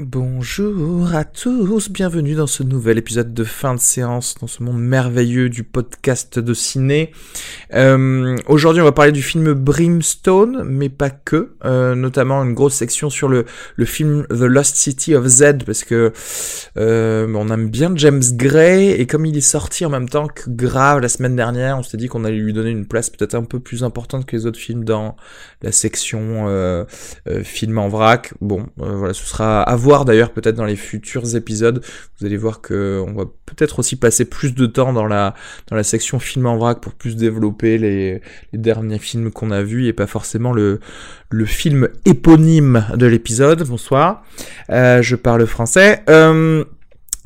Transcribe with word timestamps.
Bonjour 0.00 1.12
à 1.12 1.24
tous, 1.24 1.90
bienvenue 1.90 2.36
dans 2.36 2.46
ce 2.46 2.62
nouvel 2.62 2.98
épisode 2.98 3.34
de 3.34 3.42
fin 3.42 3.74
de 3.74 3.80
séance, 3.80 4.36
dans 4.40 4.46
ce 4.46 4.62
monde 4.62 4.78
merveilleux 4.78 5.48
du 5.48 5.64
podcast 5.64 6.38
de 6.38 6.54
ciné. 6.54 7.10
Euh, 7.74 8.36
Aujourd'hui 8.46 8.80
on 8.80 8.84
va 8.84 8.92
parler 8.92 9.10
du 9.10 9.22
film 9.22 9.54
Brimstone, 9.54 10.62
mais 10.62 10.88
pas 10.88 11.10
que, 11.10 11.56
euh, 11.64 11.96
notamment 11.96 12.44
une 12.44 12.54
grosse 12.54 12.74
section 12.74 13.10
sur 13.10 13.28
le, 13.28 13.44
film 13.86 14.24
The 14.28 14.42
Lost 14.42 14.76
City 14.76 15.16
of 15.16 15.26
Z, 15.26 15.64
parce 15.66 15.82
que 15.82 16.12
euh, 16.76 17.34
on 17.34 17.50
aime 17.50 17.68
bien 17.68 17.90
James 17.96 18.22
Gray, 18.34 18.90
et 18.90 19.06
comme 19.08 19.26
il 19.26 19.36
est 19.36 19.40
sorti 19.40 19.84
en 19.84 19.90
même 19.90 20.08
temps 20.08 20.28
que 20.28 20.48
Grave 20.48 21.00
la 21.00 21.08
semaine 21.08 21.34
dernière, 21.34 21.76
on 21.76 21.82
s'est 21.82 21.96
dit 21.96 22.06
qu'on 22.06 22.22
allait 22.22 22.36
lui 22.36 22.52
donner 22.52 22.70
une 22.70 22.86
place 22.86 23.10
peut-être 23.10 23.34
un 23.34 23.42
peu 23.42 23.58
plus 23.58 23.82
importante 23.82 24.26
que 24.26 24.36
les 24.36 24.46
autres 24.46 24.60
films 24.60 24.84
dans 24.84 25.16
la 25.60 25.72
section 25.72 26.86
film 27.42 27.78
en 27.78 27.88
vrac. 27.88 28.32
Bon, 28.40 28.64
voilà, 28.76 29.12
ce 29.12 29.26
sera 29.26 29.64
à 29.64 29.74
d'ailleurs 30.04 30.30
peut-être 30.30 30.56
dans 30.56 30.64
les 30.64 30.76
futurs 30.76 31.34
épisodes. 31.34 31.82
Vous 32.18 32.26
allez 32.26 32.36
voir 32.36 32.60
que 32.60 33.02
on 33.06 33.12
va 33.14 33.24
peut-être 33.46 33.78
aussi 33.78 33.96
passer 33.96 34.24
plus 34.24 34.54
de 34.54 34.66
temps 34.66 34.92
dans 34.92 35.06
la 35.06 35.34
dans 35.68 35.76
la 35.76 35.82
section 35.82 36.18
film 36.18 36.46
en 36.46 36.56
vrac 36.56 36.80
pour 36.80 36.92
plus 36.94 37.16
développer 37.16 37.78
les, 37.78 38.20
derniers 38.52 38.98
films 38.98 39.30
qu'on 39.30 39.50
a 39.50 39.62
vus 39.62 39.86
et 39.86 39.92
pas 39.92 40.06
forcément 40.06 40.52
le 40.52 40.80
le 41.30 41.44
film 41.44 41.88
éponyme 42.04 42.84
de 42.94 43.06
l'épisode. 43.06 43.62
Bonsoir, 43.66 44.24
euh, 44.70 45.02
je 45.02 45.16
parle 45.16 45.46
français. 45.46 46.02
Euh, 46.08 46.64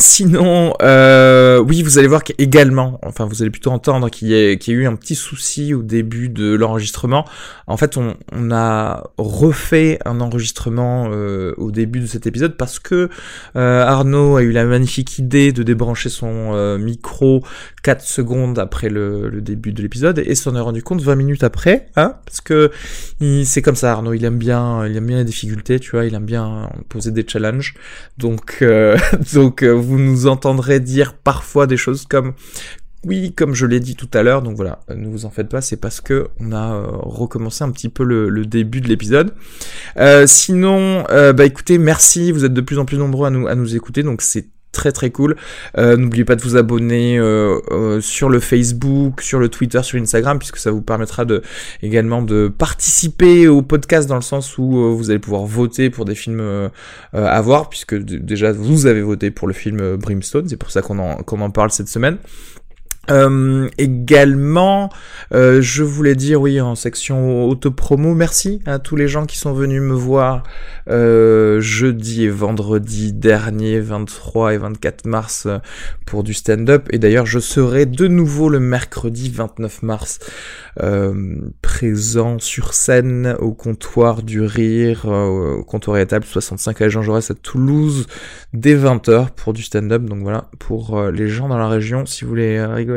Sinon, 0.02 0.74
euh, 0.82 1.60
oui, 1.60 1.84
vous 1.84 1.96
allez 1.96 2.08
voir 2.08 2.24
qu'également, 2.24 2.98
enfin, 3.04 3.24
vous 3.24 3.40
allez 3.40 3.52
plutôt 3.52 3.70
entendre 3.70 4.10
qu'il 4.10 4.26
y, 4.26 4.34
a, 4.34 4.56
qu'il 4.56 4.74
y 4.74 4.76
a 4.76 4.80
eu 4.80 4.86
un 4.86 4.96
petit 4.96 5.14
souci 5.14 5.74
au 5.74 5.82
début 5.82 6.28
de 6.28 6.56
l'enregistrement. 6.56 7.24
En 7.68 7.76
fait, 7.76 7.96
on, 7.96 8.16
a 8.50 9.04
refait 9.16 9.98
un 10.04 10.20
enregistrement 10.20 11.08
euh, 11.10 11.54
au 11.56 11.70
début 11.70 12.00
de 12.00 12.06
cet 12.06 12.26
épisode 12.26 12.56
parce 12.56 12.80
que 12.80 13.08
euh, 13.54 13.86
Arnaud 13.86 14.36
a 14.36 14.42
eu 14.42 14.50
la 14.50 14.64
magnifique 14.64 15.18
idée 15.18 15.52
de 15.52 15.62
débrancher 15.62 16.08
son 16.08 16.50
euh, 16.52 16.76
micro 16.76 17.44
4 17.84 18.02
secondes 18.02 18.58
après 18.58 18.88
le, 18.88 19.40
début 19.40 19.72
de 19.72 19.80
l'épisode 19.80 20.18
et 20.18 20.34
s'en 20.34 20.56
est 20.56 20.60
rendu 20.60 20.82
compte 20.82 21.00
20 21.00 21.14
minutes 21.14 21.44
après, 21.44 21.86
hein, 21.96 22.16
parce 22.26 22.40
que 22.40 22.72
c'est 23.44 23.62
comme 23.62 23.76
ça, 23.76 23.92
Arnaud, 23.92 24.12
il 24.12 24.24
aime 24.24 24.38
bien, 24.38 24.84
il 24.86 24.96
aime 24.96 25.06
bien 25.06 25.18
les 25.18 25.24
difficultés, 25.24 25.78
tu 25.78 25.92
vois, 25.92 26.04
il 26.04 26.14
aime 26.14 26.26
bien 26.26 26.70
poser 26.88 27.12
des 27.12 27.24
challenges. 27.26 27.74
Donc, 28.18 28.64
donc, 29.32 29.62
vous 29.92 29.98
nous 29.98 30.26
entendrez 30.26 30.80
dire 30.80 31.12
parfois 31.14 31.66
des 31.66 31.76
choses 31.76 32.06
comme 32.06 32.32
oui, 33.04 33.32
comme 33.34 33.52
je 33.52 33.66
l'ai 33.66 33.80
dit 33.80 33.96
tout 33.96 34.08
à 34.14 34.22
l'heure, 34.22 34.42
donc 34.42 34.54
voilà, 34.56 34.78
ne 34.88 35.08
vous 35.08 35.24
en 35.24 35.30
faites 35.30 35.48
pas, 35.48 35.60
c'est 35.60 35.76
parce 35.76 36.00
que 36.00 36.28
on 36.38 36.52
a 36.52 36.74
euh, 36.74 36.86
recommencé 36.86 37.64
un 37.64 37.70
petit 37.70 37.88
peu 37.88 38.04
le, 38.04 38.46
début 38.46 38.80
de 38.80 38.88
l'épisode. 38.88 39.34
Euh, 39.96 40.26
sinon, 40.28 41.04
euh, 41.10 41.32
bah 41.32 41.44
écoutez, 41.44 41.78
merci, 41.78 42.30
vous 42.30 42.44
êtes 42.44 42.54
de 42.54 42.60
plus 42.60 42.78
en 42.78 42.84
plus 42.84 42.98
nombreux 42.98 43.26
à 43.26 43.30
nous, 43.30 43.48
à 43.48 43.56
nous 43.56 43.74
écouter, 43.74 44.04
donc 44.04 44.22
c'est 44.22 44.46
très 44.72 44.90
très 44.90 45.10
cool. 45.10 45.36
Euh, 45.78 45.96
N'oubliez 45.96 46.24
pas 46.24 46.34
de 46.34 46.42
vous 46.42 46.56
abonner 46.56 47.18
euh, 47.18 47.58
euh, 47.70 48.00
sur 48.00 48.28
le 48.28 48.40
Facebook, 48.40 49.20
sur 49.20 49.38
le 49.38 49.48
Twitter, 49.48 49.82
sur 49.82 50.00
Instagram, 50.00 50.38
puisque 50.38 50.56
ça 50.56 50.70
vous 50.70 50.82
permettra 50.82 51.24
de 51.24 51.42
également 51.82 52.22
de 52.22 52.48
participer 52.48 53.48
au 53.48 53.62
podcast 53.62 54.08
dans 54.08 54.16
le 54.16 54.22
sens 54.22 54.58
où 54.58 54.78
euh, 54.78 54.90
vous 54.90 55.10
allez 55.10 55.18
pouvoir 55.18 55.44
voter 55.44 55.90
pour 55.90 56.04
des 56.04 56.14
films 56.14 56.40
euh, 56.40 56.68
euh, 57.14 57.26
à 57.26 57.40
voir, 57.40 57.68
puisque 57.68 57.94
déjà 57.94 58.52
vous 58.52 58.86
avez 58.86 59.02
voté 59.02 59.30
pour 59.30 59.46
le 59.46 59.54
film 59.54 59.96
Brimstone, 59.96 60.48
c'est 60.48 60.56
pour 60.56 60.70
ça 60.70 60.82
qu'on 60.82 60.98
en, 60.98 61.16
qu'on 61.16 61.40
en 61.40 61.50
parle 61.50 61.70
cette 61.70 61.88
semaine. 61.88 62.16
Euh, 63.10 63.68
également, 63.78 64.88
euh, 65.34 65.60
je 65.60 65.82
voulais 65.82 66.14
dire 66.14 66.40
oui 66.40 66.60
en 66.60 66.76
section 66.76 67.44
auto-promo, 67.48 68.14
merci 68.14 68.60
à 68.64 68.78
tous 68.78 68.94
les 68.94 69.08
gens 69.08 69.26
qui 69.26 69.38
sont 69.38 69.52
venus 69.52 69.82
me 69.82 69.94
voir 69.94 70.44
euh, 70.88 71.60
jeudi 71.60 72.24
et 72.24 72.28
vendredi 72.28 73.12
dernier, 73.12 73.80
23 73.80 74.54
et 74.54 74.58
24 74.58 75.06
mars 75.06 75.48
pour 76.06 76.22
du 76.22 76.32
stand-up. 76.32 76.86
Et 76.90 76.98
d'ailleurs, 76.98 77.26
je 77.26 77.40
serai 77.40 77.86
de 77.86 78.06
nouveau 78.06 78.48
le 78.48 78.60
mercredi 78.60 79.30
29 79.30 79.82
mars 79.82 80.18
présent 81.60 82.38
sur 82.38 82.72
scène 82.72 83.36
au 83.40 83.52
comptoir 83.52 84.22
du 84.22 84.40
rire, 84.40 85.04
au 85.04 85.62
comptoir 85.64 85.98
et 85.98 86.00
à 86.00 86.06
table 86.06 86.24
65 86.24 86.80
à 86.80 86.88
Jean 86.88 87.02
Jaurès 87.02 87.30
à 87.30 87.34
Toulouse 87.34 88.06
dès 88.54 88.74
20h 88.74 89.30
pour 89.36 89.52
du 89.52 89.62
stand-up. 89.62 90.04
Donc 90.04 90.22
voilà, 90.22 90.48
pour 90.58 91.02
les 91.10 91.28
gens 91.28 91.48
dans 91.48 91.58
la 91.58 91.68
région, 91.68 92.06
si 92.06 92.24
vous 92.24 92.30
voulez 92.30 92.56
euh, 92.56 92.91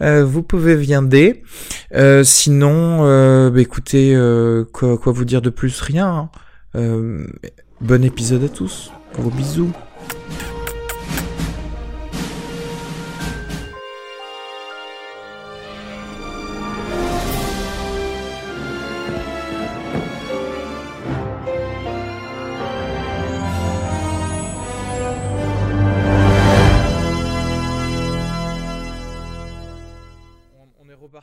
euh, 0.00 0.24
vous 0.24 0.42
pouvez 0.42 0.76
viender. 0.76 1.42
Euh, 1.94 2.24
sinon, 2.24 3.00
euh, 3.02 3.50
bah, 3.50 3.60
écoutez, 3.60 4.16
quoi, 4.72 4.98
vous 5.12 5.24
dire 5.24 5.42
de 5.42 5.50
plus? 5.50 5.80
Rien. 5.80 6.30
hein. 6.74 7.26
Bon 7.80 8.04
épisode 8.04 8.44
à 8.44 8.48
tous. 8.48 8.92
Gros 9.14 9.30
bisous. 9.30 9.72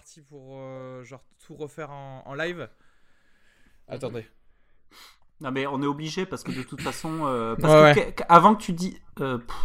Reparti 0.10 0.22
pour 0.22 0.56
euh, 0.58 1.04
genre 1.04 1.22
tout 1.46 1.56
refaire 1.56 1.92
en, 1.92 2.34
live. 2.34 2.68
Attendez. 3.88 4.26
Non 5.42 5.52
mais 5.52 5.68
on 5.68 5.82
est 5.84 5.86
obligé 5.88 6.26
parce 6.26 6.44
que 6.44 6.52
de 6.52 6.64
toute 6.64 6.82
façon, 6.82 7.26
euh, 7.26 7.56
parce 7.56 7.74
Ouais, 7.74 7.94
que 8.16 8.22
qu- 8.22 8.24
avant 8.28 8.56
que 8.56 8.62
tu 8.64 8.74
dis, 8.74 8.98
euh, 9.22 9.38
pff. 9.38 9.56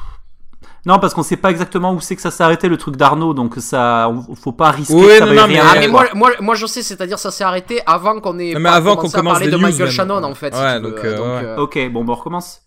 non 0.86 0.98
parce 0.98 1.14
qu'on 1.14 1.22
sait 1.22 1.36
pas 1.38 1.50
exactement 1.50 1.92
où 1.94 2.00
c'est 2.00 2.14
que 2.14 2.22
ça 2.22 2.30
s'est 2.30 2.44
arrêté 2.44 2.68
le 2.68 2.76
truc 2.76 2.96
d'Arnaud, 2.96 3.32
donc 3.34 3.56
ça, 3.56 4.08
on- 4.10 4.34
faut 4.34 4.52
pas 4.52 4.70
risquer. 4.70 4.94
Oui, 4.94 5.06
que 5.06 5.18
ça 5.18 5.26
non, 5.26 5.32
rien 5.32 5.46
mais- 5.48 5.60
Ah 5.60 5.88
moi, 5.88 6.06
moi, 6.14 6.30
moi 6.40 6.54
je 6.54 6.66
sais, 6.66 6.82
c'est-à-dire 6.82 7.18
ça 7.18 7.30
s'est 7.30 7.44
arrêté 7.44 7.80
avant 7.86 8.20
qu'on 8.20 8.38
ait 8.38 8.52
Non, 8.54 8.60
mais 8.60 8.68
pas 8.68 8.76
avant 8.76 8.96
commencé 8.96 9.12
qu'on 9.12 9.18
à 9.18 9.20
commence 9.20 9.32
parler 9.34 9.46
les 9.46 9.52
de 9.52 9.56
Michael 9.56 9.82
même. 9.84 9.90
Shannon 9.90 10.22
en 10.22 10.34
fait. 10.34 10.54
si 10.54 10.60
Ouais, 10.60 10.80
donc, 10.80 10.98
euh, 10.98 11.18
ouais. 11.38 11.44
euh, 11.44 11.56
Ok, 11.58 11.78
bon, 11.90 12.04
bah, 12.04 12.12
on 12.12 12.16
recommence. 12.16 12.62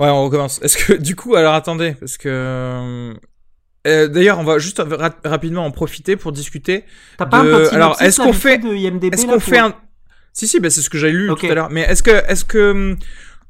Ouais, 0.00 0.08
on 0.08 0.24
recommence. 0.24 0.60
Est-ce 0.62 0.78
que 0.78 0.92
du 0.94 1.14
coup, 1.14 1.36
alors 1.36 1.54
attendez, 1.54 1.94
parce 1.94 2.16
que 2.16 3.14
euh, 3.86 4.08
d'ailleurs, 4.08 4.38
on 4.38 4.44
va 4.44 4.58
juste 4.58 4.82
ra- 4.84 5.14
rapidement 5.24 5.64
en 5.64 5.70
profiter 5.70 6.16
pour 6.16 6.32
discuter. 6.32 6.84
T'as 7.18 7.26
pas 7.26 7.42
de- 7.42 7.52
un 7.52 7.58
petit 7.60 7.74
alors, 7.74 8.00
est-ce 8.02 8.20
qu'on 8.20 8.32
fait- 8.32 8.60
Est-ce 9.12 9.26
qu'on 9.26 9.40
fait 9.40 9.58
un 9.58 9.74
Si, 10.32 10.46
si, 10.46 10.60
bah, 10.60 10.68
c'est 10.70 10.82
ce 10.82 10.90
que 10.90 10.98
j'avais 10.98 11.12
lu 11.14 11.30
tout 11.34 11.46
à 11.46 11.54
l'heure. 11.54 11.68
Mais 11.70 11.82
est-ce 11.82 12.02
que, 12.02 12.10
est-ce 12.30 12.44
que 12.44 12.70
hum, 12.72 12.96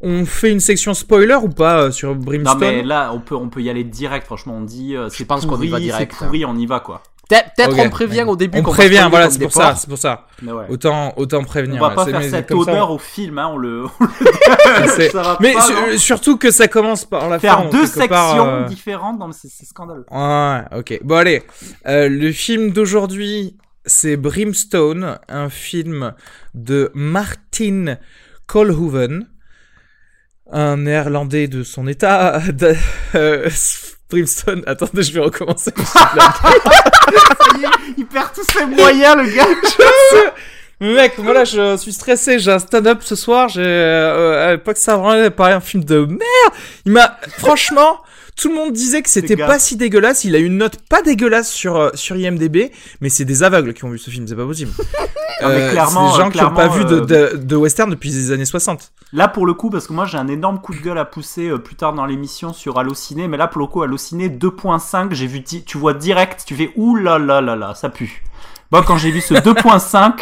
on 0.00 0.24
fait 0.26 0.52
une 0.52 0.60
section 0.60 0.94
spoiler 0.94 1.34
ou 1.42 1.48
pas 1.48 1.80
euh, 1.84 1.90
sur 1.90 2.10
Non 2.14 2.20
Brimstone? 2.20 2.58
mais 2.60 2.82
là, 2.82 3.10
on 3.12 3.18
peut, 3.20 3.34
on 3.34 3.48
peut 3.48 3.60
y 3.62 3.70
aller 3.70 3.82
direct. 3.82 4.26
Franchement, 4.26 4.56
on 4.58 4.62
dit, 4.62 4.94
euh, 4.94 5.08
c'est 5.08 5.24
pense 5.24 5.46
qu'on 5.46 5.54
y 5.56 5.68
pourri, 5.68 5.68
va 5.70 5.76
c'est 5.78 5.82
direct, 5.84 6.12
hein. 6.14 6.26
pourri, 6.26 6.44
on 6.44 6.56
y 6.56 6.66
va 6.66 6.80
quoi. 6.80 7.02
Peut-être 7.28 7.76
on 7.78 7.90
prévient 7.90 8.22
au 8.22 8.36
début. 8.36 8.58
On 8.58 8.62
va 8.62 8.70
prévient, 8.70 9.06
voilà, 9.10 9.30
c'est 9.30 9.40
pour 9.40 9.52
ça, 9.52 9.74
c'est 9.74 9.88
pour 9.88 9.98
ça. 9.98 10.26
Autant, 10.68 11.12
autant 11.16 11.42
prévenir. 11.42 11.82
on 11.82 11.88
va 11.88 11.94
pas 11.94 12.04
C'est- 12.04 12.10
faire 12.12 12.20
mais 12.20 12.30
cette 12.30 12.48
ça, 12.50 12.54
odeur 12.56 12.90
au 12.92 12.98
film, 12.98 13.38
hein, 13.38 13.48
on 13.52 13.56
le. 13.56 13.84
c'est- 14.96 15.10
ça 15.10 15.22
va 15.22 15.38
Mais 15.40 15.52
pas, 15.54 15.62
su- 15.62 15.72
non 15.72 15.98
surtout 15.98 16.36
que 16.36 16.52
ça 16.52 16.68
commence 16.68 17.04
par 17.04 17.28
la 17.28 17.40
faire 17.40 17.58
fin. 17.64 17.68
deux 17.70 17.84
quelque 17.86 18.08
part, 18.08 18.28
sections 18.30 18.46
euh, 18.46 18.64
différentes, 18.64 19.18
non 19.18 19.26
mais 19.28 19.34
c'est 19.36 19.66
scandaleux. 19.66 20.06
Ouais, 20.10 20.60
ok. 20.78 21.00
Bon, 21.02 21.16
allez. 21.16 21.42
Euh, 21.88 22.08
le 22.08 22.30
film 22.30 22.70
d'aujourd'hui, 22.70 23.56
c'est 23.84 24.16
Brimstone, 24.16 25.18
un 25.28 25.48
film 25.48 26.12
de 26.54 26.92
Martin 26.94 27.96
Kolhoven, 28.46 29.26
un 30.52 30.76
néerlandais 30.76 31.48
de 31.48 31.64
son 31.64 31.88
état. 31.88 32.38
de- 32.52 32.76
euh, 33.16 33.48
Brimstone, 34.10 34.62
attendez, 34.66 35.02
je 35.02 35.12
vais 35.12 35.20
recommencer. 35.20 35.72
Ça 35.84 36.10
y 37.58 37.64
est, 37.64 37.68
il 37.98 38.06
perd 38.06 38.32
tous 38.34 38.44
ses 38.44 38.64
moyens, 38.66 39.16
le 39.16 39.34
gars. 39.34 39.46
Mec, 40.78 41.14
voilà, 41.16 41.44
je 41.44 41.76
suis 41.78 41.92
stressé, 41.92 42.38
j'ai 42.38 42.52
un 42.52 42.58
stand-up 42.58 42.98
ce 43.02 43.16
soir, 43.16 43.48
j'ai, 43.48 43.62
euh, 43.64 44.48
à 44.48 44.52
l'époque, 44.52 44.76
ça 44.76 44.96
vraiment 44.98 45.30
paraît 45.30 45.54
un 45.54 45.60
film 45.60 45.82
de 45.84 46.00
merde. 46.00 46.20
Il 46.84 46.92
m'a, 46.92 47.16
franchement, 47.38 48.00
Tout 48.36 48.48
le 48.50 48.54
monde 48.54 48.72
disait 48.72 49.00
que 49.02 49.08
c'était 49.08 49.36
pas 49.36 49.58
si 49.58 49.76
dégueulasse. 49.76 50.24
Il 50.24 50.34
a 50.34 50.38
une 50.38 50.58
note 50.58 50.76
pas 50.90 51.00
dégueulasse 51.02 51.50
sur 51.50 51.76
euh, 51.76 51.90
sur 51.94 52.16
IMDb, 52.16 52.70
mais 53.00 53.08
c'est 53.08 53.24
des 53.24 53.42
aveugles 53.42 53.72
qui 53.72 53.84
ont 53.84 53.90
vu 53.90 53.98
ce 53.98 54.10
film, 54.10 54.26
c'est 54.28 54.36
pas 54.36 54.44
possible. 54.46 54.72
Non, 55.42 55.50
mais 55.50 55.68
clairement, 55.70 56.12
c'est 56.12 56.16
des 56.18 56.24
gens 56.24 56.30
qui 56.30 56.40
ont 56.42 56.54
pas 56.54 56.68
vu 56.68 56.86
de, 56.86 56.94
euh, 56.94 57.32
de, 57.34 57.36
de 57.36 57.56
western 57.56 57.90
depuis 57.90 58.08
les 58.08 58.30
années 58.32 58.46
60. 58.46 58.90
Là, 59.12 59.28
pour 59.28 59.44
le 59.44 59.52
coup, 59.52 59.68
parce 59.68 59.86
que 59.86 59.92
moi 59.92 60.06
j'ai 60.06 60.16
un 60.16 60.28
énorme 60.28 60.62
coup 60.62 60.72
de 60.72 60.80
gueule 60.80 60.96
à 60.96 61.04
pousser 61.04 61.48
euh, 61.50 61.58
plus 61.58 61.74
tard 61.74 61.92
dans 61.92 62.06
l'émission 62.06 62.54
sur 62.54 62.78
Allociné, 62.78 63.28
mais 63.28 63.36
là, 63.36 63.46
pour 63.46 63.60
le 63.60 63.66
coup, 63.66 63.82
Allociné 63.82 64.30
2.5, 64.30 65.12
j'ai 65.12 65.26
vu, 65.26 65.42
tu 65.44 65.76
vois 65.76 65.92
direct, 65.92 66.44
tu 66.46 66.56
fais 66.56 66.70
ouh 66.76 66.96
là 66.96 67.18
là 67.18 67.42
là 67.42 67.54
là, 67.54 67.74
ça 67.74 67.90
pue. 67.90 68.22
Moi, 68.72 68.82
quand 68.82 68.96
j'ai 68.96 69.10
vu 69.10 69.20
ce 69.20 69.34
2.5, 69.34 70.12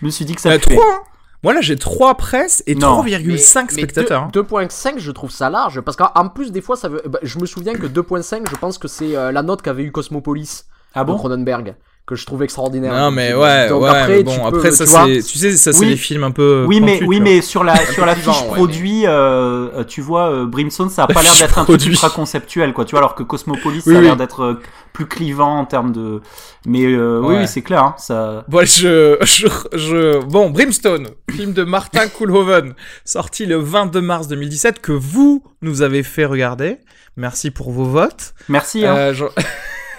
je 0.00 0.06
me 0.06 0.10
suis 0.10 0.24
dit 0.24 0.34
que 0.34 0.40
ça 0.40 0.50
Euh, 0.50 0.58
puait. 0.58 0.74
3 0.74 0.84
hein. 0.84 0.98
Moi 1.42 1.54
là 1.54 1.60
j'ai 1.62 1.76
3 1.76 2.16
presse 2.16 2.62
et 2.66 2.74
Non. 2.74 3.02
3,5 3.02 3.26
Mais- 3.26 3.76
mais 3.76 3.82
spectateurs. 3.82 4.22
hein. 4.24 4.30
deux- 4.32 4.42
2.5, 4.42 4.98
je 4.98 5.10
trouve 5.10 5.30
ça 5.30 5.48
large. 5.50 5.80
Parce 5.80 5.96
qu'en 5.96 6.28
plus, 6.28 6.52
des 6.52 6.60
fois, 6.60 6.76
ça 6.76 6.88
veut. 6.88 7.02
bah, 7.06 7.18
je 7.22 7.38
me 7.38 7.46
souviens 7.46 7.74
que 7.74 7.86
2.5, 7.86 8.48
je 8.50 8.56
pense 8.56 8.76
que 8.78 8.88
c'est 8.88 9.16
euh, 9.16 9.32
la 9.32 9.42
note 9.42 9.62
qu'avait 9.62 9.84
eu 9.84 9.92
Cosmopolis 9.92 10.64
Ah 10.94 11.02
de 11.04 11.06
bon 11.12 11.16
Cronenberg. 11.16 11.74
Que 12.10 12.16
je 12.16 12.26
trouve 12.26 12.42
extraordinaire. 12.42 12.92
Non 12.92 13.12
mais 13.12 13.32
ouais, 13.34 13.68
Donc 13.68 13.82
ouais, 13.84 13.88
après, 13.88 14.08
mais 14.08 14.22
bon, 14.24 14.34
tu 14.34 14.40
peux, 14.40 14.46
après 14.48 14.72
ça 14.72 14.84
tu 14.84 14.90
vois, 14.90 15.06
c'est, 15.06 15.22
tu 15.22 15.38
sais, 15.38 15.52
ça 15.56 15.72
c'est 15.72 15.78
Oui. 15.78 15.90
les 15.90 15.96
films 15.96 16.24
un 16.24 16.32
peu. 16.32 16.64
Oui, 16.66 16.80
mais 16.80 16.98
pointus, 16.98 17.08
oui, 17.08 17.20
mais 17.20 17.40
sur 17.40 17.62
la 17.62 17.76
sur 17.92 18.04
la 18.04 18.16
fiche 18.16 18.42
ouais, 18.42 18.48
produit, 18.48 19.06
euh, 19.06 19.68
euh, 19.76 19.84
tu 19.84 20.00
vois, 20.00 20.28
euh, 20.32 20.44
Brimstone, 20.44 20.90
ça 20.90 21.04
a 21.04 21.06
pas 21.06 21.22
l'air 21.22 21.32
d'être 21.38 21.56
un 21.56 21.64
truc 21.64 21.86
ultra 21.86 22.10
conceptuel, 22.10 22.72
quoi. 22.72 22.84
Tu 22.84 22.90
vois, 22.90 22.98
alors 22.98 23.14
que 23.14 23.22
Cosmopolis, 23.22 23.82
Oui, 23.86 23.92
ça 23.92 23.98
a 24.00 24.02
l'air 24.02 24.16
d'être 24.16 24.42
euh, 24.42 24.60
plus 24.92 25.06
clivant 25.06 25.58
en 25.60 25.64
termes 25.66 25.92
de. 25.92 26.20
Mais 26.66 26.82
euh, 26.84 27.20
oui, 27.22 27.28
Ouais. 27.34 27.40
oui, 27.42 27.46
c'est 27.46 27.62
clair, 27.62 27.84
hein, 27.84 27.94
ça. 27.96 28.44
Bon, 28.48 28.66
je, 28.66 29.16
je, 29.22 29.46
je, 29.72 30.24
bon, 30.24 30.50
Brimstone, 30.50 31.10
film 31.30 31.52
de 31.52 31.62
Martin 31.62 32.08
Koolhoven, 32.18 32.74
sorti 33.04 33.46
le 33.46 33.54
22 33.58 34.00
mars 34.00 34.26
2017, 34.26 34.80
que 34.80 34.90
vous 34.90 35.44
nous 35.62 35.82
avez 35.82 36.02
fait 36.02 36.24
regarder. 36.24 36.78
Merci 37.16 37.52
pour 37.52 37.70
vos 37.70 37.84
votes. 37.84 38.34
Merci. 38.48 38.84
Hein. 38.84 38.96
Euh, 38.96 39.14
je- 39.14 39.24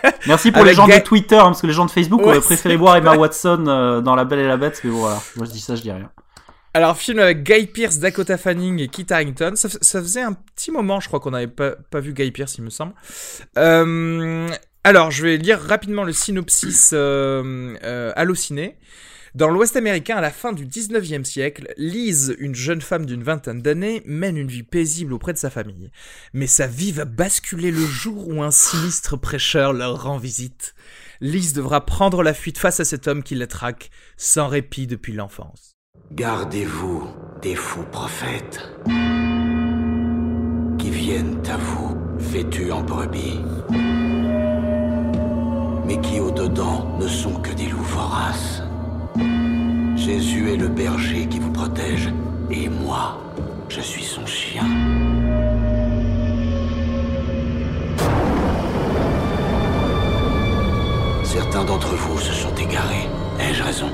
Merci 0.27 0.51
pour 0.51 0.63
les 0.63 0.73
gens 0.73 0.87
Ga- 0.87 0.99
de 0.99 1.03
Twitter, 1.03 1.35
hein, 1.35 1.45
parce 1.45 1.61
que 1.61 1.67
les 1.67 1.73
gens 1.73 1.85
de 1.85 1.91
Facebook 1.91 2.21
Ouais, 2.21 2.27
auraient 2.27 2.41
préféré 2.41 2.75
voir 2.75 2.95
Emma 2.95 3.15
Watson 3.15 3.65
euh, 3.67 4.01
dans 4.01 4.15
La 4.15 4.25
Belle 4.25 4.39
et 4.39 4.47
la 4.47 4.57
Bête, 4.57 4.81
mais 4.83 4.89
voilà. 4.89 5.19
Moi, 5.35 5.45
je 5.45 5.51
dis 5.51 5.59
ça, 5.59 5.75
je 5.75 5.81
dis 5.81 5.91
rien. 5.91 6.09
Alors, 6.73 6.95
film 6.95 7.19
avec 7.19 7.43
Guy 7.43 7.67
Pearce, 7.67 7.99
Dakota 7.99 8.37
Fanning 8.37 8.79
et 8.79 8.87
Kit 8.87 9.05
Harington. 9.09 9.53
Ça, 9.55 9.67
ça 9.69 10.01
faisait 10.01 10.21
un 10.21 10.31
petit 10.33 10.71
moment, 10.71 10.99
je 11.01 11.07
crois 11.09 11.19
qu'on 11.19 11.31
n'avait 11.31 11.47
pas, 11.47 11.71
pas 11.89 11.99
vu 11.99 12.13
Guy 12.13 12.31
Pearce, 12.31 12.55
il 12.57 12.63
me 12.63 12.69
semble. 12.69 12.93
Euh, 13.57 14.47
alors, 14.83 15.11
je 15.11 15.21
vais 15.23 15.37
lire 15.37 15.59
rapidement 15.59 16.03
le 16.03 16.13
synopsis 16.13 16.91
euh, 16.93 17.75
euh, 17.83 18.13
halluciné. 18.15 18.77
Dans 19.33 19.47
l'Ouest 19.47 19.77
américain, 19.77 20.17
à 20.17 20.21
la 20.21 20.29
fin 20.29 20.51
du 20.51 20.65
19e 20.65 21.23
siècle, 21.23 21.73
Lise, 21.77 22.35
une 22.39 22.53
jeune 22.53 22.81
femme 22.81 23.05
d'une 23.05 23.23
vingtaine 23.23 23.61
d'années, 23.61 24.03
mène 24.05 24.35
une 24.35 24.49
vie 24.49 24.63
paisible 24.63 25.13
auprès 25.13 25.31
de 25.31 25.37
sa 25.37 25.49
famille. 25.49 25.89
Mais 26.33 26.47
sa 26.47 26.67
vie 26.67 26.91
va 26.91 27.05
basculer 27.05 27.71
le 27.71 27.85
jour 27.85 28.27
où 28.27 28.43
un 28.43 28.51
sinistre 28.51 29.15
prêcheur 29.15 29.71
leur 29.71 30.03
rend 30.03 30.17
visite. 30.17 30.75
Lise 31.21 31.53
devra 31.53 31.85
prendre 31.85 32.23
la 32.23 32.33
fuite 32.33 32.57
face 32.57 32.81
à 32.81 32.85
cet 32.85 33.07
homme 33.07 33.23
qui 33.23 33.35
la 33.35 33.47
traque, 33.47 33.89
sans 34.17 34.49
répit 34.49 34.85
depuis 34.85 35.13
l'enfance. 35.13 35.77
Gardez-vous 36.11 37.07
des 37.41 37.55
faux 37.55 37.85
prophètes 37.89 38.59
qui 40.77 40.89
viennent 40.89 41.41
à 41.47 41.55
vous 41.55 41.97
vêtus 42.17 42.69
en 42.69 42.83
brebis, 42.83 43.39
mais 45.85 46.01
qui 46.01 46.19
au-dedans 46.19 46.97
ne 46.99 47.07
sont 47.07 47.39
que 47.39 47.53
des 47.53 47.67
loups 47.67 47.81
voraces. 47.81 48.61
Jésus 49.95 50.51
est 50.51 50.57
le 50.57 50.67
berger 50.67 51.27
qui 51.27 51.39
vous 51.39 51.51
protège, 51.51 52.09
et 52.49 52.69
moi, 52.69 53.21
je 53.69 53.81
suis 53.81 54.03
son 54.03 54.25
chien. 54.25 54.63
Certains 61.23 61.63
d'entre 61.63 61.95
vous 61.95 62.19
se 62.19 62.33
sont 62.33 62.53
égarés. 62.55 63.07
Ai-je 63.39 63.63
raison? 63.63 63.89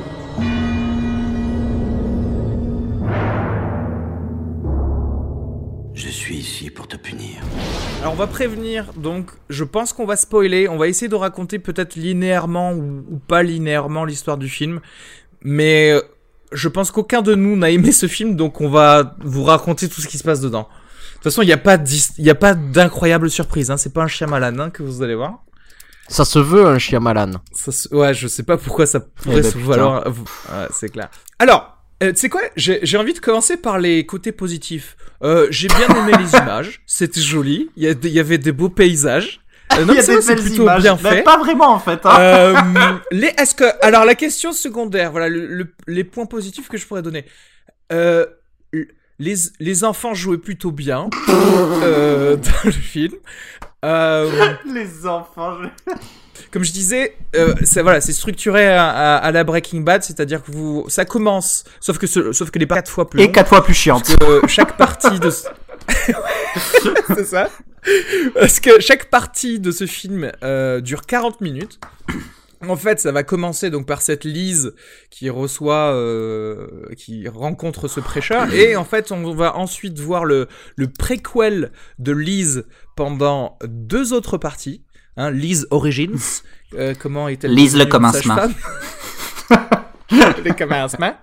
Je 5.93 6.09
suis 6.09 6.37
ici 6.37 6.69
pour 6.69 6.87
te 6.87 6.95
punir. 6.95 7.41
Alors 8.01 8.13
on 8.13 8.15
va 8.15 8.27
prévenir, 8.27 8.93
donc 8.95 9.31
je 9.49 9.63
pense 9.63 9.91
qu'on 9.91 10.05
va 10.05 10.15
spoiler, 10.15 10.69
on 10.69 10.77
va 10.77 10.87
essayer 10.87 11.07
de 11.09 11.15
raconter 11.15 11.59
peut-être 11.59 11.95
linéairement 11.95 12.71
ou, 12.73 13.03
ou 13.09 13.17
pas 13.17 13.41
linéairement 13.43 14.05
l'histoire 14.05 14.37
du 14.37 14.47
film, 14.49 14.81
mais 15.41 15.91
euh, 15.91 16.01
je 16.51 16.69
pense 16.69 16.91
qu'aucun 16.91 17.21
de 17.21 17.33
nous 17.35 17.55
n'a 17.57 17.69
aimé 17.71 17.91
ce 17.91 18.07
film, 18.07 18.35
donc 18.35 18.61
on 18.61 18.69
va 18.69 19.15
vous 19.21 19.43
raconter 19.43 19.89
tout 19.89 19.99
ce 20.01 20.07
qui 20.07 20.17
se 20.19 20.23
passe 20.23 20.39
dedans. 20.41 20.61
De 20.69 21.13
toute 21.15 21.23
façon, 21.23 21.41
il 21.41 21.47
n'y 21.47 21.51
a 22.29 22.35
pas 22.35 22.53
d'incroyable 22.53 23.29
surprise, 23.31 23.71
hein. 23.71 23.77
c'est 23.77 23.93
pas 23.93 24.03
un 24.03 24.07
chien 24.07 24.27
malade 24.27 24.57
hein, 24.59 24.69
que 24.69 24.83
vous 24.83 25.01
allez 25.01 25.15
voir. 25.15 25.39
Ça 26.07 26.23
se 26.23 26.39
veut 26.39 26.65
un 26.67 26.77
chien 26.77 26.99
malade. 27.01 27.35
Ça 27.51 27.71
se- 27.71 27.93
Ouais, 27.93 28.13
je 28.13 28.27
sais 28.27 28.43
pas 28.43 28.57
pourquoi 28.57 28.85
ça 28.85 28.99
pourrait 29.01 29.39
Eh 29.39 29.41
ben, 29.41 29.51
se 29.51 29.57
putain. 29.57 29.67
valoir. 29.69 30.07
Ouais, 30.07 30.67
c'est 30.71 30.89
clair. 30.89 31.09
Alors, 31.39 31.76
euh, 32.03 32.11
tu 32.11 32.17
sais 32.19 32.29
quoi 32.29 32.41
J'ai 32.55 32.79
j'ai 32.83 32.97
envie 32.97 33.13
de 33.13 33.19
commencer 33.19 33.57
par 33.57 33.79
les 33.79 34.05
côtés 34.05 34.31
positifs. 34.31 34.95
Euh, 35.23 35.47
J'ai 35.49 35.67
bien 35.67 35.87
aimé 35.89 36.11
les 36.19 36.37
images, 36.39 36.81
c'était 36.85 37.21
joli. 37.21 37.69
Il 37.75 37.83
y, 37.83 38.07
y 38.09 38.19
avait 38.19 38.37
des 38.37 38.51
beaux 38.51 38.69
paysages. 38.69 39.41
Euh, 39.77 39.83
non, 39.83 39.93
c'est 39.99 40.35
plutôt 40.35 40.63
images, 40.63 40.81
bien 40.83 40.97
mais 41.03 41.09
fait. 41.09 41.23
pas 41.23 41.37
vraiment 41.37 41.69
en 41.73 41.79
fait. 41.79 41.99
Hein. 42.05 42.15
Euh, 42.19 42.55
les, 43.11 43.27
est-ce 43.37 43.53
que, 43.53 43.65
alors 43.85 44.05
la 44.05 44.15
question 44.15 44.53
secondaire, 44.53 45.11
voilà 45.11 45.27
le- 45.27 45.45
le- 45.47 45.73
les 45.87 46.03
points 46.05 46.25
positifs 46.25 46.69
que 46.69 46.77
je 46.77 46.85
pourrais 46.87 47.01
donner. 47.01 47.25
Euh, 47.91 48.25
les, 49.19 49.35
les 49.59 49.83
enfants 49.83 50.13
jouaient 50.13 50.37
plutôt 50.37 50.71
bien 50.71 51.09
dans 51.27 52.63
le 52.63 52.71
film. 52.71 53.13
Les 54.73 55.05
enfants. 55.07 55.57
je- 55.61 55.91
comme 56.51 56.63
je 56.63 56.71
disais, 56.71 57.15
euh, 57.35 57.53
c'est 57.63 57.81
voilà, 57.81 58.01
c'est 58.01 58.13
structuré 58.13 58.67
à, 58.67 58.89
à- 58.89 59.17
à 59.17 59.31
la 59.31 59.43
Breaking 59.43 59.81
Bad, 59.81 60.03
c'est-à-dire 60.03 60.43
que 60.43 60.51
vous, 60.51 60.85
ça 60.89 61.05
commence, 61.05 61.63
sauf 61.79 61.97
que 61.97 62.07
ce- 62.07 62.31
sauf 62.31 62.51
que 62.51 62.59
les 62.59 62.67
quatre 62.67 62.91
fois 62.91 63.09
plus 63.09 63.21
Et 63.21 63.31
quatre 63.31 63.49
fois 63.49 63.63
plus 63.63 63.73
chiante. 63.73 64.15
parce 64.17 64.41
que 64.41 64.47
chaque 64.47 64.77
partie 64.77 65.19
de, 65.19 65.29
ce- 65.29 65.47
c'est 67.15 67.25
ça, 67.25 67.49
parce 68.35 68.59
que 68.59 68.79
chaque 68.81 69.09
partie 69.09 69.59
de 69.59 69.71
ce 69.71 69.85
film 69.85 70.31
euh, 70.43 70.81
dure 70.81 71.01
40 71.05 71.41
minutes. 71.41 71.79
En 72.67 72.75
fait, 72.75 72.99
ça 72.99 73.11
va 73.11 73.21
commencer 73.21 73.69
donc 73.69 73.85
par 73.85 74.01
cette 74.01 74.23
Lise 74.25 74.73
qui 75.11 75.29
reçoit, 75.29 75.93
euh, 75.93 76.65
qui 76.97 77.27
rencontre 77.27 77.87
ce 77.87 77.99
prêcheur, 77.99 78.51
et 78.51 78.75
en 78.75 78.83
fait, 78.83 79.11
on 79.11 79.31
va 79.35 79.55
ensuite 79.57 79.99
voir 79.99 80.25
le 80.25 80.47
le 80.75 80.87
préquel 80.87 81.71
de 81.99 82.11
Lise 82.13 82.65
pendant 82.95 83.59
deux 83.63 84.11
autres 84.11 84.39
parties. 84.39 84.83
Hein, 85.17 85.31
Lise 85.31 85.67
Origins, 85.71 86.19
euh, 86.75 86.93
comment 86.97 87.27
est-elle 87.27 87.53
Lise 87.53 87.75
le 87.75 87.85
commencement. 87.85 88.37
le 90.11 90.53
commencement. 90.53 91.15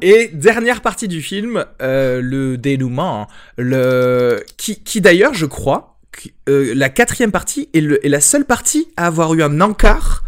Et 0.00 0.28
dernière 0.32 0.80
partie 0.80 1.08
du 1.08 1.22
film, 1.22 1.64
euh, 1.80 2.20
le 2.22 2.56
dénouement, 2.58 3.28
le 3.56 4.42
qui, 4.56 4.82
qui 4.82 5.00
d'ailleurs, 5.00 5.34
je 5.34 5.46
crois, 5.46 5.98
qui- 6.18 6.34
euh, 6.48 6.72
la 6.74 6.88
quatrième 6.88 7.30
partie 7.30 7.68
est, 7.74 7.80
le, 7.80 8.04
est 8.04 8.08
la 8.08 8.20
seule 8.20 8.44
partie 8.44 8.88
à 8.96 9.06
avoir 9.06 9.34
eu 9.34 9.42
un 9.42 9.60
encart 9.60 10.24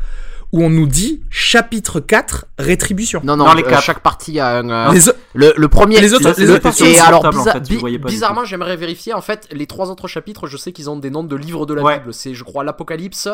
où 0.54 0.62
on 0.62 0.70
nous 0.70 0.86
dit 0.86 1.20
chapitre 1.30 1.98
4, 1.98 2.46
rétribution. 2.60 3.20
Non, 3.24 3.36
non, 3.36 3.44
Dans 3.46 3.54
les 3.54 3.64
euh, 3.64 3.68
quatre. 3.68 3.82
chaque 3.82 3.98
partie 3.98 4.38
a 4.38 4.58
un. 4.58 4.70
euh, 4.70 4.92
Les 4.92 5.00
le, 5.34 5.52
le 5.56 5.68
premier. 5.68 6.00
Les 6.00 6.14
autres- 6.14 6.28
le- 6.28 6.34
les 6.38 6.46
le- 6.46 6.52
autres 6.52 6.62
parties 6.62 6.84
et 6.84 6.94
sont 6.94 7.04
alors, 7.04 7.24
en 7.24 7.32
fait, 7.44 7.60
bi- 7.68 7.98
bizarrement, 7.98 8.44
j'aimerais 8.44 8.76
vérifier. 8.76 9.14
En 9.14 9.20
fait, 9.20 9.48
les 9.50 9.66
trois 9.66 9.90
autres 9.90 10.06
chapitres, 10.06 10.46
je 10.46 10.56
sais 10.56 10.70
qu'ils 10.70 10.88
ont 10.88 10.96
des 10.96 11.10
noms 11.10 11.24
de 11.24 11.34
livres 11.34 11.66
de 11.66 11.74
la 11.74 11.82
Ouais. 11.82 11.98
Bible. 11.98 12.14
C'est, 12.14 12.34
je 12.34 12.44
crois, 12.44 12.62
l'Apocalypse, 12.62 13.28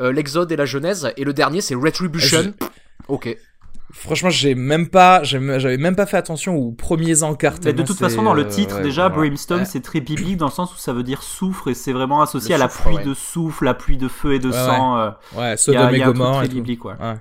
euh, 0.00 0.12
l'Exode 0.12 0.52
et 0.52 0.56
la 0.56 0.66
Genèse. 0.66 1.10
Et 1.16 1.24
le 1.24 1.32
dernier, 1.32 1.62
c'est 1.62 1.74
Retribution. 1.74 2.52
Ok. 3.08 3.34
Franchement, 3.92 4.30
j'ai 4.30 4.54
même 4.54 4.88
pas, 4.88 5.22
j'ai- 5.22 5.60
j'avais 5.60 5.76
même 5.78 5.94
pas 5.96 6.06
fait 6.06 6.16
attention 6.16 6.56
aux 6.56 6.72
premiers 6.72 7.22
encarts. 7.22 7.56
Mais 7.64 7.72
de 7.72 7.82
toute 7.82 7.98
façon, 7.98 8.22
dans 8.22 8.34
le 8.34 8.42
euh, 8.44 8.48
titre, 8.48 8.76
ouais, 8.76 8.82
déjà, 8.82 9.08
voilà. 9.08 9.28
Brimstone, 9.28 9.60
Ouais. 9.60 9.64
c'est 9.64 9.80
très 9.80 10.00
biblique 10.00 10.36
dans 10.36 10.46
le 10.46 10.52
sens 10.52 10.74
où 10.74 10.76
ça 10.78 10.92
veut 10.92 11.04
dire 11.04 11.22
souffre 11.22 11.68
et 11.68 11.74
c'est 11.74 11.92
vraiment 11.92 12.20
associé 12.20 12.50
Le 12.50 12.54
à 12.56 12.58
la 12.58 12.68
pluie 12.68 12.96
ouais. 12.96 13.04
de 13.04 13.14
souffle, 13.14 13.64
la 13.64 13.74
pluie 13.74 13.96
de 13.96 14.08
feu 14.08 14.34
et 14.34 14.38
de 14.40 14.48
Ouais, 14.48 14.52
sang. 14.54 15.12
Ouais, 15.36 15.44
a, 15.52 15.56
Sodome 15.56 15.90
il 15.92 16.00
et 16.00 16.48
tout. 16.48 16.54
biblique, 16.54 16.80
quoi. 16.80 16.96
Ouais. 17.00 17.14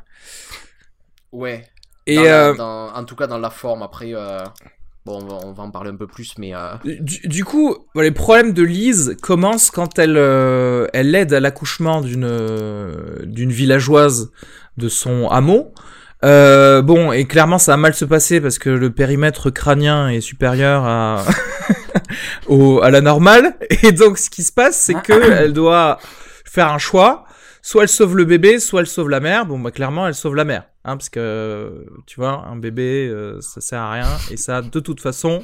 Ouais. 1.31 1.65
Et 2.07 2.15
Dans 2.15 2.23
euh, 2.23 2.53
dans- 2.55 2.93
en 2.93 3.03
tout 3.03 3.15
cas, 3.15 3.27
dans 3.27 3.37
la 3.39 3.49
forme. 3.49 3.81
Après, 3.83 4.11
euh, 4.13 4.39
bon, 5.05 5.19
on 5.21 5.25
va, 5.27 5.35
on 5.45 5.51
va 5.53 5.63
en 5.63 5.71
parler 5.71 5.91
un 5.91 5.95
peu 5.95 6.07
plus, 6.07 6.33
mais. 6.37 6.53
euh, 6.55 6.73
Du, 6.83 7.27
du 7.27 7.43
coup, 7.45 7.75
les 7.95 8.11
problèmes 8.11 8.53
de 8.53 8.63
Lise 8.63 9.17
commencent 9.21 9.71
quand 9.71 9.97
elle, 9.99 10.17
euh, 10.17 10.87
elle 10.93 11.13
aide 11.15 11.33
à 11.33 11.39
l'accouchement 11.39 12.01
d'une 12.01 12.23
euh, 12.25 13.19
d'une 13.25 13.51
villageoise 13.51 14.31
de 14.77 14.87
son 14.89 15.27
hameau. 15.29 15.73
Euh, 16.23 16.81
bon, 16.81 17.11
et 17.11 17.25
clairement, 17.25 17.57
ça 17.57 17.73
va 17.73 17.77
mal 17.77 17.93
se 17.93 18.05
passer 18.05 18.41
parce 18.41 18.57
que 18.57 18.69
le 18.69 18.89
périmètre 18.89 19.49
crânien 19.49 20.09
est 20.09 20.21
supérieur 20.21 20.83
à 20.85 21.23
au, 22.47 22.81
à 22.81 22.89
la 22.91 23.01
normale. 23.01 23.55
Et 23.83 23.91
donc, 23.91 24.17
ce 24.17 24.29
qui 24.29 24.43
se 24.43 24.51
passe, 24.51 24.77
c'est 24.79 24.95
que 25.01 25.13
elle 25.31 25.53
doit 25.53 25.99
faire 26.45 26.71
un 26.71 26.77
choix. 26.77 27.25
soit 27.61 27.83
elle 27.83 27.89
sauve 27.89 28.15
le 28.17 28.25
bébé, 28.25 28.59
soit 28.59 28.81
elle 28.81 28.87
sauve 28.87 29.09
la 29.09 29.19
mère. 29.19 29.45
Bon, 29.45 29.59
bah 29.59 29.71
clairement, 29.71 30.07
elle 30.07 30.13
sauve 30.15 30.35
la 30.35 30.45
mère, 30.45 30.63
hein, 30.85 30.97
parce 30.97 31.09
que 31.09 31.85
tu 32.07 32.19
vois, 32.19 32.45
un 32.47 32.55
bébé, 32.55 33.07
euh, 33.11 33.39
ça 33.41 33.59
sert 33.61 33.81
à 33.81 33.91
rien, 33.91 34.07
et 34.31 34.37
ça, 34.37 34.61
de 34.61 34.79
toute 34.79 35.01
façon, 35.01 35.43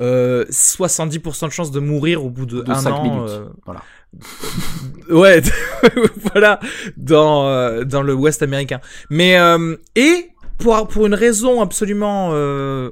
euh, 0.00 0.44
70% 0.50 1.46
de 1.46 1.52
chances 1.52 1.70
de 1.70 1.80
mourir 1.80 2.24
au 2.24 2.30
bout 2.30 2.46
de, 2.46 2.62
De 2.62 2.70
un 2.70 2.74
5 2.76 2.90
an. 2.92 3.02
minutes. 3.02 3.30
euh, 3.30 3.44
Voilà. 3.64 3.82
ouais, 5.10 5.42
voilà, 6.32 6.60
dans 6.96 7.46
euh, 7.46 7.84
dans 7.84 8.02
le 8.02 8.14
Ouest 8.14 8.42
américain. 8.42 8.80
Mais 9.08 9.38
euh, 9.38 9.76
et 9.96 10.30
pour 10.58 10.88
pour 10.88 11.06
une 11.06 11.14
raison 11.14 11.60
absolument 11.62 12.30
euh, 12.32 12.90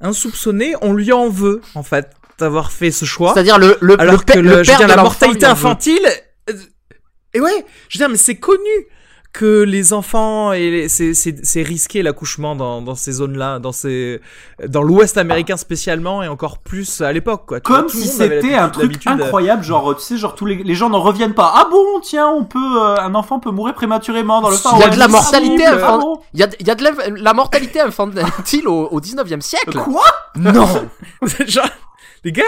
insoupçonnée, 0.00 0.74
on 0.82 0.92
lui 0.92 1.12
en 1.12 1.28
veut 1.28 1.60
en 1.74 1.82
fait 1.82 2.10
d'avoir 2.38 2.72
fait 2.72 2.90
ce 2.90 3.04
choix. 3.04 3.34
C'est-à-dire 3.34 3.58
le, 3.58 3.76
le, 3.80 4.00
Alors 4.00 4.14
le, 4.16 4.20
père- 4.24 4.36
que 4.36 4.40
le 4.40 4.48
le, 4.48 4.54
je 4.54 4.58
veux 4.58 4.64
père 4.64 4.78
dire, 4.78 4.88
de 4.88 4.92
la 4.94 5.02
mortalité 5.02 5.46
infantile. 5.46 6.06
Et 7.32 7.40
ouais, 7.40 7.64
je 7.88 7.98
veux 7.98 8.02
dire, 8.02 8.08
mais 8.08 8.16
c'est 8.16 8.36
connu 8.36 8.58
que 9.32 9.62
les 9.62 9.92
enfants 9.92 10.52
et 10.52 10.70
les- 10.70 10.88
c'est 10.88 11.14
c'est 11.14 11.44
c'est 11.46 11.62
risqué 11.62 12.02
l'accouchement 12.02 12.56
dans 12.56 12.82
dans 12.82 12.96
ces 12.96 13.12
zones-là, 13.12 13.60
dans 13.60 13.70
ces 13.70 14.20
dans 14.66 14.82
l'Ouest 14.82 15.16
américain 15.18 15.56
spécialement 15.56 16.22
et 16.24 16.28
encore 16.28 16.58
plus 16.58 17.00
à 17.00 17.12
l'époque 17.12 17.46
quoi. 17.46 17.60
Tu 17.60 17.70
Comme 17.72 17.88
si 17.88 18.08
c'était 18.08 18.54
un 18.54 18.68
truc 18.68 18.82
l'habitude- 18.84 19.12
incroyable, 19.12 19.62
genre 19.62 19.94
tu 19.96 20.02
sais, 20.02 20.16
genre 20.16 20.34
tous 20.34 20.46
les, 20.46 20.56
les 20.56 20.74
gens 20.74 20.90
n'en 20.90 21.00
reviennent 21.00 21.34
pas. 21.34 21.52
Ah 21.54 21.68
bon, 21.70 22.00
tiens, 22.02 22.26
on 22.28 22.44
peut, 22.44 22.58
euh, 22.58 22.96
un 22.96 23.14
enfant 23.14 23.38
peut 23.38 23.52
mourir 23.52 23.74
prématurément 23.74 24.40
dans 24.40 24.50
le 24.50 24.56
Far 24.56 24.74
Il 24.76 24.80
y 24.80 24.84
a 24.84 24.88
de 24.88 24.98
la 24.98 25.06
mortalité 25.08 25.64
ah 25.66 25.98
bon 25.98 26.20
y 26.34 26.42
a, 26.42 26.48
il 26.58 26.66
y 26.66 26.70
a 26.70 26.74
de 26.74 26.82
la, 26.82 26.90
la 27.16 27.32
mortalité 27.32 27.80
infantile 27.80 28.66
au, 28.66 28.88
au 28.90 29.00
19e 29.00 29.40
siècle. 29.42 29.78
Quoi? 29.78 30.02
Non 30.36 30.66
Genre, 31.46 31.64
les 32.24 32.32
gars, 32.32 32.42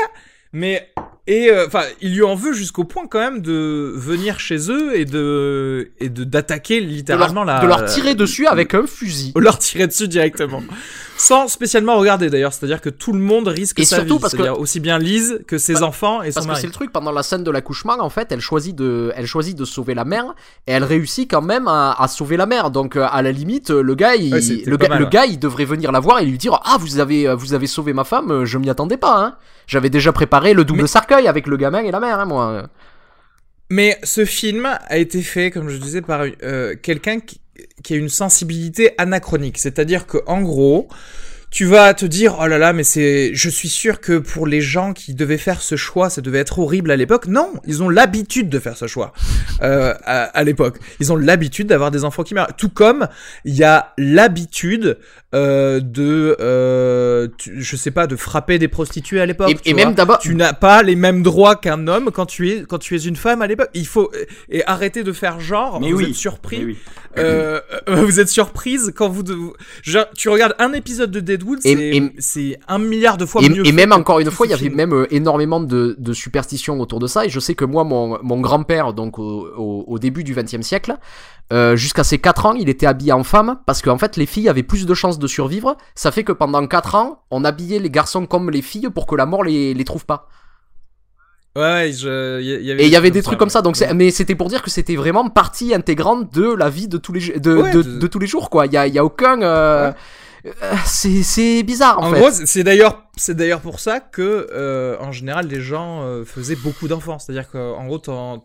mais 0.53 0.93
et 1.29 1.50
euh, 1.50 1.67
enfin, 1.69 1.83
il 2.00 2.14
lui 2.14 2.23
en 2.25 2.35
veut 2.35 2.52
jusqu'au 2.52 2.85
point 2.85 3.05
quand 3.09 3.21
même 3.21 3.43
de 3.43 3.93
venir 3.95 4.41
chez 4.41 4.71
eux 4.71 4.97
et 4.99 5.05
de 5.05 5.91
et 6.00 6.09
de 6.09 6.25
d'attaquer 6.25 6.81
de 6.81 6.87
littéralement 6.87 7.45
leur, 7.45 7.57
la 7.57 7.62
de 7.62 7.67
leur 7.69 7.85
tirer 7.85 8.14
dessus 8.14 8.47
avec 8.47 8.75
un 8.75 8.87
fusil. 8.87 9.33
leur 9.37 9.59
tirer 9.59 9.87
dessus 9.87 10.09
directement, 10.09 10.62
sans 11.17 11.47
spécialement 11.49 11.97
regarder 11.97 12.29
d'ailleurs. 12.29 12.52
C'est-à-dire 12.52 12.81
que 12.81 12.91
tout 12.91 13.12
le 13.12 13.21
monde 13.21 13.47
risque 13.49 13.79
Et 13.79 13.85
sa 13.85 13.97
surtout 13.97 14.17
vie. 14.17 14.21
parce 14.21 14.35
que- 14.35 14.43
aussi 14.59 14.81
bien 14.81 14.99
Lise 14.99 15.41
que 15.47 15.59
ses 15.59 15.75
Bah, 15.75 15.85
enfants 15.85 16.23
et 16.23 16.33
son 16.33 16.41
Parce 16.41 16.55
que 16.57 16.61
c'est 16.61 16.67
le 16.67 16.73
truc, 16.73 16.91
pendant 16.93 17.12
la 17.12 17.23
scène 17.23 17.45
de 17.45 17.50
l'accouchement, 17.50 17.95
en 18.00 18.11
fait, 18.11 18.33
elle 18.33 18.41
choisit 18.41 18.75
de, 18.75 19.12
elle 19.17 19.26
choisit 19.26 19.57
de 19.57 19.64
sauver 19.64 19.95
la 19.95 20.05
mère, 20.05 20.35
et 20.67 20.73
elle 20.73 20.85
réussit 20.85 21.31
quand 21.31 21.43
même 21.43 21.69
à, 21.69 21.93
à 21.99 22.09
sauver 22.09 22.37
la 22.37 22.47
mère. 22.47 22.71
Donc, 22.71 22.97
euh, 22.97 23.07
à 23.11 23.23
la 23.23 23.31
limite, 23.33 23.71
euh, 23.71 23.83
le 23.83 23.95
gars, 23.95 24.17
il, 24.17 24.33
Ouais, 24.35 24.41
le, 24.67 24.76
mal, 24.76 24.99
le 24.99 25.05
ouais. 25.05 25.11
gars, 25.11 25.26
il 25.26 25.38
devrait 25.38 25.64
venir 25.67 25.93
la 25.93 26.00
voir 26.00 26.19
et 26.21 26.26
lui 26.26 26.37
dire, 26.38 26.61
ah, 26.64 26.76
vous 26.81 26.99
avez, 26.99 27.33
vous 27.35 27.55
avez 27.55 27.67
sauvé 27.69 27.93
ma 27.93 28.05
femme, 28.05 28.45
je 28.45 28.59
m'y 28.59 28.69
attendais 28.71 28.97
pas, 28.97 29.17
hein. 29.25 29.37
J'avais 29.69 29.91
déjà 29.91 30.12
préparé 30.12 30.55
le 30.55 30.64
double 30.64 30.83
Mais- 30.83 30.87
avec 31.14 31.47
le 31.47 31.57
gamin 31.57 31.83
et 31.83 31.90
la 31.90 32.00
mère, 32.00 32.19
hein, 32.19 32.25
moi. 32.26 32.69
Mais 33.71 33.99
ce 34.02 34.25
film 34.25 34.66
a 34.66 34.99
été 34.99 35.23
fait, 35.23 35.50
comme 35.50 35.69
je 35.69 35.78
disais, 35.78 36.02
par 36.02 36.26
euh, 36.42 36.75
quelqu'un 36.81 37.21
qui, 37.21 37.40
qui 37.83 37.95
a 37.95 37.97
une 37.97 38.09
sensibilité 38.09 38.92
anachronique. 38.99 39.59
C'est-à-dire 39.59 40.07
que, 40.07 40.19
gros, 40.42 40.88
tu 41.52 41.66
vas 41.66 41.92
te 41.94 42.06
dire, 42.06 42.37
oh 42.40 42.47
là 42.47 42.56
là, 42.59 42.73
mais 42.73 42.82
c'est, 42.82 43.30
je 43.35 43.49
suis 43.50 43.68
sûr 43.68 44.00
que 44.00 44.16
pour 44.18 44.47
les 44.47 44.61
gens 44.62 44.92
qui 44.94 45.12
devaient 45.14 45.37
faire 45.38 45.61
ce 45.61 45.76
choix, 45.76 46.09
ça 46.11 46.21
devait 46.23 46.38
être 46.38 46.59
horrible 46.59 46.90
à 46.90 46.97
l'époque. 46.97 47.26
Non, 47.26 47.52
ils 47.66 47.82
ont 47.82 47.90
l'habitude 47.90 48.49
de 48.49 48.59
faire 48.59 48.76
ce 48.76 48.87
choix 48.87 49.12
euh, 49.62 49.92
à, 50.04 50.23
à 50.25 50.42
l'époque. 50.44 50.78
Ils 50.99 51.12
ont 51.12 51.16
l'habitude 51.16 51.66
d'avoir 51.68 51.90
des 51.90 52.04
enfants 52.04 52.23
qui 52.25 52.35
meurent. 52.35 52.56
Tout 52.56 52.71
comme 52.71 53.06
il 53.44 53.54
y 53.54 53.64
a 53.64 53.92
l'habitude 53.99 54.97
euh, 55.35 55.80
de, 55.80 56.37
euh, 56.40 57.28
tu- 57.38 57.62
je 57.62 57.76
sais 57.76 57.90
pas, 57.90 58.06
de 58.06 58.16
frapper 58.16 58.59
des 58.59 58.68
prostituées 58.68 59.21
à 59.21 59.26
l'époque. 59.26 59.50
Et, 59.50 59.54
tu 59.54 59.68
et 59.71 59.73
vois 59.75 59.85
même 59.85 59.94
d'abord, 59.94 60.18
tu 60.18 60.35
n'as 60.35 60.52
pas 60.54 60.82
les 60.82 60.97
mêmes 60.97 61.23
droits 61.23 61.56
qu'un 61.56 61.87
homme 61.87 62.11
quand 62.12 62.26
tu 62.26 62.50
es 62.50 62.64
quand 62.68 62.78
tu 62.78 62.97
es 62.97 62.99
une 62.99 63.16
femme 63.16 63.42
à 63.42 63.47
l'époque. 63.47 63.68
Il 63.75 63.87
faut 63.87 64.11
et 64.50 64.64
arrêter 64.66 65.02
de 65.04 65.12
faire 65.12 65.38
genre. 65.40 65.80
Mais 65.80 65.92
vous 65.92 65.99
oui. 65.99 66.11
êtes 66.11 66.14
surpris. 66.14 66.59
Mais 66.61 66.64
oui. 66.64 66.78
Euh, 67.18 67.61
euh, 67.88 67.97
vous 68.06 68.21
êtes 68.21 68.28
surprise 68.30 68.90
quand 68.97 69.09
vous 69.11 69.23
de- 69.23 69.37
genre, 69.82 70.06
tu 70.16 70.30
regardes 70.30 70.54
un 70.59 70.73
épisode 70.73 71.11
de 71.11 71.21
Deadwood, 71.21 71.41
C'est 72.18 72.58
un 72.68 72.78
milliard 72.78 73.16
de 73.16 73.26
fois 73.26 73.42
et, 73.42 73.49
mieux. 73.49 73.66
et 73.66 73.72
même 73.72 73.92
encore 73.92 74.20
une 74.20 74.30
fois, 74.30 74.46
il 74.46 74.50
y 74.50 74.54
avait 74.54 74.68
même 74.70 74.92
euh, 74.92 75.06
énormément 75.14 75.61
de, 75.61 75.96
de 75.99 76.12
superstitions 76.12 76.80
autour 76.80 76.99
de 76.99 77.06
ça. 77.06 77.25
Et 77.26 77.28
je 77.28 77.40
sais 77.40 77.54
que 77.54 77.64
moi, 77.64 77.84
mon, 77.84 78.18
mon 78.22 78.40
grand-père, 78.40 78.92
donc 78.94 79.18
au, 79.18 79.46
au, 79.56 79.84
au 79.87 79.99
début 79.99 80.25
du 80.25 80.34
XXe 80.34 80.62
siècle, 80.62 80.96
euh, 81.52 81.76
jusqu'à 81.76 82.04
ses 82.04 82.18
4 82.18 82.46
ans, 82.46 82.52
il 82.54 82.68
était 82.68 82.87
habillé 82.87 83.12
en 83.12 83.25
femme 83.25 83.58
parce 83.66 83.82
qu'en 83.82 83.99
fait, 83.99 84.16
les 84.16 84.26
filles 84.26 84.49
avaient 84.49 84.62
plus 84.62 84.87
de 84.87 84.94
chances 84.94 85.18
de 85.18 85.26
survivre. 85.26 85.76
Ça 85.94 86.11
fait 86.11 86.25
que 86.25 86.32
pendant 86.32 86.66
4 86.66 86.94
ans, 86.94 87.22
on 87.30 87.44
habillait 87.44 87.78
les 87.78 87.90
garçons 87.90 88.25
comme 88.26 88.50
les 88.50 88.62
filles 88.62 88.88
pour 88.94 89.06
que 89.06 89.14
la 89.16 89.26
mort 89.26 89.42
les, 89.44 89.75
les 89.75 89.84
trouve 89.84 90.06
pas. 90.06 90.28
Ouais, 91.54 91.92
je, 91.92 92.40
y, 92.40 92.64
y 92.64 92.70
avait 92.72 92.82
Et 92.82 92.87
il 92.87 92.90
y 92.92 92.96
avait 92.96 93.11
des 93.11 93.20
trucs 93.20 93.38
comme 93.38 93.50
ça. 93.50 93.61
Donc, 93.61 93.76
mais 93.94 94.11
c'était 94.11 94.34
pour 94.34 94.49
dire 94.49 94.62
que 94.62 94.70
c'était 94.70 94.96
vraiment 94.96 95.28
partie 95.28 95.75
intégrante 95.75 96.32
de 96.32 96.50
la 96.54 96.70
vie 96.70 96.88
de 96.88 96.96
tous 96.96 97.12
les 97.12 97.38
de, 97.38 97.56
Ouais, 97.56 97.70
de, 97.72 97.82
de- 97.82 97.99
de 97.99 98.06
tous 98.06 98.18
les 98.18 98.26
jours, 98.26 98.49
quoi. 98.49 98.64
Il 98.64 98.72
y 98.72 98.78
a, 98.78 98.87
il 98.87 98.94
y 98.94 98.99
a 98.99 99.04
aucun. 99.04 99.42
euh, 99.42 99.88
euh, 99.88 99.92
c'est 100.87 101.22
c'est 101.22 101.62
bizarre 101.62 102.00
en, 102.00 102.08
En 102.08 102.12
fait. 102.12 102.20
gros, 102.20 102.30
c'est 102.30 102.46
c'est 102.46 102.64
d'ailleurs 102.64 103.04
c'est 103.16 103.37
d'ailleurs 103.37 103.61
pour 103.61 103.80
ça 103.80 104.00
que 104.00 104.49
euh, 104.52 104.96
en 105.00 105.12
général 105.12 105.46
les 105.46 105.61
gens 105.61 106.02
euh, 106.02 106.25
faisaient 106.25 106.56
beaucoup 106.56 106.88
d'enfants. 106.88 107.18
C'est-à-dire 107.18 107.49
qu'en 107.50 107.87
gros 107.87 107.99
t'en 107.99 108.38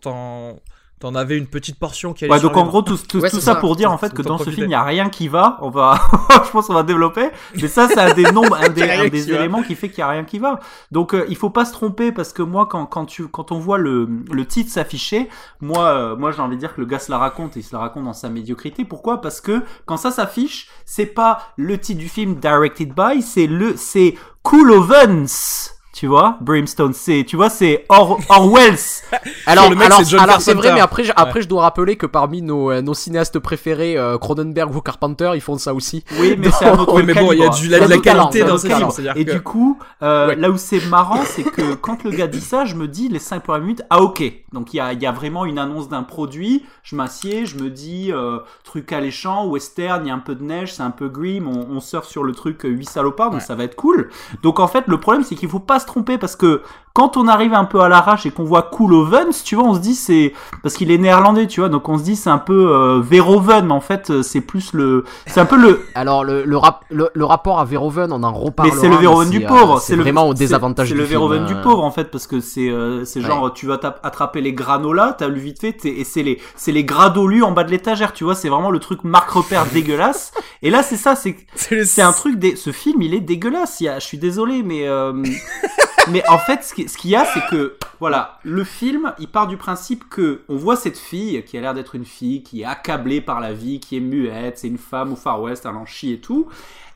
t'en 1.00 1.14
avais 1.16 1.38
une 1.38 1.48
petite 1.48 1.78
portion 1.78 2.14
qui 2.14 2.26
allait 2.26 2.34
Ouais, 2.34 2.40
donc 2.40 2.58
en 2.58 2.66
gros, 2.66 2.82
tout, 2.82 2.98
tout, 2.98 3.20
Ouais, 3.20 3.30
tout 3.30 3.36
ça, 3.40 3.54
ça. 3.54 3.56
pour 3.56 3.76
dire 3.76 3.92
en 3.92 3.98
fait 3.98 4.14
que 4.14 4.22
dans 4.22 4.38
ce 4.38 4.50
film, 4.50 4.66
il 4.66 4.70
n'y 4.70 4.74
a 4.76 4.84
rien 4.84 5.10
qui 5.10 5.28
va. 5.28 5.58
On 5.62 5.70
va, 5.70 6.00
je 6.46 6.50
pense 6.52 6.68
qu'on 6.68 6.74
va 6.74 6.84
développer. 6.84 7.30
Mais 7.62 7.68
ça, 7.68 7.88
c'est 7.88 8.00
un 8.00 8.14
des 8.14 8.32
nombres, 8.32 8.56
un 8.60 8.70
des, 8.74 8.84
un 8.90 9.04
qui 9.06 9.12
des 9.12 9.22
va. 9.32 9.40
éléments 9.40 9.62
qui 9.64 9.76
fait 9.76 9.90
qu'il 9.90 10.00
n'y 10.00 10.04
a 10.04 10.10
rien 10.10 10.24
qui 10.24 10.40
va. 10.40 10.60
Donc, 10.92 11.14
euh, 11.14 11.26
il 11.30 11.36
faut 11.36 11.50
pas 11.52 11.66
se 11.66 11.72
tromper 11.74 12.12
parce 12.12 12.34
que 12.34 12.42
moi, 12.42 12.66
quand, 12.66 12.86
quand 12.88 13.06
tu, 13.06 13.28
quand 13.28 13.52
on 13.52 13.60
voit 13.60 13.78
le, 13.78 14.08
le 14.32 14.46
titre 14.46 14.72
s'afficher, 14.72 15.30
moi, 15.62 15.86
euh, 15.86 16.16
moi, 16.16 16.32
j'ai 16.32 16.42
envie 16.42 16.56
de 16.56 16.62
dire 16.62 16.74
que 16.74 16.82
le 16.82 16.88
gars 16.88 17.00
se 17.00 17.12
la 17.12 17.18
raconte 17.20 17.58
et 17.58 17.60
il 17.60 17.64
se 17.64 17.74
la 17.76 17.80
raconte 17.80 18.06
dans 18.06 18.14
sa 18.14 18.30
médiocrité. 18.30 18.84
Pourquoi? 18.86 19.22
Parce 19.22 19.40
que 19.42 19.62
quand 19.86 19.98
ça 19.98 20.12
s'affiche, 20.12 20.68
c'est 20.86 21.06
pas 21.06 21.40
le 21.58 21.78
titre 21.80 22.00
du 22.00 22.10
film 22.10 22.36
directed 22.36 22.94
by, 22.96 23.22
c'est 23.22 23.48
le, 23.48 23.76
c'est 23.78 24.16
Cool 24.44 24.72
Ovens. 24.72 25.77
Tu 25.98 26.06
vois, 26.06 26.38
Brimstone, 26.42 26.94
c'est, 26.94 27.26
tu 27.28 27.38
vois, 27.38 27.50
c'est 27.50 27.84
Or, 27.90 28.20
Orwell's. 28.30 29.02
Alors, 29.48 29.68
le 29.68 29.76
mec, 29.76 29.88
alors, 29.88 30.02
alors 30.20 30.42
c'est 30.42 30.54
vrai, 30.54 30.72
mais 30.72 30.80
après, 30.80 31.04
je, 31.04 31.12
après 31.16 31.42
je 31.42 31.48
dois 31.48 31.64
rappeler 31.64 31.96
que 31.96 32.06
parmi 32.06 32.44
nos, 32.44 32.70
euh, 32.70 32.82
nos 32.84 32.94
cinéastes 32.94 33.40
préférés, 33.40 33.98
euh, 33.98 34.20
Cronenberg 34.20 34.76
ou 34.76 34.82
Carpenter, 34.82 35.32
ils 35.34 35.42
font 35.42 35.58
ça 35.58 35.74
aussi. 35.74 36.04
Oui, 36.20 36.36
mais 36.38 36.52
c'est 36.52 36.66
un 36.66 36.78
autre 36.78 36.94
Oui, 36.94 37.02
mais 37.04 37.16
bon, 37.16 37.32
il 37.32 37.40
y 37.40 37.42
a 37.44 37.48
calibre. 37.50 37.56
du- 37.60 37.68
la- 37.70 37.78
un 37.78 37.80
la 37.80 37.88
qualité 37.98 38.10
calibre, 38.42 38.48
dans 38.52 38.58
ce 38.60 38.68
c'est-à-dire 39.02 39.14
Et 39.18 39.26
que- 39.26 39.32
du 39.32 39.42
coup, 39.42 39.80
euh, 40.04 40.28
Ouais. 40.28 40.36
là 40.36 40.52
où 40.52 40.58
c'est 40.58 40.86
marrant, 40.88 41.24
c'est 41.26 41.42
que 41.44 41.74
quand 41.74 42.04
le 42.04 42.12
gars 42.12 42.28
dit 42.28 42.42
ça, 42.42 42.64
je 42.66 42.76
me 42.76 42.88
dis 42.88 43.10
les 43.10 43.18
5 43.18 43.42
premières 43.42 43.62
minutes, 43.64 43.82
ah 43.90 44.02
ok. 44.04 44.22
Donc 44.54 44.76
il 44.76 44.78
y 44.78 44.80
a, 44.80 44.94
il 44.94 45.02
y 45.02 45.08
a 45.08 45.12
vraiment 45.12 45.46
une 45.46 45.58
annonce 45.58 45.90
d'un 45.90 46.04
produit. 46.04 46.64
Je 46.84 46.96
m'assieds, 46.96 47.48
je 47.48 47.58
me 47.58 47.72
dis 47.72 48.12
euh, 48.12 48.38
truc 48.64 48.92
alléchant, 48.92 49.48
western, 49.48 50.06
il 50.06 50.10
y 50.10 50.12
a 50.12 50.14
un 50.14 50.20
peu 50.20 50.36
de 50.36 50.44
neige, 50.44 50.74
c'est 50.76 50.84
un 50.84 50.92
peu 50.92 51.08
grim, 51.10 51.48
on, 51.48 51.76
on 51.76 51.80
surfe 51.80 52.08
sur 52.08 52.24
le 52.24 52.34
truc 52.34 52.66
euh, 52.66 52.70
8 52.70 52.88
salopards, 52.88 53.32
donc 53.32 53.40
Ouais. 53.40 53.46
ça 53.46 53.56
va 53.56 53.64
être 53.64 53.76
cool. 53.76 54.10
Donc 54.44 54.60
en 54.60 54.68
fait, 54.68 54.84
le 54.88 55.00
problème 55.00 55.24
c'est 55.24 55.34
qu'il 55.36 55.50
faut 55.50 55.58
pas 55.60 55.80
se 55.80 55.87
tromper 55.88 56.20
parce 56.20 56.36
que 56.36 56.62
quand 56.98 57.16
on 57.16 57.28
arrive 57.28 57.54
un 57.54 57.64
peu 57.66 57.80
à 57.82 57.90
l'arrache 57.90 58.26
et 58.26 58.32
qu'on 58.32 58.44
voit 58.44 58.64
Cool 58.64 58.92
Ovens, 58.96 59.44
tu 59.44 59.56
vois, 59.56 59.66
on 59.66 59.76
se 59.76 59.80
dit 59.80 59.94
c'est 59.94 60.34
parce 60.64 60.74
qu'il 60.74 60.90
est 60.90 60.98
néerlandais, 60.98 61.46
tu 61.46 61.60
vois, 61.60 61.70
donc 61.70 61.88
on 61.90 62.00
se 62.00 62.04
dit 62.04 62.16
c'est 62.16 62.32
un 62.32 62.40
peu 62.40 62.72
euh, 62.74 63.00
Verhoeven, 63.04 63.68
mais 63.68 63.72
en 63.74 63.82
fait 63.82 64.10
euh, 64.10 64.24
c'est 64.24 64.42
plus 64.42 64.74
le, 64.74 65.04
c'est 65.28 65.40
un 65.40 65.46
peu 65.46 65.58
le, 65.58 65.86
Alors, 65.96 66.24
le, 66.24 66.44
le, 66.44 66.58
rap- 66.58 66.84
le, 66.90 67.12
le 67.14 67.24
rapport 67.26 67.60
à 67.60 67.66
Verhoeven, 67.66 68.12
on 68.12 68.24
en 68.24 68.32
mais 68.32 68.38
reparlera. 68.40 68.78
c'est 68.82 68.90
le 68.90 68.96
Verhoeven 68.96 69.30
du 69.30 69.44
euh, 69.46 69.48
pauvre. 69.48 69.80
c'est 69.80 69.96
le- 69.96 70.02
vraiment 70.02 70.28
au 70.28 70.32
c'est- 70.34 70.40
désavantage 70.40 70.90
C'est 70.90 70.96
le 70.96 71.04
Verhoeven 71.04 71.44
euh. 71.44 71.46
du 71.46 71.56
pauvre 71.62 71.84
en 71.84 71.92
fait 71.92 72.06
parce 72.10 72.26
que 72.26 72.40
c'est 72.40 72.68
euh, 72.70 73.06
c'est 73.06 73.20
Ouais. 73.20 73.28
genre 73.28 73.54
tu 73.54 73.68
vas 73.68 73.80
attraper 74.02 74.42
les 74.42 74.54
granolas, 74.54 75.14
t'as 75.20 75.28
lu 75.28 75.40
vite 75.40 75.62
fait 75.62 75.78
et 75.86 76.04
c'est 76.04 76.24
les 76.24 76.40
c'est 76.56 76.72
les 76.72 76.84
gradolus 76.84 77.44
en 77.44 77.52
bas 77.52 77.64
de 77.64 77.70
l'étagère, 77.70 78.12
tu 78.12 78.24
vois, 78.24 78.34
c'est 78.34 78.50
vraiment 78.50 78.72
le 78.72 78.80
truc 78.80 79.04
marque 79.04 79.30
repère 79.30 79.66
dégueulasse. 79.72 80.32
Et 80.64 80.72
là 80.72 80.82
c'est 80.82 80.98
ça, 80.98 81.16
c'est 81.16 81.36
C'est 81.54 81.76
le- 81.76 81.86
c'est 81.86 82.02
un 82.02 82.12
truc 82.12 82.40
dé- 82.40 82.56
ce 82.56 82.72
film 82.72 83.04
il 83.04 83.14
est 83.14 83.20
dégueulasse. 83.20 83.82
Il 83.82 83.84
y 83.84 83.88
a, 83.90 84.00
je 84.00 84.06
suis 84.08 84.18
désolé 84.18 84.64
mais 84.64 84.88
euh, 84.88 85.14
mais 86.12 86.24
en 86.30 86.38
fait 86.38 86.64
ce 86.64 86.74
qui- 86.74 86.88
ce 86.88 86.98
qu'il 86.98 87.12
y 87.12 87.16
a 87.16 87.26
c'est 87.26 87.46
que 87.50 87.76
voilà 88.00 88.40
le 88.44 88.64
film 88.64 89.14
il 89.20 89.28
part 89.28 89.48
du 89.48 89.58
principe 89.58 90.08
que 90.10 90.42
on 90.50 90.56
voit 90.56 90.76
cette 90.76 90.98
fille 90.98 91.44
qui 91.44 91.58
a 91.58 91.62
l'air 91.62 91.74
d'être 91.74 91.96
une 91.96 92.06
fille 92.06 92.44
qui 92.44 92.62
est 92.62 92.66
accablée 92.66 93.22
par 93.22 93.40
la 93.40 93.54
vie, 93.54 93.80
qui 93.80 93.98
est 93.98 94.02
muette, 94.02 94.58
c'est 94.60 94.68
une 94.68 94.78
femme 94.78 95.14
au 95.14 95.16
Far 95.16 95.42
West, 95.42 95.66
elle 95.70 95.76
en 95.76 95.86
chie 95.86 96.14
et 96.14 96.20
tout. 96.20 96.48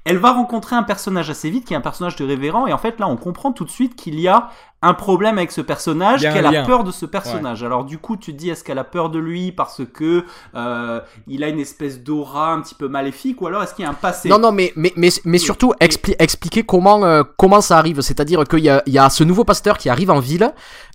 Elle 0.03 0.17
va 0.17 0.31
rencontrer 0.31 0.75
un 0.75 0.81
personnage 0.83 1.29
assez 1.29 1.51
vite 1.51 1.65
qui 1.65 1.73
est 1.73 1.77
un 1.77 1.81
personnage 1.81 2.15
de 2.15 2.25
révérend 2.25 2.65
et 2.65 2.73
en 2.73 2.79
fait 2.79 2.99
là 2.99 3.07
on 3.07 3.17
comprend 3.17 3.51
tout 3.51 3.65
de 3.65 3.69
suite 3.69 3.95
qu'il 3.95 4.19
y 4.19 4.27
a 4.27 4.49
un 4.81 4.95
problème 4.95 5.37
avec 5.37 5.51
ce 5.51 5.61
personnage, 5.61 6.21
qu'elle 6.21 6.47
a 6.47 6.63
peur 6.65 6.83
de 6.83 6.91
ce 6.91 7.05
personnage. 7.05 7.63
Alors 7.63 7.85
du 7.85 7.99
coup 7.99 8.17
tu 8.17 8.33
te 8.33 8.37
dis 8.37 8.49
est-ce 8.49 8.63
qu'elle 8.63 8.79
a 8.79 8.83
peur 8.83 9.11
de 9.11 9.19
lui 9.19 9.51
parce 9.51 9.83
que 9.93 10.25
euh, 10.55 11.01
il 11.27 11.43
a 11.43 11.49
une 11.49 11.59
espèce 11.59 11.99
d'aura 12.01 12.51
un 12.51 12.61
petit 12.61 12.73
peu 12.73 12.87
maléfique 12.87 13.41
ou 13.43 13.47
alors 13.47 13.61
est-ce 13.61 13.75
qu'il 13.75 13.85
y 13.85 13.87
a 13.87 13.91
un 13.91 13.93
passé? 13.93 14.27
Non, 14.27 14.39
non, 14.39 14.51
mais, 14.51 14.73
mais, 14.75 14.91
mais, 14.95 15.09
mais 15.23 15.37
surtout 15.37 15.73
expli- 15.79 16.15
expliquer 16.17 16.63
comment, 16.63 17.05
euh, 17.05 17.21
comment 17.37 17.61
ça 17.61 17.77
arrive. 17.77 18.01
C'est-à-dire 18.01 18.43
qu'il 18.45 18.59
y 18.59 18.69
a, 18.69 18.81
il 18.87 18.93
y 18.93 18.97
a 18.97 19.07
ce 19.11 19.23
nouveau 19.23 19.43
pasteur 19.43 19.77
qui 19.77 19.87
arrive 19.87 20.09
en 20.09 20.19
ville 20.19 20.51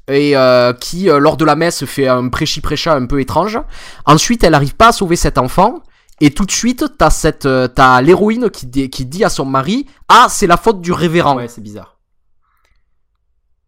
et 0.09 0.37
euh, 0.37 0.73
qui, 0.73 1.09
euh, 1.09 1.21
lors 1.21 1.37
de 1.37 1.45
la 1.45 1.55
messe, 1.55 1.85
fait 1.85 2.09
un 2.09 2.29
prêchi-prêcha 2.29 2.95
un 2.95 3.07
peu 3.07 3.21
étrange. 3.21 3.61
Ensuite, 4.05 4.43
elle 4.43 4.55
arrive 4.55 4.75
pas 4.75 4.89
à 4.89 4.93
sauver 4.93 5.15
cet 5.15 5.39
enfant. 5.39 5.81
Et 6.21 6.31
tout 6.31 6.45
de 6.47 6.51
suite, 6.51 6.85
t'as 6.97 7.11
cette, 7.11 7.45
euh, 7.47 7.69
t'as 7.69 8.01
l'héroïne 8.01 8.49
qui, 8.51 8.67
dit- 8.67 8.89
qui 8.89 9.05
dit 9.05 9.25
à 9.25 9.29
son 9.29 9.45
mari, 9.45 9.87
ah, 10.09 10.29
c'est 10.31 10.47
la 10.47 10.57
faute 10.57 10.81
du 10.81 10.93
révérend. 10.93 11.37
Ouais, 11.37 11.49
c'est 11.49 11.61
bizarre. 11.61 11.99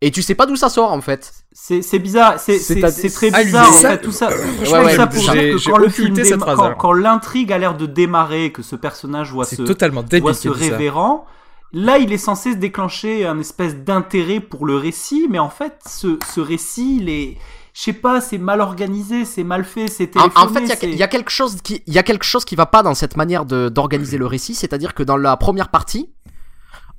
Et 0.00 0.12
tu 0.12 0.22
sais 0.22 0.36
pas 0.36 0.46
d'où 0.46 0.54
ça 0.54 0.68
sort 0.68 0.92
en 0.92 1.00
fait. 1.00 1.32
C'est 1.52 1.82
c'est 1.82 1.98
bizarre, 1.98 2.38
c'est 2.38 2.58
C'est 2.60 2.80
c'est 2.90 3.10
très 3.10 3.30
bizarre 3.44 3.68
en 3.68 3.72
fait 3.90 4.00
tout 4.00 4.12
ça. 4.12 4.28
Ouais, 4.28 4.36
ouais, 4.84 4.90
tout 4.92 4.96
ça 4.96 5.06
pour 5.08 5.20
dire 5.32 5.32
que 5.56 5.58
quand 5.72 5.76
le 5.78 5.88
film 5.88 6.14
déma- 6.36 6.76
quand, 6.78 6.92
l'intrigue 6.92 7.52
a 7.52 7.58
l'air 7.58 7.76
de 7.76 7.84
démarrer, 7.86 8.52
que 8.52 8.62
ce 8.62 8.76
personnage 8.76 9.32
voit 9.32 9.44
ce 9.56 9.62
totalement 9.62 10.02
voit 10.20 10.34
ce 10.34 10.48
révérend, 10.70 11.26
là 11.72 11.98
il 11.98 12.12
est 12.12 12.16
censé 12.18 12.52
se 12.52 12.58
déclencher 12.58 13.26
un 13.26 13.40
espèce 13.40 13.74
d'intérêt 13.76 14.38
pour 14.38 14.66
le 14.66 14.76
récit, 14.76 15.26
mais 15.28 15.40
en 15.40 15.50
fait 15.50 15.74
ce 15.84 16.16
ce 16.32 16.40
récit 16.40 16.98
il 17.00 17.08
est 17.08 17.36
je 17.78 17.84
sais 17.84 17.92
pas, 17.92 18.20
c'est 18.20 18.38
mal 18.38 18.60
organisé, 18.60 19.24
c'est 19.24 19.44
mal 19.44 19.64
fait, 19.64 19.86
c'est 19.86 20.16
En, 20.16 20.22
téléphoné. 20.28 20.46
en 20.46 20.48
fait, 20.66 20.82
il 20.82 20.96
y 20.96 21.02
a- 21.02 21.06
y, 21.06 21.08
quelque 21.08 21.30
chose 21.30 21.58
qui, 21.62 21.80
il 21.86 21.94
y 21.94 21.98
a 21.98 22.02
quelque 22.02 22.24
chose 22.24 22.44
qui 22.44 22.56
va 22.56 22.66
pas 22.66 22.82
dans 22.82 22.94
cette 22.94 23.16
manière 23.16 23.44
de 23.44 23.68
d'organiser 23.68 24.18
le 24.18 24.26
récit, 24.26 24.56
c'est-à-dire 24.56 24.94
que 24.94 25.04
dans 25.04 25.16
la 25.16 25.36
première 25.36 25.68
partie, 25.68 26.10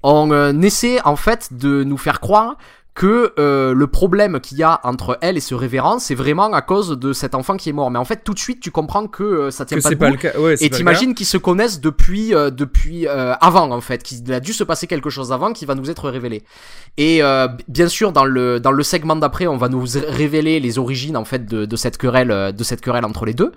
on 0.04 0.32
euh, 0.32 0.54
essaie 0.62 1.02
en 1.04 1.18
fait 1.18 1.52
de 1.52 1.84
nous 1.84 1.98
faire 1.98 2.22
croire 2.22 2.56
que 3.00 3.32
euh, 3.40 3.74
le 3.74 3.88
problème 3.88 4.42
qu'il 4.42 4.58
y 4.58 4.64
a 4.64 4.82
entre 4.84 5.18
elle 5.22 5.38
et 5.38 5.40
ce 5.40 5.56
révérend, 5.56 6.00
c'est 6.00 6.16
vraiment 6.16 6.52
à 6.52 6.62
cause 6.62 7.00
de 7.00 7.14
cet 7.14 7.34
enfant 7.34 7.56
qui 7.56 7.70
est 7.70 7.72
mort. 7.72 7.90
Mais 7.90 7.98
en 7.98 8.04
fait, 8.04 8.26
tout 8.26 8.34
de 8.34 8.40
suite, 8.40 8.60
tu 8.60 8.72
comprends 8.72 9.08
que 9.08 9.24
euh, 9.24 9.52
ça 9.52 9.64
tient 9.64 9.78
Que 9.78 9.84
pas 9.84 9.90
debout. 9.92 10.00
pas 10.02 10.10
le 10.10 10.18
cas. 10.18 10.38
Ouais, 10.38 10.56
Et 10.60 10.70
t'imagines 10.70 11.16
qu'ils 11.16 11.26
se 11.26 11.38
connaissent 11.38 11.80
depuis 11.80 12.36
euh, 12.36 12.50
depuis 12.50 13.08
euh, 13.08 13.36
avant 13.40 13.72
en 13.72 13.80
fait, 13.80 14.04
qu'il 14.04 14.34
a 14.34 14.42
dû 14.42 14.52
se 14.52 14.66
passer 14.66 14.86
quelque 14.86 15.10
chose 15.10 15.32
avant 15.32 15.54
qui 15.54 15.66
va 15.66 15.76
nous 15.76 15.90
être 15.90 16.10
révélé. 16.10 16.44
Et 16.98 17.24
euh, 17.24 17.48
bien 17.70 17.88
sûr 17.88 18.12
dans 18.12 18.26
le 18.26 18.60
dans 18.60 18.72
le 18.72 18.84
segment 18.84 19.16
d'après, 19.16 19.48
on 19.48 19.56
va 19.56 19.70
nous 19.70 19.86
révéler 20.10 20.60
les 20.60 20.78
origines 20.78 21.16
en 21.16 21.24
fait 21.24 21.46
de, 21.46 21.64
de 21.64 21.76
cette 21.78 21.98
querelle 21.98 22.32
euh, 22.32 22.52
de 22.52 22.64
cette 22.66 22.82
querelle 22.82 23.06
entre 23.06 23.26
les 23.26 23.34
deux. 23.34 23.54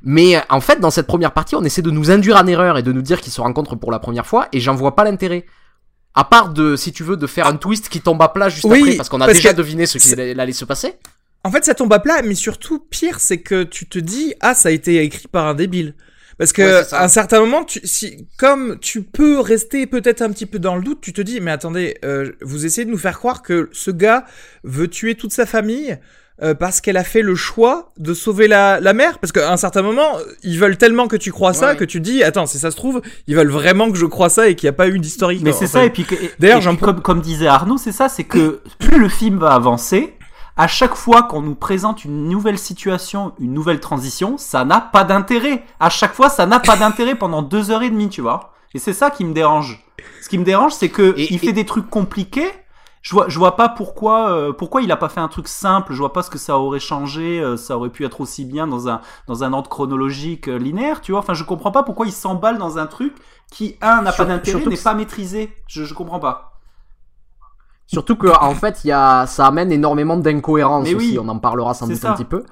Mais 0.00 0.40
en 0.48 0.62
fait 0.62 0.80
dans 0.80 0.90
cette 0.90 1.06
première 1.06 1.32
partie, 1.32 1.54
on 1.54 1.64
essaie 1.64 1.82
de 1.82 1.90
nous 1.90 2.10
induire 2.10 2.36
en 2.36 2.46
erreur 2.46 2.78
et 2.78 2.82
de 2.82 2.92
nous 2.92 3.02
dire 3.02 3.20
qu'ils 3.20 3.32
se 3.34 3.42
rencontrent 3.42 3.76
pour 3.76 3.92
la 3.92 3.98
première 3.98 4.24
fois 4.24 4.48
et 4.54 4.60
j'en 4.60 4.74
vois 4.74 4.96
pas 4.96 5.04
l'intérêt. 5.04 5.44
À 6.16 6.24
part 6.24 6.48
de 6.48 6.76
si 6.76 6.92
tu 6.92 7.04
veux 7.04 7.16
de 7.16 7.26
faire 7.26 7.46
un 7.46 7.56
twist 7.56 7.88
qui 7.88 8.00
tombe 8.00 8.20
à 8.22 8.28
plat 8.28 8.48
juste 8.48 8.64
Oui, 8.64 8.80
après 8.80 8.96
parce 8.96 9.08
qu'on 9.08 9.20
a 9.20 9.26
parce 9.26 9.36
déjà 9.36 9.52
que 9.52 9.56
deviné 9.56 9.86
ce 9.86 9.98
qui 9.98 10.12
allait 10.14 10.52
se 10.52 10.64
passer. 10.64 10.94
En 11.44 11.50
fait, 11.52 11.64
ça 11.64 11.74
tombe 11.74 11.92
à 11.92 12.00
plat, 12.00 12.22
mais 12.22 12.34
surtout, 12.34 12.80
pire, 12.80 13.20
c'est 13.20 13.38
que 13.38 13.62
tu 13.62 13.86
te 13.86 14.00
dis, 14.00 14.34
ah, 14.40 14.54
ça 14.54 14.70
a 14.70 14.72
été 14.72 15.00
écrit 15.04 15.28
par 15.28 15.46
un 15.46 15.54
débile. 15.54 15.94
Parce 16.38 16.52
que, 16.52 16.62
Ouais, 16.62 16.94
à 16.94 17.04
un 17.04 17.08
certain 17.08 17.38
moment, 17.40 17.64
tu, 17.64 17.80
si, 17.84 18.26
comme 18.36 18.78
tu 18.80 19.02
peux 19.02 19.38
rester 19.38 19.86
peut-être 19.86 20.22
un 20.22 20.30
petit 20.30 20.46
peu 20.46 20.58
dans 20.58 20.74
le 20.74 20.82
doute, 20.82 21.00
tu 21.00 21.12
te 21.12 21.20
dis, 21.20 21.40
mais 21.40 21.50
attendez, 21.50 21.98
euh, 22.04 22.32
vous 22.42 22.66
essayez 22.66 22.84
de 22.84 22.90
nous 22.90 22.98
faire 22.98 23.16
croire 23.16 23.42
que 23.42 23.70
ce 23.72 23.90
gars 23.90 24.24
veut 24.64 24.88
tuer 24.88 25.14
toute 25.14 25.32
sa 25.32 25.46
famille 25.46 25.98
euh, 26.42 26.54
parce 26.54 26.80
qu'elle 26.80 26.96
a 26.98 27.04
fait 27.04 27.22
le 27.22 27.34
choix 27.34 27.92
de 27.98 28.12
sauver 28.14 28.46
la, 28.48 28.78
la 28.80 28.92
mère. 28.92 29.18
Parce 29.18 29.32
qu'à 29.32 29.50
un 29.52 29.56
certain 29.56 29.82
moment, 29.82 30.18
ils 30.42 30.58
veulent 30.58 30.76
tellement 30.76 31.08
que 31.08 31.16
tu 31.16 31.32
crois 31.32 31.52
ça 31.54 31.68
Ouais. 31.70 31.76
que 31.76 31.84
tu 31.84 31.98
te 31.98 32.04
dis, 32.04 32.22
attends, 32.22 32.46
si 32.46 32.58
ça 32.58 32.70
se 32.70 32.76
trouve, 32.76 33.00
ils 33.26 33.34
veulent 33.36 33.50
vraiment 33.50 33.90
que 33.90 33.96
je 33.98 34.06
crois 34.06 34.28
ça 34.28 34.48
et 34.48 34.54
qu'il 34.54 34.66
n'y 34.66 34.70
a 34.70 34.74
pas 34.74 34.88
eu 34.88 34.98
d'historique. 34.98 35.40
Mais 35.42 35.52
c'est 35.52 35.60
fait. 35.60 35.66
ça, 35.66 35.84
et 35.84 35.90
puis, 35.90 36.06
D'ailleurs, 36.38 36.62
comme, 36.78 37.00
comme 37.00 37.20
disait 37.20 37.46
Arnaud, 37.46 37.78
c'est 37.78 37.92
ça, 37.92 38.08
c'est 38.08 38.24
que 38.24 38.60
plus 38.78 38.98
le 38.98 39.08
film 39.08 39.38
va 39.38 39.52
avancer, 39.54 40.14
à 40.58 40.66
chaque 40.68 40.94
fois 40.94 41.22
qu'on 41.24 41.42
nous 41.42 41.54
présente 41.54 42.04
une 42.04 42.28
nouvelle 42.28 42.58
situation, 42.58 43.32
une 43.40 43.52
nouvelle 43.52 43.80
transition, 43.80 44.36
ça 44.38 44.64
n'a 44.64 44.80
pas 44.80 45.04
d'intérêt. 45.04 45.62
À 45.80 45.90
chaque 45.90 46.14
fois, 46.14 46.28
ça 46.30 46.46
n'a 46.46 46.60
pas 46.60 46.76
d'intérêt 46.76 47.14
pendant 47.14 47.42
deux 47.42 47.70
heures 47.70 47.82
et 47.82 47.90
demie, 47.90 48.08
tu 48.08 48.20
vois. 48.22 48.52
Et 48.74 48.78
c'est 48.78 48.92
ça 48.94 49.10
qui 49.10 49.24
me 49.24 49.32
dérange. 49.32 49.82
Ce 50.22 50.28
qui 50.28 50.38
me 50.38 50.44
dérange, 50.44 50.72
c'est 50.72 50.88
que 50.88 51.14
Et- 51.16 51.32
il 51.32 51.38
fait 51.38 51.48
et- 51.48 51.52
des 51.52 51.64
trucs 51.64 51.88
compliqués. 51.88 52.48
Je 53.06 53.12
vois, 53.12 53.28
je 53.28 53.38
vois 53.38 53.54
pas 53.54 53.68
pourquoi, 53.68 54.32
euh, 54.32 54.52
pourquoi 54.52 54.82
il 54.82 54.90
a 54.90 54.96
pas 54.96 55.08
fait 55.08 55.20
un 55.20 55.28
truc 55.28 55.46
simple. 55.46 55.92
Je 55.92 55.98
vois 55.98 56.12
pas 56.12 56.24
ce 56.24 56.30
que 56.30 56.38
ça 56.38 56.58
aurait 56.58 56.80
changé. 56.80 57.38
euh, 57.38 57.56
ça 57.56 57.76
aurait 57.76 57.90
pu 57.90 58.04
être 58.04 58.20
aussi 58.20 58.44
bien 58.44 58.66
dans 58.66 58.88
un 58.88 59.00
dans 59.28 59.44
un 59.44 59.52
ordre 59.52 59.70
chronologique 59.70 60.48
euh, 60.48 60.58
linéaire, 60.58 61.00
tu 61.02 61.12
vois. 61.12 61.20
Enfin, 61.20 61.32
je 61.32 61.44
comprends 61.44 61.70
pas 61.70 61.84
pourquoi 61.84 62.06
il 62.06 62.12
s'emballe 62.12 62.58
dans 62.58 62.78
un 62.78 62.86
truc 62.86 63.14
qui 63.48 63.76
un 63.80 64.02
n'a 64.02 64.10
pas 64.10 64.24
d'intérêt, 64.24 64.66
n'est 64.66 64.76
pas 64.76 64.94
maîtrisé. 64.94 65.52
Je, 65.68 65.84
je 65.84 65.94
comprends 65.94 66.18
pas. 66.18 66.58
Surtout 67.86 68.16
que 68.16 68.26
en 68.26 68.56
fait, 68.56 68.80
il 68.82 68.88
y 68.88 68.92
a, 68.92 69.24
ça 69.28 69.46
amène 69.46 69.70
énormément 69.70 70.16
d'incohérences 70.16 70.88
oui, 70.88 70.94
aussi. 70.96 71.18
On 71.20 71.28
en 71.28 71.38
parlera 71.38 71.74
sans 71.74 71.86
doute 71.86 71.98
ça. 71.98 72.10
un 72.10 72.14
petit 72.14 72.24
peu. 72.24 72.42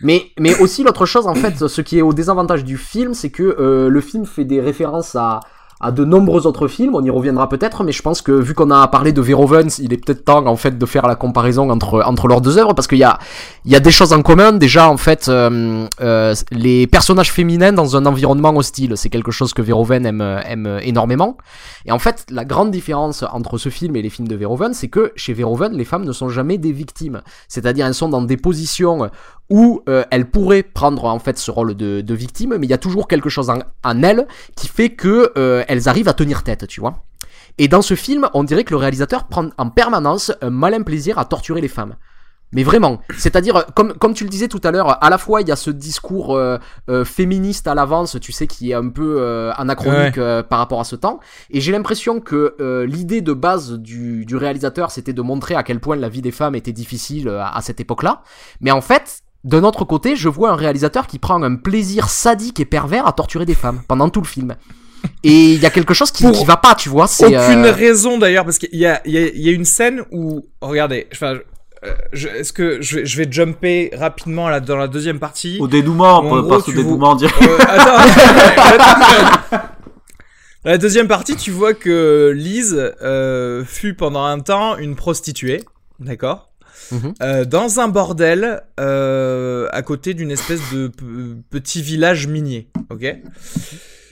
Mais, 0.00 0.30
mais 0.38 0.58
aussi 0.62 0.84
l'autre 0.84 1.04
chose, 1.04 1.26
en 1.26 1.34
fait, 1.34 1.68
ce 1.68 1.80
qui 1.82 1.98
est 1.98 2.02
au 2.02 2.14
désavantage 2.14 2.64
du 2.64 2.78
film, 2.78 3.12
c'est 3.12 3.30
que 3.30 3.88
le 3.90 4.00
film 4.00 4.24
fait 4.24 4.46
des 4.46 4.62
références 4.62 5.16
à, 5.16 5.40
à 5.80 5.92
de 5.92 6.04
nombreux 6.04 6.46
autres 6.46 6.68
films. 6.68 6.94
On 6.94 7.04
y 7.04 7.10
reviendra 7.10 7.48
peut-être, 7.48 7.84
mais 7.84 7.92
je 7.92 8.02
pense 8.02 8.22
que 8.22 8.32
vu 8.32 8.54
qu'on 8.54 8.70
a 8.70 8.86
parlé 8.88 9.12
de 9.12 9.20
Verhoeven, 9.20 9.68
il 9.78 9.92
est 9.92 10.04
peut-être 10.04 10.24
temps 10.24 10.46
en 10.46 10.56
fait 10.56 10.76
de 10.76 10.86
faire 10.86 11.06
la 11.06 11.14
comparaison 11.14 11.70
entre 11.70 12.02
entre 12.04 12.26
leurs 12.26 12.40
deux 12.40 12.58
œuvres 12.58 12.74
parce 12.74 12.88
qu'il 12.88 12.98
y 12.98 13.04
a 13.04 13.18
il 13.64 13.72
y 13.72 13.76
a 13.76 13.80
des 13.80 13.90
choses 13.90 14.12
en 14.12 14.22
commun. 14.22 14.52
Déjà, 14.52 14.88
en 14.88 14.96
fait, 14.96 15.28
euh, 15.28 15.86
euh, 16.00 16.34
les 16.50 16.86
personnages 16.86 17.32
féminins 17.32 17.72
dans 17.72 17.96
un 17.96 18.06
environnement 18.06 18.54
hostile, 18.56 18.94
c'est 18.96 19.10
quelque 19.10 19.30
chose 19.30 19.52
que 19.52 19.62
Verhoeven 19.62 20.06
aime 20.06 20.40
aime 20.46 20.78
énormément. 20.82 21.36
Et 21.86 21.92
en 21.92 21.98
fait, 21.98 22.26
la 22.30 22.44
grande 22.44 22.70
différence 22.70 23.24
entre 23.32 23.58
ce 23.58 23.68
film 23.68 23.96
et 23.96 24.02
les 24.02 24.10
films 24.10 24.28
de 24.28 24.36
Verhoeven, 24.36 24.74
c'est 24.74 24.88
que 24.88 25.12
chez 25.16 25.32
Verhoeven, 25.32 25.72
les 25.76 25.84
femmes 25.84 26.04
ne 26.04 26.12
sont 26.12 26.28
jamais 26.28 26.58
des 26.58 26.72
victimes. 26.72 27.22
C'est-à-dire, 27.48 27.86
elles 27.86 27.94
sont 27.94 28.08
dans 28.08 28.22
des 28.22 28.36
positions 28.36 29.10
où 29.50 29.82
euh, 29.88 30.04
elles 30.10 30.28
pourraient 30.30 30.62
prendre 30.62 31.04
en 31.04 31.18
fait 31.18 31.38
ce 31.38 31.50
rôle 31.50 31.74
de, 31.74 32.00
de 32.00 32.14
victime, 32.14 32.56
mais 32.58 32.66
il 32.66 32.70
y 32.70 32.74
a 32.74 32.78
toujours 32.78 33.08
quelque 33.08 33.28
chose 33.28 33.48
en, 33.50 33.58
en 33.84 34.02
elles 34.02 34.26
qui 34.56 34.68
fait 34.68 34.90
que 34.90 35.32
euh, 35.36 35.64
elles 35.68 35.88
arrivent 35.88 36.08
à 36.08 36.14
tenir 36.14 36.42
tête, 36.42 36.66
tu 36.66 36.80
vois. 36.80 37.04
Et 37.56 37.66
dans 37.66 37.82
ce 37.82 37.94
film, 37.94 38.28
on 38.34 38.44
dirait 38.44 38.64
que 38.64 38.70
le 38.70 38.76
réalisateur 38.76 39.26
prend 39.26 39.48
en 39.56 39.70
permanence 39.70 40.32
un 40.42 40.50
malin 40.50 40.82
plaisir 40.82 41.18
à 41.18 41.24
torturer 41.24 41.60
les 41.60 41.68
femmes. 41.68 41.96
Mais 42.52 42.62
vraiment, 42.62 43.02
c'est-à-dire, 43.18 43.66
comme, 43.74 43.92
comme 43.92 44.14
tu 44.14 44.24
le 44.24 44.30
disais 44.30 44.48
tout 44.48 44.60
à 44.64 44.70
l'heure, 44.70 45.04
à 45.04 45.10
la 45.10 45.18
fois 45.18 45.42
il 45.42 45.48
y 45.48 45.52
a 45.52 45.56
ce 45.56 45.70
discours 45.70 46.34
euh, 46.34 46.56
euh, 46.88 47.04
féministe 47.04 47.66
à 47.66 47.74
l'avance, 47.74 48.16
tu 48.22 48.32
sais, 48.32 48.46
qui 48.46 48.70
est 48.70 48.74
un 48.74 48.88
peu 48.88 49.16
euh, 49.20 49.52
anachronique 49.52 50.16
euh, 50.16 50.42
par 50.42 50.58
rapport 50.58 50.80
à 50.80 50.84
ce 50.84 50.96
temps, 50.96 51.20
et 51.50 51.60
j'ai 51.60 51.72
l'impression 51.72 52.20
que 52.20 52.54
euh, 52.60 52.86
l'idée 52.86 53.20
de 53.20 53.34
base 53.34 53.72
du, 53.74 54.24
du 54.24 54.36
réalisateur, 54.36 54.90
c'était 54.90 55.12
de 55.12 55.20
montrer 55.20 55.56
à 55.56 55.62
quel 55.62 55.78
point 55.78 55.96
la 55.96 56.08
vie 56.08 56.22
des 56.22 56.30
femmes 56.30 56.54
était 56.54 56.72
difficile 56.72 57.28
euh, 57.28 57.42
à, 57.42 57.54
à 57.54 57.60
cette 57.60 57.80
époque-là, 57.80 58.22
mais 58.62 58.70
en 58.70 58.80
fait, 58.80 59.20
d'un 59.44 59.62
autre 59.64 59.84
côté, 59.84 60.16
je 60.16 60.28
vois 60.28 60.50
un 60.50 60.56
réalisateur 60.56 61.06
qui 61.06 61.18
prend 61.18 61.42
un 61.42 61.56
plaisir 61.56 62.08
sadique 62.08 62.60
et 62.60 62.64
pervers 62.64 63.06
à 63.06 63.12
torturer 63.12 63.44
des 63.46 63.54
femmes 63.54 63.82
pendant 63.88 64.08
tout 64.10 64.20
le 64.20 64.26
film. 64.26 64.56
Et 65.22 65.52
il 65.52 65.60
y 65.60 65.66
a 65.66 65.70
quelque 65.70 65.94
chose 65.94 66.10
qui, 66.10 66.30
qui 66.32 66.44
va 66.44 66.56
pas, 66.56 66.74
tu 66.74 66.88
vois, 66.88 67.06
c'est... 67.06 67.26
Aucune 67.26 67.64
euh, 67.64 67.72
raison 67.72 68.18
d'ailleurs, 68.18 68.44
parce 68.44 68.58
qu'il 68.58 68.74
y 68.78 68.84
a, 68.86 69.00
il 69.04 69.12
y, 69.12 69.18
a, 69.18 69.28
il 69.28 69.40
y 69.40 69.48
a 69.48 69.52
une 69.52 69.64
scène 69.64 70.02
où, 70.10 70.46
regardez, 70.60 71.06
enfin, 71.12 71.38
euh, 71.84 71.94
je- 72.12 72.26
est-ce 72.28 72.52
que 72.52 72.82
je 72.82 72.96
vais, 72.96 73.06
je 73.06 73.16
vais 73.16 73.30
jumper 73.30 73.90
rapidement 73.96 74.48
là 74.48 74.58
dans 74.58 74.76
la 74.76 74.88
deuxième 74.88 75.20
partie? 75.20 75.58
Au 75.60 75.68
dénouement, 75.68 76.20
gros, 76.42 76.60
tu 76.62 76.70
au 76.70 76.74
dénouement, 76.74 77.14
dirait. 77.14 77.32
Euh, 77.42 77.58
attends. 77.68 79.58
Dans 80.64 80.70
la 80.72 80.78
deuxième 80.78 81.06
partie, 81.06 81.36
tu 81.36 81.52
vois 81.52 81.74
que 81.74 82.32
Lise 82.34 82.92
euh, 83.00 83.64
fut 83.64 83.94
pendant 83.94 84.24
un 84.24 84.40
temps 84.40 84.76
une 84.76 84.96
prostituée, 84.96 85.64
d'accord, 86.00 86.47
Mhm. 86.90 87.14
Euh, 87.22 87.44
dans 87.44 87.80
un 87.80 87.88
bordel 87.88 88.62
euh, 88.80 89.68
à 89.72 89.82
côté 89.82 90.14
d'une 90.14 90.30
espèce 90.30 90.60
de 90.72 90.90
petit 91.50 91.82
village 91.82 92.26
minier, 92.26 92.70
ok? 92.90 93.16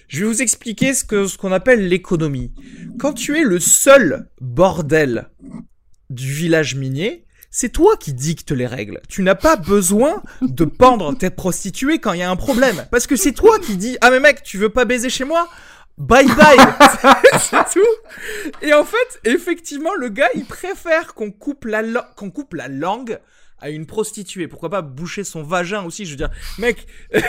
Je 0.08 0.20
vais 0.20 0.26
vous 0.26 0.42
expliquer 0.42 0.94
ce 0.94 1.04
que 1.04 1.26
ce 1.26 1.36
qu'on 1.36 1.52
appelle 1.52 1.88
l'économie. 1.88 2.52
Quand 2.98 3.12
tu 3.12 3.38
es 3.38 3.42
le 3.42 3.58
seul 3.58 4.28
bordel 4.40 5.28
du 6.10 6.32
village 6.32 6.76
minier, 6.76 7.24
c'est 7.50 7.70
toi 7.70 7.96
qui 7.96 8.12
dictes 8.12 8.52
les 8.52 8.66
règles. 8.66 9.00
Tu 9.08 9.22
n'as 9.22 9.34
pas 9.34 9.56
besoin 9.56 10.22
de 10.42 10.64
pendre 10.64 11.16
tes 11.16 11.30
prostituées 11.30 11.98
quand 11.98 12.12
il 12.12 12.20
y 12.20 12.22
a 12.22 12.30
un 12.30 12.36
problème. 12.36 12.84
Parce 12.90 13.06
que 13.06 13.16
c'est 13.16 13.32
toi 13.32 13.58
qui 13.58 13.76
dis, 13.76 13.96
ah 14.02 14.10
mais 14.10 14.20
mec, 14.20 14.42
tu 14.42 14.58
veux 14.58 14.68
pas 14.68 14.84
baiser 14.84 15.08
chez 15.08 15.24
moi? 15.24 15.48
Bye 15.98 16.26
bye 16.26 16.58
C'est 17.38 17.64
tout 17.72 18.60
Et 18.62 18.74
en 18.74 18.84
fait, 18.84 19.20
effectivement, 19.24 19.94
le 19.94 20.08
gars, 20.10 20.28
il 20.34 20.44
préfère 20.44 21.14
qu'on 21.14 21.30
coupe, 21.30 21.64
la 21.64 21.82
qu'on 22.16 22.30
coupe 22.30 22.54
la 22.54 22.68
langue 22.68 23.18
à 23.60 23.70
une 23.70 23.86
prostituée. 23.86 24.48
Pourquoi 24.48 24.68
pas 24.68 24.82
boucher 24.82 25.24
son 25.24 25.42
vagin 25.42 25.82
aussi 25.84 26.04
Je 26.04 26.10
veux 26.10 26.16
dire, 26.16 26.30
mec, 26.58 26.86
je 27.12 27.20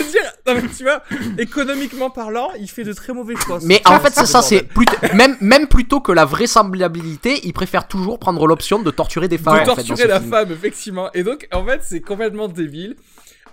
veux 0.00 0.10
dire, 0.10 0.32
non, 0.46 0.54
mais 0.54 0.68
tu 0.68 0.84
vois, 0.84 1.02
économiquement 1.38 2.10
parlant, 2.10 2.50
il 2.58 2.70
fait 2.70 2.84
de 2.84 2.92
très 2.92 3.12
mauvais 3.12 3.34
choix. 3.36 3.58
Mais 3.62 3.82
en 3.84 3.98
fait, 3.98 4.10
ce 4.10 4.20
c'est 4.20 4.26
ça, 4.26 4.42
c'est 4.42 4.62
plutôt, 4.62 4.96
même, 5.14 5.36
même 5.40 5.66
plutôt 5.66 6.00
que 6.00 6.12
la 6.12 6.24
vraisemblabilité, 6.24 7.40
il 7.44 7.52
préfère 7.52 7.88
toujours 7.88 8.18
prendre 8.18 8.46
l'option 8.46 8.80
de 8.80 8.90
torturer 8.90 9.28
des 9.28 9.38
femmes. 9.38 9.64
de 9.64 9.70
en 9.70 9.74
fait, 9.74 9.82
dans 9.82 9.88
torturer 9.88 10.08
la 10.08 10.20
film. 10.20 10.30
femme, 10.30 10.52
effectivement. 10.52 11.10
Et 11.12 11.24
donc, 11.24 11.48
en 11.52 11.64
fait, 11.66 11.80
c'est 11.82 12.00
complètement 12.00 12.48
débile. 12.48 12.96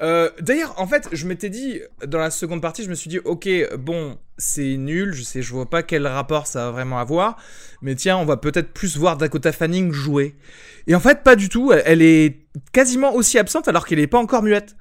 Euh, 0.01 0.29
D'ailleurs, 0.39 0.73
en 0.77 0.87
fait, 0.87 1.09
je 1.11 1.25
m'étais 1.27 1.49
dit, 1.49 1.81
dans 2.05 2.19
la 2.19 2.31
seconde 2.31 2.61
partie, 2.61 2.83
je 2.83 2.89
me 2.89 2.95
suis 2.95 3.09
dit, 3.09 3.19
ok, 3.19 3.49
bon, 3.77 4.17
c'est 4.37 4.77
nul, 4.77 5.13
je 5.13 5.23
sais, 5.23 5.41
je 5.41 5.51
vois 5.51 5.69
pas 5.69 5.83
quel 5.83 6.07
rapport 6.07 6.47
ça 6.47 6.65
va 6.65 6.71
vraiment 6.71 6.99
avoir, 6.99 7.37
mais 7.81 7.95
tiens, 7.95 8.17
on 8.17 8.25
va 8.25 8.37
peut-être 8.37 8.71
plus 8.73 8.97
voir 8.97 9.17
Dakota 9.17 9.51
Fanning 9.51 9.91
jouer. 9.91 10.35
Et 10.87 10.95
en 10.95 10.99
fait, 10.99 11.23
pas 11.23 11.35
du 11.35 11.49
tout, 11.49 11.71
elle, 11.73 12.01
est 12.01 12.37
quasiment 12.71 13.13
aussi 13.13 13.37
absente 13.37 13.67
alors 13.67 13.85
qu'elle 13.85 13.99
est 13.99 14.07
pas 14.07 14.19
encore 14.19 14.43
muette. 14.43 14.75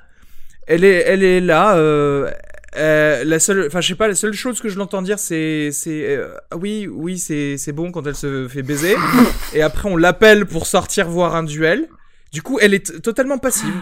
Elle 0.66 0.84
est, 0.84 1.02
elle 1.06 1.24
est 1.24 1.40
là, 1.40 1.76
euh, 1.76 2.30
euh, 2.76 3.24
la 3.24 3.40
seule, 3.40 3.66
enfin, 3.66 3.80
je 3.80 3.88
sais 3.88 3.94
pas, 3.94 4.08
la 4.08 4.14
seule 4.14 4.34
chose 4.34 4.60
que 4.60 4.68
je 4.68 4.78
l'entends 4.78 5.02
dire, 5.02 5.18
c'est, 5.18 5.70
c'est, 5.72 6.16
euh, 6.16 6.28
oui, 6.54 6.86
oui, 6.86 7.18
c'est, 7.18 7.56
c'est 7.56 7.72
bon 7.72 7.90
quand 7.90 8.06
elle 8.06 8.14
se 8.14 8.46
fait 8.48 8.62
baiser. 8.62 8.94
Et 9.54 9.62
après, 9.62 9.88
on 9.88 9.96
l'appelle 9.96 10.46
pour 10.46 10.66
sortir 10.66 11.08
voir 11.08 11.34
un 11.34 11.42
duel. 11.42 11.88
Du 12.32 12.42
coup, 12.42 12.58
elle 12.60 12.74
est 12.74 13.02
totalement 13.02 13.38
passive. 13.38 13.72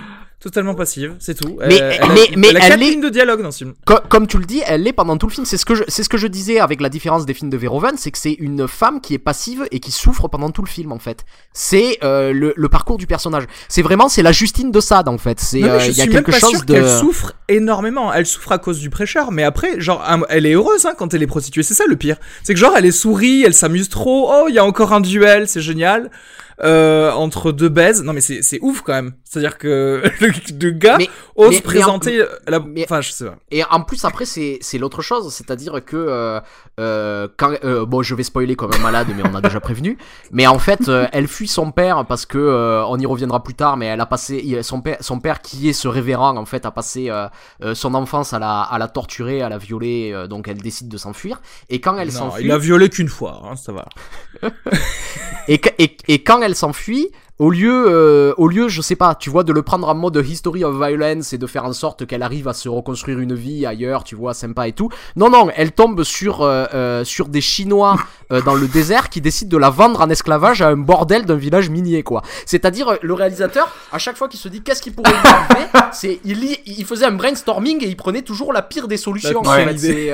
Totalement 0.46 0.74
passive, 0.74 1.14
c'est 1.18 1.34
tout. 1.34 1.58
Mais- 1.66 1.82
Euh, 1.82 1.92
elle 2.00 2.08
mais- 2.12 2.36
mais 2.36 2.48
elle 2.50 2.56
a 2.56 2.60
elle 2.60 2.68
quatre 2.70 2.82
est- 2.82 2.90
lignes 2.90 3.00
de 3.00 3.08
dialogue 3.08 3.42
dans 3.42 3.50
ce 3.50 3.58
film. 3.58 3.74
Co- 3.84 3.98
comme 4.08 4.26
tu 4.28 4.38
le 4.38 4.44
dis, 4.44 4.62
elle 4.64 4.82
l'est 4.84 4.92
pendant 4.92 5.16
tout 5.16 5.26
le 5.26 5.32
film. 5.32 5.44
C'est 5.44 5.56
ce 5.56 5.64
que 5.64 5.74
je, 5.74 5.82
c'est 5.88 6.02
ce 6.04 6.08
que 6.08 6.16
je 6.16 6.26
disais 6.28 6.60
avec 6.60 6.80
la 6.80 6.88
différence 6.88 7.26
des 7.26 7.34
films 7.34 7.50
de 7.50 7.56
Verhoeven, 7.56 7.96
c'est 7.96 8.10
que 8.12 8.18
c'est 8.18 8.32
une 8.34 8.68
femme 8.68 9.00
qui 9.00 9.14
est 9.14 9.18
passive 9.18 9.66
et 9.72 9.80
qui 9.80 9.90
souffre 9.90 10.28
pendant 10.28 10.50
tout 10.50 10.62
le 10.62 10.68
film 10.68 10.92
en 10.92 10.98
fait. 11.00 11.24
C'est 11.52 11.98
euh, 12.04 12.32
le, 12.32 12.54
le 12.56 12.68
parcours 12.68 12.96
du 12.96 13.06
personnage. 13.06 13.44
C'est 13.68 13.82
vraiment 13.82 14.08
c'est 14.08 14.22
la 14.22 14.32
Justine 14.32 14.70
de 14.70 14.80
Sade 14.80 15.08
en 15.08 15.18
fait. 15.18 15.40
C'est 15.40 15.64
euh, 15.64 15.78
il 15.86 15.96
y 15.96 16.00
a 16.00 16.06
quelque 16.06 16.30
pas 16.30 16.38
chose 16.38 16.64
de. 16.64 16.72
qu'elle 16.74 16.88
souffre 16.88 17.32
énormément. 17.48 18.12
Elle 18.12 18.26
souffre 18.26 18.52
à 18.52 18.58
cause 18.58 18.78
du 18.78 18.88
prêcheur, 18.90 19.32
mais 19.32 19.42
après, 19.42 19.80
genre, 19.80 20.04
elle 20.28 20.46
est 20.46 20.52
heureuse 20.54 20.86
hein, 20.86 20.92
quand 20.96 21.12
elle 21.12 21.22
est 21.22 21.26
prostituée. 21.26 21.62
C'est 21.64 21.74
ça 21.74 21.84
le 21.88 21.96
pire. 21.96 22.16
C'est 22.44 22.54
que 22.54 22.60
genre, 22.60 22.74
elle 22.76 22.86
est 22.86 22.90
souris, 22.92 23.42
elle 23.44 23.54
s'amuse 23.54 23.88
trop. 23.88 24.30
Oh, 24.32 24.46
il 24.48 24.54
y 24.54 24.58
a 24.58 24.64
encore 24.64 24.92
un 24.92 25.00
duel, 25.00 25.48
c'est 25.48 25.60
génial. 25.60 26.10
Euh, 26.64 27.12
entre 27.12 27.52
deux 27.52 27.68
baises. 27.68 28.02
Non, 28.02 28.12
mais 28.14 28.22
c'est 28.22 28.40
c'est 28.42 28.58
ouf 28.62 28.80
quand 28.80 28.94
même. 28.94 29.12
C'est-à-dire 29.24 29.58
que 29.58 30.02
le, 30.20 30.28
le 30.62 30.70
gars 30.70 30.96
Mais- 30.98 31.10
ose 31.34 31.50
mais- 31.50 31.50
mais 31.50 31.58
en- 31.58 31.62
présenter 31.62 32.22
la. 32.48 32.60
Enfin, 32.84 33.00
je 33.02 33.10
sais 33.12 33.26
pas. 33.26 33.36
Et 33.50 33.62
en 33.64 33.82
plus 33.82 34.04
après 34.06 34.24
c'est 34.24 34.58
c'est 34.62 34.78
l'autre 34.78 35.02
chose, 35.02 35.32
c'est-à-dire 35.34 35.84
que 35.84 35.96
euh, 35.96 36.40
euh, 36.80 37.28
quand 37.36 37.52
bon 37.86 38.02
je 38.02 38.14
vais 38.14 38.22
spoiler 38.22 38.56
comme 38.56 38.72
un 38.72 38.78
malade, 38.78 39.08
mais 39.14 39.22
on 39.30 39.34
a 39.34 39.40
déjà 39.42 39.60
prévenu. 39.60 39.98
Mais 40.30 40.46
en 40.46 40.58
fait 40.58 40.90
elle 41.12 41.28
fuit 41.28 41.48
son 41.48 41.72
père 41.72 42.06
parce 42.06 42.24
que 42.24 42.82
on 42.88 42.98
y 42.98 43.04
reviendra 43.06 43.42
plus 43.42 43.54
tard, 43.54 43.76
mais 43.76 43.86
elle 43.86 44.00
a 44.00 44.06
passé 44.06 44.60
son 44.62 44.80
père 44.80 44.96
son 45.00 45.20
père 45.20 45.42
qui 45.42 45.68
est 45.68 45.72
ce 45.74 45.88
révérend 45.88 46.36
en 46.38 46.46
fait 46.46 46.64
a 46.64 46.70
passé 46.70 47.10
son 47.74 47.92
enfance 47.94 48.32
à 48.32 48.38
la 48.38 48.62
à 48.62 48.78
la 48.78 48.88
torturer, 48.88 49.42
à 49.42 49.48
la 49.50 49.58
violer, 49.58 50.24
donc 50.30 50.48
elle 50.48 50.58
décide 50.62 50.88
de 50.88 50.96
s'enfuir. 50.96 51.42
Et 51.68 51.80
quand 51.82 51.98
elle 51.98 52.12
s'enfuit, 52.12 52.44
il 52.46 52.50
a 52.50 52.56
violé 52.58 52.88
qu'une 52.88 53.08
fois, 53.08 53.42
hein, 53.44 53.56
ça 53.56 53.72
va. 53.72 53.84
et, 55.48 55.60
et 56.08 56.22
quand 56.22 56.42
elle 56.42 56.45
s'enfuit, 56.54 57.10
au 57.38 57.50
lieu, 57.50 57.86
euh, 57.88 58.32
au 58.38 58.48
lieu, 58.48 58.68
je 58.68 58.80
sais 58.80 58.96
pas, 58.96 59.14
tu 59.14 59.28
vois, 59.28 59.44
de 59.44 59.52
le 59.52 59.62
prendre 59.62 59.88
en 59.88 59.94
mode 59.94 60.24
history 60.26 60.64
of 60.64 60.74
violence 60.76 61.32
et 61.32 61.38
de 61.38 61.46
faire 61.46 61.64
en 61.64 61.72
sorte 61.72 62.06
qu'elle 62.06 62.22
arrive 62.22 62.48
à 62.48 62.54
se 62.54 62.68
reconstruire 62.68 63.18
une 63.18 63.34
vie 63.34 63.66
ailleurs, 63.66 64.04
tu 64.04 64.14
vois, 64.14 64.32
sympa 64.32 64.68
et 64.68 64.72
tout. 64.72 64.88
Non, 65.16 65.28
non, 65.28 65.50
elle 65.54 65.72
tombe 65.72 66.02
sur 66.02 66.42
euh, 66.42 66.66
euh, 66.72 67.04
sur 67.04 67.28
des 67.28 67.40
Chinois 67.40 67.96
dans 68.44 68.54
le 68.54 68.66
désert 68.66 69.08
qui 69.08 69.20
décident 69.20 69.50
de 69.50 69.58
la 69.58 69.70
vendre 69.70 70.00
en 70.00 70.08
esclavage 70.08 70.62
à 70.62 70.68
un 70.68 70.76
bordel 70.76 71.26
d'un 71.26 71.36
village 71.36 71.70
minier, 71.70 72.02
quoi. 72.02 72.22
C'est-à-dire, 72.44 72.98
le 73.02 73.14
réalisateur, 73.14 73.72
à 73.92 73.98
chaque 73.98 74.16
fois 74.16 74.28
qu'il 74.28 74.40
se 74.40 74.48
dit 74.48 74.62
qu'est-ce 74.62 74.82
qui 74.82 74.90
pourrait 74.90 75.12
lui 75.12 75.28
arriver, 75.28 75.68
c'est 75.92 76.20
il, 76.24 76.84
faisait 76.84 77.06
un 77.06 77.12
brainstorming 77.12 77.84
et 77.84 77.88
il 77.88 77.96
prenait 77.96 78.22
toujours 78.22 78.52
la 78.52 78.62
pire 78.62 78.88
des 78.88 78.96
solutions. 78.96 79.40
En 79.40 79.44
fait. 79.44 79.78
C'est, 79.78 80.12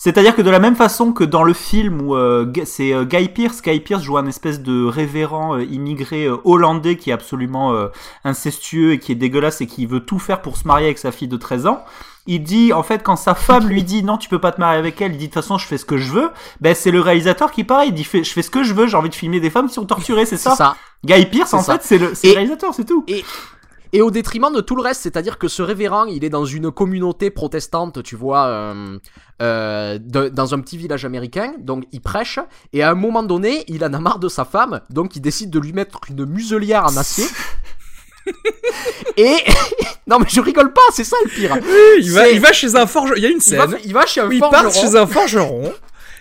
C'est-à-dire 0.00 0.36
que 0.36 0.42
de 0.42 0.50
la 0.50 0.60
même 0.60 0.76
façon 0.76 1.12
que 1.12 1.24
dans 1.24 1.42
le 1.42 1.52
film 1.52 2.00
où 2.02 2.14
euh, 2.14 2.50
c'est 2.64 2.92
euh, 2.94 3.04
Guy 3.04 3.28
Pearce, 3.28 3.60
Guy 3.60 3.80
Pearce 3.80 4.04
joue 4.04 4.16
un 4.16 4.26
espèce 4.26 4.60
de 4.62 4.84
révérend 4.84 5.56
euh, 5.56 5.64
immigré 5.64 6.26
euh, 6.26 6.36
hollandais 6.44 6.96
qui 6.96 7.10
est 7.10 7.12
absolument 7.12 7.72
euh, 7.72 7.88
incestueux 8.22 8.92
et 8.92 8.98
qui 9.00 9.10
est 9.10 9.16
dégueulasse 9.16 9.60
et 9.60 9.66
qui 9.66 9.86
veut 9.86 9.98
tout 9.98 10.20
faire 10.20 10.40
pour 10.40 10.56
se 10.56 10.68
marier 10.68 10.86
avec 10.86 10.98
sa 10.98 11.10
fille 11.10 11.26
de 11.26 11.36
13 11.36 11.66
ans. 11.66 11.84
Il 12.28 12.44
dit, 12.44 12.72
en 12.72 12.82
fait, 12.82 13.02
quand 13.02 13.16
sa 13.16 13.34
femme 13.34 13.68
lui 13.68 13.82
dit 13.82 14.04
non, 14.04 14.18
tu 14.18 14.28
peux 14.28 14.38
pas 14.38 14.52
te 14.52 14.60
marier 14.60 14.78
avec 14.78 15.00
elle, 15.00 15.12
il 15.12 15.18
dit 15.18 15.28
de 15.28 15.32
toute 15.32 15.42
façon, 15.42 15.58
je 15.58 15.66
fais 15.66 15.78
ce 15.78 15.84
que 15.86 15.96
je 15.96 16.12
veux. 16.12 16.30
Ben, 16.60 16.74
c'est 16.76 16.90
le 16.90 17.00
réalisateur 17.00 17.50
qui, 17.50 17.64
pareil, 17.64 17.88
il 17.88 17.94
dit, 17.94 18.04
je 18.04 18.30
fais 18.30 18.42
ce 18.42 18.50
que 18.50 18.62
je 18.62 18.74
veux, 18.74 18.86
j'ai 18.86 18.96
envie 18.98 19.08
de 19.08 19.14
filmer 19.14 19.40
des 19.40 19.50
femmes 19.50 19.66
qui 19.66 19.74
sont 19.74 19.86
torturées, 19.86 20.26
c'est 20.26 20.36
ça? 20.36 20.54
ça. 20.54 20.76
Guy 21.04 21.26
Pearce, 21.26 21.54
en 21.54 21.62
ça. 21.62 21.78
fait, 21.78 21.82
c'est 21.82 21.98
le, 21.98 22.10
le 22.10 22.32
réalisateur, 22.34 22.74
c'est 22.74 22.84
tout. 22.84 23.02
Et 23.08 23.24
au 24.00 24.10
détriment 24.10 24.52
de 24.54 24.60
tout 24.60 24.76
le 24.76 24.82
reste, 24.82 25.02
c'est-à-dire 25.02 25.38
que 25.38 25.48
ce 25.48 25.62
révérend, 25.62 26.04
il 26.06 26.24
est 26.24 26.28
dans 26.30 26.44
une 26.44 26.70
communauté 26.70 27.30
protestante, 27.30 28.02
tu 28.02 28.16
vois, 28.16 28.46
euh, 28.46 28.98
euh, 29.40 29.98
de- 30.00 30.28
dans 30.28 30.52
un 30.54 30.60
petit 30.60 30.76
village 30.76 31.04
américain, 31.04 31.54
donc 31.58 31.84
il 31.92 32.00
prêche, 32.00 32.38
et 32.72 32.82
à 32.82 32.90
un 32.90 32.94
moment 32.94 33.22
donné, 33.22 33.64
il 33.68 33.84
en 33.84 33.92
a 33.94 33.98
marre 33.98 34.18
de 34.18 34.28
sa 34.28 34.44
femme, 34.44 34.80
donc 34.90 35.16
il 35.16 35.20
décide 35.22 35.50
de 35.50 35.58
lui 35.58 35.72
mettre 35.72 36.00
une 36.10 36.24
muselière 36.26 36.84
en 36.84 36.96
acier. 36.96 37.24
et 39.16 39.36
non 40.06 40.18
mais 40.18 40.26
je 40.28 40.40
rigole 40.40 40.72
pas, 40.72 40.82
c'est 40.92 41.04
ça 41.04 41.16
le 41.24 41.30
pire. 41.30 41.56
Il 42.00 42.12
va, 42.12 42.24
C'est- 42.24 42.34
il 42.34 42.40
va 42.40 42.52
chez 42.52 42.74
un 42.76 42.86
forgeron. 42.86 43.14
Il 43.16 43.22
y 43.22 43.26
a 43.26 43.30
une 43.30 43.38
Il 43.46 43.56
va, 43.56 43.66
scène. 43.68 43.78
il 43.84 43.92
va 43.94 44.06
chez 44.06 44.20
un 44.20 44.28
où 44.28 44.32
il 44.32 44.38
forgeron. 44.38 44.62
part 44.64 44.72
chez 44.72 44.96
un 44.96 45.06
forgeron. 45.06 45.72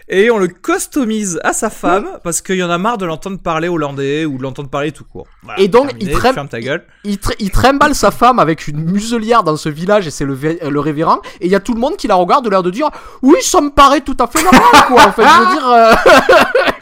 Et 0.10 0.32
on 0.32 0.38
le 0.38 0.48
customise 0.48 1.38
à 1.44 1.52
sa 1.52 1.70
femme 1.70 2.08
parce 2.24 2.40
qu'il 2.42 2.56
y 2.56 2.64
en 2.64 2.70
a 2.70 2.78
marre 2.78 2.98
de 2.98 3.06
l'entendre 3.06 3.40
parler 3.40 3.68
hollandais 3.68 4.24
ou 4.24 4.38
de 4.38 4.44
l'entendre 4.44 4.70
parler 4.70 4.94
tout 4.94 5.04
court. 5.04 5.28
Voilà, 5.44 5.60
Et 5.60 5.68
donc, 5.68 5.88
terminé, 5.90 6.12
il 6.12 6.18
traîne- 6.18 6.34
ferme 6.34 6.48
ta 6.48 6.62
gueule. 6.62 6.86
il, 7.04 7.16
tr- 7.18 7.36
il 7.40 7.52
trimballe 7.52 7.94
sa 7.94 8.10
femme 8.12 8.40
avec 8.40 8.68
une 8.70 8.80
muselière 8.90 9.44
dans 9.44 9.58
ce 9.58 9.68
village 9.68 10.08
et 10.08 10.12
c'est 10.12 10.24
le, 10.24 10.34
vé- 10.34 10.66
le 10.66 10.80
révérend 10.80 11.18
et 11.42 11.48
il 11.48 11.52
y 11.52 11.56
a 11.56 11.60
tout 11.60 11.74
le 11.74 11.80
monde 11.82 11.98
qui 11.98 12.08
la 12.08 12.16
regarde 12.16 12.46
de 12.46 12.50
l'air 12.50 12.64
de 12.64 12.72
dire 12.72 12.90
oui 13.22 13.36
ça 13.42 13.60
me 13.60 13.70
paraît 13.70 14.00
tout 14.02 14.16
à 14.20 14.28
fait 14.28 14.42
normal 14.44 14.62
quoi 14.88 15.08
en 15.08 15.12
fait 15.12 15.24
je 15.24 15.40
veux 15.40 15.60
dire 15.60 15.70
euh, 15.70 15.94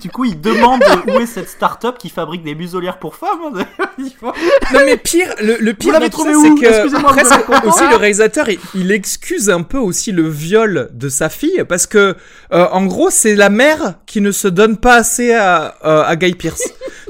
Du 0.00 0.10
coup, 0.10 0.24
il 0.24 0.40
demande 0.40 0.82
où 1.06 1.18
est 1.20 1.26
cette 1.26 1.48
start-up 1.48 1.96
qui 1.98 2.08
fabrique 2.10 2.42
des 2.42 2.54
muselières 2.54 2.98
pour 2.98 3.14
femmes. 3.16 3.38
hein, 3.56 3.64
Non 4.72 4.80
mais 4.84 4.96
pire, 4.96 5.32
le, 5.40 5.56
le 5.60 5.72
pire 5.74 5.92
dans 6.00 6.08
tout 6.08 6.24
ça, 6.24 6.32
c'est 6.42 6.60
que 6.60 6.96
après, 7.06 7.24
ça- 7.24 7.42
aussi 7.66 7.84
le 7.88 7.96
réalisateur, 7.96 8.48
il, 8.48 8.58
il 8.74 8.90
excuse 8.92 9.50
un 9.50 9.62
peu 9.62 9.78
aussi 9.78 10.12
le 10.12 10.28
viol 10.28 10.88
de 10.92 11.08
sa 11.08 11.28
fille 11.28 11.64
parce 11.68 11.86
que 11.86 12.16
euh, 12.52 12.66
en 12.72 12.84
gros 12.86 13.10
c'est 13.10 13.34
la 13.34 13.50
mère 13.50 13.94
qui 14.06 14.20
ne 14.20 14.32
se 14.32 14.48
donne 14.48 14.76
pas 14.78 14.94
assez 14.96 15.32
à, 15.32 15.76
euh, 15.84 16.02
à 16.04 16.16
Guy 16.16 16.34
Pierce. 16.34 16.62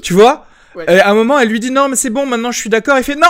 tu 0.03 0.13
vois? 0.15 0.47
Ouais. 0.75 0.85
Et 0.89 0.99
à 1.01 1.11
un 1.11 1.15
moment, 1.15 1.39
elle 1.39 1.49
lui 1.49 1.61
dit 1.61 1.71
non 1.71 1.89
mais 1.89 1.95
c'est 1.97 2.11
bon, 2.11 2.27
maintenant 2.27 2.51
je 2.51 2.59
suis 2.59 2.71
d'accord. 2.71 2.99
Il 2.99 3.05
fait 3.05 3.15
non, 3.15 3.29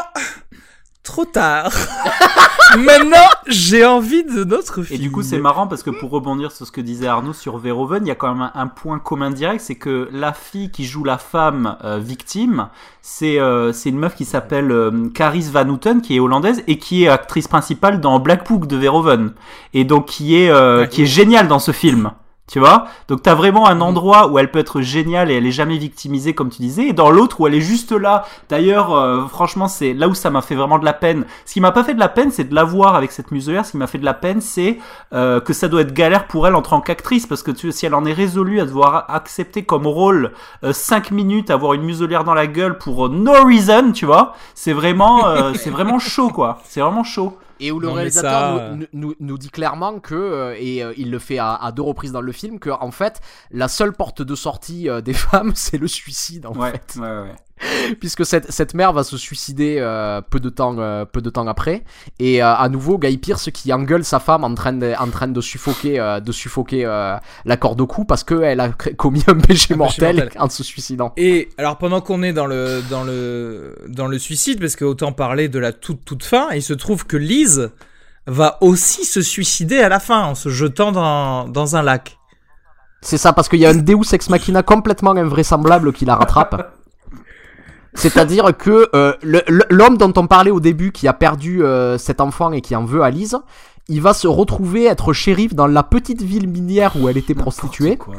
trop 1.05 1.25
tard. 1.27 1.71
maintenant 2.79 3.29
j'ai 3.47 3.85
envie 3.85 4.25
de 4.25 4.43
notre 4.43 4.81
Et 4.81 4.85
fille. 4.85 4.99
du 4.99 5.11
coup, 5.13 5.23
c'est 5.23 5.39
marrant 5.39 5.67
parce 5.69 5.83
que 5.83 5.91
pour 5.91 6.11
rebondir 6.11 6.51
sur 6.51 6.67
ce 6.67 6.73
que 6.73 6.81
disait 6.81 7.07
Arnaud 7.07 7.33
sur 7.35 7.59
Verhoeven, 7.59 8.05
il 8.05 8.09
y 8.09 8.11
a 8.11 8.15
quand 8.17 8.33
même 8.35 8.51
un, 8.55 8.61
un 8.61 8.67
point 8.67 8.99
commun 8.99 9.31
direct, 9.31 9.61
c'est 9.61 9.75
que 9.77 10.09
la 10.11 10.33
fille 10.33 10.71
qui 10.71 10.85
joue 10.85 11.05
la 11.05 11.19
femme 11.19 11.77
euh, 11.85 11.99
victime, 11.99 12.69
c'est 13.03 13.39
euh, 13.39 13.73
c'est 13.73 13.91
une 13.91 13.99
meuf 13.99 14.15
qui 14.17 14.25
s'appelle 14.25 14.73
euh, 14.73 15.09
Caris 15.15 15.49
Van 15.53 15.69
Houten, 15.69 16.01
qui 16.01 16.17
est 16.17 16.21
hollandaise 16.21 16.65
et 16.67 16.79
qui 16.79 17.05
est 17.05 17.09
actrice 17.09 17.47
principale 17.49 18.01
dans 18.01 18.19
Black 18.19 18.49
Book 18.49 18.67
de 18.67 18.77
Verhoeven, 18.77 19.33
et 19.75 19.85
donc 19.85 20.07
qui 20.07 20.37
est 20.37 20.51
euh, 20.51 20.87
qui 20.87 21.03
est 21.03 21.07
géniale 21.07 21.47
dans 21.49 21.59
ce 21.61 21.71
film. 21.71 22.13
Tu 22.47 22.59
vois? 22.59 22.87
Donc 23.09 23.23
t'as 23.23 23.35
vraiment 23.35 23.67
un 23.67 23.81
endroit 23.81 24.29
où 24.29 24.39
elle 24.39 24.51
peut 24.51 24.59
être 24.59 24.83
géniale 24.83 25.31
et 25.31 25.35
elle 25.35 25.47
est 25.47 25.51
jamais 25.51 25.79
victimisée 25.79 26.35
comme 26.35 26.51
tu 26.51 26.61
disais, 26.61 26.89
et 26.89 26.93
dans 26.93 27.11
l'autre 27.11 27.41
où 27.41 27.47
elle 27.47 27.55
est 27.55 27.63
juste 27.63 27.93
là. 27.93 28.27
D'ailleurs, 28.51 28.95
euh, 28.95 29.27
franchement, 29.27 29.67
c'est 29.67 29.95
là 29.95 30.09
où 30.09 30.15
ça 30.15 30.31
m'a 30.31 30.43
fait 30.43 30.55
vraiment 30.55 30.79
de 30.79 30.85
la 30.85 30.93
peine. 30.93 31.25
Ce 31.47 31.55
qui 31.55 31.61
m'a 31.61 31.73
pas 31.73 31.85
fait 31.85 31.95
de 31.95 32.01
la 32.01 32.11
peine, 32.11 32.31
c'est 32.31 32.45
de 32.45 32.55
la 32.55 32.65
voir 32.65 32.97
avec 32.97 33.13
cette 33.13 33.31
muselière. 33.31 33.65
Ce 33.65 33.71
qui 33.71 33.79
m'a 33.79 33.87
fait 33.87 33.99
de 33.99 34.05
la 34.05 34.13
peine, 34.13 34.43
c'est 34.43 34.79
euh, 35.15 35.41
que 35.41 35.55
ça 35.55 35.69
doit 35.69 35.81
être 35.81 35.95
galère 35.95 36.27
pour 36.27 36.47
elle 36.47 36.55
en 36.55 36.63
tant 36.63 36.83
qu'actrice, 36.83 37.27
parce 37.27 37.43
que 37.43 37.51
tu, 37.51 37.73
si 37.73 37.87
elle 37.87 37.95
en 37.95 38.05
est 38.05 38.13
résolue 38.13 38.61
à 38.61 38.67
devoir 38.67 39.07
accepter 39.09 39.65
comme 39.65 39.87
rôle 39.87 40.33
5 40.63 41.11
minutes 41.11 41.51
avoir 41.51 41.73
une 41.75 41.83
muselière 41.83 42.25
dans 42.25 42.35
la 42.35 42.47
gueule 42.47 42.79
pour 42.79 43.07
euh, 43.07 43.09
no 43.09 43.33
reason, 43.45 43.93
tu 43.93 44.07
vois, 44.07 44.35
c'est 44.55 44.73
vraiment, 44.73 45.27
euh, 45.27 45.53
c'est 45.55 45.71
vraiment 45.71 45.99
chaud 45.99 46.29
quoi. 46.29 46.59
C'est 46.65 46.81
vraiment 46.81 47.05
chaud. 47.05 47.37
Et 47.67 47.73
où 47.73 47.81
le 47.81 47.89
Non, 47.89 47.95
réalisateur 47.95 48.31
ça, 48.31 48.71
nous, 48.75 48.83
euh, 48.83 48.87
nous- 48.93 49.15
nous, 49.21 49.39
dit 49.39 49.51
clairement 49.51 49.99
que 50.01 50.15
euh, 50.15 50.57
et 50.59 50.83
euh, 50.83 50.93
il 50.97 51.11
le 51.11 51.19
fait 51.19 51.39
à, 51.39 51.55
à 51.55 51.73
deux 51.73 51.83
reprises 51.83 52.13
dans 52.13 52.21
le 52.21 52.33
film 52.33 52.59
que 52.59 52.71
en 52.71 52.91
fait 52.91 53.21
la 53.51 53.69
seule 53.69 53.93
porte 53.93 54.23
de 54.23 54.35
sortie 54.35 54.89
euh, 54.89 55.01
des 55.01 55.15
femmes 55.15 55.53
c'est 55.55 55.79
le 55.79 55.89
suicide 55.89 56.47
en 56.47 56.53
Ouais, 56.55 56.73
fait 56.73 56.99
ouais, 57.01 57.07
ouais. 57.23 57.35
puisque 58.01 58.27
cette, 58.27 58.51
cette 58.51 58.75
mère 58.75 58.93
va 58.93 59.05
se 59.05 59.17
suicider 59.17 59.77
euh, 59.79 60.21
peu 60.21 60.41
de 60.41 60.49
temps 60.49 60.77
euh, 60.79 61.05
peu 61.05 61.21
de 61.21 61.31
temps 61.31 61.47
après 61.47 61.85
et 62.19 62.43
euh, 62.43 62.55
à 62.55 62.69
nouveau 62.69 62.99
Guy 62.99 63.17
Pierce 63.19 63.51
qui 63.51 63.73
engueule 63.73 64.05
sa 64.05 64.19
femme 64.19 64.45
en 64.45 64.55
train 64.55 64.73
de 64.73 64.93
en 64.99 65.09
train 65.09 65.29
de 65.29 65.41
suffoquer 65.41 66.19
de 66.25 66.33
suffoquer 66.33 66.85
la 67.45 67.57
corde 67.57 67.81
au 67.81 67.87
cou 67.87 68.05
parce 68.05 68.25
que 68.25 68.43
elle 68.43 68.61
a 68.61 68.71
commis 68.71 69.23
un 69.27 69.35
péché 69.35 69.35
Un 69.35 69.47
péché 69.47 69.75
mortel 69.75 70.17
mortel. 70.17 70.41
en 70.41 70.49
se 70.49 70.63
suicidant. 70.63 71.13
Et 71.17 71.49
alors 71.59 71.79
pendant 71.79 72.01
qu'on 72.01 72.23
est 72.23 72.33
dans 72.33 72.47
le 72.47 72.83
dans 72.91 73.05
le 73.05 73.77
dans 73.89 74.07
le 74.07 74.19
suicide, 74.19 74.61
parce 74.61 74.77
que 74.77 74.85
autant 74.85 75.13
parler 75.13 75.49
de 75.49 75.59
la 75.59 75.73
toute 75.73 76.05
toute 76.05 76.25
fin, 76.25 76.49
il 76.55 76.63
se 76.63 76.75
trouve 76.75 77.07
que 77.07 77.17
Lise 77.17 77.71
va 78.27 78.59
aussi 78.63 79.05
se 79.05 79.23
suicider 79.23 79.81
à 79.81 79.89
la 79.89 80.01
fin 80.01 80.23
en 80.25 80.35
se 80.35 80.49
jetant 80.49 80.93
dans 80.93 81.49
dans 81.49 81.77
un 81.77 81.83
lac. 81.83 82.19
C'est 83.01 83.19
ça 83.19 83.33
parce 83.33 83.49
qu'il 83.49 83.61
y 83.61 83.67
a 83.67 83.71
un 83.71 83.75
Deus 83.75 84.15
ex 84.15 84.31
machina 84.31 84.63
complètement 84.63 85.11
invraisemblable 85.13 85.93
qui 85.93 86.07
la 86.07 86.17
rattrape. 86.17 86.74
C'est-à-dire 87.95 88.57
que 88.57 88.89
euh, 88.95 89.13
l'homme 89.71 89.97
dont 89.97 90.13
on 90.17 90.27
parlait 90.27 90.51
au 90.51 90.61
début, 90.61 90.93
qui 90.93 91.07
a 91.09 91.13
perdu 91.13 91.63
euh, 91.65 91.97
cet 91.99 92.21
enfant 92.21 92.53
et 92.53 92.61
qui 92.61 92.75
en 92.77 92.85
veut 92.85 93.03
à 93.03 93.11
Lise, 93.11 93.39
il 93.89 94.01
va 94.01 94.15
se 94.15 94.27
retrouver 94.27 94.87
être 94.87 95.13
shérif 95.13 95.55
dans 95.55 95.67
la 95.67 95.83
petite 95.83 96.23
ville 96.23 96.49
minière 96.49 96.93
où 96.97 97.09
elle 97.09 97.17
était 97.17 97.35
prostituée. 97.35 97.97
Quoi. 97.97 98.15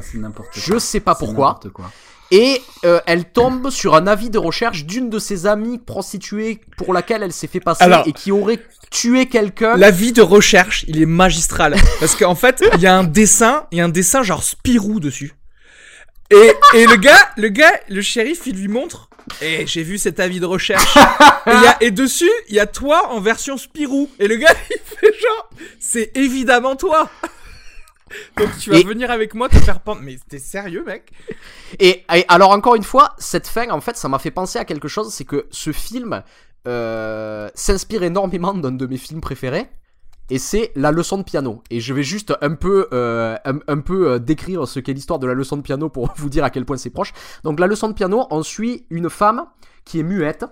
Je 0.51 0.77
sais 0.79 0.99
pas 0.99 1.15
pourquoi. 1.15 1.59
quoi. 1.73 1.91
Et 2.31 2.61
euh, 2.85 2.99
elle 3.05 3.25
tombe 3.25 3.69
sur 3.69 3.95
un 3.95 4.07
avis 4.07 4.29
de 4.29 4.37
recherche 4.39 4.85
d'une 4.85 5.09
de 5.09 5.19
ses 5.19 5.45
amies 5.45 5.77
prostituées 5.77 6.61
pour 6.77 6.93
laquelle 6.93 7.21
elle 7.23 7.33
s'est 7.33 7.47
fait 7.47 7.59
passer 7.59 7.83
Alors- 7.83 8.07
et 8.07 8.13
qui 8.13 8.31
aurait 8.31 8.59
tué 8.89 9.25
quelqu'un. 9.27 9.75
L'avis 9.77 10.11
de 10.13 10.21
recherche, 10.21 10.85
il 10.87 11.01
est 11.01 11.05
magistral 11.07 11.75
parce 11.99 12.15
qu'en 12.15 12.35
fait, 12.35 12.63
il 12.75 12.81
y 12.81 12.87
a 12.87 12.95
un 12.97 13.03
dessin, 13.03 13.65
il 13.71 13.77
y 13.77 13.81
a 13.81 13.85
un 13.85 13.89
dessin 13.89 14.23
genre 14.23 14.43
Spirou 14.43 14.99
dessus. 14.99 15.33
Et 16.31 16.53
et 16.73 16.87
le 16.87 16.95
gars, 16.95 17.19
le 17.37 17.49
gars, 17.49 17.73
le 17.89 18.01
shérif, 18.01 18.47
il 18.47 18.55
lui 18.59 18.67
montre. 18.67 19.09
Et 19.41 19.65
j'ai 19.67 19.83
vu 19.83 19.97
cet 19.97 20.19
avis 20.19 20.39
de 20.39 20.45
recherche. 20.45 20.95
Et, 20.97 20.99
il 21.51 21.61
y 21.63 21.67
a- 21.67 21.77
et 21.83 21.91
dessus, 21.91 22.29
il 22.49 22.55
y 22.55 22.59
a 22.59 22.67
toi 22.67 23.09
en 23.11 23.19
version 23.21 23.57
Spirou. 23.57 24.09
Et 24.19 24.27
le 24.27 24.35
gars, 24.35 24.53
il 24.69 24.79
fait 24.83 25.13
genre, 25.19 25.49
c'est 25.79 26.11
évidemment 26.15 26.75
toi. 26.75 27.09
Donc 28.37 28.49
tu 28.59 28.69
vas 28.69 28.77
Et- 28.77 28.83
venir 28.83 29.09
avec 29.11 29.33
moi 29.33 29.49
te 29.49 29.57
faire 29.57 29.79
pendre. 29.81 30.01
Mais 30.01 30.17
t'es 30.29 30.39
sérieux, 30.39 30.83
mec? 30.85 31.11
Et, 31.79 32.03
et 32.13 32.25
alors 32.27 32.51
encore 32.51 32.75
une 32.75 32.83
fois, 32.83 33.15
cette 33.17 33.47
fin, 33.47 33.69
en 33.71 33.81
fait, 33.81 33.97
ça 33.97 34.07
m'a 34.07 34.19
fait 34.19 34.31
penser 34.31 34.59
à 34.59 34.65
quelque 34.65 34.87
chose, 34.87 35.11
c'est 35.13 35.25
que 35.25 35.47
ce 35.51 35.71
film, 35.71 36.23
euh, 36.67 37.49
s'inspire 37.55 38.03
énormément 38.03 38.53
d'un 38.53 38.71
de 38.71 38.85
mes 38.85 38.97
films 38.97 39.21
préférés. 39.21 39.67
Et 40.29 40.39
c'est 40.39 40.71
la 40.75 40.91
leçon 40.91 41.17
de 41.19 41.23
piano. 41.23 41.61
Et 41.69 41.79
je 41.79 41.93
vais 41.93 42.03
juste 42.03 42.33
un 42.41 42.55
peu, 42.55 42.87
euh, 42.93 43.37
un, 43.45 43.79
peu 43.79 44.11
euh, 44.11 44.19
décrire 44.19 44.67
ce 44.67 44.79
qu'est 44.79 44.93
l'histoire 44.93 45.19
de 45.19 45.27
la 45.27 45.33
leçon 45.33 45.57
de 45.57 45.61
piano 45.61 45.89
pour 45.89 46.11
vous 46.17 46.29
dire 46.29 46.43
à 46.43 46.49
quel 46.49 46.65
point 46.65 46.77
c'est 46.77 46.89
proche. 46.89 47.13
Donc 47.43 47.59
la 47.59 47.67
leçon 47.67 47.87
de 47.89 47.93
piano, 47.93 48.25
on 48.31 48.41
suit 48.41 48.85
une 48.89 49.09
femme 49.09 49.45
qui 49.83 49.99
est 49.99 50.03
muette, 50.03 50.45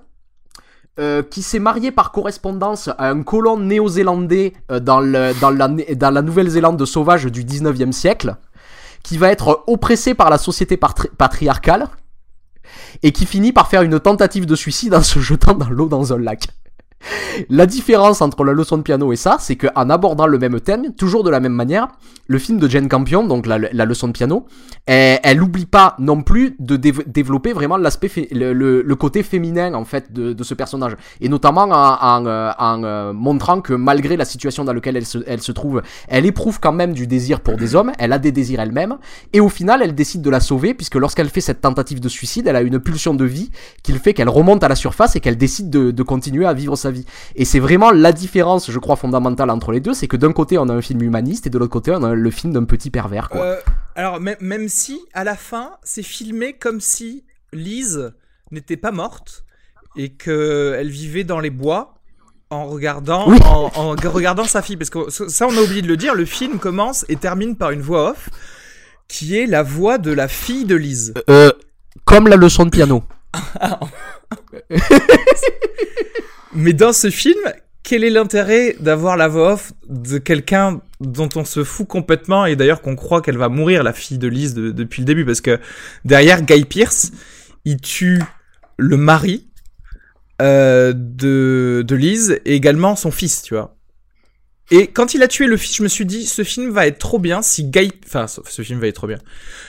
euh, 1.00 1.24
qui 1.24 1.42
s'est 1.42 1.58
mariée 1.60 1.92
par 1.92 2.12
correspondance 2.12 2.88
à 2.88 3.10
un 3.10 3.24
colon 3.24 3.58
néo-zélandais 3.58 4.54
dans, 4.82 5.00
le, 5.00 5.34
dans, 5.40 5.50
la, 5.50 5.68
dans 5.68 6.12
la 6.12 6.22
Nouvelle-Zélande 6.22 6.86
sauvage 6.86 7.26
du 7.26 7.44
19e 7.44 7.92
siècle, 7.92 8.36
qui 9.02 9.18
va 9.18 9.32
être 9.32 9.64
oppressé 9.66 10.14
par 10.14 10.30
la 10.30 10.38
société 10.38 10.78
patri- 10.78 11.10
patriarcale, 11.18 11.88
et 13.02 13.12
qui 13.12 13.26
finit 13.26 13.52
par 13.52 13.68
faire 13.70 13.82
une 13.82 14.00
tentative 14.00 14.46
de 14.46 14.56
suicide 14.56 14.94
en 14.94 15.02
se 15.02 15.20
jetant 15.20 15.56
dans 15.56 15.70
l'eau 15.70 15.88
dans 15.88 16.14
un 16.14 16.20
lac. 16.20 16.48
La 17.50 17.66
différence 17.66 18.22
entre 18.22 18.44
la 18.44 18.54
leçon 18.54 18.78
de 18.78 18.84
piano 18.84 19.12
et 19.12 19.16
ça, 19.16 19.38
c'est 19.40 19.56
qu'en 19.56 19.90
abordant 19.90 20.28
le 20.28 20.38
même 20.38 20.60
thème, 20.60 20.94
toujours 20.94 21.24
de 21.24 21.30
la 21.30 21.40
même 21.40 21.54
manière, 21.54 21.88
le 22.28 22.40
film 22.40 22.60
de 22.60 22.70
Jane 22.70 22.88
Campion, 22.88 23.26
donc 23.26 23.46
la, 23.46 23.58
leçon 23.58 24.08
de 24.08 24.14
piano, 24.14 24.46
elle, 24.86 25.20
elle 25.24 25.42
oublie 25.42 25.66
pas 25.66 25.96
non 26.00 26.22
plus 26.22 26.56
de 26.60 26.78
dév- 26.78 27.08
développer 27.08 27.54
vraiment 27.54 27.78
l'aspect, 27.78 28.10
le, 28.32 28.94
côté 28.96 29.24
féminin 29.24 29.74
en 29.74 29.86
fait 29.86 30.14
de, 30.14 30.44
ce 30.44 30.54
personnage, 30.54 30.96
et 31.20 31.30
notamment 31.30 31.64
en, 31.64 33.14
montrant 33.14 33.62
que 33.62 33.74
malgré 33.74 34.16
la 34.16 34.26
situation 34.26 34.64
dans 34.64 34.74
laquelle 34.74 34.98
elle 34.98 35.06
se, 35.06 35.18
elle 35.28 35.42
se 35.42 35.52
trouve, 35.52 35.82
elle 36.08 36.26
éprouve 36.26 36.60
quand 36.60 36.72
même 36.72 36.94
du 36.94 37.08
désir 37.08 37.42
pour 37.42 37.58
des 37.58 37.76
hommes, 37.76 37.92
elle 38.00 38.14
a 38.14 38.20
des 38.20 38.32
désirs 38.32 38.62
elle-même, 38.62 38.98
et 39.34 39.40
au 39.40 39.50
final, 39.50 39.82
elle 39.84 39.96
décide 39.96 40.22
de 40.22 40.30
la 40.30 40.40
sauver 40.40 40.74
puisque 40.74 40.96
lorsqu'elle 40.96 41.30
fait 41.30 41.42
cette 41.42 41.62
tentative 41.62 42.00
de 42.00 42.10
suicide, 42.10 42.48
elle 42.48 42.56
a 42.56 42.62
une 42.62 42.80
pulsion 42.80 43.14
de 43.14 43.26
vie 43.26 43.52
qui 43.82 43.92
le 43.92 44.00
fait 44.00 44.14
qu'elle 44.14 44.30
remonte 44.30 44.64
à 44.64 44.68
la 44.68 44.76
surface 44.76 45.16
et 45.16 45.20
qu'elle 45.20 45.38
décide 45.38 45.70
de, 45.70 45.92
de 45.92 46.04
continuer 46.04 46.46
à 46.46 46.54
vivre 46.54 46.76
sa 46.76 46.92
vie. 46.92 46.93
Et 47.36 47.46
c'est 47.46 47.60
vraiment 47.60 47.92
la 47.92 48.12
différence, 48.12 48.70
je 48.72 48.80
crois, 48.80 48.96
fondamentale 48.96 49.50
entre 49.50 49.72
les 49.72 49.80
deux, 49.80 49.94
c'est 49.94 50.08
que 50.08 50.18
d'un 50.18 50.34
côté 50.34 50.58
on 50.58 50.70
a 50.70 50.74
un 50.74 50.82
film 50.82 51.02
humaniste 51.02 51.48
et 51.48 51.50
de 51.50 51.58
l'autre 51.58 51.72
côté 51.72 51.92
on 51.92 52.04
a 52.04 52.14
le 52.14 52.32
film 52.32 52.54
d'un 52.54 52.64
petit 52.66 52.90
pervers, 52.90 53.30
quoi. 53.30 53.42
Euh, 53.42 53.56
alors, 53.96 54.20
même, 54.20 54.38
même 54.40 54.70
si, 54.70 55.00
à 55.14 55.24
la 55.24 55.36
fin, 55.36 55.72
c'est 55.84 56.04
filmé 56.04 56.54
comme 56.54 56.82
si 56.82 57.26
Lise 57.52 58.14
n'était 58.52 58.78
pas 58.78 58.92
morte 58.92 59.46
et 59.96 60.10
qu'elle 60.14 60.90
vivait 60.90 61.24
dans 61.24 61.40
les 61.40 61.52
bois 61.52 61.96
en 62.50 62.66
regardant, 62.66 63.30
Oui. 63.30 63.40
en, 63.46 63.72
en 63.76 63.96
regardant 64.10 64.46
sa 64.46 64.62
fille. 64.62 64.78
Parce 64.78 64.90
que 64.90 65.10
ça, 65.10 65.48
on 65.48 65.58
a 65.58 65.62
oublié 65.62 65.82
de 65.82 65.88
le 65.88 65.98
dire, 65.98 66.16
le 66.16 66.26
film 66.26 66.60
commence 66.60 67.06
et 67.10 67.16
termine 67.16 67.56
par 67.56 67.72
une 67.72 67.82
voix 67.82 68.12
off 68.12 68.30
qui 69.08 69.38
est 69.38 69.46
la 69.46 69.62
voix 69.64 69.98
de 70.00 70.12
la 70.12 70.28
fille 70.28 70.66
de 70.66 70.76
Lise. 70.76 71.14
Euh, 71.30 71.52
comme 72.06 72.28
la 72.28 72.36
leçon 72.36 72.66
de 72.66 72.70
piano. 72.72 73.04
Mais 76.56 76.74
dans 76.74 76.94
ce 76.94 77.10
film, 77.10 77.40
quel 77.84 78.04
est 78.04 78.10
l'intérêt 78.10 78.76
d'avoir 78.80 79.18
la 79.18 79.28
voix 79.28 79.54
off 79.54 79.74
de 79.90 80.18
quelqu'un 80.18 80.82
dont 81.00 81.30
on 81.36 81.46
se 81.46 81.64
fout 81.64 81.88
complètement 81.88 82.46
et 82.46 82.56
d'ailleurs 82.56 82.82
qu'on 82.82 82.96
croit 82.96 83.22
qu'elle 83.22 83.38
va 83.38 83.50
mourir, 83.50 83.84
la 83.84 83.94
fille 83.94 84.18
de 84.18 84.30
de- 84.30 84.72
depuis 84.72 85.02
le 85.02 85.06
début? 85.06 85.26
Parce 85.26 85.42
que 85.42 85.60
derrière, 86.06 86.42
Guy 86.44 86.66
Pierce, 86.66 87.12
il 87.66 87.78
tue 87.78 88.22
le 88.78 88.98
mari 88.98 89.48
euh, 90.42 90.94
de, 90.96 91.84
de 91.86 91.96
Lise 91.96 92.40
et 92.46 92.56
également 92.56 92.96
son 92.96 93.12
fils, 93.12 93.42
tu 93.42 93.54
vois. 93.54 93.76
Et 94.72 94.88
quand 94.88 95.14
il 95.14 95.22
a 95.22 95.28
tué 95.28 95.46
le 95.46 95.58
fils, 95.58 95.78
je 95.78 95.84
me 95.84 95.88
suis 95.88 96.06
dit, 96.06 96.26
ce 96.26 96.44
film 96.44 96.72
va 96.72 96.88
être 96.88 96.98
trop 96.98 97.20
bien 97.20 97.42
si 97.42 97.66
Guy... 97.66 97.92
Enfin, 98.06 98.28
ce, 98.28 98.42
ce 98.50 98.62
film 98.62 98.80
va 98.80 98.88
être 98.88 98.96
trop 98.96 99.08
bien. 99.08 99.20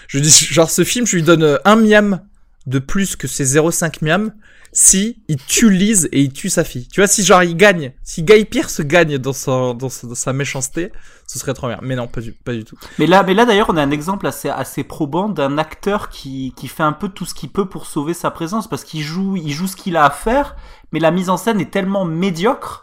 Je 0.09 0.19
dis, 0.19 0.31
genre, 0.31 0.71
ce 0.71 0.85
film, 0.85 1.07
je 1.07 1.17
lui 1.17 1.23
donne 1.23 1.43
euh, 1.43 1.59
un 1.65 1.77
miam 1.77 2.21
de 2.67 2.79
plus 2.79 3.17
que 3.17 3.27
ses 3.27 3.57
0,5 3.57 4.03
miam 4.05 4.33
si 4.77 5.23
il 5.29 5.37
tue 5.37 5.71
Lise 5.71 6.09
et 6.11 6.21
il 6.21 6.33
tue 6.33 6.51
sa 6.51 6.65
fille. 6.65 6.89
Tu 6.89 7.01
vois, 7.01 7.07
si 7.07 7.25
genre 7.25 7.43
il 7.45 7.57
gagne, 7.57 7.93
si 8.03 8.25
Guy 8.25 8.45
Pierce 8.45 8.81
gagne 8.81 9.19
dans, 9.19 9.33
son, 9.33 9.73
dans, 9.73 9.89
sa- 9.89 10.07
dans 10.09 10.17
sa 10.17 10.33
méchanceté, 10.33 10.91
ce 11.29 11.39
serait 11.39 11.55
trop 11.55 11.69
bien. 11.69 11.79
Mais 11.81 11.95
non, 11.95 12.09
pas 12.09 12.21
du, 12.21 12.33
pas 12.33 12.53
du 12.53 12.65
tout. 12.65 12.77
Mais 12.99 13.07
là, 13.07 13.23
mais 13.23 13.35
là 13.35 13.45
d'ailleurs, 13.45 13.69
on 13.71 13.77
a 13.77 13.83
un 13.83 13.93
exemple 13.93 14.27
assez, 14.27 14.49
assez 14.51 14.83
probant 14.83 15.29
d'un 15.29 15.59
acteur 15.59 16.09
qui, 16.09 16.53
qui 16.57 16.67
fait 16.69 16.83
un 16.83 16.93
peu 16.93 17.09
tout 17.09 17.25
ce 17.25 17.35
qu'il 17.35 17.51
peut 17.51 17.67
pour 17.67 17.87
sauver 17.87 18.15
sa 18.15 18.31
présence 18.33 18.69
parce 18.69 18.83
qu'il 18.85 19.01
joue, 19.03 19.37
il 19.37 19.53
joue 19.53 19.69
ce 19.69 19.77
qu'il 19.77 19.97
a 19.97 20.05
à 20.05 20.11
faire, 20.11 20.57
mais 20.93 20.99
la 20.99 21.13
mise 21.13 21.31
en 21.31 21.37
scène 21.37 21.61
est 21.61 21.71
tellement 21.71 22.05
médiocre 22.05 22.81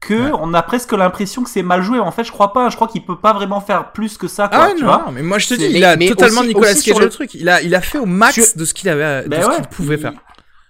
que 0.00 0.14
Ouais. 0.14 0.30
on 0.38 0.52
a 0.52 0.62
presque 0.62 0.92
l'impression 0.92 1.42
que 1.42 1.48
c'est 1.50 1.62
mal 1.62 1.82
joué. 1.82 1.98
En 1.98 2.10
fait, 2.10 2.24
je 2.24 2.32
crois 2.32 2.52
pas. 2.52 2.68
Je 2.68 2.76
crois 2.76 2.88
qu'il 2.88 3.04
peut 3.06 3.18
pas 3.18 3.32
vraiment 3.32 3.60
faire 3.62 3.92
plus 3.92 4.18
que 4.18 4.28
ça. 4.28 4.48
Quoi, 4.48 4.58
Ah 4.64 4.70
tu 4.76 4.82
non, 4.82 4.86
vois 4.86 5.10
mais 5.12 5.22
moi 5.22 5.38
je 5.38 5.48
te 5.48 5.54
dis, 5.54 5.64
il 5.64 5.82
a 5.84 5.96
mais 5.96 6.08
totalement 6.08 6.40
aussi- 6.40 6.48
Nicolas 6.48 6.74
Cage 6.74 6.98
le... 6.98 7.08
truc. 7.08 7.32
Il 7.34 7.48
a, 7.48 7.62
il 7.62 7.74
a 7.74 7.80
fait 7.80 7.98
au 7.98 8.04
max 8.06 8.54
de 8.56 8.64
ce 8.66 8.74
qu'il 8.74 8.88
avait, 8.90 9.22
de 9.24 9.28
Ben 9.28 9.42
ce 9.42 9.48
ouais. 9.48 9.54
qu'il 9.56 9.66
pouvait 9.68 9.94
Il- 9.94 10.00
faire. 10.02 10.12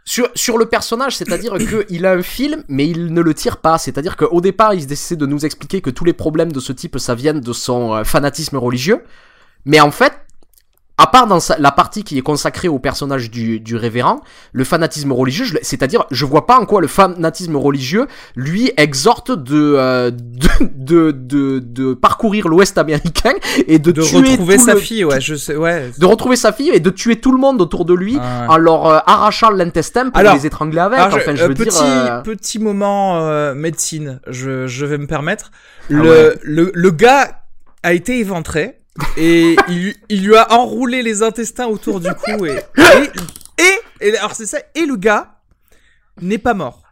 Sur, 0.07 0.29
sur 0.35 0.59
le 0.59 0.67
personnage, 0.67 1.17
c'est-à-dire 1.17 1.55
qu'il 1.57 2.05
a 2.07 2.13
un 2.13 2.23
film, 2.23 2.63
mais 2.69 2.87
il 2.87 3.15
ne 3.15 3.21
le 3.23 3.33
tire 3.33 3.57
pas. 3.57 3.79
C'est-à-dire 3.79 4.17
qu'au 4.17 4.41
départ, 4.41 4.75
il 4.75 4.91
essaie 4.93 5.17
de 5.17 5.27
nous 5.27 5.47
expliquer 5.47 5.81
que 5.81 5.91
tous 5.91 6.05
les 6.05 6.13
problèmes 6.13 6.53
de 6.53 6.61
ce 6.61 6.73
type, 6.73 6.99
ça 6.99 7.15
vienne 7.15 7.41
de 7.41 7.53
son 7.53 7.95
euh, 7.95 8.05
fanatisme 8.05 8.57
religieux. 8.57 9.03
Mais 9.65 9.81
en 9.81 9.91
fait, 9.91 10.13
à 10.97 11.09
part 11.09 11.27
dans 11.27 11.41
sa- 11.41 11.59
la 11.59 11.73
partie 11.73 12.05
qui 12.05 12.17
est 12.19 12.23
consacrée 12.23 12.69
au 12.69 12.79
personnage 12.79 13.29
du, 13.31 13.59
du 13.59 13.75
révérend, 13.75 14.21
le 14.53 14.63
fanatisme 14.63 15.11
religieux, 15.13 15.45
le- 15.53 15.59
c'est-à-dire, 15.63 16.05
je 16.13 16.25
vois 16.25 16.47
pas 16.47 16.57
en 16.61 16.67
quoi 16.67 16.81
le 16.81 16.87
fanatisme 16.87 17.57
religieux 17.57 18.07
lui 18.37 18.73
exhorte 18.77 19.33
de, 19.33 19.75
euh, 19.77 20.13
de, 20.13 20.49
de, 20.73 21.11
de, 21.11 21.59
de 21.59 21.95
parcourir 21.95 22.47
l'Ouest 22.47 22.79
américain 22.79 23.33
et 23.67 23.81
de, 23.81 23.91
De 23.91 24.03
tuer 24.03 24.19
retrouver 24.19 24.57
sa 24.59 24.75
le- 24.75 24.81
fille, 24.81 25.05
ouais, 25.05 25.21
je 25.21 25.35
sais, 25.35 25.57
ouais. 25.57 25.91
de 25.99 26.07
retrouver 26.07 26.37
sa 26.37 26.53
fille 26.53 26.71
et 26.73 26.79
de 26.79 26.91
tuer 26.91 27.17
tout 27.17 27.33
le 27.33 27.39
monde 27.39 27.61
autour 27.61 27.85
de 27.85 27.95
lui 27.95 28.17
Ah, 28.21 28.47
en 28.51 28.57
leur 28.57 28.87
euh, 28.87 28.99
arrachant 29.05 29.51
l'intestin 29.51 30.11
pour 30.11 30.19
Alors- 30.21 30.35
les 30.37 30.47
étrangler 30.47 30.79
avec. 30.79 31.01
Alors, 31.01 31.17
enfin, 31.17 31.35
je 31.35 31.43
euh, 31.43 31.49
veux 31.49 31.55
petit, 31.55 31.71
dire. 31.83 32.23
petit 32.23 32.59
moment 32.61 33.19
euh, 33.27 33.53
médecine, 33.55 34.21
je, 34.29 34.69
je 34.69 34.87
vais 34.87 34.99
me 34.99 35.09
permettre. 35.09 35.51
Le, 35.89 36.01
Ah 36.01 36.29
ouais. 36.31 36.39
le, 36.43 36.71
le 36.73 36.91
gars 36.93 37.41
a 37.83 37.93
été 37.95 38.19
éventré 38.21 38.79
et 39.17 39.57
il, 39.69 39.83
lui- 39.83 39.97
il 40.09 40.27
lui 40.27 40.37
a 40.37 40.53
enroulé 40.53 41.03
les 41.03 41.23
intestins 41.23 41.67
autour 41.67 42.01
du 42.01 42.09
cou 42.15 42.47
et, 42.47 42.59
et, 42.79 43.11
et, 43.63 44.09
et- 44.09 44.17
alors 44.19 44.35
c'est 44.35 44.47
ça, 44.47 44.59
et 44.75 44.87
le 44.87 44.97
gars 44.97 45.41
n'est 46.21 46.39
pas 46.39 46.55
mort. 46.55 46.83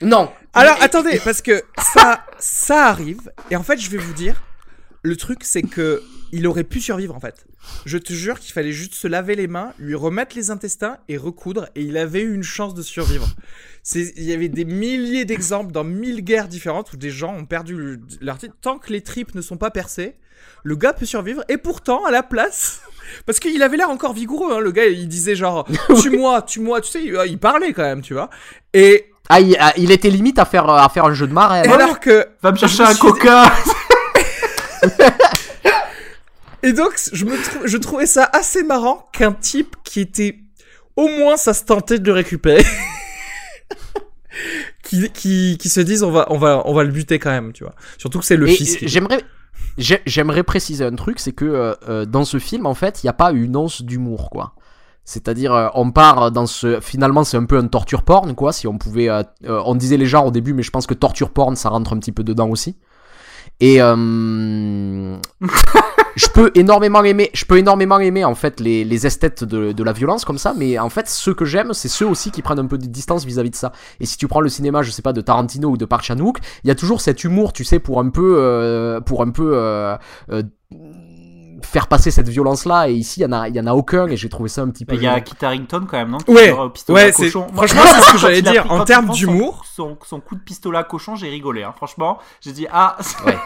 Non. 0.00 0.30
Alors 0.52 0.76
attendez, 0.82 1.20
parce 1.24 1.40
que 1.42 1.62
ça, 1.94 2.24
ça 2.38 2.86
arrive 2.86 3.30
et 3.50 3.56
en 3.56 3.62
fait 3.62 3.78
je 3.78 3.88
vais 3.88 3.98
vous 3.98 4.12
dire, 4.12 4.42
le 5.02 5.16
truc 5.16 5.44
c'est 5.44 5.62
que 5.62 6.02
il 6.32 6.46
aurait 6.46 6.64
pu 6.64 6.80
survivre 6.80 7.14
en 7.14 7.20
fait. 7.20 7.46
Je 7.86 7.96
te 7.96 8.12
jure 8.12 8.40
qu'il 8.40 8.52
fallait 8.52 8.72
juste 8.72 8.94
se 8.94 9.06
laver 9.06 9.34
les 9.36 9.46
mains, 9.46 9.72
lui 9.78 9.94
remettre 9.94 10.34
les 10.36 10.50
intestins 10.50 10.98
et 11.08 11.16
recoudre 11.16 11.68
et 11.76 11.82
il 11.82 11.96
avait 11.96 12.22
eu 12.22 12.34
une 12.34 12.42
chance 12.42 12.74
de 12.74 12.82
survivre. 12.82 13.28
Il 13.94 14.22
y 14.24 14.32
avait 14.32 14.48
des 14.48 14.64
milliers 14.64 15.24
d'exemples 15.24 15.72
dans 15.72 15.84
mille 15.84 16.22
guerres 16.22 16.48
différentes 16.48 16.92
où 16.92 16.96
des 16.96 17.10
gens 17.10 17.34
ont 17.34 17.44
perdu 17.46 17.76
le- 17.76 18.00
leur. 18.20 18.38
Tant 18.60 18.78
que 18.78 18.92
les 18.92 19.00
tripes 19.02 19.34
ne 19.34 19.42
sont 19.42 19.56
pas 19.58 19.70
percées, 19.70 20.16
le 20.64 20.76
gars 20.76 20.92
peut 20.92 21.06
survivre 21.06 21.42
et 21.48 21.56
pourtant 21.56 22.04
à 22.04 22.10
la 22.10 22.22
place. 22.22 22.80
Parce 23.26 23.40
qu'il 23.40 23.62
avait 23.62 23.76
l'air 23.76 23.90
encore 23.90 24.12
vigoureux, 24.14 24.54
hein, 24.54 24.60
le 24.60 24.70
gars, 24.72 24.86
il 24.86 25.06
disait 25.08 25.34
genre, 25.34 25.66
tue-moi, 26.00 26.42
tue-moi, 26.42 26.80
tu 26.80 26.90
sais, 26.90 27.02
il, 27.04 27.38
parlait 27.38 27.72
quand 27.72 27.82
même, 27.82 28.00
tu 28.00 28.14
vois. 28.14 28.30
Et, 28.72 29.06
Ah, 29.28 29.40
il, 29.40 29.56
ah, 29.60 29.72
il 29.76 29.90
était 29.90 30.08
limite 30.10 30.38
à 30.38 30.44
faire, 30.44 30.68
à 30.70 30.88
faire 30.88 31.04
un 31.04 31.12
jeu 31.14 31.26
de 31.26 31.32
marée. 31.32 31.62
et 31.66 31.68
alors 31.70 32.00
que, 32.00 32.26
Va 32.42 32.52
me 32.52 32.56
chercher 32.56 32.82
un 32.84 32.94
coca. 32.94 33.52
Et 36.64 36.72
donc, 36.72 36.92
je, 37.12 37.24
me 37.24 37.36
trou- 37.42 37.66
je 37.66 37.76
trouvais 37.76 38.06
ça 38.06 38.28
assez 38.32 38.62
marrant 38.62 39.08
qu'un 39.12 39.32
type 39.32 39.74
qui 39.84 40.00
était. 40.00 40.38
Au 40.94 41.08
moins, 41.08 41.36
ça 41.36 41.54
se 41.54 41.64
tentait 41.64 41.98
de 41.98 42.06
le 42.06 42.12
récupérer. 42.12 42.64
qui, 44.84 45.10
qui, 45.10 45.58
qui 45.60 45.68
se 45.68 45.80
disent, 45.80 46.02
on 46.04 46.10
va, 46.12 46.26
on, 46.30 46.38
va, 46.38 46.62
on 46.66 46.72
va 46.74 46.84
le 46.84 46.90
buter 46.92 47.18
quand 47.18 47.30
même, 47.30 47.52
tu 47.52 47.64
vois. 47.64 47.74
Surtout 47.98 48.20
que 48.20 48.24
c'est 48.24 48.36
le 48.36 48.48
Et 48.48 48.54
fils. 48.54 48.76
qui- 48.76 48.86
j'aimerais, 48.88 49.18
j'ai- 49.18 49.24
j'aimerais 49.78 50.42
préciser 50.42 50.84
un 50.84 50.94
truc, 50.94 51.18
c'est 51.18 51.32
que 51.32 51.44
euh, 51.44 51.74
euh, 51.88 52.04
dans 52.04 52.24
ce 52.24 52.38
film, 52.38 52.66
en 52.66 52.74
fait, 52.74 53.02
il 53.02 53.06
n'y 53.06 53.10
a 53.10 53.14
pas 53.14 53.32
une 53.32 53.56
once 53.56 53.82
d'humour, 53.82 54.30
quoi. 54.30 54.54
C'est-à-dire, 55.04 55.52
euh, 55.52 55.68
on 55.74 55.90
part 55.90 56.30
dans 56.30 56.46
ce. 56.46 56.80
Finalement, 56.80 57.24
c'est 57.24 57.36
un 57.36 57.44
peu 57.44 57.58
un 57.58 57.66
torture 57.66 58.02
porn, 58.02 58.34
quoi. 58.34 58.52
Si 58.52 58.68
on 58.68 58.78
pouvait. 58.78 59.08
euh, 59.08 59.22
euh, 59.44 59.60
on 59.66 59.74
disait 59.74 59.96
les 59.96 60.06
genres 60.06 60.26
au 60.26 60.30
début, 60.30 60.54
mais 60.54 60.62
je 60.62 60.70
pense 60.70 60.86
que 60.86 60.94
torture 60.94 61.30
porn, 61.30 61.56
ça 61.56 61.70
rentre 61.70 61.92
un 61.92 61.98
petit 61.98 62.12
peu 62.12 62.22
dedans 62.22 62.48
aussi. 62.48 62.76
Et 63.60 63.78
je 66.16 66.26
peux 66.28 66.50
énormément 66.54 67.02
aimer, 67.04 67.30
je 67.34 67.44
peux 67.44 67.58
énormément 67.58 67.98
aimer 67.98 68.24
en 68.24 68.34
fait 68.34 68.60
les, 68.60 68.84
les 68.84 69.06
esthètes 69.06 69.44
de, 69.44 69.72
de 69.72 69.84
la 69.84 69.92
violence 69.92 70.24
comme 70.24 70.38
ça, 70.38 70.52
mais 70.56 70.78
en 70.78 70.88
fait 70.90 71.08
ceux 71.08 71.34
que 71.34 71.44
j'aime, 71.44 71.72
c'est 71.72 71.88
ceux 71.88 72.06
aussi 72.06 72.30
qui 72.30 72.42
prennent 72.42 72.58
un 72.58 72.66
peu 72.66 72.78
de 72.78 72.86
distance 72.86 73.24
vis-à-vis 73.24 73.50
de 73.50 73.56
ça. 73.56 73.72
Et 74.00 74.06
si 74.06 74.16
tu 74.16 74.28
prends 74.28 74.40
le 74.40 74.48
cinéma, 74.48 74.82
je 74.82 74.90
sais 74.90 75.02
pas 75.02 75.12
de 75.12 75.20
Tarantino 75.20 75.70
ou 75.70 75.76
de 75.76 75.84
Park 75.84 76.04
Chan-wook, 76.04 76.38
il 76.64 76.68
y 76.68 76.70
a 76.70 76.74
toujours 76.74 77.00
cet 77.00 77.24
humour, 77.24 77.52
tu 77.52 77.64
sais, 77.64 77.78
pour 77.78 78.00
un 78.00 78.10
peu, 78.10 78.36
euh, 78.38 79.00
pour 79.00 79.22
un 79.22 79.30
peu 79.30 79.52
euh, 79.56 79.96
euh, 80.30 80.42
faire 81.62 81.86
passer 81.86 82.10
cette 82.10 82.28
violence-là. 82.28 82.88
Et 82.88 82.92
ici, 82.94 83.20
il 83.20 83.22
y 83.22 83.26
en 83.26 83.32
a, 83.32 83.48
il 83.48 83.54
y 83.56 83.60
en 83.60 83.66
a 83.66 83.72
aucun, 83.72 84.06
et 84.08 84.16
j'ai 84.16 84.28
trouvé 84.28 84.48
ça 84.48 84.62
un 84.62 84.68
petit 84.70 84.84
peu. 84.84 84.94
Il 84.96 85.02
y 85.02 85.06
a. 85.06 85.20
Kit 85.20 85.36
Harington 85.42 85.86
quand 85.88 85.96
même, 85.98 86.10
non 86.10 86.18
Qui 86.18 86.30
Ouais, 86.32 86.52
ouais, 86.88 87.12
c'est- 87.12 87.30
franchement, 87.30 87.82
c'est 87.86 88.00
ce 88.02 88.12
que 88.12 88.18
j'allais 88.18 88.42
dire, 88.42 88.70
en 88.70 88.84
termes 88.84 89.06
prend 89.06 89.14
son- 89.14 89.18
d'humour. 89.18 89.64
Son, 89.72 89.96
son 90.04 90.20
coup 90.20 90.34
de 90.34 90.40
pistolet 90.42 90.78
à 90.78 90.84
cochon, 90.84 91.14
j'ai 91.16 91.28
rigolé. 91.28 91.62
Hein. 91.62 91.72
Franchement, 91.76 92.18
j'ai 92.40 92.52
dit 92.52 92.66
ah, 92.72 92.96
Ouais. 93.26 93.36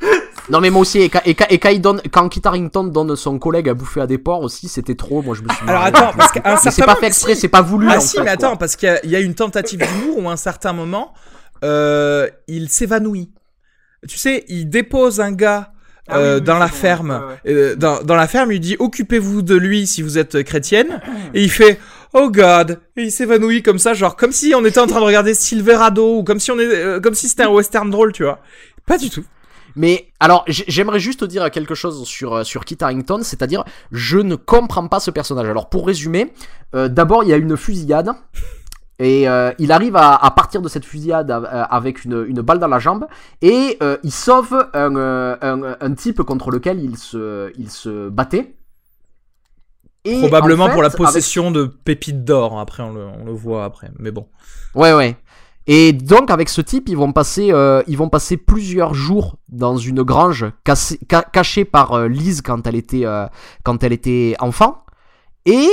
Non 0.50 0.60
mais 0.60 0.68
moi 0.70 0.82
aussi 0.82 1.00
et, 1.00 1.08
quand- 1.08 1.22
et, 1.24 1.34
quand- 1.34 1.46
et 1.48 1.58
quand, 1.58 1.70
il 1.70 1.80
donne, 1.80 2.02
quand 2.12 2.28
Kit 2.28 2.42
Harington 2.44 2.84
donne 2.84 3.16
son 3.16 3.38
collègue 3.38 3.68
à 3.68 3.74
bouffer 3.74 4.02
à 4.02 4.06
des 4.06 4.18
porcs 4.18 4.42
aussi 4.42 4.68
c'était 4.68 4.94
trop 4.94 5.22
moi 5.22 5.34
je 5.34 5.42
me 5.42 5.48
suis 5.48 5.62
Alors 5.66 5.82
marré. 5.84 5.88
attends, 5.96 6.12
parce 6.16 6.32
qu'à 6.32 6.40
un 6.44 6.58
mais 6.62 6.70
c'est 6.70 6.84
pas 6.84 6.96
fait 6.96 7.06
exprès 7.06 7.34
si. 7.34 7.40
c'est 7.42 7.48
pas 7.48 7.62
voulu 7.62 7.86
Ah 7.90 7.96
en 7.96 8.00
si, 8.00 8.16
fait, 8.16 8.20
mais 8.20 8.24
quoi. 8.26 8.32
attends, 8.48 8.56
parce 8.58 8.76
qu'il 8.76 8.88
y 8.88 8.92
a- 8.92 9.04
il 9.04 9.10
y, 9.10 9.16
a 9.16 9.20
une 9.20 9.34
tentative 9.34 9.80
d'humour 9.80 10.18
où 10.18 10.28
à 10.28 10.32
un 10.32 10.36
certain 10.36 10.72
moment, 10.74 11.14
euh, 11.64 12.28
il 12.46 12.68
s'évanouit. 12.68 13.30
Tu 14.06 14.18
sais, 14.18 14.44
il 14.48 14.68
dépose 14.68 15.20
un 15.20 15.32
gars 15.32 15.72
Ah 16.08 16.18
oui, 16.18 16.22
euh, 16.24 16.34
oui, 16.36 16.42
dans 16.42 16.58
la 16.58 16.66
bon, 16.66 16.72
ferme. 16.74 17.22
ouais. 17.46 17.52
Euh, 17.52 17.74
dans, 17.76 18.02
dans 18.02 18.16
la 18.16 18.28
ferme, 18.28 18.52
il 18.52 18.60
dit 18.60 18.76
occupez-vous 18.78 19.40
de 19.40 19.54
lui 19.54 19.86
si 19.86 20.02
vous 20.02 20.18
êtes 20.18 20.42
chrétienne. 20.42 21.00
Et 21.32 21.42
il 21.42 21.50
fait 21.50 21.80
oh 22.12 22.28
God. 22.30 22.80
Et 22.98 23.04
il 23.04 23.10
s'évanouit 23.12 23.62
comme 23.62 23.78
ça, 23.78 23.94
genre 23.94 24.14
comme 24.14 24.30
si 24.32 24.52
on 24.54 24.62
était 24.66 24.78
en 24.80 24.86
train 24.86 25.00
de 25.00 25.06
regarder 25.06 25.32
Silverado 25.32 26.18
ou 26.18 26.22
comme 26.22 26.38
si 26.38 26.50
on 26.50 26.58
est, 26.58 26.66
euh, 26.66 27.00
comme 27.00 27.14
si 27.14 27.30
c'était 27.30 27.44
un 27.44 27.48
western 27.48 27.88
drôle, 27.90 28.12
tu 28.12 28.24
vois. 28.24 28.40
Pas 28.84 28.98
du 28.98 29.08
tout. 29.08 29.24
Mais 29.76 30.12
alors, 30.20 30.44
j'aimerais 30.46 31.00
juste 31.00 31.24
dire 31.24 31.50
quelque 31.50 31.74
chose 31.74 32.04
sur 32.06 32.34
euh, 32.34 32.44
sur 32.44 32.64
Kit 32.64 32.78
Harington, 32.80 33.20
c'est-à-dire 33.22 33.64
je 33.90 34.18
ne 34.18 34.36
comprends 34.36 34.86
pas 34.88 35.00
ce 35.00 35.10
personnage. 35.10 35.48
Alors 35.48 35.68
pour 35.68 35.86
résumer, 35.86 36.32
euh, 36.74 36.88
d'abord 36.88 37.24
il 37.24 37.30
y 37.30 37.32
a 37.32 37.36
une 37.36 37.56
fusillade 37.56 38.10
et 39.00 39.28
euh, 39.28 39.50
il 39.58 39.72
arrive 39.72 39.96
à, 39.96 40.14
à 40.14 40.30
partir 40.30 40.62
de 40.62 40.68
cette 40.68 40.84
fusillade 40.84 41.30
avec 41.70 42.04
une, 42.04 42.24
une 42.28 42.40
balle 42.42 42.60
dans 42.60 42.68
la 42.68 42.78
jambe 42.78 43.06
et 43.42 43.76
euh, 43.82 43.96
il 44.04 44.12
sauve 44.12 44.68
un, 44.72 44.94
un, 44.96 45.76
un 45.80 45.94
type 45.94 46.22
contre 46.22 46.52
lequel 46.52 46.78
il 46.82 46.96
se 46.96 47.50
il 47.58 47.70
se 47.70 48.08
battait. 48.08 48.54
Et 50.06 50.20
Probablement 50.20 50.64
en 50.64 50.66
fait, 50.68 50.72
pour 50.74 50.82
la 50.82 50.88
avec- 50.88 50.98
possession 50.98 51.50
de 51.50 51.64
pépites 51.64 52.24
d'or. 52.24 52.60
Après, 52.60 52.82
on 52.82 52.92
le, 52.92 53.04
on 53.06 53.24
le 53.24 53.32
voit 53.32 53.64
après. 53.64 53.90
Mais 53.98 54.10
bon. 54.10 54.28
Ouais, 54.74 54.92
ouais. 54.92 55.16
Et 55.66 55.92
donc 55.92 56.30
avec 56.30 56.48
ce 56.50 56.60
type, 56.60 56.88
ils 56.88 56.96
vont 56.96 57.12
passer, 57.12 57.50
euh, 57.50 57.82
ils 57.86 57.96
vont 57.96 58.08
passer 58.10 58.36
plusieurs 58.36 58.92
jours 58.92 59.36
dans 59.48 59.76
une 59.78 60.02
grange 60.02 60.44
cassée- 60.64 60.98
ca- 61.10 61.22
cachée 61.22 61.64
par 61.64 61.92
euh, 61.92 62.06
Lise 62.08 62.42
quand 62.42 62.66
elle 62.66 62.74
était, 62.76 63.06
euh, 63.06 63.26
quand 63.64 63.82
elle 63.82 63.92
était 63.94 64.34
enfant. 64.40 64.84
Et 65.46 65.70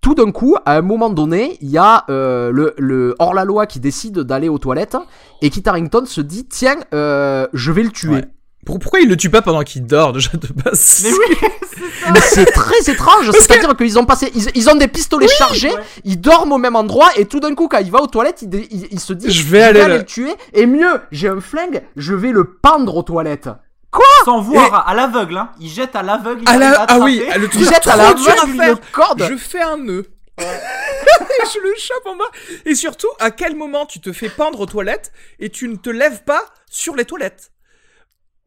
tout 0.00 0.14
d'un 0.14 0.32
coup, 0.32 0.56
à 0.66 0.76
un 0.76 0.82
moment 0.82 1.10
donné, 1.10 1.56
il 1.60 1.70
y 1.70 1.78
a 1.78 2.04
euh, 2.10 2.50
le, 2.50 2.74
le 2.76 3.14
hors-la-loi 3.18 3.66
qui 3.66 3.80
décide 3.80 4.18
d'aller 4.18 4.48
aux 4.48 4.58
toilettes 4.58 4.96
et 5.42 5.48
Kit 5.48 5.62
Harington 5.64 6.04
se 6.06 6.20
dit 6.20 6.46
tiens, 6.46 6.76
euh, 6.92 7.46
je 7.52 7.72
vais 7.72 7.84
le 7.84 7.90
tuer. 7.90 8.20
Pour- 8.64 8.78
Pourquoi 8.78 9.00
il 9.00 9.08
le 9.08 9.16
tue 9.16 9.30
pas 9.30 9.42
pendant 9.42 9.62
qu'il 9.62 9.84
dort 9.86 10.12
déjà 10.12 10.30
de 10.34 10.48
base 10.62 11.02
Mais 11.04 11.10
oui, 11.12 11.36
c'est 11.40 12.04
ça. 12.04 12.12
Mais 12.12 12.20
c'est 12.20 12.46
très 12.46 12.90
étrange, 12.90 13.30
c'est-à-dire 13.32 13.76
qu'ils 13.76 13.98
ont 13.98 14.04
passé, 14.04 14.30
ils, 14.34 14.48
ils 14.54 14.70
ont 14.70 14.74
des 14.76 14.88
pistolets 14.88 15.28
chargés, 15.28 15.72
ouais. 15.74 15.82
ils 16.04 16.20
dorment 16.20 16.52
au 16.52 16.58
même 16.58 16.76
endroit 16.76 17.10
et 17.16 17.26
tout 17.26 17.40
d'un 17.40 17.54
coup 17.54 17.68
quand 17.68 17.78
il 17.78 17.90
va 17.90 18.00
aux 18.00 18.06
toilettes, 18.06 18.42
il, 18.42 18.48
dé- 18.48 18.68
il- 18.70 18.88
il 18.90 19.00
se 19.00 19.12
dit 19.12 19.30
Je 19.30 19.42
vais 19.44 19.62
aller 19.62 19.84
le- 19.84 19.96
le 19.98 20.04
tuer 20.04 20.34
et 20.52 20.66
mieux, 20.66 21.00
j'ai 21.12 21.28
un 21.28 21.40
flingue, 21.40 21.82
je 21.96 22.14
vais 22.14 22.30
le 22.30 22.44
pendre 22.44 22.96
aux 22.96 23.02
toilettes. 23.02 23.48
Sans 24.24 24.40
voir, 24.40 24.88
à 24.88 24.94
l'aveugle, 24.94 25.36
hein. 25.36 25.50
Il 25.60 25.68
jette 25.68 25.94
à 25.94 26.02
l'aveugle. 26.02 26.40
il 26.42 26.48
Ah, 26.48 26.56
la- 26.58 26.84
ah 26.88 26.98
oui, 26.98 27.22
le 27.36 27.46
truc 27.48 27.60
Il 27.62 27.68
jette 27.68 27.86
à 27.86 27.96
l'aveugle 27.96 28.20
une 28.70 28.76
corde. 28.92 29.24
Je 29.30 29.36
fais 29.36 29.62
un 29.62 29.76
nœud. 29.76 30.04
Et 30.36 30.42
je 31.54 31.60
le 31.60 31.74
chope 31.78 32.06
en 32.06 32.16
bas. 32.16 32.24
Et 32.66 32.74
surtout, 32.74 33.06
à 33.20 33.30
quel 33.30 33.54
moment 33.54 33.86
tu 33.86 34.00
te 34.00 34.12
fais 34.12 34.28
pendre 34.28 34.58
aux 34.60 34.66
toilettes 34.66 35.12
et 35.38 35.48
tu 35.48 35.68
ne 35.68 35.76
te 35.76 35.90
lèves 35.90 36.24
pas 36.24 36.42
sur 36.68 36.96
les 36.96 37.04
toilettes? 37.04 37.52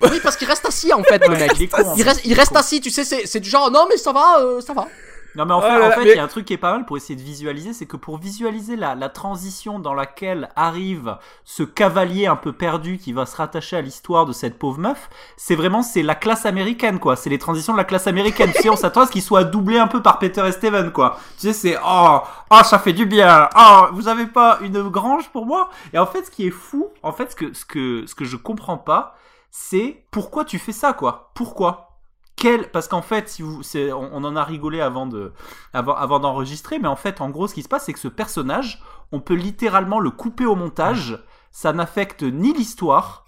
Oui, 0.02 0.20
parce 0.22 0.38
qu'il 0.38 0.48
reste 0.48 0.66
assis 0.66 0.94
en 0.94 1.04
fait 1.04 1.26
le 1.28 1.36
mec. 1.36 1.54
il 1.60 1.70
con, 1.70 1.94
reste, 1.96 2.22
il 2.26 2.40
assis, 2.40 2.82
tu 2.82 2.92
sais, 2.92 3.04
c'est 3.04 3.26
c'est 3.26 3.40
du 3.40 3.50
genre 3.50 3.72
non 3.72 3.88
mais 3.90 3.98
ça 3.98 4.12
va, 4.12 4.40
euh, 4.40 4.62
ça 4.62 4.74
va. 4.74 4.88
Non 5.36 5.46
mais 5.46 5.54
en 5.54 5.62
fait, 5.62 5.68
en 5.70 5.92
fait, 5.92 6.04
mais- 6.04 6.12
il 6.12 6.16
y 6.16 6.20
a 6.20 6.24
un 6.24 6.28
truc 6.28 6.46
qui 6.46 6.54
est 6.54 6.58
pas 6.58 6.72
mal 6.72 6.86
pour 6.86 6.98
essayer 6.98 7.16
de 7.16 7.22
visualiser, 7.22 7.72
c'est 7.72 7.86
que 7.86 7.98
pour 7.98 8.18
visualiser 8.18 8.76
la, 8.76 8.96
la 8.96 9.10
transition 9.10 9.78
dans 9.78 9.94
laquelle 9.94 10.50
arrive 10.56 11.18
ce 11.46 11.62
cavalier 11.62 12.26
un 12.26 12.36
peu 12.36 12.54
perdu 12.54 12.98
qui 12.98 13.14
va 13.14 13.28
se 13.28 13.36
rattacher 13.36 13.78
à 13.78 13.82
l'histoire 13.82 14.26
de 14.26 14.34
cette 14.34 14.58
pauvre 14.58 14.80
meuf, 14.80 15.10
c'est 15.36 15.56
vraiment 15.56 15.84
c'est 15.84 16.02
la 16.02 16.16
classe 16.16 16.48
américaine 16.48 16.98
quoi, 17.00 17.16
c'est 17.16 17.30
les 17.30 17.38
transitions 17.38 17.74
de 17.74 17.78
la 17.78 17.84
classe 17.84 18.08
américaine. 18.08 18.52
tu 18.52 18.64
sais, 18.64 18.70
on 18.70 18.76
s'attend 18.76 19.02
à 19.02 19.06
ce 19.06 19.12
qu'il 19.12 19.22
soit 19.22 19.44
doublé 19.44 19.78
un 19.78 19.88
peu 19.88 20.02
par 20.02 20.18
Peter 20.18 20.44
et 20.48 20.52
Steven 20.52 20.92
quoi. 20.92 21.20
Tu 21.40 21.48
sais, 21.48 21.54
c'est 21.54 21.78
oh 21.86 22.20
oh 22.50 22.62
ça 22.64 22.80
fait 22.80 22.94
du 22.94 23.06
bien. 23.06 23.48
Oh 23.56 23.88
vous 23.94 24.08
avez 24.08 24.26
pas 24.26 24.58
une 24.62 24.90
grange 24.90 25.30
pour 25.30 25.46
moi? 25.46 25.70
Et 25.94 26.00
en 26.00 26.08
fait, 26.08 26.24
ce 26.26 26.32
qui 26.32 26.48
est 26.48 26.52
fou, 26.52 26.88
en 27.04 27.12
fait, 27.12 27.32
ce 27.32 27.36
que 27.36 27.54
ce 27.54 27.66
que 27.66 28.06
ce 28.08 28.16
que 28.16 28.26
je 28.26 28.38
comprends 28.38 28.78
pas, 28.78 29.16
c'est 29.60 30.06
pourquoi 30.12 30.46
tu 30.46 30.60
fais 30.60 30.72
ça 30.72 30.94
quoi? 30.94 31.32
Pourquoi? 31.34 31.98
Quel 32.36 32.70
parce 32.70 32.88
qu'en 32.88 33.02
fait 33.02 33.28
si 33.30 33.42
vous 33.42 33.62
on, 33.76 34.10
on 34.14 34.24
en 34.24 34.36
a 34.36 34.44
rigolé 34.44 34.80
avant 34.82 35.08
de 35.08 35.34
avant 35.74 35.96
avant 35.96 36.20
d'enregistrer 36.20 36.78
mais 36.78 36.88
en 36.88 36.96
fait 36.96 37.20
en 37.22 37.30
gros 37.32 37.48
ce 37.48 37.56
qui 37.56 37.64
se 37.64 37.68
passe 37.68 37.86
c'est 37.86 37.94
que 37.94 38.00
ce 38.00 38.08
personnage 38.08 38.84
on 39.12 39.20
peut 39.20 39.34
littéralement 39.34 40.00
le 40.00 40.12
couper 40.12 40.46
au 40.46 40.56
montage. 40.56 41.24
Ça 41.50 41.74
n'affecte 41.74 42.22
ni 42.22 42.54
l'histoire 42.54 43.26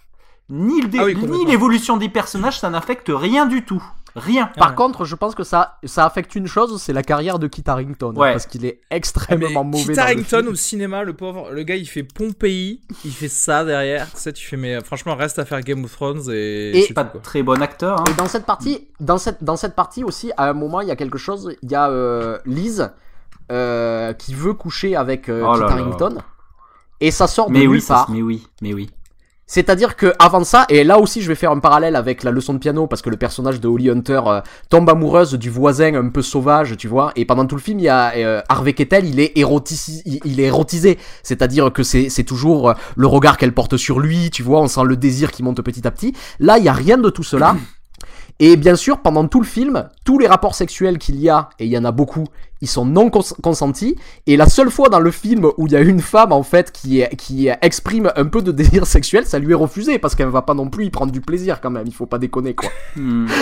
ni 0.49 0.81
le 0.81 0.87
dé- 0.87 0.99
Ah 1.01 1.05
oui, 1.05 1.15
ni 1.15 1.21
complètement. 1.21 1.47
l'évolution 1.49 1.97
des 1.97 2.09
personnages 2.09 2.59
ça 2.59 2.69
n'affecte 2.69 3.09
rien 3.13 3.47
du 3.47 3.65
tout 3.65 3.83
rien 4.15 4.47
Par 4.57 4.69
Ouais. 4.69 4.75
contre, 4.75 5.05
je 5.05 5.15
pense 5.15 5.35
que 5.35 5.43
ça, 5.43 5.77
ça 5.83 6.05
affecte 6.05 6.35
une 6.35 6.47
chose, 6.47 6.81
c'est 6.81 6.93
la 6.93 7.03
carrière 7.03 7.39
de 7.39 7.47
Kit 7.47 7.63
Harington, 7.65 8.13
Ouais. 8.15 8.31
parce 8.31 8.45
qu'il 8.45 8.65
est 8.65 8.79
Mais 8.89 8.97
extrêmement 8.97 9.63
mauvais. 9.63 9.93
Kit 9.93 9.99
Harington 9.99 10.45
au 10.49 10.55
cinéma, 10.55 11.03
le 11.03 11.13
pauvre, 11.13 11.51
le 11.51 11.63
gars 11.63 11.75
il 11.75 11.85
fait 11.87 12.03
Pompéi, 12.03 12.81
il 13.05 13.11
fait 13.11 13.27
ça 13.27 13.63
derrière. 13.63 14.09
Tu 14.11 14.17
sais, 14.17 14.33
tu 14.33 14.45
fais, 14.45 14.57
mais 14.57 14.75
euh, 14.75 14.81
franchement, 14.81 15.15
reste 15.15 15.39
à 15.39 15.45
faire 15.45 15.61
Game 15.61 15.83
of 15.83 15.91
Thrones 15.91 16.29
et. 16.31 16.89
Et 16.89 16.93
pas 16.93 17.03
tout, 17.05 17.19
très 17.19 17.43
bon 17.43 17.61
acteur 17.61 17.99
hein. 18.01 18.03
Et 18.09 18.13
dans 18.15 18.27
cette 18.27 18.45
partie, 18.45 18.87
dans 18.99 19.17
cette, 19.17 19.43
dans 19.43 19.55
cette 19.55 19.75
partie 19.75 20.03
aussi, 20.03 20.31
à 20.37 20.49
un 20.49 20.53
moment, 20.53 20.81
il 20.81 20.87
y 20.87 20.91
a 20.91 20.95
quelque 20.95 21.17
chose. 21.17 21.55
Il 21.61 21.71
y 21.71 21.75
a 21.75 21.89
euh, 21.89 22.37
Liz 22.45 22.89
euh, 23.51 24.13
qui 24.13 24.33
veut 24.33 24.53
coucher 24.53 24.95
avec 24.95 25.29
euh, 25.29 25.43
Oh 25.47 25.53
Kit. 25.55 25.63
Harington. 25.63 26.17
Et 27.01 27.11
ça 27.11 27.27
sort 27.27 27.47
de 27.47 27.53
mais 27.53 27.59
nulle 27.59 27.69
oui 27.69 27.81
ça, 27.81 28.05
mais 28.09 28.21
oui 28.21 28.45
mais 28.61 28.73
oui 28.73 28.89
C'est-à-dire 29.49 29.95
que 29.95 30.13
avant 30.19 30.43
ça, 30.43 30.67
et 30.69 30.83
là 30.83 30.99
aussi 30.99 31.23
je 31.23 31.27
vais 31.27 31.33
faire 31.33 31.49
un 31.49 31.57
parallèle 31.57 31.95
avec 31.95 32.23
la 32.23 32.29
leçon 32.29 32.53
de 32.53 32.59
piano 32.59 32.85
parce 32.85 33.01
que 33.01 33.09
le 33.09 33.17
personnage 33.17 33.59
de 33.59 33.67
Holly 33.67 33.89
Hunter 33.89 34.21
euh, 34.27 34.41
tombe 34.69 34.87
amoureuse 34.87 35.33
du 35.33 35.49
voisin 35.49 35.95
un 35.95 36.09
peu 36.09 36.21
sauvage, 36.21 36.77
tu 36.77 36.87
vois. 36.87 37.11
Et 37.15 37.25
pendant 37.25 37.47
tout 37.47 37.55
le 37.55 37.61
film, 37.61 37.79
il 37.79 37.85
y 37.85 37.89
a 37.89 38.13
euh, 38.15 38.41
Harvey 38.47 38.73
Keitel, 38.73 39.07
il 39.07 39.19
est 39.19 39.35
érotisé, 39.35 40.03
il 40.05 40.39
est 40.39 40.43
érotisé. 40.43 40.99
C'est-à-dire 41.23 41.73
que 41.73 41.81
c'est 41.81 42.09
c'est 42.09 42.23
toujours 42.23 42.69
euh, 42.69 42.73
le 42.95 43.07
regard 43.07 43.39
qu'elle 43.39 43.53
porte 43.53 43.75
sur 43.75 43.99
lui, 43.99 44.29
tu 44.29 44.43
vois. 44.43 44.61
On 44.61 44.67
sent 44.67 44.83
le 44.85 44.95
désir 44.95 45.31
qui 45.31 45.41
monte 45.41 45.63
petit 45.63 45.87
à 45.87 45.89
petit. 45.89 46.13
Là, 46.39 46.59
il 46.59 46.63
y 46.63 46.69
a 46.69 46.73
rien 46.73 46.99
de 46.99 47.09
tout 47.09 47.23
cela. 47.23 47.55
Et 48.41 48.55
bien 48.55 48.75
sûr, 48.75 48.99
pendant 48.99 49.27
tout 49.27 49.41
le 49.41 49.45
film, 49.45 49.89
tous 50.05 50.17
les 50.17 50.27
rapports 50.27 50.55
sexuels 50.55 50.97
qu'il 50.97 51.19
y 51.19 51.29
a, 51.29 51.49
et 51.59 51.65
il 51.65 51.71
y 51.71 51.77
en 51.77 51.83
a 51.83 51.91
beaucoup, 51.91 52.23
ils 52.61 52.69
sont 52.69 52.85
non 52.85 53.09
cons- 53.09 53.35
consentis. 53.43 53.97
Et 54.27 54.37
la 54.37 54.47
seule 54.47 54.71
fois 54.71 54.87
dans 54.87 54.99
le 55.01 55.11
film 55.11 55.45
où 55.57 55.67
il 55.67 55.73
y 55.73 55.75
a 55.75 55.81
une 55.81 55.99
femme, 55.99 56.31
en 56.31 56.43
fait, 56.43 56.71
qui, 56.71 57.03
qui 57.17 57.49
exprime 57.61 58.11
un 58.15 58.25
peu 58.25 58.41
de 58.41 58.51
désir 58.53 58.87
sexuel, 58.87 59.25
ça 59.25 59.39
lui 59.39 59.51
est 59.51 59.55
refusé, 59.55 59.99
parce 59.99 60.15
qu'elle 60.15 60.29
va 60.29 60.41
pas 60.41 60.53
non 60.53 60.69
plus 60.69 60.85
y 60.85 60.89
prendre 60.89 61.11
du 61.11 61.19
plaisir 61.21 61.59
quand 61.59 61.69
même, 61.69 61.87
il 61.87 61.93
faut 61.93 62.05
pas 62.05 62.17
déconner, 62.17 62.55
quoi. 62.55 62.69
Hmm. 62.95 63.27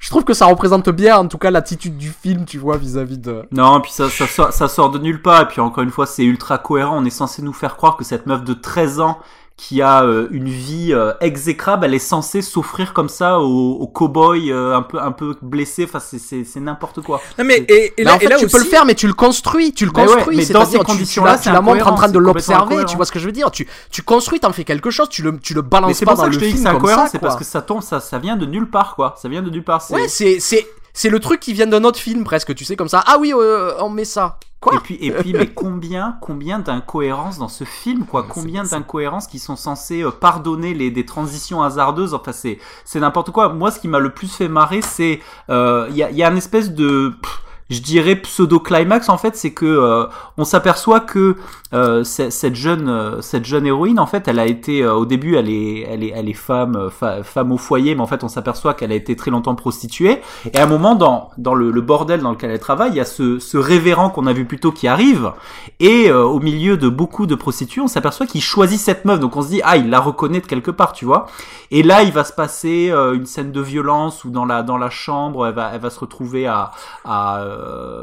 Je 0.00 0.08
trouve 0.08 0.24
que 0.24 0.32
ça 0.32 0.46
représente 0.46 0.88
bien, 0.90 1.18
en 1.18 1.28
tout 1.28 1.36
cas, 1.36 1.50
l'attitude 1.50 1.96
du 1.98 2.08
film, 2.08 2.44
tu 2.46 2.56
vois, 2.56 2.76
vis-à-vis 2.78 3.18
de... 3.18 3.42
non 3.52 3.80
puis 3.82 3.92
ça 3.92 4.08
ça 4.08 4.26
sort, 4.26 4.52
ça 4.52 4.68
sort 4.68 4.90
de 4.90 4.98
nulle 4.98 5.20
part 5.20 5.42
et 5.42 5.48
puis 5.48 5.60
encore 5.60 5.84
une 5.84 5.90
fois 5.90 6.06
c'est 6.06 6.24
ultra 6.24 6.56
cohérent 6.56 6.96
on 6.96 7.04
est 7.04 7.10
censé 7.10 7.42
nous 7.42 7.52
faire 7.52 7.76
croire 7.76 7.96
que 7.98 8.04
cette 8.04 8.24
meuf 8.24 8.42
de 8.44 8.54
13 8.54 9.00
ans 9.00 9.18
qui 9.58 9.82
a 9.82 10.04
euh, 10.04 10.28
une 10.30 10.48
vie 10.48 10.94
euh, 10.94 11.12
exécrable, 11.20 11.84
elle 11.84 11.92
est 11.92 11.98
censée 11.98 12.42
s'offrir 12.42 12.92
comme 12.94 13.08
ça 13.08 13.40
aux, 13.40 13.72
aux 13.72 13.88
cow-boys 13.88 14.36
euh, 14.50 14.72
un 14.74 14.82
peu 14.82 15.00
un 15.00 15.10
peu 15.10 15.34
blessés. 15.42 15.84
Enfin, 15.84 15.98
c'est 15.98 16.20
c'est 16.20 16.44
c'est 16.44 16.60
n'importe 16.60 17.02
quoi. 17.02 17.20
Non, 17.38 17.44
mais 17.44 17.66
et, 17.68 17.92
et 17.98 18.04
là, 18.04 18.14
en 18.14 18.18
fait, 18.20 18.26
et 18.26 18.28
là 18.28 18.36
tu 18.38 18.44
aussi, 18.44 18.52
peux 18.54 18.60
le 18.62 18.68
faire, 18.68 18.84
mais 18.86 18.94
tu 18.94 19.08
le 19.08 19.14
construis, 19.14 19.72
tu 19.74 19.84
le 19.84 19.90
ouais, 19.90 20.06
construis. 20.06 20.36
mais 20.36 20.46
dans 20.46 20.64
ces 20.64 20.78
conditions-là, 20.78 21.38
tu 21.38 21.50
la 21.50 21.60
montres 21.60 21.88
en 21.88 21.94
train 21.96 22.08
de 22.08 22.18
l'observer, 22.18 22.84
tu 22.86 22.94
vois 22.96 23.04
ce 23.04 23.10
que 23.12 23.18
je 23.18 23.26
veux 23.26 23.32
dire. 23.32 23.50
Tu, 23.50 23.68
tu 23.90 24.02
construis, 24.02 24.38
t'en 24.38 24.52
fais 24.52 24.62
quelque 24.64 24.90
chose, 24.90 25.08
tu 25.08 25.22
le, 25.22 25.36
tu 25.38 25.54
le 25.54 25.62
balances 25.62 26.00
Mais 26.00 26.06
pas 26.06 26.12
pour 26.12 26.18
dans 26.18 26.22
ça 26.22 26.28
que 26.30 26.34
le 26.34 26.34
je 26.34 26.38
te 26.38 26.44
dis 26.44 26.50
que 26.52 26.56
film 26.56 26.64
c'est 26.66 26.72
comme 26.72 26.76
incohérent, 26.78 27.04
ça, 27.06 27.10
c'est 27.10 27.18
quoi. 27.18 27.28
parce 27.28 27.38
que 27.40 27.44
ça 27.44 27.60
tombe, 27.60 27.82
ça 27.82 27.98
ça 27.98 28.18
vient 28.18 28.36
de 28.36 28.46
nulle 28.46 28.70
part 28.70 28.94
quoi. 28.94 29.16
Ça 29.20 29.28
vient 29.28 29.42
de 29.42 29.50
nulle 29.50 29.64
part. 29.64 29.82
c'est- 29.82 29.92
Ouais, 29.94 30.06
c'est 30.08 30.38
c'est 30.38 30.66
c'est 30.92 31.10
le 31.10 31.18
truc 31.18 31.40
qui 31.40 31.52
vient 31.52 31.66
d'un 31.66 31.82
autre 31.82 31.98
film 31.98 32.22
presque, 32.22 32.54
tu 32.54 32.64
sais 32.64 32.76
comme 32.76 32.88
ça. 32.88 33.02
Ah 33.06 33.16
oui, 33.20 33.32
euh, 33.36 33.72
on 33.80 33.90
met 33.90 34.04
ça. 34.04 34.38
Quoi 34.60 34.74
Et 34.74 34.78
puis, 34.80 34.98
et 35.00 35.12
puis, 35.12 35.32
mais 35.34 35.46
combien, 35.46 36.18
combien 36.20 36.58
d'incohérences 36.58 37.38
dans 37.38 37.48
ce 37.48 37.62
film, 37.62 38.04
quoi? 38.04 38.24
Combien 38.28 38.64
d'incohérences 38.64 39.28
qui 39.28 39.38
sont 39.38 39.54
censées 39.54 40.02
euh, 40.02 40.10
pardonner 40.10 40.74
les 40.74 40.90
des 40.90 41.06
transitions 41.06 41.62
hasardeuses? 41.62 42.12
Enfin, 42.12 42.32
c'est 42.32 42.58
c'est 42.84 42.98
n'importe 42.98 43.30
quoi. 43.30 43.50
Moi, 43.50 43.70
ce 43.70 43.78
qui 43.78 43.86
m'a 43.86 44.00
le 44.00 44.10
plus 44.10 44.34
fait 44.34 44.48
marrer, 44.48 44.82
c'est 44.82 45.20
euh, 45.48 45.86
il 45.90 45.96
y 45.96 46.02
a 46.02 46.10
il 46.10 46.16
y 46.16 46.24
a 46.24 46.30
une 46.30 46.36
espèce 46.36 46.72
de 46.72 47.14
pff, 47.22 47.40
je 47.70 47.80
dirais 47.80 48.16
pseudo 48.16 48.60
climax 48.60 49.08
en 49.08 49.18
fait, 49.18 49.36
c'est 49.36 49.52
que 49.52 49.66
euh, 49.66 50.06
on 50.38 50.44
s'aperçoit 50.44 51.00
que 51.00 51.36
euh, 51.74 52.02
cette 52.02 52.54
jeune 52.54 52.88
euh, 52.88 53.20
cette 53.20 53.44
jeune 53.44 53.66
héroïne 53.66 54.00
en 54.00 54.06
fait, 54.06 54.26
elle 54.26 54.38
a 54.38 54.46
été 54.46 54.82
euh, 54.82 54.94
au 54.94 55.04
début 55.04 55.36
elle 55.36 55.50
est 55.50 55.80
elle 55.82 56.02
est 56.02 56.12
elle 56.14 56.28
est 56.30 56.32
femme 56.32 56.76
euh, 56.76 57.22
femme 57.22 57.52
au 57.52 57.58
foyer, 57.58 57.94
mais 57.94 58.00
en 58.00 58.06
fait 58.06 58.24
on 58.24 58.28
s'aperçoit 58.28 58.72
qu'elle 58.72 58.90
a 58.90 58.94
été 58.94 59.16
très 59.16 59.30
longtemps 59.30 59.54
prostituée. 59.54 60.22
Et 60.50 60.58
à 60.58 60.62
un 60.62 60.66
moment 60.66 60.94
dans 60.94 61.30
dans 61.36 61.54
le, 61.54 61.70
le 61.70 61.80
bordel 61.82 62.22
dans 62.22 62.30
lequel 62.30 62.50
elle 62.50 62.58
travaille, 62.58 62.90
il 62.92 62.96
y 62.96 63.00
a 63.00 63.04
ce 63.04 63.38
ce 63.38 63.58
révérend 63.58 64.08
qu'on 64.08 64.26
a 64.26 64.32
vu 64.32 64.46
plus 64.46 64.58
tôt 64.58 64.72
qui 64.72 64.88
arrive 64.88 65.32
et 65.78 66.10
euh, 66.10 66.24
au 66.24 66.40
milieu 66.40 66.78
de 66.78 66.88
beaucoup 66.88 67.26
de 67.26 67.34
prostituées, 67.34 67.82
on 67.82 67.88
s'aperçoit 67.88 68.26
qu'il 68.26 68.42
choisit 68.42 68.80
cette 68.80 69.04
meuf. 69.04 69.20
Donc 69.20 69.36
on 69.36 69.42
se 69.42 69.48
dit 69.48 69.60
ah 69.62 69.76
il 69.76 69.90
la 69.90 70.00
reconnaît 70.00 70.40
de 70.40 70.46
quelque 70.46 70.70
part, 70.70 70.94
tu 70.94 71.04
vois. 71.04 71.26
Et 71.70 71.82
là 71.82 72.02
il 72.02 72.12
va 72.12 72.24
se 72.24 72.32
passer 72.32 72.90
une 72.90 73.26
scène 73.26 73.52
de 73.52 73.60
violence 73.60 74.24
où 74.24 74.30
dans 74.30 74.46
la 74.46 74.62
dans 74.62 74.78
la 74.78 74.88
chambre 74.88 75.46
elle 75.46 75.54
va 75.54 75.70
elle 75.74 75.80
va 75.80 75.90
se 75.90 76.00
retrouver 76.00 76.46
à 76.46 76.70
à 77.04 77.42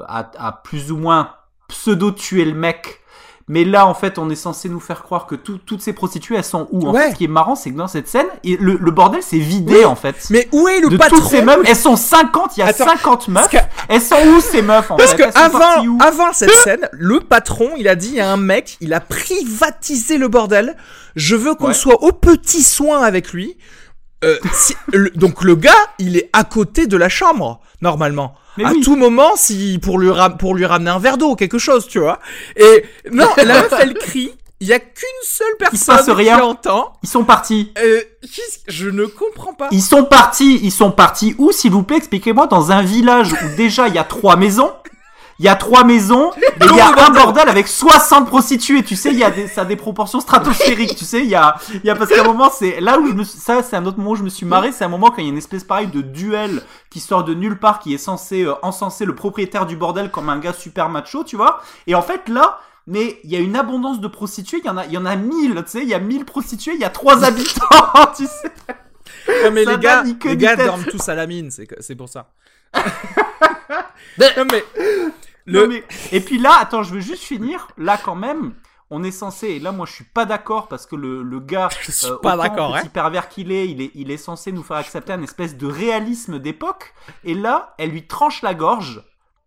à, 0.08 0.30
à 0.38 0.51
plus 0.51 0.91
ou 0.91 0.97
moins 0.97 1.30
pseudo 1.68 2.12
tuer 2.12 2.45
le 2.45 2.53
mec 2.53 3.01
Mais 3.47 3.64
là, 3.64 3.86
en 3.86 3.93
fait, 3.93 4.18
on 4.18 4.32
est 4.32 4.36
censé 4.36 4.70
nous 4.70 4.80
faire 4.80 5.03
croire 5.03 5.28
que 5.28 5.36
tout- 5.36 5.60
toutes 5.60 5.80
ces 5.84 5.93
prostituées, 5.93 6.36
elles 6.36 6.43
sont 6.43 6.68
où? 6.72 6.88
En 6.89 6.93
Ouais. 6.95 7.01
fait, 7.03 7.12
ce 7.12 7.16
qui 7.16 7.26
est 7.26 7.28
marrant, 7.28 7.53
c'est 7.56 7.70
que 7.72 7.78
dans 7.78 7.88
cette 7.88 8.08
scène, 8.08 8.26
le, 8.43 8.56
le 8.76 8.91
bordel 8.91 9.22
s'est 9.22 9.38
vidé, 9.38 9.76
Oui. 9.76 9.86
en 9.86 9.95
fait. 9.95 10.16
Mais 10.32 10.49
où 10.51 10.68
est 10.68 10.80
le 10.80 10.89
de 10.89 10.97
patron? 10.97 11.18
toutes 11.18 11.28
ces 11.28 11.43
meufs, 11.43 11.60
elles 11.68 11.76
sont 11.76 11.95
50, 11.95 12.58
il 12.58 12.62
y 12.62 12.64
a 12.64 12.68
Attends, 12.70 12.86
50 12.86 13.28
meufs. 13.28 13.47
que- 13.49 13.58
Elles 13.88 14.01
sont 14.01 14.16
où 14.36 14.39
ces 14.39 14.64
meufs 14.64 14.89
en 14.89 14.95
Parce 14.95 15.12
fait? 15.14 15.32
que 15.32 16.03
avant, 16.03 16.34
cette 16.34 16.49
scène, 16.56 16.89
le 16.91 17.20
patron, 17.20 17.70
il 17.78 17.88
a 17.88 17.93
dit 17.93 18.20
a 18.20 18.32
un 18.32 18.38
mec, 18.38 18.78
il 18.82 18.95
a 18.95 18.99
privatisé 18.99 20.18
le 20.18 20.28
bordel. 20.28 20.76
Je 21.16 21.36
veux 21.36 21.53
qu'on 21.53 21.68
Ouais. 21.68 21.74
soit 21.76 22.01
au 22.01 22.12
petit 22.14 22.64
soin 22.64 23.01
avec 23.03 23.32
lui. 23.32 23.58
Euh, 24.24 24.38
si- 24.53 24.76
le- 24.91 25.12
donc 25.12 25.43
le 25.43 25.56
gars, 25.56 25.72
il 25.99 26.18
est 26.18 26.32
à 26.34 26.45
côté 26.45 26.88
de 26.88 26.97
la 26.97 27.10
chambre 27.10 27.60
normalement. 27.82 28.34
Mais 28.58 28.66
à 28.66 28.72
oui. 28.72 28.82
tout 28.82 28.95
moment, 28.95 29.36
si 29.36 29.80
pour 29.82 29.99
lui 29.99 30.10
pour 30.39 30.56
lui 30.56 30.66
ramener 30.66 30.91
un 30.91 30.99
verre 30.99 31.18
d'eau, 31.18 31.36
quelque 31.36 31.58
chose, 31.58 31.88
tu 31.88 31.99
vois. 31.99 32.20
Et 32.56 32.86
non, 33.12 33.28
la 33.38 33.62
meuf, 33.62 33.74
elle 33.80 33.93
crie. 33.95 34.32
Il 34.62 34.68
y 34.68 34.74
a 34.74 34.80
qu'une 34.80 35.06
seule 35.24 35.47
personne 35.60 35.95
passe 35.97 36.06
qui 36.06 36.12
rien. 36.12 36.39
entend. 36.41 36.93
Ils 37.03 37.10
sont 37.10 37.26
partis. 37.26 37.74
Euh, 37.78 38.01
je 38.68 38.89
ne 38.89 39.06
comprends 39.06 39.53
pas. 39.53 39.68
Ils 39.72 39.82
sont 39.82 40.06
partis. 40.06 40.60
Ils 40.64 40.72
sont 40.72 40.91
partis 40.91 41.36
où, 41.38 41.51
s'il 41.51 41.72
vous 41.72 41.84
plaît? 41.84 41.97
Expliquez-moi. 41.97 42.47
Dans 42.47 42.72
un 42.72 42.82
village 42.82 43.34
où 43.34 43.56
déjà 43.58 43.89
il 43.89 43.95
y 43.95 43.97
a 43.97 44.06
trois 44.06 44.38
maisons. 44.38 44.72
Il 45.38 45.44
y 45.46 45.50
a 45.50 45.56
trois 45.56 45.84
maisons 45.84 46.32
et 46.38 46.42
il 46.62 46.76
y 46.78 46.80
a 46.80 46.88
un 46.88 47.10
bordel. 47.12 47.50
avec 47.50 47.68
60 47.68 48.28
prostituées. 48.28 48.84
Tu 48.84 48.96
sais, 48.96 49.10
il 49.12 49.18
y 49.18 49.24
a 49.24 49.32
des, 49.32 49.48
ça 49.50 49.62
a 49.62 49.66
des 49.66 49.76
proportions 49.76 50.22
stratosphériques. 50.22 50.96
Tu 50.96 51.04
sais, 51.04 51.20
il 51.20 51.28
y 51.30 51.36
a, 51.36 51.58
il 51.74 51.82
y 51.86 51.90
a 51.90 51.96
parce 51.96 52.10
qu'à 52.10 52.22
un 52.22 52.26
moment, 52.26 52.50
c'est 52.50 52.80
là 52.80 52.98
où 53.00 53.08
je 53.08 53.14
me 53.14 53.24
suis- 53.26 53.38
ça, 53.40 53.62
c'est 53.62 53.76
un 53.76 53.86
autre 53.86 53.98
moment 53.98 54.12
où 54.12 54.16
je 54.16 54.24
me 54.24 54.30
suis 54.30 54.46
marré. 54.46 54.72
C'est 54.72 54.86
un 54.86 54.90
moment 54.90 55.10
quand 55.10 55.18
il 55.18 55.26
y 55.26 55.28
a 55.28 55.32
une 55.32 55.38
espèce 55.38 55.66
pareil 55.66 55.88
de 55.88 56.02
duel 56.02 56.62
qui 56.90 57.00
sort 57.02 57.24
de 57.26 57.34
nulle 57.34 57.60
part, 57.60 57.80
qui 57.80 57.94
est 57.94 57.98
censé 57.98 58.44
euh, 58.44 58.54
encenser 58.62 59.04
le 59.04 59.14
propriétaire 59.14 59.66
du 59.66 59.76
bordel 59.76 60.10
comme 60.10 60.30
un 60.30 60.40
gars 60.40 60.54
super 60.54 60.88
macho, 60.88 61.24
tu 61.26 61.36
vois. 61.36 61.62
Et 61.88 61.96
en 61.96 62.02
fait, 62.02 62.30
là, 62.30 62.60
mais 62.88 63.20
il 63.26 63.32
y 63.32 63.36
a 63.36 63.40
une 63.40 63.58
abondance 63.58 64.00
de 64.00 64.08
prostituées. 64.08 64.60
Il 64.64 64.68
y 64.68 64.70
en 64.70 64.78
a, 64.78 64.86
il 64.86 64.94
y 64.94 64.98
en 64.98 65.06
a 65.06 65.16
1000, 65.18 65.56
tu 65.56 65.64
sais. 65.68 65.82
Il 65.82 65.90
y 65.90 65.94
a 65.94 66.00
1000 66.00 66.24
prostituées. 66.24 66.76
Il 66.76 66.80
y 66.80 66.86
a 66.86 66.90
trois 66.90 67.26
habitants, 67.26 67.66
tu 68.16 68.26
sais. 68.26 68.52
Ouais, 69.28 69.52
mais 69.52 69.66
Ça 69.66 69.72
les 69.74 69.78
gars, 69.80 70.04
les 70.04 70.38
gars 70.38 70.56
dorment 70.56 70.86
tous 70.86 71.10
à 71.10 71.16
la 71.16 71.26
mine, 71.28 71.50
c'est 71.52 71.96
pour 71.96 72.08
ça. 72.08 72.30
Non 74.38 74.46
mais 74.52 74.64
Non, 75.48 75.62
le 75.62 75.68
mais- 75.68 75.84
Et 76.12 76.22
puis 76.22 76.38
là, 76.38 76.58
attends, 76.60 76.84
je 76.84 76.93
veux 76.93 77.00
juste 77.02 77.24
finir. 77.24 77.68
Là, 77.78 77.98
quand 78.04 78.16
même, 78.16 78.54
on 78.89 79.04
est 79.04 79.12
censé. 79.12 79.48
Et 79.50 79.60
là, 79.60 79.72
moi, 79.72 79.86
je 79.88 79.93
suis 79.93 80.04
pas 80.04 80.26
d'accord 80.26 80.68
parce 80.68 80.86
que 80.86 80.96
le, 80.96 81.22
le 81.24 81.39
gars, 81.39 81.70
Je 81.82 81.91
suis 81.91 82.08
euh, 82.08 82.18
pas 82.18 82.36
d'accord, 82.38 82.76
hein. 82.76 82.84
pervers 82.93 83.30
qu'il 83.30 83.52
est, 83.52 83.68
il 83.68 83.82
est, 83.82 83.91
il 83.96 84.12
est 84.12 84.18
censé 84.18 84.52
nous 84.52 84.64
faire 84.64 84.78
accepter 84.78 85.14
un 85.14 85.22
espèce 85.22 85.56
de 85.58 85.68
réalisme 85.68 86.39
d'époque. 86.39 86.93
Et 87.24 87.34
là, 87.34 87.74
elle 87.78 87.91
lui 87.91 88.08
tranche 88.08 88.41
la 88.41 88.54
gorge. 88.54 89.04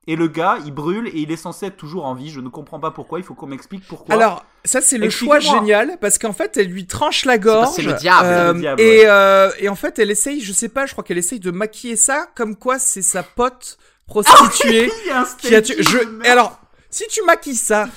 Et 0.06 0.16
le 0.16 0.26
gars, 0.26 0.56
il 0.64 0.72
brûle 0.72 1.08
et 1.08 1.18
il 1.18 1.30
est 1.30 1.36
censé 1.36 1.66
être 1.66 1.76
toujours 1.76 2.06
en 2.06 2.14
vie. 2.14 2.30
Je 2.30 2.40
ne 2.40 2.48
comprends 2.48 2.80
pas 2.80 2.90
pourquoi. 2.92 3.18
Il 3.18 3.24
faut 3.26 3.34
qu'on 3.34 3.46
m'explique 3.46 3.86
pourquoi. 3.86 4.14
Alors, 4.14 4.42
ça 4.64 4.80
c'est 4.80 4.96
le 4.96 5.10
choix 5.10 5.38
génial 5.38 5.98
parce 6.00 6.16
qu'en 6.18 6.32
fait 6.32 6.56
elle 6.56 6.68
lui 6.68 6.86
tranche 6.86 7.26
la 7.26 7.36
gorge. 7.36 7.68
c'est 7.74 7.82
le 7.82 7.92
diable, 7.92 8.24
euh, 8.26 8.48
c'est 8.48 8.54
le 8.54 8.60
diable, 8.60 8.80
et, 8.80 9.02
euh, 9.06 9.50
et 9.58 9.68
en 9.68 9.74
fait 9.74 9.98
elle 9.98 10.10
essaye, 10.10 10.40
je 10.40 10.52
sais 10.52 10.68
pas, 10.70 10.86
je 10.86 10.92
crois 10.92 11.04
qu'elle 11.04 11.18
essaye 11.18 11.40
de 11.40 11.50
maquiller 11.50 11.94
ça 11.96 12.26
comme 12.34 12.56
quoi 12.56 12.78
c'est 12.78 13.02
sa 13.02 13.22
pote 13.22 13.76
prostituée 14.08 14.90
il 15.04 15.08
y 15.08 15.10
a 15.10 15.20
un 15.20 15.24
qui 15.24 15.54
a 15.54 15.62
tué. 15.62 15.82
staging 15.82 16.20
Je... 16.22 16.26
et 16.26 16.28
alors, 16.30 16.58
si 16.90 17.06
tu 17.08 17.22
maquilles 17.22 17.54
ça 17.54 17.88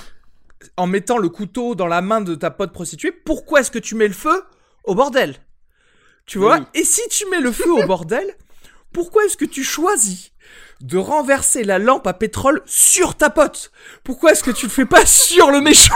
en 0.77 0.85
mettant 0.85 1.17
le 1.17 1.29
couteau 1.29 1.73
dans 1.73 1.87
la 1.87 2.01
main 2.01 2.21
de 2.21 2.35
ta 2.35 2.51
pote 2.51 2.71
prostituée, 2.71 3.11
pourquoi 3.11 3.61
est-ce 3.61 3.71
que 3.71 3.79
tu 3.79 3.95
mets 3.95 4.07
le 4.07 4.13
feu 4.13 4.43
au 4.83 4.93
bordel? 4.93 5.37
Tu 6.27 6.37
vois? 6.37 6.57
Oui. 6.59 6.65
Et 6.75 6.83
si 6.83 7.01
tu 7.09 7.25
mets 7.29 7.39
le 7.41 7.51
feu 7.51 7.71
au 7.71 7.83
bordel, 7.85 8.25
pourquoi 8.93 9.25
est-ce 9.25 9.37
que 9.37 9.45
tu 9.45 9.63
choisis 9.63 10.31
de 10.81 10.97
renverser 10.97 11.63
la 11.63 11.79
lampe 11.79 12.05
à 12.07 12.13
pétrole 12.13 12.61
sur 12.65 13.15
ta 13.15 13.29
pote? 13.29 13.71
Pourquoi 14.03 14.31
est-ce 14.33 14.43
que 14.43 14.51
tu 14.51 14.65
le 14.67 14.71
fais 14.71 14.85
pas 14.85 15.05
sur 15.05 15.49
le 15.51 15.61
méchant? 15.61 15.95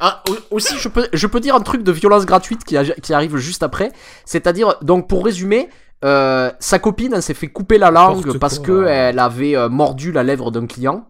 Ah, 0.00 0.22
au- 0.28 0.56
aussi, 0.56 0.78
je 0.78 0.88
peux, 0.88 1.08
je 1.12 1.26
peux 1.26 1.40
dire 1.40 1.56
un 1.56 1.60
truc 1.60 1.82
de 1.82 1.90
violence 1.90 2.24
gratuite 2.24 2.62
qui, 2.64 2.76
a- 2.76 2.84
qui 2.84 3.12
arrive 3.12 3.36
juste 3.36 3.64
après. 3.64 3.90
C'est-à-dire, 4.24 4.76
donc 4.82 5.08
pour 5.08 5.24
résumer, 5.24 5.68
euh, 6.04 6.50
sa 6.60 6.78
copine 6.78 7.12
elle 7.14 7.22
s'est 7.22 7.34
fait 7.34 7.48
couper 7.48 7.78
la 7.78 7.90
langue 7.90 8.38
parce 8.38 8.58
quoi. 8.58 8.66
que 8.66 8.86
elle 8.86 9.18
avait 9.18 9.56
euh, 9.56 9.68
mordu 9.68 10.12
la 10.12 10.22
lèvre 10.22 10.50
d'un 10.50 10.66
client. 10.66 11.08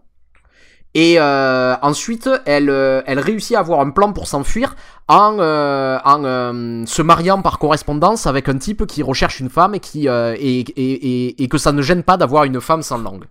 Et 0.95 1.19
euh, 1.19 1.75
ensuite, 1.83 2.27
elle, 2.47 2.71
euh, 2.71 3.03
elle 3.05 3.19
réussit 3.19 3.55
à 3.55 3.59
avoir 3.59 3.79
un 3.79 3.91
plan 3.91 4.11
pour 4.11 4.25
s'enfuir 4.25 4.75
en, 5.07 5.37
euh, 5.39 5.99
en 6.03 6.23
euh, 6.23 6.83
se 6.87 7.03
mariant 7.03 7.43
par 7.43 7.59
correspondance 7.59 8.25
avec 8.25 8.49
un 8.49 8.57
type 8.57 8.87
qui 8.87 9.03
recherche 9.03 9.39
une 9.39 9.49
femme 9.51 9.75
et, 9.75 9.79
qui, 9.79 10.09
euh, 10.09 10.35
et, 10.39 10.61
et, 10.61 11.27
et, 11.27 11.43
et 11.43 11.47
que 11.47 11.59
ça 11.59 11.73
ne 11.73 11.83
gêne 11.83 12.01
pas 12.01 12.17
d'avoir 12.17 12.45
une 12.45 12.59
femme 12.59 12.81
sans 12.81 12.97
langue. 12.97 13.25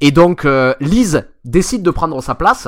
Et 0.00 0.10
donc, 0.10 0.46
euh, 0.46 0.72
Lise 0.80 1.26
décide 1.44 1.82
de 1.82 1.90
prendre 1.90 2.22
sa 2.22 2.34
place. 2.34 2.66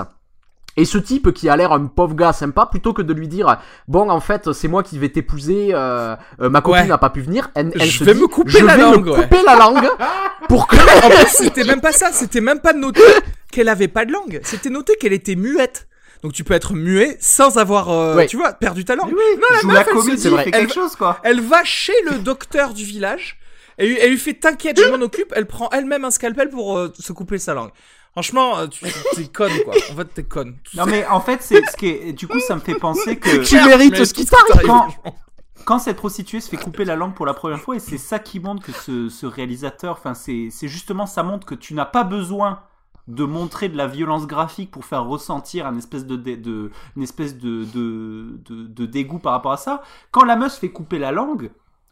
Et 0.78 0.84
ce 0.84 0.96
type 0.96 1.32
qui 1.32 1.48
a 1.48 1.56
l'air 1.56 1.72
un 1.72 1.86
pauvre 1.86 2.14
gars 2.14 2.32
sympa, 2.32 2.64
plutôt 2.66 2.92
que 2.92 3.02
de 3.02 3.12
lui 3.12 3.28
dire 3.28 3.58
bon 3.88 4.08
en 4.10 4.20
fait 4.20 4.52
c'est 4.52 4.68
moi 4.68 4.82
qui 4.82 4.98
vais 4.98 5.08
t'épouser, 5.08 5.70
euh, 5.74 6.14
euh, 6.40 6.48
ma 6.48 6.60
copine 6.60 6.82
Ouais. 6.82 6.86
n'a 6.88 6.98
pas 6.98 7.10
pu 7.10 7.20
venir, 7.20 7.50
elle, 7.54 7.72
elle 7.74 7.82
Je 7.82 7.98
se 7.98 8.04
vais 8.04 8.14
dit, 8.14 8.20
me 8.22 8.28
couper 8.28 8.50
je 8.60 8.64
la 8.64 8.76
vais 8.76 8.82
langue, 8.82 9.04
me 9.06 9.10
ouais. 9.12 9.22
couper 9.24 9.42
la 9.44 9.56
langue 9.56 9.88
pour 10.48 10.66
que 10.68 10.76
En 10.76 11.10
plus, 11.10 11.26
c'était 11.30 11.64
même 11.64 11.80
pas 11.80 11.92
ça, 11.92 12.12
c'était 12.12 12.40
même 12.40 12.60
pas 12.60 12.72
noté 12.72 13.02
qu'elle 13.50 13.68
avait 13.68 13.88
pas 13.88 14.04
de 14.04 14.12
langue. 14.12 14.40
C'était 14.44 14.70
noté 14.70 14.94
qu'elle 15.00 15.12
était 15.12 15.34
muette. 15.36 15.88
Donc 16.22 16.32
tu 16.32 16.42
peux 16.44 16.54
être 16.54 16.74
muet 16.74 17.16
sans 17.20 17.58
avoir, 17.58 17.90
euh, 17.90 18.16
Ouais. 18.16 18.26
tu 18.26 18.36
vois, 18.36 18.52
perdu 18.52 18.84
ta 18.84 18.94
langue. 18.96 19.08
Mais 19.10 19.14
oui, 19.14 19.42
la 19.52 19.58
joue 19.60 19.66
meuf, 19.68 19.74
la 19.76 19.80
elle 19.82 19.86
se 19.86 19.92
comédie, 19.92 20.16
dit, 20.16 20.22
c'est 20.22 20.28
vrai. 20.30 20.44
fait 20.44 20.50
elle 20.52 20.60
quelque 20.66 20.74
va- 20.76 20.82
chose 20.82 20.96
quoi. 20.96 21.18
Elle 21.22 21.40
va 21.40 21.62
chez 21.64 21.92
le 22.10 22.18
docteur 22.18 22.72
du 22.74 22.84
village. 22.84 23.38
Elle, 23.76 23.88
lui- 23.90 23.98
elle 24.00 24.10
lui 24.10 24.18
fait 24.18 24.34
t'inquiète, 24.34 24.80
je 24.80 24.88
m'en 24.90 25.00
occupe. 25.04 25.32
Elle 25.36 25.46
prend 25.46 25.68
elle-même 25.70 26.04
un 26.04 26.10
scalpel 26.10 26.48
pour 26.50 26.76
euh, 26.78 26.92
se 26.98 27.12
couper 27.12 27.38
sa 27.38 27.54
langue. 27.54 27.70
Franchement, 28.18 28.58
euh, 28.58 28.66
tu 28.66 28.84
t'es 29.14 29.26
conne 29.28 29.52
quoi. 29.64 29.74
En 29.92 29.94
fait, 29.96 30.04
t'es 30.06 30.24
conne. 30.24 30.56
Non 30.74 30.86
mais 30.86 31.06
en 31.06 31.20
fait, 31.20 31.40
c'est 31.40 31.64
ce 31.70 31.76
qui 31.76 31.86
est. 31.86 32.12
Du 32.12 32.26
coup, 32.26 32.40
ça 32.40 32.56
me 32.56 32.60
fait 32.60 32.74
penser 32.74 33.16
que. 33.16 33.44
tu 33.44 33.54
mérites 33.64 33.94
ce 34.04 34.12
qui 34.12 34.26
t'arrive. 34.26 34.66
Quand, 34.66 34.88
quand 35.64 35.78
cette 35.78 35.98
prostituée 35.98 36.40
se 36.40 36.48
fait 36.48 36.56
couper 36.56 36.84
la 36.84 36.96
langue 36.96 37.14
pour 37.14 37.26
la 37.26 37.34
première 37.34 37.60
fois, 37.60 37.76
et 37.76 37.78
c'est 37.78 37.96
ça 37.96 38.18
qui 38.18 38.40
montre 38.40 38.60
que 38.64 38.72
ce, 38.72 39.08
ce 39.08 39.24
réalisateur, 39.24 39.92
enfin, 39.92 40.14
c'est 40.14 40.48
c'est 40.50 40.66
justement 40.66 41.06
ça 41.06 41.22
montre 41.22 41.46
que 41.46 41.54
tu 41.54 41.74
n'as 41.74 41.84
pas 41.84 42.02
besoin 42.02 42.60
de 43.06 43.22
montrer 43.24 43.68
de 43.68 43.76
la 43.76 43.86
violence 43.86 44.26
graphique 44.26 44.72
pour 44.72 44.84
faire 44.84 45.04
ressentir 45.04 45.64
un 45.66 45.78
espèce 45.78 46.04
de, 46.04 46.16
dé- 46.16 46.36
de 46.36 46.72
une 46.96 47.02
espèce 47.04 47.36
de, 47.38 47.64
de, 47.72 48.38
de, 48.50 48.66
de 48.66 48.84
dégoût 48.86 49.20
par 49.20 49.32
rapport 49.32 49.52
à 49.52 49.56
ça. 49.58 49.82
Quand 50.10 50.24
la 50.24 50.34
meuf 50.34 50.54
se 50.54 50.58
fait 50.58 50.70
couper 50.70 50.98
la 50.98 51.12
langue, 51.12 51.50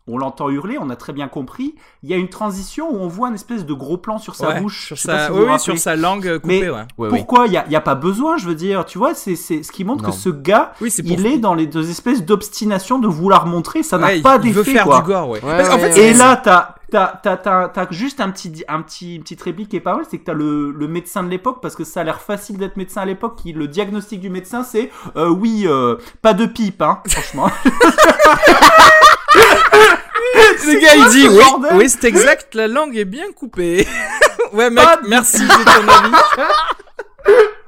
on 0.09 0.19
l'entend 0.19 0.49
hurler, 0.51 0.79
on 0.81 0.89
a 0.91 0.97
très 0.97 1.13
bien 1.13 1.27
compris. 1.29 1.75
Il 2.03 2.11
y 2.11 2.15
a 2.15 2.17
une 2.17 2.29
transition 2.29 2.89
où 2.91 2.97
on 2.99 3.09
voit 3.09 3.29
une 3.29 3.35
espèce 3.35 3.67
de 3.67 3.75
gros 3.75 3.97
plan 3.97 4.19
sur 4.19 4.35
sa 4.37 4.49
Ouais, 4.49 4.61
bouche. 4.61 4.87
sur 4.87 4.99
sa, 4.99 5.27
si 5.27 5.33
vous 5.33 5.39
oui, 5.39 5.47
vous 5.47 5.53
oui, 5.53 5.59
sur 5.61 5.79
sa 5.79 5.97
langue 5.97 6.39
coupée, 6.39 6.61
Mais- 6.63 6.71
ouais. 6.71 6.77
Ouais, 6.99 7.09
oui. 7.11 7.19
Pourquoi 7.19 7.47
Il 7.47 7.51
n'y 7.51 7.57
a, 7.57 7.65
il 7.67 7.73
y 7.73 7.77
a 7.77 7.81
pas 7.81 7.95
besoin, 7.97 8.37
je 8.37 8.47
veux 8.47 8.55
dire. 8.55 8.85
Tu 8.85 8.99
vois, 8.99 9.15
c'est 9.15 9.35
c'est 9.37 9.63
ce 9.63 9.73
qui 9.73 9.85
montre 9.85 10.05
Non. 10.05 10.11
que 10.11 10.15
ce 10.15 10.29
gars, 10.29 10.73
Oui, 10.81 10.93
il 11.05 11.27
est 11.27 11.39
dans 11.39 11.55
les 11.55 11.67
deux 11.67 11.91
espèces 11.91 12.25
d'obstination 12.25 12.99
de 12.99 13.09
vouloir 13.09 13.47
montrer, 13.47 13.83
ça 13.83 13.99
n'a 13.99 14.09
pas 14.23 14.39
il 14.43 14.53
veut 14.53 14.63
d'effet 14.63 14.73
faire 14.75 14.85
quoi. 14.85 15.01
du 15.01 15.07
gore, 15.07 15.29
ouais. 15.31 15.41
Parce 15.41 15.69
fait. 15.77 15.99
Et 15.99 16.13
là, 16.15 16.37
t'as 16.37 16.75
t'as 16.89 17.19
t'as 17.21 17.37
t'as 17.37 17.69
t'as 17.69 17.87
juste 17.91 18.21
un 18.21 18.31
petit 18.31 18.63
un 18.69 18.81
petit 18.83 19.17
une 19.17 19.23
petite 19.23 19.43
réplique 19.43 19.71
qui 19.71 19.77
est 19.77 19.81
pas 19.81 19.97
mal, 19.97 20.05
c'est 20.09 20.19
que 20.19 20.25
t'as 20.25 20.35
le 20.35 20.71
le 20.71 20.87
médecin 20.89 21.25
de 21.25 21.29
l'époque 21.29 21.59
parce 21.61 21.75
que 21.75 21.83
ça 21.83 22.03
a 22.03 22.05
l'air 22.05 22.21
facile 22.21 22.59
d'être 22.59 22.77
médecin 22.77 23.01
à 23.01 23.05
l'époque. 23.07 23.35
Qui 23.43 23.53
le 23.53 23.67
diagnostic 23.67 24.21
du 24.21 24.31
médecin, 24.31 24.63
c'est 24.63 24.91
euh, 25.17 25.29
oui, 25.29 25.65
euh, 25.67 25.97
pas 26.23 26.33
de 26.33 26.47
pipe, 26.47 26.81
hein, 26.83 27.01
franchement. 27.09 27.51
Le 30.67 30.81
gars, 30.81 30.95
il 30.97 31.09
dit 31.11 31.29
oui, 31.29 31.45
oui, 31.75 31.89
c'est 31.89 32.05
exact, 32.05 32.55
la 32.55 32.69
langue 32.69 32.97
est 32.97 33.05
bien 33.05 33.33
coupée. 33.33 33.87
ouais, 34.53 34.71
mec, 34.71 34.85
Pas 34.85 34.97
de- 34.97 35.09
merci, 35.09 35.39
c'est 35.49 35.65
ton 35.65 35.89
avis. 35.89 36.13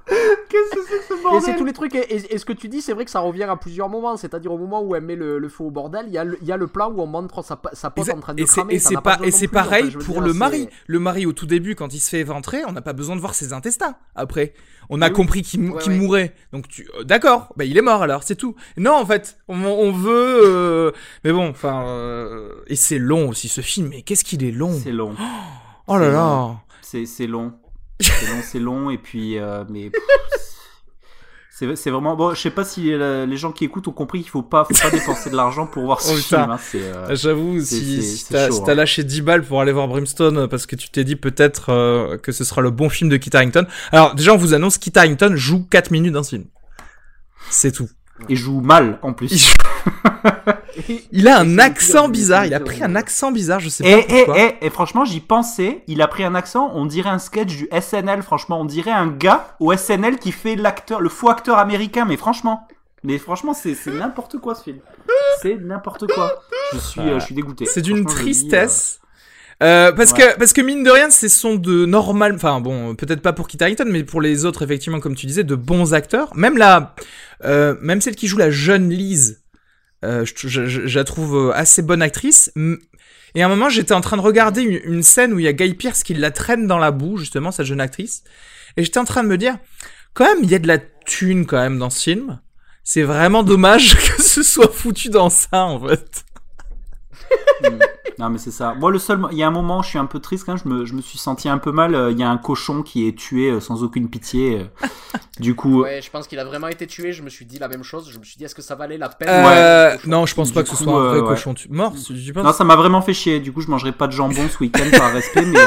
Qu'est-ce 0.48 0.74
que 0.74 0.80
c'est 0.88 0.98
que 0.98 1.04
ce 1.04 1.12
Et 1.12 1.16
c'est 1.16 1.22
bordel 1.22 1.56
tous 1.56 1.64
les 1.64 1.72
trucs. 1.72 1.94
Et, 1.94 2.14
et- 2.14 2.34
et 2.34 2.38
ce 2.38 2.44
que 2.44 2.52
tu 2.52 2.68
dis, 2.68 2.80
c'est 2.80 2.92
vrai 2.94 3.04
que 3.04 3.10
ça 3.10 3.20
revient 3.20 3.42
à 3.44 3.56
plusieurs 3.56 3.88
moments. 3.88 4.16
C'est-à-dire 4.16 4.52
au 4.52 4.58
moment 4.58 4.82
où 4.82 4.94
elle 4.94 5.02
met 5.02 5.16
le, 5.16 5.38
le 5.38 5.48
feu 5.48 5.64
au 5.64 5.70
bordel, 5.70 6.04
il 6.08 6.12
y, 6.14 6.18
a 6.18 6.24
le- 6.24 6.38
il 6.40 6.46
y 6.48 6.52
a 6.52 6.56
le 6.56 6.66
plan 6.66 6.90
où 6.90 7.00
on 7.00 7.06
montre 7.06 7.42
sa, 7.44 7.60
sa 7.74 7.90
pote 7.90 8.08
en 8.10 8.20
train 8.20 8.34
de 8.34 8.42
cramer. 8.44 8.74
et 8.74 8.78
c'est 8.78 8.96
pas, 9.00 9.18
et 9.22 9.30
c'est 9.30 9.48
plus, 9.48 9.58
en 9.58 9.62
fait, 9.62 9.68
pareil 9.68 9.90
pour 9.90 10.14
dire, 10.14 10.22
le 10.22 10.32
mari. 10.32 10.68
Le 10.86 10.98
mari 10.98 11.26
au 11.26 11.32
tout 11.32 11.46
début, 11.46 11.74
quand 11.74 11.92
il 11.92 12.00
se 12.00 12.08
fait 12.08 12.20
éventrer, 12.20 12.64
on 12.66 12.72
n'a 12.72 12.82
pas 12.82 12.92
besoin 12.94 13.14
de 13.16 13.20
voir 13.20 13.34
ses 13.34 13.52
intestins. 13.52 13.94
Après, 14.14 14.54
on 14.90 15.02
a 15.02 15.08
Oui, 15.08 15.12
compris 15.12 15.42
qu'il 15.42 15.68
Ouais, 15.70 15.86
ouais. 15.86 15.98
mourait. 15.98 16.34
Donc 16.52 16.66
tu, 16.68 16.88
euh, 16.98 17.04
d'accord, 17.04 17.52
bah 17.56 17.64
il 17.66 17.76
est 17.76 17.82
mort 17.82 18.02
alors, 18.02 18.22
c'est 18.22 18.36
tout. 18.36 18.54
Non, 18.78 18.94
en 18.94 19.04
fait, 19.04 19.36
on, 19.48 19.62
on 19.62 19.92
veut, 19.92 20.40
euh, 20.44 20.92
mais 21.24 21.32
bon, 21.32 21.48
enfin, 21.50 21.86
euh, 21.86 22.54
et 22.68 22.76
c'est 22.76 22.98
long 22.98 23.28
aussi 23.28 23.48
ce 23.48 23.60
film. 23.60 23.88
Mais 23.90 24.00
qu'est-ce 24.02 24.24
qu'il 24.24 24.42
est 24.44 24.50
long 24.52 24.72
C'est 24.82 24.92
long. 24.92 25.14
Oh 25.86 25.98
là 25.98 26.04
c'est 26.06 26.10
là. 26.12 26.18
long. 26.18 26.56
C'est 26.80 27.04
c'est 27.06 27.26
long. 27.26 27.52
C'est 28.00 28.26
long, 28.30 28.40
c'est 28.42 28.58
long 28.60 28.90
et 28.90 28.98
puis 28.98 29.38
euh, 29.38 29.64
mais 29.68 29.90
c'est 31.50 31.74
c'est 31.74 31.90
vraiment 31.90 32.14
bon. 32.14 32.34
Je 32.34 32.40
sais 32.40 32.50
pas 32.50 32.64
si 32.64 32.92
euh, 32.92 33.26
les 33.26 33.36
gens 33.36 33.50
qui 33.50 33.64
écoutent 33.64 33.88
ont 33.88 33.92
compris 33.92 34.20
qu'il 34.20 34.30
faut 34.30 34.42
pas 34.42 34.64
faut 34.64 34.74
pas 34.80 34.90
dépenser 34.90 35.30
de 35.30 35.34
l'argent 35.36 35.66
pour 35.66 35.82
voir 35.84 36.00
ce 36.00 36.12
Oh, 36.12 36.16
film. 36.16 36.40
hein, 36.52 36.58
euh, 36.76 37.16
J'avoue, 37.16 37.60
si, 37.60 38.00
si 38.02 38.28
t'as 38.28 38.50
si 38.52 38.60
hein. 38.64 38.74
lâché 38.74 39.02
10 39.02 39.22
balles 39.22 39.42
pour 39.42 39.60
aller 39.60 39.72
voir 39.72 39.88
Brimstone 39.88 40.46
parce 40.46 40.66
que 40.66 40.76
tu 40.76 40.88
t'es 40.90 41.02
dit 41.02 41.16
peut-être 41.16 41.70
euh, 41.72 42.16
que 42.18 42.30
ce 42.30 42.44
sera 42.44 42.60
le 42.60 42.70
bon 42.70 42.88
film 42.88 43.10
de 43.10 43.16
Kit 43.16 43.30
Harington. 43.34 43.66
Alors 43.90 44.14
déjà, 44.14 44.32
on 44.32 44.36
vous 44.36 44.54
annonce 44.54 44.78
Kit 44.78 44.92
Harington 44.94 45.32
joue 45.34 45.64
4 45.68 45.90
minutes 45.90 46.12
dans 46.12 46.22
ce 46.22 46.30
film. 46.36 46.44
C'est 47.50 47.72
tout. 47.72 47.88
Et 48.28 48.36
joue 48.36 48.60
mal 48.60 48.98
en 49.02 49.12
plus. 49.12 49.54
Il 50.88 51.00
Il 51.12 51.28
a 51.28 51.38
un 51.40 51.58
accent 51.58 52.08
bizarre, 52.08 52.46
il 52.46 52.54
a 52.54 52.60
pris 52.60 52.82
un 52.82 52.94
accent 52.94 53.32
bizarre, 53.32 53.60
je 53.60 53.68
sais 53.68 53.82
pas 53.82 53.90
Et, 53.90 54.20
et, 54.20 54.24
pourquoi. 54.24 54.42
et, 54.42 54.56
et 54.62 54.70
franchement, 54.70 55.04
j'y 55.04 55.20
pensais, 55.20 55.82
il 55.86 56.02
a 56.02 56.08
pris 56.08 56.24
un 56.24 56.34
accent, 56.34 56.70
on 56.74 56.86
dirait 56.86 57.10
un 57.10 57.18
sketch 57.18 57.48
du 57.56 57.68
SNL, 57.80 58.22
franchement, 58.22 58.60
on 58.60 58.64
dirait 58.64 58.90
un 58.92 59.08
gars 59.08 59.56
au 59.60 59.74
SNL 59.76 60.18
qui 60.18 60.32
fait 60.32 60.56
l'acteur, 60.56 61.00
le 61.00 61.08
faux 61.08 61.30
acteur 61.30 61.58
américain, 61.58 62.04
mais 62.04 62.16
franchement, 62.16 62.66
mais 63.02 63.18
franchement, 63.18 63.54
c'est 63.54 63.74
c'est 63.74 63.90
n'importe 63.92 64.38
quoi 64.38 64.54
ce 64.54 64.64
film. 64.64 64.78
C'est 65.42 65.56
n'importe 65.56 66.06
quoi. 66.12 66.42
Je 66.72 66.78
suis, 66.78 67.00
euh, 67.00 67.18
je 67.20 67.24
suis 67.26 67.34
dégoûté. 67.34 67.64
C'est 67.64 67.82
d'une 67.82 68.04
tristesse. 68.04 69.00
Euh, 69.62 69.90
parce 69.92 70.12
Ouais. 70.12 70.18
que 70.34 70.38
parce 70.38 70.52
que 70.52 70.60
mine 70.60 70.84
de 70.84 70.90
rien, 70.90 71.10
c'est 71.10 71.28
son 71.28 71.56
de 71.56 71.84
normal. 71.84 72.32
Enfin 72.36 72.60
bon, 72.60 72.94
peut-être 72.94 73.22
pas 73.22 73.32
pour 73.32 73.48
Kit 73.48 73.58
Harington, 73.60 73.86
mais 73.88 74.04
pour 74.04 74.20
les 74.20 74.44
autres 74.44 74.62
effectivement, 74.62 75.00
comme 75.00 75.16
tu 75.16 75.26
disais, 75.26 75.42
de 75.44 75.54
bons 75.56 75.94
acteurs. 75.94 76.34
Même 76.36 76.56
la, 76.56 76.94
euh, 77.44 77.74
même 77.80 78.00
celle 78.00 78.14
qui 78.14 78.28
joue 78.28 78.38
la 78.38 78.50
jeune 78.50 78.88
Lise, 78.90 79.42
euh, 80.04 80.24
je, 80.24 80.46
je- 80.48 80.66
je- 80.66 80.86
je 80.86 80.98
la 80.98 81.04
trouve 81.04 81.36
euh, 81.48 81.52
assez 81.54 81.82
bonne 81.82 82.02
actrice. 82.02 82.52
Et 83.34 83.42
à 83.42 83.46
un 83.46 83.48
moment, 83.48 83.68
j'étais 83.68 83.94
en 83.94 84.00
train 84.00 84.16
de 84.16 84.22
regarder 84.22 84.62
une, 84.62 84.80
une 84.94 85.02
scène 85.02 85.32
où 85.32 85.38
il 85.40 85.44
y 85.44 85.48
a 85.48 85.52
Guy 85.52 85.74
Pearce 85.74 86.02
qui 86.04 86.14
la 86.14 86.30
traîne 86.30 86.66
dans 86.68 86.78
la 86.78 86.92
boue, 86.92 87.16
justement, 87.16 87.50
sa 87.50 87.64
jeune 87.64 87.80
actrice. 87.80 88.22
Et 88.76 88.84
j'étais 88.84 88.98
en 88.98 89.04
train 89.04 89.22
de 89.24 89.28
me 89.28 89.36
dire, 89.36 89.58
quand 90.14 90.24
même, 90.24 90.38
il 90.44 90.50
y 90.50 90.54
a 90.54 90.58
de 90.60 90.68
la 90.68 90.78
thune 90.78 91.46
quand 91.46 91.58
même 91.58 91.78
dans 91.78 91.90
ce 91.90 92.00
film. 92.02 92.40
C'est 92.84 93.02
vraiment 93.02 93.42
dommage 93.42 93.96
que 94.16 94.22
ce 94.22 94.42
soit 94.42 94.72
foutu 94.72 95.10
dans 95.10 95.28
ça, 95.30 95.64
en 95.64 95.86
fait. 95.88 96.24
Euh, 97.64 97.70
Non 98.18 98.30
mais 98.30 98.38
c'est 98.38 98.50
ça. 98.50 98.74
Moi 98.74 98.90
le 98.90 98.98
seul, 98.98 99.20
il 99.30 99.38
y 99.38 99.42
a 99.42 99.46
un 99.48 99.52
moment, 99.52 99.82
je 99.82 99.88
suis 99.90 99.98
un 99.98 100.06
peu 100.06 100.18
triste 100.18 100.44
quand 100.44 100.52
même, 100.54 100.60
je 100.62 100.68
me, 100.68 100.84
je 100.84 100.92
me 100.94 101.00
suis 101.02 101.18
senti 101.18 101.48
un 101.48 101.58
peu 101.58 101.70
mal. 101.72 101.94
euh, 101.94 102.10
Il 102.10 102.18
y 102.18 102.22
a 102.22 102.28
un 102.30 102.36
cochon 102.38 102.82
qui 102.82 103.06
est 103.06 103.16
tué 103.16 103.50
euh, 103.50 103.60
sans 103.60 103.82
aucune 103.84 104.08
pitié. 104.08 104.58
euh. 104.60 104.86
Du 105.38 105.54
coup, 105.54 105.82
Ouais, 105.84 106.00
je 106.02 106.10
pense 106.10 106.26
qu'il 106.26 106.38
a 106.40 106.44
vraiment 106.44 106.66
été 106.66 106.84
tué. 106.88 107.12
Je 107.12 107.22
me 107.22 107.30
suis 107.30 107.44
dit 107.44 107.60
la 107.60 107.68
même 107.68 107.84
chose. 107.84 108.10
Je 108.12 108.18
me 108.18 108.24
suis 108.24 108.36
dit, 108.36 108.44
est-ce 108.44 108.56
que 108.56 108.60
ça 108.62 108.74
valait 108.74 108.98
la 108.98 109.08
peine? 109.08 109.28
Euh, 109.30 109.96
non, 110.04 110.26
je 110.26 110.34
pense 110.34 110.50
pas 110.50 110.64
Du 110.64 110.70
que 110.70 110.76
ce 110.76 110.82
soit 110.82 110.92
un 110.92 111.08
vrai 111.10 111.20
ouais. 111.20 111.28
cochon 111.28 111.54
tu- 111.54 111.68
mort. 111.70 111.92
tu- 111.94 112.20
tu 112.20 112.32
penses 112.32 112.42
Non, 112.44 112.52
ça 112.52 112.64
m'a 112.64 112.74
vraiment 112.74 113.00
fait 113.02 113.14
chier. 113.14 113.38
Du 113.38 113.52
coup, 113.52 113.60
je 113.60 113.68
mangerai 113.68 113.92
pas 113.92 114.08
de 114.08 114.12
jambon 114.12 114.48
ce 114.48 114.58
week-end 114.58 114.90
par 114.98 115.12
respect, 115.12 115.44
mais 115.46 115.58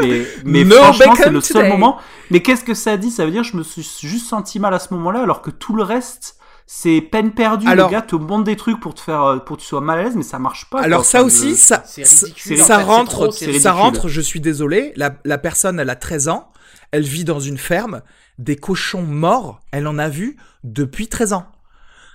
mais, 0.00 0.26
mais 0.44 0.64
No 0.64 0.76
franchement, 0.76 1.14
c'est 1.16 1.28
le 1.30 1.40
seul 1.40 1.62
today. 1.62 1.68
moment. 1.72 1.98
Mais 2.30 2.40
qu'est-ce 2.40 2.62
que 2.62 2.74
ça 2.74 2.96
dit? 2.96 3.10
Ça 3.10 3.24
veut 3.24 3.32
dire 3.32 3.42
que 3.42 3.48
je 3.48 3.56
me 3.56 3.64
suis 3.64 3.82
juste 4.08 4.28
senti 4.28 4.60
mal 4.60 4.72
à 4.74 4.78
ce 4.78 4.94
moment-là, 4.94 5.22
alors 5.22 5.42
que 5.42 5.50
tout 5.50 5.74
le 5.74 5.82
reste, 5.82 6.36
c'est 6.66 7.00
peine 7.00 7.30
perdue. 7.32 7.68
Alors- 7.68 7.88
le 7.88 7.94
gars 7.94 8.02
te 8.02 8.16
montre 8.16 8.44
des 8.44 8.56
trucs 8.56 8.80
pour 8.80 8.94
te 8.94 9.00
faire, 9.00 9.22
euh, 9.22 9.36
pour 9.38 9.56
que 9.56 9.62
tu 9.62 9.68
sois 9.68 9.80
mal 9.80 10.00
à 10.00 10.02
l'aise, 10.04 10.16
mais 10.16 10.22
ça 10.22 10.38
marche 10.38 10.68
pas. 10.68 10.80
Alors 10.80 11.00
quoi. 11.00 11.08
ça 11.08 11.22
aussi, 11.22 11.54
ça, 11.56 11.82
C'est 11.86 12.04
ça, 12.04 12.26
ridicule. 12.26 12.56
c'est- 12.56 12.62
en 12.62 12.64
ça 12.64 12.76
fait, 12.78 12.80
c'est 12.84 12.86
rentre, 12.90 13.10
trop, 13.12 13.30
c'est 13.30 13.44
ridicule. 13.46 13.62
ça 13.62 13.72
rentre. 13.72 14.08
Je 14.08 14.20
suis 14.20 14.40
désolé. 14.40 14.92
La, 14.96 15.14
la 15.24 15.38
personne, 15.38 15.78
elle 15.80 15.90
a 15.90 15.96
13 15.96 16.28
ans. 16.28 16.50
Elle 16.90 17.04
vit 17.04 17.24
dans 17.24 17.40
une 17.40 17.58
ferme. 17.58 18.02
Des 18.38 18.56
cochons 18.56 19.02
morts, 19.02 19.60
elle 19.72 19.86
en 19.86 19.98
a 19.98 20.08
vu 20.08 20.36
depuis 20.64 21.08
13 21.08 21.32
ans. 21.32 21.46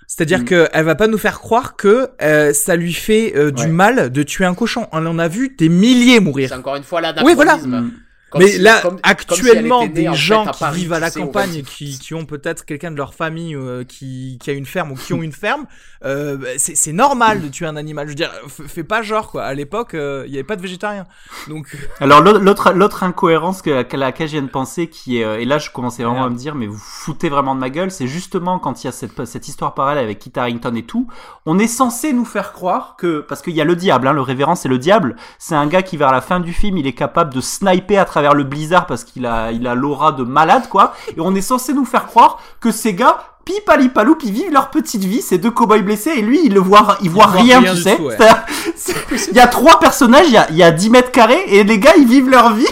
C'est-à-dire 0.08 0.40
Mm. 0.42 0.46
que 0.46 0.68
elle 0.74 0.84
va 0.86 0.96
pas 0.96 1.08
nous 1.08 1.18
faire 1.18 1.40
croire 1.40 1.78
que 1.78 2.10
euh, 2.22 2.52
ça 2.54 2.76
lui 2.76 2.94
fait 2.94 3.34
euh, 3.38 3.50
du 3.52 3.64
Ouais. 3.64 3.70
mal 3.70 4.10
de 4.12 4.24
tuer 4.24 4.44
un 4.46 4.54
cochon. 4.54 4.88
On 4.92 5.06
en 5.06 5.18
a 5.20 5.28
vu 5.30 5.56
des 5.58 5.70
milliers 5.70 6.16
C'est 6.16 6.20
mourir. 6.20 6.52
encore 6.54 6.76
une 6.76 6.84
fois 6.84 7.00
Oui, 7.24 7.34
voilà. 7.34 7.54
l'anachronisme. 7.56 7.92
Comme 8.32 8.42
Mais 8.42 8.48
si- 8.48 8.60
là, 8.60 8.80
comme- 8.82 8.92
comme 8.92 9.00
si 9.04 9.12
actuellement, 9.12 9.86
des 9.88 10.06
fait, 10.08 10.14
gens 10.16 10.46
qui 10.48 10.60
Paris, 10.60 10.80
vivent 10.80 10.94
à 10.94 11.00
la 11.00 11.12
campagne 11.12 11.54
et 11.56 11.64
qui, 11.64 12.00
qui 12.00 12.14
ont 12.14 12.26
peut-être 12.26 12.64
quelqu'un 12.66 12.90
de 12.90 12.96
leur 12.96 13.14
famille 13.14 13.56
euh, 13.56 13.84
qui, 13.84 14.38
qui 14.42 14.50
a 14.50 14.54
une 14.54 14.66
ferme 14.66 14.94
ou 14.94 14.96
qui 14.96 15.14
ont 15.14 15.22
une 15.22 15.34
ferme, 15.34 15.66
euh, 16.06 16.38
bah, 16.38 16.48
c'est 16.58 16.76
c'est 16.76 16.94
normal 16.94 17.42
de 17.42 17.50
tuer 17.50 17.66
un 17.66 17.76
animal. 17.76 18.08
Je 18.08 18.12
veux 18.12 18.16
dire, 18.16 18.32
f- 18.48 18.68
fais 18.68 18.84
pas 18.86 19.02
genre 19.02 19.30
quoi. 19.30 19.44
À 19.44 19.54
l'époque, 19.54 19.94
euh, 19.96 20.24
il 20.28 20.32
y 20.32 20.38
avait 20.38 20.46
pas 20.46 20.56
de 20.56 20.62
végétariens. 20.62 21.06
Donc, 21.50 21.76
Alors 22.00 22.22
l'autre- 22.22 22.72
l'autre 22.72 23.04
incohérence 23.04 23.62
que, 23.62 23.84
à 23.84 23.98
laquelle 23.98 24.28
je 24.28 24.32
viens 24.34 24.42
de 24.44 24.48
penser, 24.48 24.88
qui 24.88 25.18
est 25.20 25.26
euh, 25.26 25.38
et 25.40 25.44
là 25.46 25.58
je 25.58 25.70
commençais 25.70 26.04
vraiment 26.04 26.24
à 26.24 26.30
me 26.30 26.36
dire 26.38 26.56
mais 26.56 26.68
vous 26.68 26.78
foutez 26.78 27.28
vraiment 27.28 27.54
de 27.54 27.60
ma 27.60 27.70
gueule, 27.70 27.92
c'est 27.92 28.08
justement 28.08 28.60
quand 28.60 28.82
il 28.84 28.88
y 28.88 28.88
a 28.88 28.94
cette 28.94 29.26
cette 29.26 29.50
histoire 29.50 29.74
parallèle 29.74 30.06
avec 30.06 30.20
Kit 30.20 30.32
Harington 30.38 30.74
et 30.76 30.84
tout, 30.84 31.08
on 31.46 31.60
est 31.60 31.68
censé 31.68 32.14
nous 32.14 32.24
faire 32.26 32.54
croire 32.54 32.96
que 32.98 33.20
parce 33.20 33.42
qu'il 33.42 33.54
y 33.54 33.60
a 33.62 33.66
le 33.66 33.76
diable, 33.76 34.08
hein, 34.08 34.14
le 34.14 34.22
révérend 34.22 34.56
c'est 34.56 34.70
le 34.70 34.78
diable, 34.80 35.18
c'est 35.38 35.56
un 35.56 35.68
gars 35.68 35.82
qui 35.82 35.98
vers 35.98 36.12
la 36.14 36.22
fin 36.22 36.40
du 36.40 36.54
film 36.54 36.78
il 36.78 36.88
est 36.88 36.94
capable 36.94 37.34
de 37.34 37.42
sniper 37.42 37.98
à 38.00 38.06
travers 38.06 38.21
le 38.34 38.44
blizzard 38.44 38.86
parce 38.86 39.04
qu'il 39.04 39.26
a 39.26 39.52
il 39.52 39.68
a 39.68 39.76
l'aura 39.76 40.12
de 40.12 40.24
malade 40.24 40.68
quoi, 40.70 40.94
et 41.16 41.20
on 41.20 41.36
est 41.36 41.42
censé 41.42 41.74
nous 41.74 41.86
faire 41.86 42.06
croire 42.06 42.40
que 42.60 42.72
ces 42.72 42.94
gars 42.94 43.18
pipalipaloup, 43.46 44.18
ils 44.24 44.32
vivent 44.32 44.52
leur 44.52 44.70
petite 44.70 45.04
vie, 45.04 45.22
ces 45.22 45.38
deux 45.38 45.52
cow-boys 45.52 45.82
blessés, 45.82 46.12
et 46.12 46.22
lui, 46.22 46.42
il 46.46 46.54
le 46.54 46.60
voit, 46.60 46.98
il 47.02 47.10
voit 47.10 47.28
rien, 47.28 47.60
rien 47.60 47.74
tu 47.76 47.82
sais. 47.82 47.98
tout, 47.98 48.04
ouais. 48.04 48.18
Il 49.30 49.36
y 49.36 49.40
a 49.40 49.48
trois 49.48 49.80
personnages, 49.80 50.28
il 50.28 50.34
y 50.34 50.38
a, 50.38 50.48
il 50.52 50.58
y 50.58 50.64
a 50.64 50.72
10 50.72 50.90
mètres 50.90 51.12
carrés, 51.12 51.44
et 51.48 51.64
les 51.64 51.80
gars, 51.80 51.96
ils 51.98 52.08
vivent 52.08 52.30
leur 52.30 52.54
vie, 52.54 52.68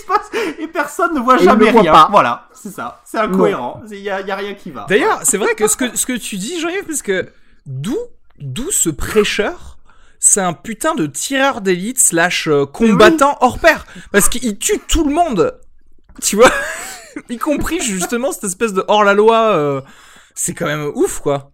et 0.58 0.66
personne 0.68 1.14
ne 1.14 1.20
voit 1.20 1.40
Et 1.40 1.44
jamais 1.44 1.70
rien. 1.70 1.92
pas. 1.92 2.08
Voilà, 2.10 2.48
c'est 2.52 2.70
ça. 2.72 3.00
C'est 3.04 3.18
incohérent. 3.18 3.82
Il 3.90 3.98
y 3.98 4.10
a, 4.10 4.20
il 4.20 4.26
y 4.26 4.30
a 4.30 4.36
rien 4.36 4.54
qui 4.54 4.70
va. 4.70 4.86
D'ailleurs, 4.88 5.20
c'est 5.24 5.36
vrai 5.36 5.54
que 5.54 5.66
ce 5.68 5.76
que, 5.76 5.96
ce 5.96 6.06
que 6.06 6.16
tu 6.16 6.36
dis, 6.36 6.60
Jean-Yves, 6.60 6.84
parce 6.86 7.02
que 7.02 7.28
d'où, 7.66 7.96
d'où 8.38 8.70
ce 8.70 8.90
prêcheur, 8.90 9.73
c'est 10.26 10.40
un 10.40 10.54
putain 10.54 10.94
de 10.94 11.04
tireur 11.06 11.60
d'élite 11.60 11.98
slash 11.98 12.48
euh, 12.48 12.64
combattant 12.64 13.36
hors 13.42 13.58
pair. 13.58 13.84
Parce 14.10 14.28
qu'il 14.30 14.56
tue 14.58 14.78
tout 14.88 15.04
le 15.06 15.14
monde. 15.14 15.58
Tu 16.22 16.36
vois? 16.36 16.50
Y 17.28 17.38
compris 17.38 17.78
justement 17.80 18.32
cette 18.32 18.44
espèce 18.44 18.72
de 18.72 18.84
hors-la-loi. 18.88 19.36
euh, 19.54 19.80
c'est 20.34 20.54
quand 20.54 20.66
même 20.66 20.90
ouf, 20.94 21.20
quoi. 21.20 21.50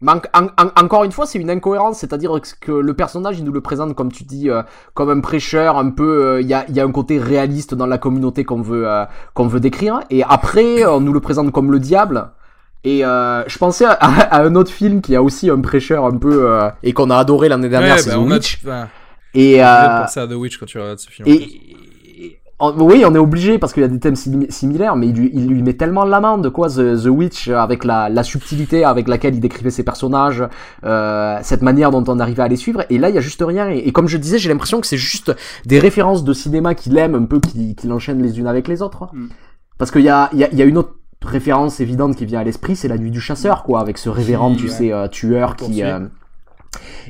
Mais 0.00 0.12
en- 0.12 0.20
en- 0.34 0.46
en- 0.58 0.80
encore 0.84 1.04
une 1.04 1.10
fois, 1.12 1.26
c'est 1.26 1.38
une 1.38 1.50
incohérence, 1.50 1.98
c'est-à-dire 2.00 2.32
que 2.60 2.70
le 2.72 2.94
personnage, 2.94 3.38
il 3.38 3.44
nous 3.44 3.52
le 3.52 3.60
présente, 3.60 3.94
comme 3.96 4.12
tu 4.12 4.24
dis, 4.24 4.50
euh, 4.50 4.62
comme 4.94 5.10
un 5.10 5.20
prêcheur, 5.20 5.76
un 5.78 5.90
peu, 5.90 6.24
euh, 6.26 6.40
il 6.40 6.46
y, 6.48 6.54
a, 6.54 6.64
il 6.68 6.76
y 6.76 6.80
a 6.80 6.84
un 6.84 6.92
côté 6.92 7.18
réaliste 7.18 7.74
dans 7.74 7.86
la 7.86 7.98
communauté 7.98 8.44
qu'on 8.44 8.60
veut, 8.62 8.88
euh, 8.88 9.04
qu'on 9.34 9.46
veut 9.48 9.60
décrire, 9.60 10.00
et 10.10 10.22
après, 10.24 10.84
on 10.84 11.00
nous 11.00 11.12
le 11.12 11.20
présente 11.20 11.50
comme 11.52 11.72
le 11.72 11.78
diable. 11.80 12.30
Et 12.84 13.04
euh, 13.04 13.44
je 13.46 13.58
pensais 13.58 13.84
à, 13.84 13.92
à 13.92 14.42
un 14.42 14.54
autre 14.56 14.70
film 14.72 15.00
qui 15.00 15.14
a 15.14 15.22
aussi 15.22 15.48
un 15.50 15.60
prêcheur 15.60 16.04
un 16.04 16.16
peu 16.18 16.50
euh, 16.50 16.68
et 16.82 16.92
qu'on 16.92 17.10
a 17.10 17.16
adoré 17.16 17.48
l'année 17.48 17.68
dernière, 17.68 17.94
Ouais, 17.94 18.00
c'est 18.00 18.10
bah, 18.10 18.16
The 18.16 18.18
on 18.18 18.30
a- 18.30 18.34
Witch. 18.34 18.58
enfin, 18.64 18.88
Et 19.34 19.62
euh, 19.62 19.66
à 19.66 20.06
The 20.08 20.32
Witch 20.32 20.58
quand 20.58 20.66
tu 20.66 20.78
regardes 20.78 20.98
ce 20.98 21.08
film. 21.10 21.28
et, 21.28 21.48
oui, 22.76 23.02
on 23.04 23.12
est 23.14 23.18
obligé 23.18 23.58
parce 23.58 23.72
qu'il 23.72 23.82
y 23.82 23.86
a 23.86 23.88
des 23.88 23.98
thèmes 23.98 24.14
sim- 24.14 24.46
similaires, 24.48 24.94
mais 24.94 25.08
il 25.08 25.16
lui, 25.16 25.30
il 25.34 25.48
lui 25.48 25.62
met 25.64 25.72
tellement 25.72 26.04
l'amende, 26.04 26.48
quoi, 26.50 26.68
The, 26.68 26.94
The 27.02 27.06
Witch, 27.08 27.48
avec 27.48 27.82
la, 27.82 28.08
la 28.08 28.22
subtilité 28.22 28.84
avec 28.84 29.08
laquelle 29.08 29.34
il 29.34 29.40
décrivait 29.40 29.70
ses 29.70 29.82
personnages, 29.82 30.44
euh, 30.84 31.38
cette 31.42 31.62
manière 31.62 31.90
dont 31.90 32.04
on 32.06 32.20
arrivait 32.20 32.42
à 32.44 32.46
les 32.48 32.54
suivre. 32.56 32.84
Et 32.88 32.98
là, 32.98 33.08
il 33.08 33.16
y 33.16 33.18
a 33.18 33.20
juste 33.20 33.42
rien. 33.44 33.68
Et, 33.68 33.78
et 33.78 33.90
comme 33.92 34.06
je 34.06 34.16
disais, 34.16 34.38
j'ai 34.38 34.48
l'impression 34.48 34.80
que 34.80 34.86
c'est 34.86 34.96
juste 34.96 35.34
des 35.66 35.80
références 35.80 36.22
de 36.22 36.32
cinéma 36.32 36.76
qu'il 36.76 36.96
aime 36.98 37.16
un 37.16 37.24
peu, 37.24 37.40
qu'il 37.40 37.74
qu'il 37.74 37.92
enchaîne 37.92 38.22
les 38.22 38.38
unes 38.38 38.46
avec 38.46 38.68
les 38.68 38.80
autres. 38.80 39.08
Mm. 39.12 39.26
Parce 39.78 39.90
qu'il 39.90 40.02
y 40.02 40.08
a, 40.08 40.30
il 40.32 40.38
y, 40.38 40.44
a, 40.44 40.48
il 40.52 40.58
y 40.58 40.62
a 40.62 40.64
une 40.64 40.78
autre 40.78 40.94
référence 41.24 41.80
évidente 41.80 42.16
qui 42.16 42.26
vient 42.26 42.40
à 42.40 42.44
l'esprit, 42.44 42.76
c'est 42.76 42.88
la 42.88 42.98
nuit 42.98 43.10
du 43.10 43.20
chasseur, 43.20 43.62
quoi, 43.62 43.80
avec 43.80 43.98
ce 43.98 44.08
révérend, 44.08 44.54
tu 44.54 44.68
sais, 44.68 44.92
euh, 44.92 45.08
tueur 45.08 45.56
qui. 45.56 45.82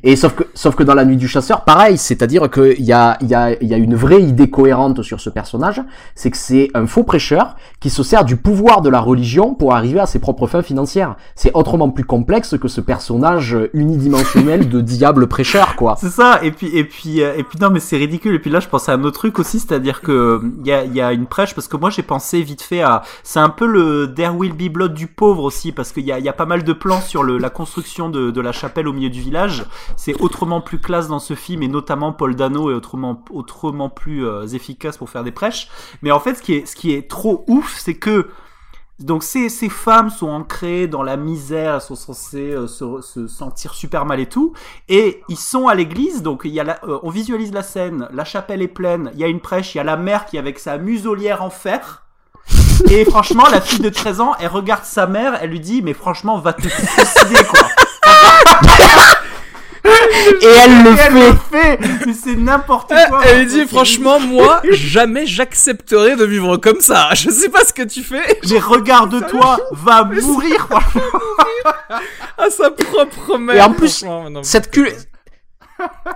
Et 0.03 0.17
sauf 0.17 0.35
que, 0.35 0.45
sauf 0.55 0.75
que 0.75 0.83
dans 0.83 0.95
la 0.95 1.05
nuit 1.05 1.17
du 1.17 1.29
chasseur, 1.29 1.65
pareil, 1.65 1.97
c'est-à-dire 1.97 2.51
qu'il 2.51 2.83
y 2.83 2.93
a, 2.93 3.17
y, 3.23 3.35
a, 3.35 3.63
y 3.63 3.75
a 3.75 3.77
une 3.77 3.95
vraie 3.95 4.23
idée 4.23 4.51
cohérente 4.51 5.03
sur 5.03 5.21
ce 5.21 5.31
personnage, 5.31 5.81
c'est 6.15 6.31
que 6.31 6.37
c'est 6.37 6.71
un 6.75 6.87
faux 6.87 7.05
prêcheur 7.05 7.57
qui 7.81 7.91
se 7.91 8.03
sert 8.03 8.25
du 8.25 8.37
pouvoir 8.37 8.81
de 8.81 8.89
la 8.89 9.01
religion 9.01 9.55
pour 9.55 9.75
arriver 9.75 10.01
à 10.01 10.07
ses 10.07 10.19
propres 10.19 10.47
fins 10.47 10.63
financières. 10.63 11.17
C'est 11.37 11.53
autrement 11.55 11.91
plus 11.91 12.05
complexe 12.05 12.57
que 12.59 12.69
ce 12.69 12.81
personnage 12.81 13.57
unidimensionnel 13.75 14.69
de 14.69 14.81
diable 14.81 15.29
prêcheur, 15.29 15.77
quoi. 15.77 15.97
C'est 16.01 16.11
ça, 16.11 16.41
et 16.43 16.51
puis, 16.51 16.77
et 16.77 16.85
puis, 16.85 17.23
euh, 17.23 17.35
et 17.37 17.45
puis 17.45 17.59
non, 17.61 17.71
mais 17.71 17.81
c'est 17.81 17.97
ridicule. 17.97 18.35
Et 18.35 18.39
puis 18.39 18.51
là, 18.51 18.61
je 18.61 18.69
pensais 18.69 18.91
à 18.91 18.95
un 18.97 19.05
autre 19.05 19.19
truc 19.19 19.39
aussi, 19.39 19.61
c'est-à-dire 19.61 20.01
que 20.01 20.41
il 20.61 20.67
y 20.67 20.73
a, 20.73 20.85
y 20.85 21.01
a 21.01 21.13
une 21.13 21.27
prêche, 21.27 21.55
parce 21.55 21.69
que 21.69 21.77
moi, 21.77 21.91
j'ai 21.91 22.03
pensé 22.03 22.43
vite 22.43 22.63
fait 22.63 22.83
à, 22.83 23.03
c'est 23.23 23.39
un 23.39 23.49
peu 23.51 23.67
le 23.67 24.13
There 24.15 24.35
Will 24.35 24.53
Be 24.53 24.73
Blood 24.73 24.95
du 24.95 25.07
pauvre 25.07 25.45
aussi, 25.45 25.71
parce 25.71 25.93
qu'il 25.93 26.05
y 26.05 26.13
a, 26.13 26.19
y 26.19 26.29
a 26.29 26.33
pas 26.33 26.47
mal 26.47 26.65
de 26.65 26.73
plans 26.73 27.01
sur 27.01 27.23
le, 27.23 27.39
la 27.39 27.51
construction 27.51 28.09
de, 28.09 28.31
de 28.31 28.41
la 28.41 28.53
chapelle 28.53 28.89
au 28.89 28.93
milieu 28.93 29.11
du 29.11 29.21
village. 29.21 29.52
C'est 29.97 30.21
autrement 30.21 30.61
plus 30.61 30.79
classe 30.79 31.09
dans 31.09 31.19
ce 31.19 31.35
film, 31.35 31.63
et 31.63 31.69
notamment 31.69 32.13
Paul 32.13 32.35
Dano 32.35 32.71
est 32.71 32.75
autrement, 32.75 33.25
autrement 33.31 33.89
plus 33.89 34.27
euh, 34.27 34.47
efficace 34.47 34.97
pour 34.97 35.11
faire 35.11 35.25
des 35.25 35.33
prêches. 35.33 35.69
Mais 36.03 36.11
en 36.11 36.21
fait, 36.21 36.35
ce 36.35 36.43
qui 36.43 36.55
est, 36.55 36.67
ce 36.67 36.77
qui 36.77 36.93
est 36.93 37.09
trop 37.09 37.45
ouf, 37.49 37.77
c'est 37.79 37.97
que 37.97 38.29
donc 39.03 39.23
ces, 39.23 39.49
ces 39.49 39.69
femmes 39.69 40.11
sont 40.11 40.29
ancrées 40.29 40.87
dans 40.87 41.03
la 41.03 41.17
misère, 41.17 41.75
elles 41.75 41.81
sont 41.81 41.97
censées 41.97 42.53
euh, 42.53 42.67
se, 42.67 43.01
se 43.01 43.27
sentir 43.27 43.75
super 43.75 44.05
mal 44.05 44.21
et 44.21 44.27
tout, 44.27 44.53
et 44.89 45.23
ils 45.29 45.39
sont 45.39 45.67
à 45.67 45.75
l'église, 45.75 46.23
donc 46.23 46.43
il 46.45 46.53
y 46.53 46.61
a 46.61 46.79
euh, 46.85 46.99
on 47.03 47.11
visualise 47.11 47.53
la 47.53 47.63
scène, 47.63 48.09
la 48.13 48.25
chapelle 48.25 48.63
est 48.63 48.69
pleine, 48.69 49.11
il 49.15 49.21
y 49.21 49.25
a 49.25 49.29
une 49.29 49.41
prêche, 49.41 49.75
il 49.75 49.79
y 49.79 49.81
a 49.81 49.85
la 49.85 49.97
mère 49.97 50.27
qui 50.27 50.37
est 50.37 50.39
avec 50.39 50.59
sa 50.59 50.79
muselière 50.79 51.43
en 51.43 51.51
fer, 51.51 52.05
et 52.91 53.05
franchement 53.05 53.45
la 53.51 53.61
fille 53.61 53.81
de 53.81 53.89
13 53.89 54.21
ans, 54.21 54.35
elle 54.39 54.49
regarde 54.49 54.85
sa 54.85 55.07
mère, 55.07 55.39
elle 55.41 55.51
lui 55.51 55.61
dit 55.61 55.83
mais 55.83 55.95
franchement 55.95 56.39
va 56.39 56.53
te 56.53 56.69
suicider 56.69 57.43
quoi. 57.45 57.61
Et 60.41 60.47
elle 60.65 60.85
le 60.85 60.97
fait! 61.51 61.79
mais 62.07 62.13
c'est 62.13 62.37
n'importe 62.37 62.93
Euh, 62.93 63.07
quoi. 63.09 63.23
elle 63.27 63.47
dit 63.47 63.67
franchement 63.67 64.21
moi 64.21 64.61
jamais 64.71 65.27
j'accepterai 65.27 66.17
de 66.17 66.25
vivre 66.25 66.57
comme 66.57 66.81
ça. 66.81 67.11
Je 67.15 67.31
sais 67.31 67.49
pas 67.49 67.65
ce 67.65 67.73
que 67.73 67.83
tu 67.83 68.03
fais 68.03 68.41
mais 68.51 68.59
regarde-toi, 68.59 69.59
va 69.73 70.05
mourir. 70.05 70.69
à 72.39 72.51
sa 72.51 72.71
propre 72.71 73.39
mère. 73.39 73.57
Et 73.57 73.61
en 73.61 73.73
plus, 73.73 74.05
Cette 74.43 74.71
cul... 74.71 74.89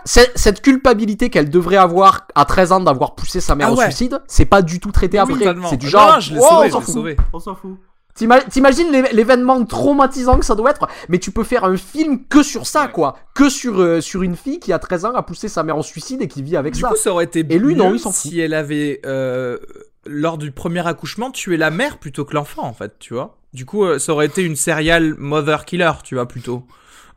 Cette, 0.05 0.62
culpabilité 0.62 1.28
qu'elle 1.30 1.51
devrait 1.51 1.76
avoir 1.76 2.28
à 2.34 2.44
13 2.44 2.72
ans 2.72 2.80
d'avoir 2.80 3.14
poussé 3.16 3.40
sa 3.40 3.57
mère 3.57 3.68
Ah 3.70 3.72
au 3.72 3.80
suicide, 3.80 4.20
c'est 4.28 4.44
pas 4.44 4.62
du 4.62 4.78
tout 4.78 4.92
traité 4.92 5.20
Oui, 5.20 5.34
après. 5.44 5.55
C'est 5.70 5.76
du 5.76 5.88
genre, 5.88 6.14
non, 6.14 6.20
je 6.20 6.34
l'ai 6.34 6.40
oh, 6.40 6.80
sauvé, 6.80 7.16
on 7.32 7.40
s'en 7.40 7.55
fout. 7.57 7.78
T'imagines 8.17 8.91
l'événement 9.12 9.62
traumatisant 9.64 10.39
que 10.39 10.45
ça 10.45 10.55
doit 10.55 10.71
être, 10.71 10.89
mais 11.09 11.19
tu 11.19 11.31
peux 11.31 11.45
faire 11.45 11.64
un 11.64 11.77
film 11.77 12.25
que 12.27 12.43
sur 12.43 12.67
ça, 12.67 12.89
quoi. 12.89 13.19
Que 13.35 13.51
sur, 13.51 13.81
euh, 13.81 14.01
sur 14.01 14.23
une 14.23 14.37
fille 14.37 14.59
qui 14.59 14.73
a 14.73 14.79
13 14.79 15.05
ans 15.05 15.14
a 15.14 15.23
poussé 15.23 15.49
sa 15.49 15.62
mère 15.62 15.77
en 15.77 15.83
suicide 15.83 16.23
et 16.23 16.29
qui 16.29 16.43
vit 16.43 16.57
avec 16.57 16.75
du 16.75 16.81
ça. 16.81 16.89
coup, 16.89 16.97
ça 16.97 17.11
aurait 17.12 17.25
été 17.25 17.41
Et 17.41 17.59
lui, 17.59 17.75
non, 17.75 17.93
il 17.95 18.01
s'en 18.01 18.12
si 18.12 18.41
elle 18.41 18.55
avait, 18.55 19.01
euh, 19.05 19.59
lors 20.07 20.39
du 20.39 20.51
premier 20.51 20.87
accouchement, 20.87 21.31
tué 21.31 21.59
la 21.59 21.71
mère 21.71 21.99
plutôt 21.99 22.25
que 22.25 22.35
l'enfant, 22.35 22.62
en 22.64 22.73
fait, 22.73 22.95
tu 22.99 23.12
vois. 23.12 23.37
Du 23.53 23.67
coup, 23.67 23.85
euh, 23.85 23.99
ça 23.99 24.12
aurait 24.12 24.27
été 24.27 24.43
une 24.43 24.57
serial 24.57 25.14
mother 25.19 25.64
killer, 25.67 25.93
tu 26.03 26.14
vois, 26.14 26.27
plutôt. 26.27 26.67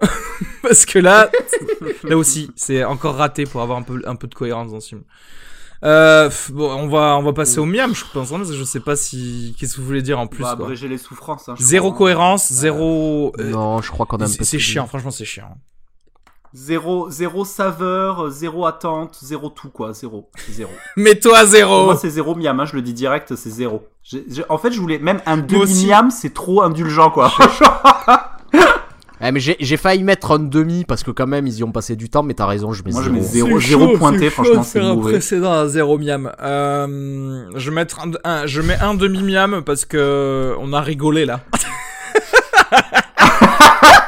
Parce 0.62 0.86
que 0.86 1.00
là, 1.00 1.30
là 2.04 2.18
aussi, 2.18 2.52
c'est 2.56 2.84
encore 2.84 3.16
raté 3.16 3.46
pour 3.46 3.62
avoir 3.62 3.78
un 3.78 3.84
peu, 3.84 4.02
un 4.06 4.16
peu 4.16 4.28
de 4.28 4.36
cohérence 4.36 4.72
dans 4.72 4.80
ce 4.80 4.90
film. 4.90 5.04
Euh, 5.86 6.30
bon, 6.50 6.70
on 6.74 6.88
va, 6.90 7.16
on 7.18 7.24
va 7.24 7.32
passer 7.34 7.60
au 7.60 7.66
miam, 7.66 7.96
je 7.96 8.04
pense, 8.14 8.32
hein, 8.34 8.38
parce 8.38 8.50
que 8.50 8.56
je 8.58 8.64
sais 8.66 8.82
pas 8.82 8.96
si, 8.98 9.56
qu'est-ce 9.58 9.76
que 9.76 9.82
vous 9.82 9.88
voulez 9.88 10.02
dire 10.02 10.20
en 10.20 10.24
On 10.24 10.28
plus, 10.28 10.44
va 10.44 10.56
quoi. 10.56 10.66
abréger 10.66 10.88
les 10.90 10.98
souffrances. 10.98 11.48
hein, 11.48 11.56
Zéro 11.58 11.88
crois, 11.92 11.96
hein. 11.96 11.98
cohérence, 12.00 12.52
zéro, 12.52 13.32
euh, 13.40 13.50
Non, 13.50 13.82
je 13.82 13.90
crois 13.92 14.06
qu'on 14.06 14.18
a 14.18 14.28
c'est 14.28 14.60
chiant, 14.60 14.88
franchement, 14.88 15.12
c'est 15.12 15.24
chiant. 15.26 15.56
Zéro, 16.54 17.12
zéro 17.12 17.46
saveur, 17.46 18.26
euh, 18.26 18.30
zéro 18.32 18.66
attente, 18.66 19.18
zéro 19.22 19.50
tout 19.50 19.70
quoi, 19.70 19.94
zéro, 19.94 20.30
c'est 20.36 20.52
zéro. 20.52 20.72
Mets-toi 20.98 21.38
à 21.38 21.42
Pour 21.44 21.50
zéro. 21.52 21.86
moi 21.86 21.96
c'est 21.96 22.10
zéro 22.10 22.34
miam, 22.36 22.60
hein, 22.60 22.66
je 22.66 22.76
le 22.76 22.82
dis 22.82 22.94
direct, 22.94 23.36
c'est 23.36 23.52
zéro. 23.52 23.88
En 24.50 24.58
fait 24.58 24.72
je 24.72 24.82
voulais 24.82 24.98
même 24.98 25.22
un 25.28 25.38
demi 25.38 25.86
miam, 25.86 26.10
c'est 26.10 26.34
trop 26.34 26.64
indulgent 26.64 27.12
quoi. 27.12 27.32
Eh, 29.22 29.32
mais 29.32 29.40
j'ai 29.40 29.58
j'ai 29.60 29.76
failli 29.78 30.02
mettre 30.04 30.32
un 30.32 30.40
demi 30.40 30.86
parce 30.86 31.04
que 31.04 31.12
quand 31.12 31.28
même 31.28 31.46
ils 31.46 31.58
y 31.58 31.64
ont 31.64 31.72
passé 31.72 31.96
du 31.98 32.10
temps, 32.10 32.24
mais 32.24 32.34
t'as 32.34 32.46
raison, 32.46 32.72
je 32.72 32.84
mets 32.84 32.92
Moi, 32.92 33.02
je 33.04 33.08
zéro. 33.10 33.16
mets 33.20 33.22
zéro. 33.22 33.60
C'est 33.60 33.68
zéro 33.68 33.88
chaud, 33.90 33.98
pointé, 33.98 34.30
franchement, 34.30 34.64
c'est 34.64 34.80
faire 34.80 34.88
un 34.90 34.98
précédent 34.98 35.52
à 35.52 35.68
zéro 35.68 35.98
miam. 35.98 36.32
Euh, 36.42 37.44
je 37.56 37.70
vais 37.70 37.76
mettre 37.76 38.00
un, 38.00 38.12
un- 38.24 38.46
je 38.46 38.62
mets 38.62 38.78
un 38.80 38.94
demi 38.94 39.22
miam 39.22 39.62
parce 39.66 39.84
que 39.86 40.56
on 40.60 40.72
a 40.74 40.80
rigolé 40.82 41.26
là. 41.26 41.42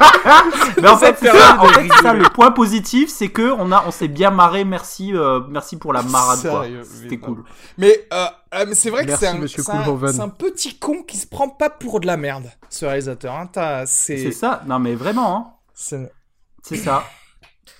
Mais 0.82 0.88
en 0.88 0.96
fait, 0.96 1.16
c'est 1.18 1.26
Ça 1.28 1.32
ça, 1.38 1.58
en 1.60 1.66
fait, 1.68 2.12
le 2.14 2.28
point 2.32 2.50
positif, 2.50 3.08
c'est 3.08 3.28
que 3.28 3.52
on 3.52 3.72
a, 3.72 3.84
on 3.86 3.90
s'est 3.90 4.08
bien 4.08 4.30
marré. 4.30 4.64
Merci, 4.64 5.14
euh, 5.14 5.40
merci 5.48 5.76
pour 5.76 5.92
la 5.92 6.02
marade 6.02 6.38
C'était 6.84 7.18
cool. 7.18 7.44
Mais, 7.78 8.06
euh, 8.12 8.26
euh, 8.54 8.64
mais 8.68 8.74
c'est 8.74 8.90
vrai 8.90 9.04
Merci, 9.04 9.24
que 9.24 9.46
c'est 9.46 10.20
un, 10.20 10.28
petit 10.28 10.78
con 10.78 11.02
qui 11.02 11.16
se 11.16 11.26
prend 11.26 11.48
pas 11.48 11.70
pour 11.70 12.00
de 12.00 12.06
la 12.06 12.16
merde, 12.16 12.50
ce 12.68 12.84
réalisateur. 12.86 13.34
Hein. 13.34 13.48
T'as- 13.52 13.86
C'est 13.86 14.16
C'est, 14.18 14.32
ça. 14.32 14.62
Non 14.66 14.78
mais 14.78 14.94
vraiment, 14.94 15.36
hein. 15.36 15.46
c'est- 15.74 16.12
c'est 16.62 16.76
ça. 16.76 17.04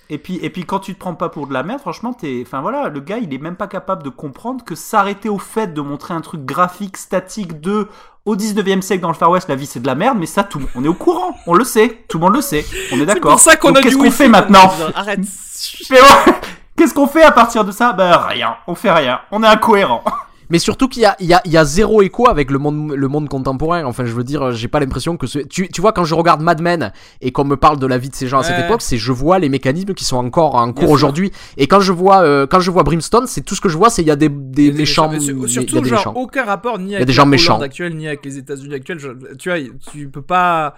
Et 0.09 0.17
puis, 0.17 0.37
et 0.41 0.49
puis 0.49 0.65
quand 0.65 0.79
tu 0.79 0.93
te 0.93 0.99
prends 0.99 1.15
pas 1.15 1.29
pour 1.29 1.47
de 1.47 1.53
la 1.53 1.63
merde, 1.63 1.79
franchement, 1.79 2.13
t'es, 2.13 2.43
enfin 2.45 2.61
voilà, 2.61 2.89
le 2.89 2.99
gars, 2.99 3.17
il 3.17 3.33
est 3.33 3.37
même 3.37 3.55
pas 3.55 3.67
capable 3.67 4.03
de 4.03 4.09
comprendre 4.09 4.63
que 4.63 4.75
s'arrêter 4.75 5.29
au 5.29 5.39
fait 5.39 5.73
de 5.73 5.81
montrer 5.81 6.13
un 6.13 6.21
truc 6.21 6.43
graphique 6.45 6.97
statique 6.97 7.61
de 7.61 7.87
au 8.25 8.35
19e 8.35 8.81
siècle 8.81 9.01
dans 9.01 9.09
le 9.09 9.13
Far 9.15 9.29
West, 9.31 9.49
la 9.49 9.55
vie 9.55 9.65
c'est 9.65 9.81
de 9.81 9.87
la 9.87 9.95
merde, 9.95 10.17
mais 10.19 10.25
ça, 10.25 10.43
tout, 10.43 10.61
on 10.75 10.83
est 10.83 10.87
au 10.87 10.93
courant, 10.93 11.35
on 11.45 11.53
le 11.53 11.63
sait, 11.63 12.03
tout 12.07 12.17
le 12.19 12.23
monde 12.25 12.35
le 12.35 12.41
sait, 12.41 12.65
on 12.91 12.95
est 12.95 12.99
c'est 12.99 13.05
d'accord. 13.05 13.31
pour 13.31 13.39
ça 13.39 13.55
qu'on 13.55 13.73
a 13.75 13.81
qu'est-ce 13.81 13.97
qu'on 13.97 14.11
fait 14.11 14.29
maintenant 14.29 14.71
Arrête. 14.95 15.19
Qu'est-ce 16.75 16.93
qu'on 16.93 17.07
fait 17.07 17.21
à 17.21 17.31
partir 17.31 17.63
de 17.63 17.71
ça? 17.71 17.93
Ben 17.93 18.17
rien, 18.17 18.55
on 18.65 18.73
fait 18.73 18.91
rien, 18.91 19.19
on 19.31 19.43
est 19.43 19.47
incohérent. 19.47 20.03
Mais 20.49 20.59
surtout 20.59 20.87
qu'il 20.87 21.01
y 21.01 21.05
a, 21.05 21.15
il 21.19 21.25
y, 21.27 21.33
a, 21.33 21.41
il 21.45 21.51
y 21.51 21.57
a 21.57 21.65
zéro 21.65 22.01
écho 22.01 22.27
avec 22.29 22.51
le 22.51 22.59
monde, 22.59 22.91
le 22.93 23.07
monde 23.07 23.29
contemporain. 23.29 23.83
Enfin, 23.85 24.05
je 24.05 24.11
veux 24.13 24.23
dire, 24.23 24.51
j'ai 24.51 24.67
pas 24.67 24.79
l'impression 24.79 25.17
que 25.17 25.25
ce... 25.27 25.39
tu, 25.39 25.69
tu 25.69 25.81
vois, 25.81 25.93
quand 25.93 26.03
je 26.05 26.15
regarde 26.15 26.41
Mad 26.41 26.61
Men 26.61 26.91
et 27.21 27.31
qu'on 27.31 27.43
me 27.45 27.55
parle 27.55 27.79
de 27.79 27.87
la 27.87 27.97
vie 27.97 28.09
de 28.09 28.15
ces 28.15 28.27
gens 28.27 28.39
à 28.39 28.43
cette 28.43 28.57
Ouais. 28.57 28.65
époque, 28.65 28.81
c'est 28.81 28.97
je 28.97 29.11
vois 29.11 29.39
les 29.39 29.49
mécanismes 29.49 29.93
qui 29.93 30.05
sont 30.05 30.17
encore 30.17 30.55
en 30.55 30.71
cours 30.73 30.89
aujourd'hui. 30.91 31.31
Et 31.57 31.67
quand 31.67 31.79
je 31.79 31.91
vois, 31.91 32.21
euh, 32.23 32.45
quand 32.47 32.59
je 32.59 32.69
vois 32.71 32.83
Brimstone, 32.83 33.25
c'est 33.27 33.41
tout 33.41 33.55
ce 33.55 33.61
que 33.61 33.69
je 33.69 33.77
vois, 33.77 33.89
c'est 33.89 34.01
il 34.01 34.07
y 34.07 34.11
a 34.11 34.15
des, 34.15 34.29
des 34.29 34.71
méchants, 34.71 35.09
mais 35.09 35.19
sur- 35.19 35.35
il 35.35 35.41
y 35.41 35.45
a 35.45 35.47
Surtout, 35.47 35.79
des 35.81 35.89
genre, 35.89 35.99
méchants. 35.99 36.13
aucun 36.15 36.43
rapport 36.43 36.77
ni 36.79 36.95
avec 36.95 37.09
Hollande 37.09 37.29
méchants. 37.29 37.61
actuelle, 37.61 37.95
ni 37.95 38.07
avec 38.07 38.23
les 38.25 38.37
États-Unis 38.37 38.75
actuels. 38.75 38.99
Tu 39.39 39.49
vois, 39.49 39.59
tu 39.91 40.07
peux 40.09 40.21
pas. 40.21 40.75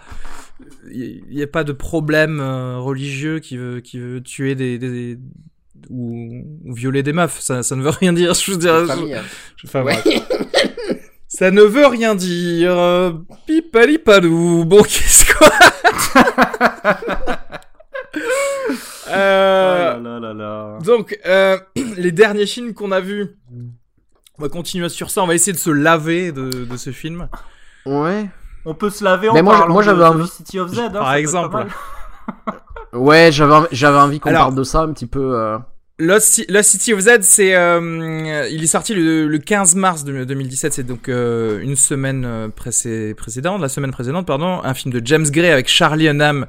Il 0.90 1.22
n'y 1.30 1.42
a 1.42 1.46
pas 1.46 1.64
de 1.64 1.72
problème 1.72 2.38
euh, 2.40 2.78
religieux 2.78 3.40
qui 3.40 3.56
veut, 3.56 3.80
qui 3.80 3.98
veut 3.98 4.22
tuer 4.22 4.54
des. 4.54 4.78
des- 4.78 5.18
ou, 5.90 6.42
ou 6.64 6.74
violer 6.74 7.02
des 7.02 7.12
meufs. 7.12 7.40
Ça, 7.40 7.62
ça 7.62 7.76
ne 7.76 7.82
veut 7.82 7.90
rien 7.90 8.12
dire. 8.12 8.34
Je 8.40 8.50
veux 8.52 8.56
dire. 8.58 8.86
je- 8.86 9.20
je- 9.56 9.66
enfin, 9.66 9.82
Ouais. 9.82 10.00
bref. 10.02 10.22
Ça 11.28 11.50
ne 11.50 11.62
veut 11.62 11.86
rien 11.86 12.14
dire. 12.14 12.72
Euh, 12.78 13.12
Pipalipadou. 13.46 14.64
Bon, 14.64 14.82
qu'est-ce 14.82 15.34
quoi 15.34 15.48
euh, 19.08 19.94
Oh 19.98 20.02
là 20.02 20.18
là 20.18 20.20
là 20.20 20.34
là. 20.34 20.78
donc, 20.84 21.18
euh, 21.26 21.58
les 21.96 22.12
derniers 22.12 22.46
films 22.46 22.74
qu'on 22.74 22.92
a 22.92 23.00
vus, 23.00 23.36
on 24.38 24.42
va 24.42 24.48
continuer 24.48 24.88
sur 24.88 25.10
ça. 25.10 25.22
On 25.22 25.26
va 25.26 25.34
essayer 25.34 25.52
de 25.52 25.58
se 25.58 25.70
laver 25.70 26.32
de, 26.32 26.64
de 26.64 26.76
ce 26.76 26.90
film. 26.90 27.28
Ouais. 27.84 28.28
On 28.64 28.74
peut 28.74 28.90
se 28.90 29.04
laver 29.04 29.28
en 29.28 29.34
Mais 29.34 29.42
moi, 29.42 29.58
parlant 29.58 29.74
moi, 29.74 29.82
j'avais 29.82 30.00
de, 30.00 30.04
envie- 30.04 30.22
de 30.22 30.26
City 30.28 30.58
of 30.58 30.72
Z. 30.72 30.78
hein, 30.80 30.90
Par 30.90 31.14
exemple. 31.14 31.66
Ouais, 32.92 33.30
j'avais, 33.32 33.54
envie- 33.54 33.68
j'avais 33.72 33.98
envie 33.98 34.20
qu'on 34.20 34.30
Alors- 34.30 34.42
parle 34.44 34.54
de 34.54 34.62
ça 34.64 34.80
un 34.80 34.92
petit 34.92 35.06
peu. 35.06 35.34
euh. 35.38 35.58
Lost, 35.98 36.26
Ci- 36.34 36.46
Lost 36.50 36.70
City 36.72 36.92
of 36.92 37.00
Z, 37.00 37.08
c'est, 37.22 37.54
euh, 37.56 38.46
il 38.50 38.62
est 38.62 38.66
sorti 38.66 38.94
le, 38.94 39.26
le 39.28 39.38
15 39.38 39.74
mars 39.76 40.04
de- 40.04 40.24
2017, 40.24 40.74
c'est 40.74 40.82
donc 40.82 41.08
euh, 41.08 41.58
une 41.62 41.74
semaine 41.74 42.24
euh, 42.26 42.48
précé- 42.48 43.14
précédente, 43.14 43.62
la 43.62 43.70
semaine 43.70 43.92
précédente, 43.92 44.26
pardon, 44.26 44.60
un 44.62 44.74
film 44.74 44.92
de 44.92 45.00
James 45.06 45.24
Gray 45.30 45.50
avec 45.50 45.68
Charlie 45.68 46.06
Hunnam, 46.06 46.44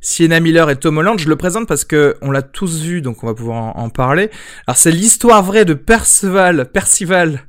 Sienna 0.00 0.40
Miller 0.40 0.70
et 0.70 0.76
Tom 0.76 0.96
Holland. 0.96 1.18
Je 1.18 1.28
le 1.28 1.36
présente 1.36 1.68
parce 1.68 1.84
que 1.84 2.16
on 2.22 2.30
l'a 2.30 2.40
tous 2.40 2.80
vu, 2.80 3.02
donc 3.02 3.22
on 3.22 3.26
va 3.26 3.34
pouvoir 3.34 3.76
en, 3.76 3.82
en 3.84 3.88
parler. 3.90 4.30
Alors 4.66 4.78
c'est 4.78 4.90
l'histoire 4.92 5.42
vraie 5.42 5.66
de 5.66 5.74
Percival, 5.74 6.64
Percival 6.72 7.45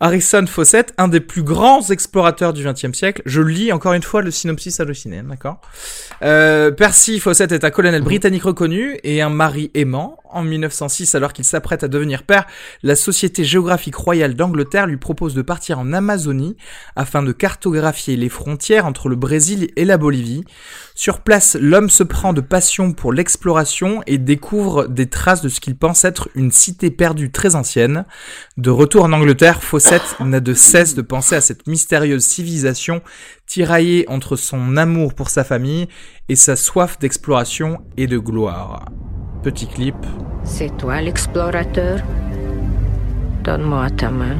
Harrison 0.00 0.46
Fawcett, 0.46 0.94
un 0.96 1.08
des 1.08 1.18
plus 1.18 1.42
grands 1.42 1.82
explorateurs 1.90 2.52
du 2.52 2.64
XXe 2.64 2.96
siècle. 2.96 3.22
Je 3.26 3.42
lis 3.42 3.72
encore 3.72 3.94
une 3.94 4.02
fois 4.02 4.22
le 4.22 4.30
synopsis 4.30 4.78
halluciné, 4.78 5.22
d'accord? 5.22 5.60
Euh, 6.22 6.70
Percy 6.70 7.18
Fawcett 7.18 7.50
est 7.50 7.64
un 7.64 7.70
colonel 7.70 8.02
britannique 8.02 8.44
reconnu 8.44 8.98
et 9.02 9.22
un 9.22 9.30
mari 9.30 9.72
aimant. 9.74 10.18
En 10.30 10.42
1906, 10.42 11.14
alors 11.14 11.32
qu'il 11.32 11.46
s'apprête 11.46 11.82
à 11.82 11.88
devenir 11.88 12.22
père, 12.22 12.46
la 12.82 12.94
Société 12.94 13.44
géographique 13.44 13.96
royale 13.96 14.34
d'Angleterre 14.34 14.86
lui 14.86 14.98
propose 14.98 15.34
de 15.34 15.40
partir 15.40 15.78
en 15.78 15.92
Amazonie 15.94 16.56
afin 16.96 17.22
de 17.22 17.32
cartographier 17.32 18.14
les 18.14 18.28
frontières 18.28 18.84
entre 18.84 19.08
le 19.08 19.16
Brésil 19.16 19.70
et 19.76 19.86
la 19.86 19.96
Bolivie. 19.96 20.44
Sur 20.94 21.20
place, 21.20 21.56
l'homme 21.58 21.88
se 21.88 22.02
prend 22.02 22.34
de 22.34 22.42
passion 22.42 22.92
pour 22.92 23.12
l'exploration 23.12 24.02
et 24.06 24.18
découvre 24.18 24.86
des 24.86 25.08
traces 25.08 25.40
de 25.40 25.48
ce 25.48 25.60
qu'il 25.60 25.76
pense 25.76 26.04
être 26.04 26.28
une 26.34 26.52
cité 26.52 26.90
perdue 26.90 27.32
très 27.32 27.56
ancienne. 27.56 28.04
De 28.58 28.70
retour 28.70 29.04
en 29.04 29.12
Angleterre, 29.12 29.37
Fawcett 29.38 30.02
n'a 30.20 30.40
de 30.40 30.54
cesse 30.54 30.94
de 30.94 31.02
penser 31.02 31.36
à 31.36 31.40
cette 31.40 31.66
mystérieuse 31.66 32.24
civilisation 32.24 33.02
tiraillée 33.46 34.04
entre 34.08 34.36
son 34.36 34.76
amour 34.76 35.14
pour 35.14 35.30
sa 35.30 35.44
famille 35.44 35.88
et 36.28 36.36
sa 36.36 36.56
soif 36.56 36.98
d'exploration 36.98 37.78
et 37.96 38.06
de 38.06 38.18
gloire. 38.18 38.86
Petit 39.42 39.68
clip. 39.68 39.94
C'est 40.44 40.76
toi 40.76 41.00
l'explorateur? 41.00 42.00
Donne-moi 43.44 43.90
ta 43.90 44.10
main. 44.10 44.36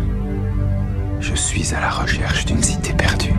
Je 1.20 1.34
suis 1.34 1.74
à 1.74 1.80
la 1.80 1.90
recherche 1.90 2.44
d'une 2.46 2.62
cité 2.62 2.92
perdue. 2.92 3.34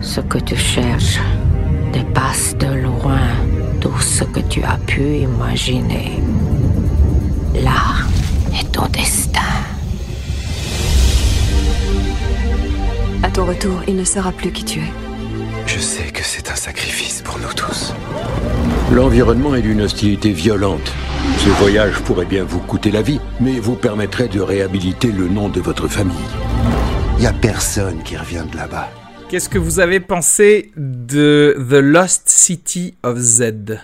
Ce 0.00 0.20
que 0.20 0.38
tu 0.38 0.56
cherches 0.56 1.18
dépasse 1.92 2.56
de 2.58 2.82
loin 2.82 3.20
tout 3.80 4.00
ce 4.00 4.24
que 4.24 4.40
tu 4.40 4.62
as 4.62 4.78
pu 4.86 5.02
imaginer. 5.02 6.20
Là 7.54 8.06
est 8.58 8.72
ton 8.72 8.86
destin. 8.88 9.40
À 13.22 13.30
ton 13.30 13.44
retour, 13.44 13.82
il 13.88 13.96
ne 13.96 14.04
saura 14.04 14.32
plus 14.32 14.50
qui 14.52 14.64
tu 14.64 14.80
es. 14.80 14.92
Je 15.66 15.78
sais 15.78 16.10
que 16.12 16.22
c'est 16.22 16.50
un 16.50 16.54
sacrifice 16.54 17.22
pour 17.22 17.38
nous 17.38 17.52
tous. 17.54 17.92
L'environnement 18.92 19.54
est 19.54 19.62
d'une 19.62 19.82
hostilité 19.82 20.30
violente. 20.30 20.92
Ce 21.38 21.48
voyage 21.48 21.98
pourrait 22.00 22.24
bien 22.24 22.44
vous 22.44 22.60
coûter 22.60 22.90
la 22.90 23.02
vie, 23.02 23.20
mais 23.40 23.58
vous 23.58 23.74
permettrait 23.74 24.28
de 24.28 24.40
réhabiliter 24.40 25.10
le 25.10 25.28
nom 25.28 25.48
de 25.48 25.60
votre 25.60 25.88
famille. 25.88 26.16
Y 27.18 27.26
a 27.26 27.32
personne 27.32 28.02
qui 28.04 28.16
revient 28.16 28.44
de 28.50 28.56
là-bas. 28.56 28.88
Qu'est-ce 29.28 29.48
que 29.48 29.58
vous 29.58 29.80
avez 29.80 29.98
pensé 29.98 30.70
de 30.76 31.56
The 31.68 31.82
Lost 31.82 32.22
City 32.26 32.94
of 33.02 33.18
Z? 33.18 33.80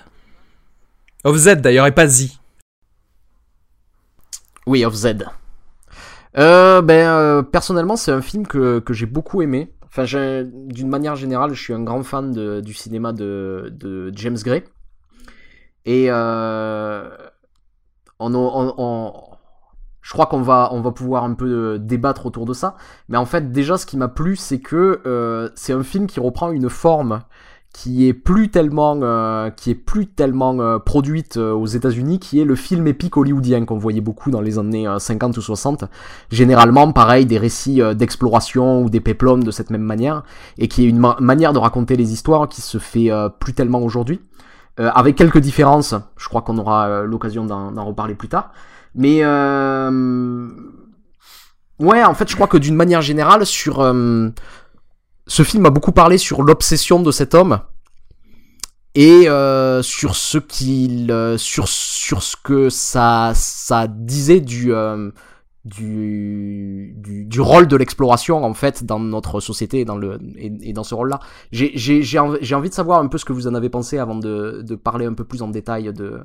Of 1.25 1.37
Z 1.37 1.57
d'ailleurs 1.57 1.87
et 1.87 1.93
pas 1.93 2.07
Z. 2.07 2.42
Oui, 4.67 4.85
of 4.85 4.95
Z. 4.95 5.17
Euh, 6.39 6.81
ben, 6.83 7.09
euh, 7.09 7.43
personnellement, 7.43 7.97
c'est 7.97 8.13
un 8.13 8.23
film 8.23 8.47
que, 8.47 8.79
que 8.79 8.93
j'ai 8.95 9.07
beaucoup 9.07 9.43
aimé. 9.43 9.73
Enfin, 9.87 10.05
d'une 10.45 10.89
manière 10.89 11.17
générale, 11.17 11.53
je 11.53 11.61
suis 11.63 11.75
un 11.75 11.83
grand 11.83 12.03
fan 12.03 12.33
de- 12.33 12.61
du 12.61 12.73
cinéma 12.73 13.13
de, 13.13 13.69
de 13.73 14.11
James 14.15 14.39
Gray. 14.43 14.65
Et 15.85 16.07
euh, 16.11 17.09
on, 18.19 18.35
on- 18.35 18.75
on- 18.79 19.13
je 20.01 20.13
crois 20.13 20.27
qu'on 20.27 20.43
va, 20.43 20.71
on 20.73 20.81
va 20.81 20.91
pouvoir 20.93 21.25
un 21.25 21.35
peu 21.35 21.79
débattre 21.79 22.27
autour 22.27 22.47
de 22.47 22.53
ça. 22.55 22.77
Mais 23.09 23.17
en 23.19 23.27
fait, 23.27 23.53
déjà, 23.53 23.77
ce 23.79 23.87
qui 23.87 23.97
m'a 23.97 24.09
plu, 24.09 24.37
c'est 24.37 24.61
que 24.61 25.01
euh, 25.07 25.49
c'est 25.55 25.73
un 25.73 25.83
film 25.83 26.07
qui 26.07 26.21
reprend 26.21 26.51
une 26.51 26.69
forme 26.69 27.21
qui 27.73 28.07
est 28.07 28.13
plus 28.13 28.51
tellement, 28.51 29.01
euh, 29.03 29.49
qui 29.51 29.71
est 29.71 29.75
plus 29.75 30.07
tellement 30.07 30.61
euh, 30.61 30.79
produite 30.79 31.39
euh, 31.39 31.53
aux 31.53 31.67
États-Unis, 31.67 32.19
qui 32.19 32.39
est 32.39 32.45
le 32.45 32.55
film 32.55 32.87
épique 32.87 33.17
hollywoodien 33.17 33.65
qu'on 33.65 33.79
voyait 33.79 34.03
beaucoup 34.03 34.31
dans 34.31 34.43
les 34.43 34.59
années 34.59 34.87
50 34.99 35.39
ou 35.39 35.41
60. 35.41 35.85
Généralement, 36.31 36.93
pareil, 36.93 37.25
des 37.25 37.39
récits 37.39 37.81
d'exploration 37.95 38.83
ou 38.83 38.91
des 38.91 39.01
péplums 39.01 39.43
de 39.43 39.51
cette 39.51 39.71
même 39.71 39.83
manière, 39.83 40.23
et 40.59 40.69
qui 40.69 40.85
est 40.85 40.89
une 40.89 41.01
manière 41.21 41.55
de 41.55 41.59
raconter 41.59 41.97
les 41.97 42.13
histoires 42.13 42.49
qui 42.49 42.61
se 42.61 42.79
fait 42.79 43.11
plus 43.39 43.55
tellement 43.55 43.81
aujourd'hui, 43.81 44.21
avec 44.77 45.17
quelques 45.17 45.39
différences. 45.39 45.95
Je 46.17 46.29
crois 46.29 46.43
qu'on 46.43 46.59
aura 46.59 47.03
l'occasion 47.03 47.47
d'en 47.47 47.85
reparler 47.85 48.15
plus 48.15 48.29
tard. 48.29 48.53
Mais 48.95 49.25
ouais, 49.25 49.31
en 52.05 52.15
fait, 52.15 52.29
je 52.29 52.35
crois 52.35 52.49
que 52.49 52.59
d'une 52.59 52.77
manière 52.77 53.03
générale, 53.03 53.47
sur 53.47 53.81
ce 55.27 55.43
film 55.43 55.67
a 55.67 55.71
beaucoup 55.71 55.93
parlé 55.93 56.19
sur 56.19 56.43
l'obsession 56.43 57.03
de 57.03 57.11
cet 57.11 57.35
homme 57.35 57.61
et 58.95 59.29
euh, 59.29 59.83
sur 59.83 60.17
ce 60.17 60.39
qu'il 60.39 61.11
euh, 61.11 61.39
sur 61.39 61.69
sur 61.69 62.23
ce 62.23 62.37
que 62.37 62.69
ça 62.69 63.33
ça 63.35 63.87
disait 63.87 64.41
du 64.41 64.75
euh, 64.75 65.11
du, 65.65 66.93
du, 66.97 67.25
du 67.25 67.41
rôle 67.41 67.69
de 67.69 67.77
l'exploration 67.77 68.45
en 68.45 68.53
fait 68.53 68.85
dans 68.85 68.99
notre 68.99 69.39
société 69.39 69.81
et 69.81 69.85
dans 69.85 69.97
le 69.97 70.19
et, 70.37 70.73
dans 70.73 70.83
ce 70.83 70.95
rôle 70.95 71.11
là 71.11 71.21
j'ai 71.53 71.71
j'ai 71.77 72.03
j'ai 72.03 72.19
envie 72.19 72.69
de 72.69 72.75
savoir 72.75 72.99
un 72.99 73.07
peu 73.07 73.17
ce 73.17 73.25
que 73.25 73.33
vous 73.33 73.47
en 73.47 73.55
avez 73.55 73.69
pensé 73.71 73.99
avant 73.99 74.17
de 74.17 74.63
de 74.63 74.75
parler 74.75 75.07
un 75.07 75.15
peu 75.15 75.25
plus 75.25 75.41
en 75.41 75.49
détail 75.49 75.93
de 75.93 76.21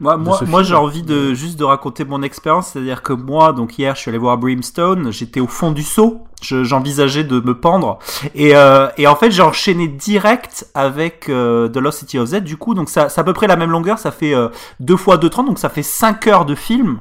moi, 0.00 0.16
moi, 0.16 0.40
moi 0.46 0.62
j'ai 0.62 0.74
envie 0.74 1.02
de 1.02 1.34
juste 1.34 1.58
de 1.58 1.64
raconter 1.64 2.04
mon 2.04 2.22
expérience, 2.22 2.68
c'est-à-dire 2.68 3.02
que 3.02 3.12
moi, 3.12 3.52
donc 3.52 3.78
hier, 3.78 3.94
je 3.94 4.00
suis 4.00 4.08
allé 4.08 4.18
voir 4.18 4.38
Brimstone, 4.38 5.12
j'étais 5.12 5.40
au 5.40 5.46
fond 5.46 5.70
du 5.70 5.82
seau, 5.82 6.22
j'envisageais 6.40 7.24
de 7.24 7.38
me 7.40 7.58
pendre, 7.58 7.98
et, 8.34 8.56
euh, 8.56 8.88
et 8.96 9.06
en 9.06 9.14
fait, 9.14 9.30
j'ai 9.30 9.42
enchaîné 9.42 9.88
direct 9.88 10.66
avec 10.74 11.28
euh, 11.28 11.68
The 11.68 11.76
Lost 11.76 12.00
City 12.00 12.18
of 12.18 12.28
Z, 12.28 12.40
du 12.40 12.56
coup, 12.56 12.74
donc 12.74 12.88
ça, 12.88 13.08
c'est 13.08 13.20
à 13.20 13.24
peu 13.24 13.34
près 13.34 13.46
la 13.46 13.56
même 13.56 13.70
longueur, 13.70 13.98
ça 13.98 14.10
fait 14.10 14.34
euh, 14.34 14.48
deux 14.80 14.96
fois 14.96 15.18
2,30, 15.18 15.46
donc 15.46 15.58
ça 15.58 15.68
fait 15.68 15.82
5 15.82 16.26
heures 16.26 16.44
de 16.46 16.54
film. 16.54 17.00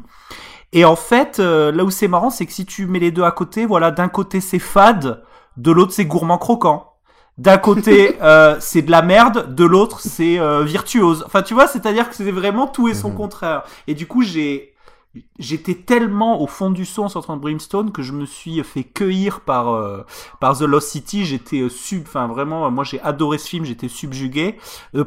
Et 0.72 0.86
en 0.86 0.96
fait, 0.96 1.40
euh, 1.40 1.72
là 1.72 1.84
où 1.84 1.90
c'est 1.90 2.08
marrant, 2.08 2.30
c'est 2.30 2.46
que 2.46 2.54
si 2.54 2.66
tu 2.66 2.86
mets 2.86 3.00
les 3.00 3.12
deux 3.12 3.24
à 3.24 3.32
côté, 3.32 3.66
voilà, 3.66 3.92
d'un 3.92 4.08
côté 4.08 4.40
c'est 4.40 4.60
fade, 4.60 5.24
de 5.58 5.72
l'autre 5.72 5.94
c'est 5.94 6.06
gourmand 6.06 6.38
croquant. 6.38 6.89
D'un 7.40 7.58
côté, 7.58 8.18
euh, 8.22 8.58
c'est 8.60 8.82
de 8.82 8.92
la 8.92 9.02
merde, 9.02 9.56
de 9.56 9.64
l'autre, 9.64 10.02
c'est 10.02 10.38
euh, 10.40 10.64
virtuose. 10.64 11.24
Enfin, 11.26 11.42
tu 11.42 11.54
vois, 11.54 11.68
c'est-à-dire 11.68 12.10
que 12.10 12.16
c'est 12.16 12.32
vraiment 12.32 12.68
tout 12.68 12.90
et 12.90 12.94
son 12.94 13.10
mhm. 13.10 13.16
contraire. 13.16 13.64
Et 13.88 13.96
du 13.96 14.08
coup, 14.08 14.22
j'ai 14.24 14.74
j'étais 15.40 15.74
tellement 15.74 16.40
au 16.40 16.46
fond 16.46 16.70
du 16.70 16.86
son 16.86 17.04
en 17.04 17.10
sortant 17.10 17.36
de 17.36 17.42
Brimstone 17.42 17.92
que 17.92 18.04
je 18.04 18.14
me 18.14 18.26
suis 18.26 18.64
fait 18.64 18.84
cueillir 18.84 19.40
par 19.40 19.70
euh, 19.70 20.04
par 20.42 20.58
The 20.58 20.64
Lost 20.64 20.90
City. 20.90 21.26
J'étais 21.26 21.62
euh, 21.62 21.70
sub, 21.70 22.04
enfin 22.04 22.28
vraiment, 22.28 22.70
moi 22.72 22.84
j'ai 22.84 23.02
adoré 23.02 23.38
ce 23.38 23.48
film. 23.48 23.64
J'étais 23.64 23.88
subjugué 23.88 24.58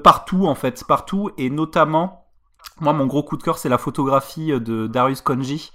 partout 0.02 0.46
en 0.46 0.54
fait, 0.54 0.82
partout 0.84 1.30
et 1.36 1.50
notamment 1.50 2.21
moi, 2.80 2.92
mon 2.92 3.06
gros 3.06 3.22
coup 3.22 3.36
de 3.36 3.42
cœur, 3.42 3.58
c'est 3.58 3.68
la 3.68 3.78
photographie 3.78 4.52
euh, 4.52 4.60
de 4.60 4.86
Darius 4.86 5.20
Konji. 5.20 5.72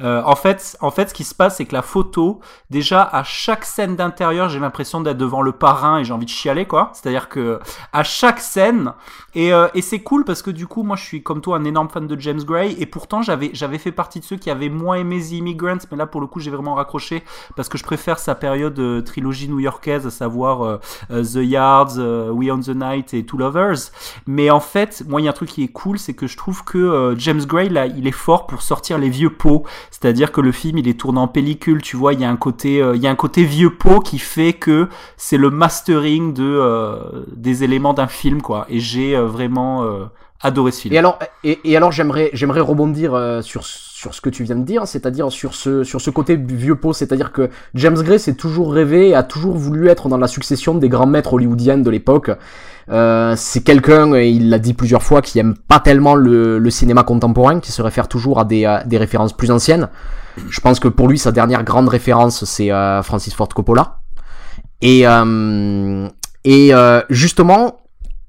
Euh, 0.00 0.22
en 0.24 0.36
fait, 0.36 0.76
en 0.80 0.90
fait, 0.90 1.10
ce 1.10 1.14
qui 1.14 1.24
se 1.24 1.34
passe, 1.34 1.56
c'est 1.56 1.64
que 1.64 1.74
la 1.74 1.82
photo, 1.82 2.40
déjà 2.70 3.02
à 3.02 3.22
chaque 3.22 3.64
scène 3.64 3.96
d'intérieur, 3.96 4.48
j'ai 4.48 4.58
l'impression 4.58 5.00
d'être 5.00 5.18
devant 5.18 5.42
le 5.42 5.52
parrain 5.52 5.98
et 5.98 6.04
j'ai 6.04 6.12
envie 6.12 6.26
de 6.26 6.30
chialer, 6.30 6.66
quoi. 6.66 6.90
C'est-à-dire 6.94 7.28
que 7.28 7.60
à 7.92 8.02
chaque 8.02 8.40
scène, 8.40 8.92
et, 9.34 9.52
euh, 9.52 9.68
et 9.74 9.82
c'est 9.82 10.00
cool 10.00 10.24
parce 10.24 10.42
que 10.42 10.50
du 10.50 10.66
coup, 10.66 10.82
moi, 10.82 10.96
je 10.96 11.04
suis 11.04 11.22
comme 11.22 11.40
toi 11.40 11.56
un 11.56 11.64
énorme 11.64 11.88
fan 11.88 12.06
de 12.06 12.18
James 12.20 12.42
Gray 12.42 12.76
et 12.78 12.86
pourtant, 12.86 13.22
j'avais 13.22 13.78
fait 13.78 13.92
partie 13.92 14.20
de 14.20 14.24
ceux 14.24 14.36
qui 14.36 14.50
avaient 14.50 14.68
moins 14.68 14.96
aimé 14.96 15.20
The 15.20 15.32
Immigrants, 15.32 15.78
mais 15.90 15.96
là, 15.96 16.06
pour 16.06 16.20
le 16.20 16.26
coup, 16.26 16.40
j'ai 16.40 16.50
vraiment 16.50 16.74
raccroché 16.74 17.22
parce 17.56 17.68
que 17.68 17.78
je 17.78 17.84
préfère 17.84 18.18
sa 18.18 18.34
période 18.34 18.78
euh, 18.78 19.02
trilogie 19.02 19.48
new-yorkaise, 19.48 20.06
à 20.06 20.10
savoir 20.10 20.62
euh, 20.62 20.78
The 21.10 21.42
Yards, 21.42 21.98
We 22.32 22.50
on 22.50 22.60
the 22.60 22.68
Night 22.70 23.14
et 23.14 23.24
Two 23.24 23.38
Lovers. 23.38 23.90
Mais 24.26 24.50
en 24.50 24.60
fait, 24.60 25.04
moi, 25.08 25.20
il 25.20 25.24
y 25.24 25.26
a 25.26 25.30
un 25.30 25.34
truc 25.34 25.50
qui 25.50 25.64
est 25.64 25.68
cool, 25.68 25.98
c'est 25.98 26.14
que 26.14 26.26
je 26.26 26.36
trouve 26.36 26.64
que 26.64 26.78
euh, 26.78 27.16
James 27.16 27.44
Gray 27.44 27.68
là, 27.68 27.86
il 27.86 28.06
est 28.06 28.12
fort 28.12 28.46
pour 28.46 28.62
sortir 28.62 28.98
les 28.98 29.10
vieux 29.10 29.30
pots. 29.30 29.64
C'est-à-dire 29.90 30.32
que 30.32 30.40
le 30.40 30.52
film, 30.52 30.78
il 30.78 30.88
est 30.88 30.98
tourné 30.98 31.18
en 31.18 31.28
pellicule. 31.28 31.82
Tu 31.82 31.96
vois, 31.96 32.12
il 32.14 32.20
y 32.20 32.24
a 32.24 32.30
un 32.30 32.36
côté, 32.36 32.82
euh, 32.82 32.96
il 32.96 33.02
y 33.02 33.06
a 33.06 33.10
un 33.10 33.16
côté 33.16 33.44
vieux 33.44 33.70
pot 33.70 34.00
qui 34.00 34.18
fait 34.18 34.52
que 34.52 34.88
c'est 35.16 35.36
le 35.36 35.50
mastering 35.50 36.32
de 36.32 36.44
euh, 36.44 37.24
des 37.34 37.64
éléments 37.64 37.94
d'un 37.94 38.06
film, 38.06 38.42
quoi. 38.42 38.66
Et 38.68 38.80
j'ai 38.80 39.19
vraiment 39.24 39.86
adoré 40.40 40.72
ce 40.72 40.82
film. 40.82 40.94
Et 40.94 40.98
alors, 40.98 41.18
et, 41.44 41.76
alors, 41.76 41.92
j'aimerais, 41.92 42.30
j'aimerais 42.32 42.60
rebondir 42.60 43.40
sur 43.42 43.64
sur 43.64 44.14
ce 44.14 44.22
que 44.22 44.30
tu 44.30 44.44
viens 44.44 44.56
de 44.56 44.64
dire, 44.64 44.86
c'est-à-dire 44.86 45.30
sur 45.30 45.54
ce 45.54 45.84
sur 45.84 46.00
ce 46.00 46.08
côté 46.08 46.36
vieux 46.36 46.76
pot, 46.76 46.94
c'est-à-dire 46.94 47.32
que 47.32 47.50
James 47.74 48.00
Gray 48.00 48.18
s'est 48.18 48.34
toujours 48.34 48.72
rêvé 48.72 49.10
et 49.10 49.14
a 49.14 49.22
toujours 49.22 49.56
voulu 49.56 49.88
être 49.88 50.08
dans 50.08 50.16
la 50.16 50.26
succession 50.26 50.74
des 50.74 50.88
grands 50.88 51.06
maîtres 51.06 51.34
hollywoodiens 51.34 51.76
de 51.76 51.90
l'époque. 51.90 52.30
Euh, 52.90 53.34
c'est 53.36 53.62
quelqu'un, 53.62 54.16
il 54.16 54.48
l'a 54.48 54.58
dit 54.58 54.72
plusieurs 54.72 55.02
fois, 55.02 55.20
qui 55.20 55.38
aime 55.38 55.54
pas 55.54 55.80
tellement 55.80 56.14
le, 56.14 56.68
cinéma 56.70 57.02
contemporain, 57.02 57.60
qui 57.60 57.72
se 57.72 57.82
réfère 57.82 58.08
toujours 58.08 58.40
à 58.40 58.44
des, 58.44 58.78
des, 58.86 58.96
références 58.98 59.32
plus 59.32 59.50
anciennes. 59.50 59.88
Je 60.48 60.60
pense 60.60 60.80
que 60.80 60.88
pour 60.88 61.06
lui, 61.06 61.18
sa 61.18 61.30
dernière 61.30 61.62
grande 61.62 61.88
référence, 61.88 62.44
c'est 62.44 62.72
euh, 62.72 63.02
Francis 63.02 63.34
Ford 63.34 63.48
Coppola. 63.48 63.98
Et, 64.80 65.06
euh, 65.06 66.08
et 66.44 66.72
justement, 67.10 67.79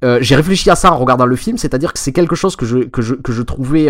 j'ai 0.02 0.36
réfléchi 0.36 0.70
à 0.70 0.76
ça 0.76 0.92
en 0.92 0.98
regardant 0.98 1.26
le 1.26 1.36
film, 1.36 1.58
c'est-à-dire 1.58 1.94
que 1.94 2.00
c'est 2.00 2.12
quelque 2.12 2.36
chose 2.36 2.56
que 2.56 2.66
je, 2.66 2.80
que 2.80 3.02
je, 3.02 3.16
que 3.16 3.32
je 3.32 3.42
trouvais 3.42 3.88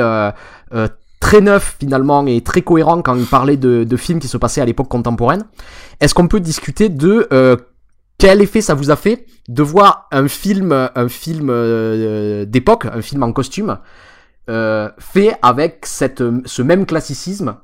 très 1.20 1.42
neuf 1.42 1.76
finalement 1.80 2.26
et 2.26 2.42
très 2.42 2.62
cohérent 2.62 3.02
quand 3.02 3.16
il 3.16 3.26
parlait 3.26 3.58
de, 3.58 3.84
de 3.84 3.98
films 3.98 4.20
qui 4.20 4.28
se 4.28 4.38
passaient 4.38 4.62
à 4.62 4.66
l'époque 4.66 4.90
contemporaine. 4.90 5.44
Est-ce 6.00 6.14
qu'on 6.14 6.28
peut 6.28 6.40
discuter 6.40 6.90
de 6.90 7.28
quel 8.22 8.40
effet 8.40 8.62
ça 8.62 8.76
vous 8.76 8.92
a 8.92 8.96
fait 8.96 9.26
de 9.50 9.64
voir 9.64 10.08
un 10.12 10.28
film, 10.28 10.72
un 10.72 11.10
film 11.10 11.48
euh, 11.50 12.46
d'époque, 12.46 12.86
un 12.86 13.02
film 13.02 13.24
en 13.24 13.34
costume, 13.34 13.80
euh, 14.48 14.90
fait 15.00 15.36
avec 15.42 15.88
cette, 15.88 16.24
ce 16.46 16.62
même 16.62 16.86
classicisme 16.86 17.56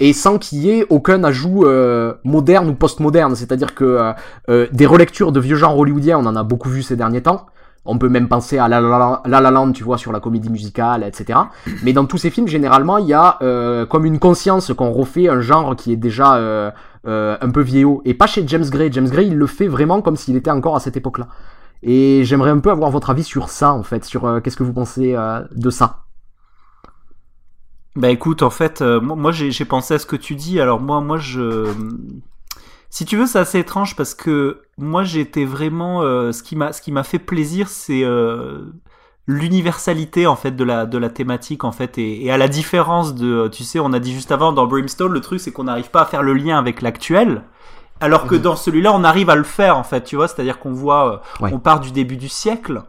et 0.00 0.12
sans 0.12 0.38
qu'il 0.38 0.58
y 0.58 0.70
ait 0.70 0.86
aucun 0.90 1.24
ajout 1.24 1.64
euh, 1.64 2.14
moderne 2.24 2.68
ou 2.68 2.74
post-moderne. 2.74 3.34
C'est-à-dire 3.34 3.74
que 3.74 4.12
des 4.48 4.86
relectures 4.86 5.32
de 5.32 5.40
vieux 5.40 5.56
genres 5.56 5.78
hollywoodiens, 5.78 6.18
on 6.18 6.26
en 6.26 6.36
a 6.36 6.42
beaucoup 6.42 6.68
vu 6.68 6.82
ces 6.82 6.96
derniers 6.96 7.22
temps. 7.22 7.46
On 7.88 7.98
peut 7.98 8.08
même 8.08 8.26
penser 8.26 8.58
à 8.58 8.66
La 8.66 8.80
La, 8.80 9.40
La, 9.40 9.50
Land, 9.50 9.72
tu 9.72 9.84
vois, 9.84 9.96
sur 9.96 10.10
la 10.10 10.18
comédie 10.18 10.50
musicale, 10.50 11.04
etc. 11.04 11.38
Mais 11.84 11.92
dans 11.92 12.04
tous 12.04 12.18
ces 12.18 12.30
films, 12.30 12.48
généralement, 12.48 12.98
il 12.98 13.06
y 13.06 13.14
a 13.14 13.38
comme 13.88 14.04
une 14.04 14.18
conscience 14.18 14.72
qu'on 14.72 14.90
refait 14.90 15.28
un 15.28 15.40
genre 15.40 15.76
qui 15.76 15.92
est 15.92 15.96
déjà 15.96 16.70
euh, 17.06 17.36
un 17.40 17.50
peu 17.50 17.60
vieillot. 17.60 18.02
Et 18.04 18.14
pas 18.14 18.26
chez 18.26 18.42
James 18.48 18.64
Gray. 18.68 18.92
James 18.92 19.08
Gray, 19.08 19.28
il 19.28 19.36
le 19.36 19.46
fait 19.46 19.68
vraiment 19.68 20.02
comme 20.02 20.16
s'il 20.16 20.34
était 20.34 20.50
encore 20.50 20.74
à 20.74 20.80
cette 20.80 20.96
époque-là. 20.96 21.28
Et 21.82 22.24
j'aimerais 22.24 22.50
un 22.50 22.58
peu 22.58 22.70
avoir 22.70 22.90
votre 22.90 23.10
avis 23.10 23.22
sur 23.22 23.48
ça, 23.48 23.72
en 23.72 23.84
fait, 23.84 24.04
sur 24.04 24.24
euh, 24.24 24.40
qu'est-ce 24.40 24.56
que 24.56 24.64
vous 24.64 24.72
pensez 24.72 25.14
euh, 25.14 25.42
de 25.54 25.70
ça. 25.70 26.05
Bah 27.96 28.10
écoute, 28.10 28.42
en 28.42 28.50
fait, 28.50 28.82
moi, 28.82 29.32
j'ai 29.32 29.64
pensé 29.64 29.94
à 29.94 29.98
ce 29.98 30.06
que 30.06 30.16
tu 30.16 30.34
dis. 30.34 30.60
Alors 30.60 30.80
moi, 30.80 31.00
moi 31.00 31.16
je, 31.16 31.72
si 32.90 33.04
tu 33.04 33.16
veux, 33.16 33.26
c'est 33.26 33.38
assez 33.38 33.58
étrange 33.58 33.96
parce 33.96 34.14
que 34.14 34.62
moi 34.76 35.02
j'étais 35.02 35.44
vraiment, 35.44 36.02
ce 36.02 36.42
qui 36.42 36.56
m'a, 36.56 36.72
ce 36.72 36.82
qui 36.82 36.92
m'a 36.92 37.04
fait 37.04 37.18
plaisir, 37.18 37.68
c'est 37.68 38.04
l'universalité 39.26 40.26
en 40.26 40.36
fait 40.36 40.52
de 40.52 40.64
la 40.64 40.86
de 40.86 40.98
la 40.98 41.08
thématique 41.08 41.64
en 41.64 41.72
fait. 41.72 41.98
Et, 41.98 42.30
à 42.30 42.38
la 42.38 42.48
différence 42.48 43.14
de 43.14 43.48
tu 43.48 43.64
sais 43.64 43.78
on 43.78 43.92
a 43.92 43.98
dit 43.98 44.12
juste 44.12 44.32
avant 44.32 44.52
dans 44.52 44.66
Brimstone 44.66 45.12
le 45.12 45.20
truc 45.20 45.40
c'est 45.40 45.52
qu'on 45.52 45.64
n'arrive 45.64 45.90
pas 45.90 46.02
à 46.02 46.06
faire 46.06 46.22
le 46.22 46.34
lien 46.34 46.58
avec 46.58 46.82
l'actuel. 46.82 47.42
Alors 48.00 48.26
que 48.26 48.34
mhm. 48.34 48.42
dans 48.42 48.56
celui-là 48.56 48.92
on 48.92 49.04
arrive 49.04 49.30
à 49.30 49.34
le 49.34 49.42
faire 49.42 49.76
en 49.78 49.84
fait 49.84 50.04
tu 50.04 50.16
vois. 50.16 50.28
C'est-à-dire 50.28 50.58
qu'on 50.58 50.72
voit 50.72 51.22
euh, 51.40 51.46
on 51.52 51.58
part 51.58 51.80
du 51.80 51.92
début 51.92 52.16
du 52.16 52.28
siècle 52.28 52.82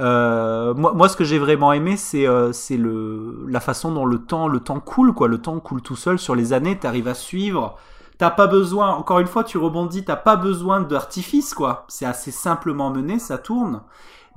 euh, 0.00 0.72
moi, 0.74 0.94
moi, 0.94 1.08
ce 1.08 1.16
que 1.16 1.24
j'ai 1.24 1.38
vraiment 1.38 1.72
aimé, 1.72 1.96
c'est 1.96 2.26
euh, 2.26 2.52
le 2.70 3.46
la 3.48 3.60
façon 3.60 3.92
dont 3.92 4.06
le 4.06 4.18
temps 4.18 4.48
le 4.48 4.60
temps 4.60 4.80
coule 4.80 5.12
quoi. 5.12 5.28
Le 5.28 5.38
temps 5.38 5.58
coule 5.60 5.82
tout 5.82 5.96
seul 5.96 6.18
sur 6.18 6.34
les 6.34 6.52
années. 6.52 6.78
T'arrives 6.78 7.08
à 7.08 7.14
suivre. 7.14 7.76
T'as 8.18 8.30
pas 8.30 8.46
besoin. 8.46 8.90
Encore 8.90 9.20
une 9.20 9.26
fois, 9.26 9.44
tu 9.44 9.58
rebondis. 9.58 10.04
T'as 10.04 10.16
pas 10.16 10.36
besoin 10.36 10.80
d'artifice 10.80 11.54
quoi. 11.54 11.84
C'est 11.88 12.06
assez 12.06 12.30
simplement 12.30 12.90
mené. 12.90 13.18
Ça 13.18 13.36
tourne. 13.36 13.82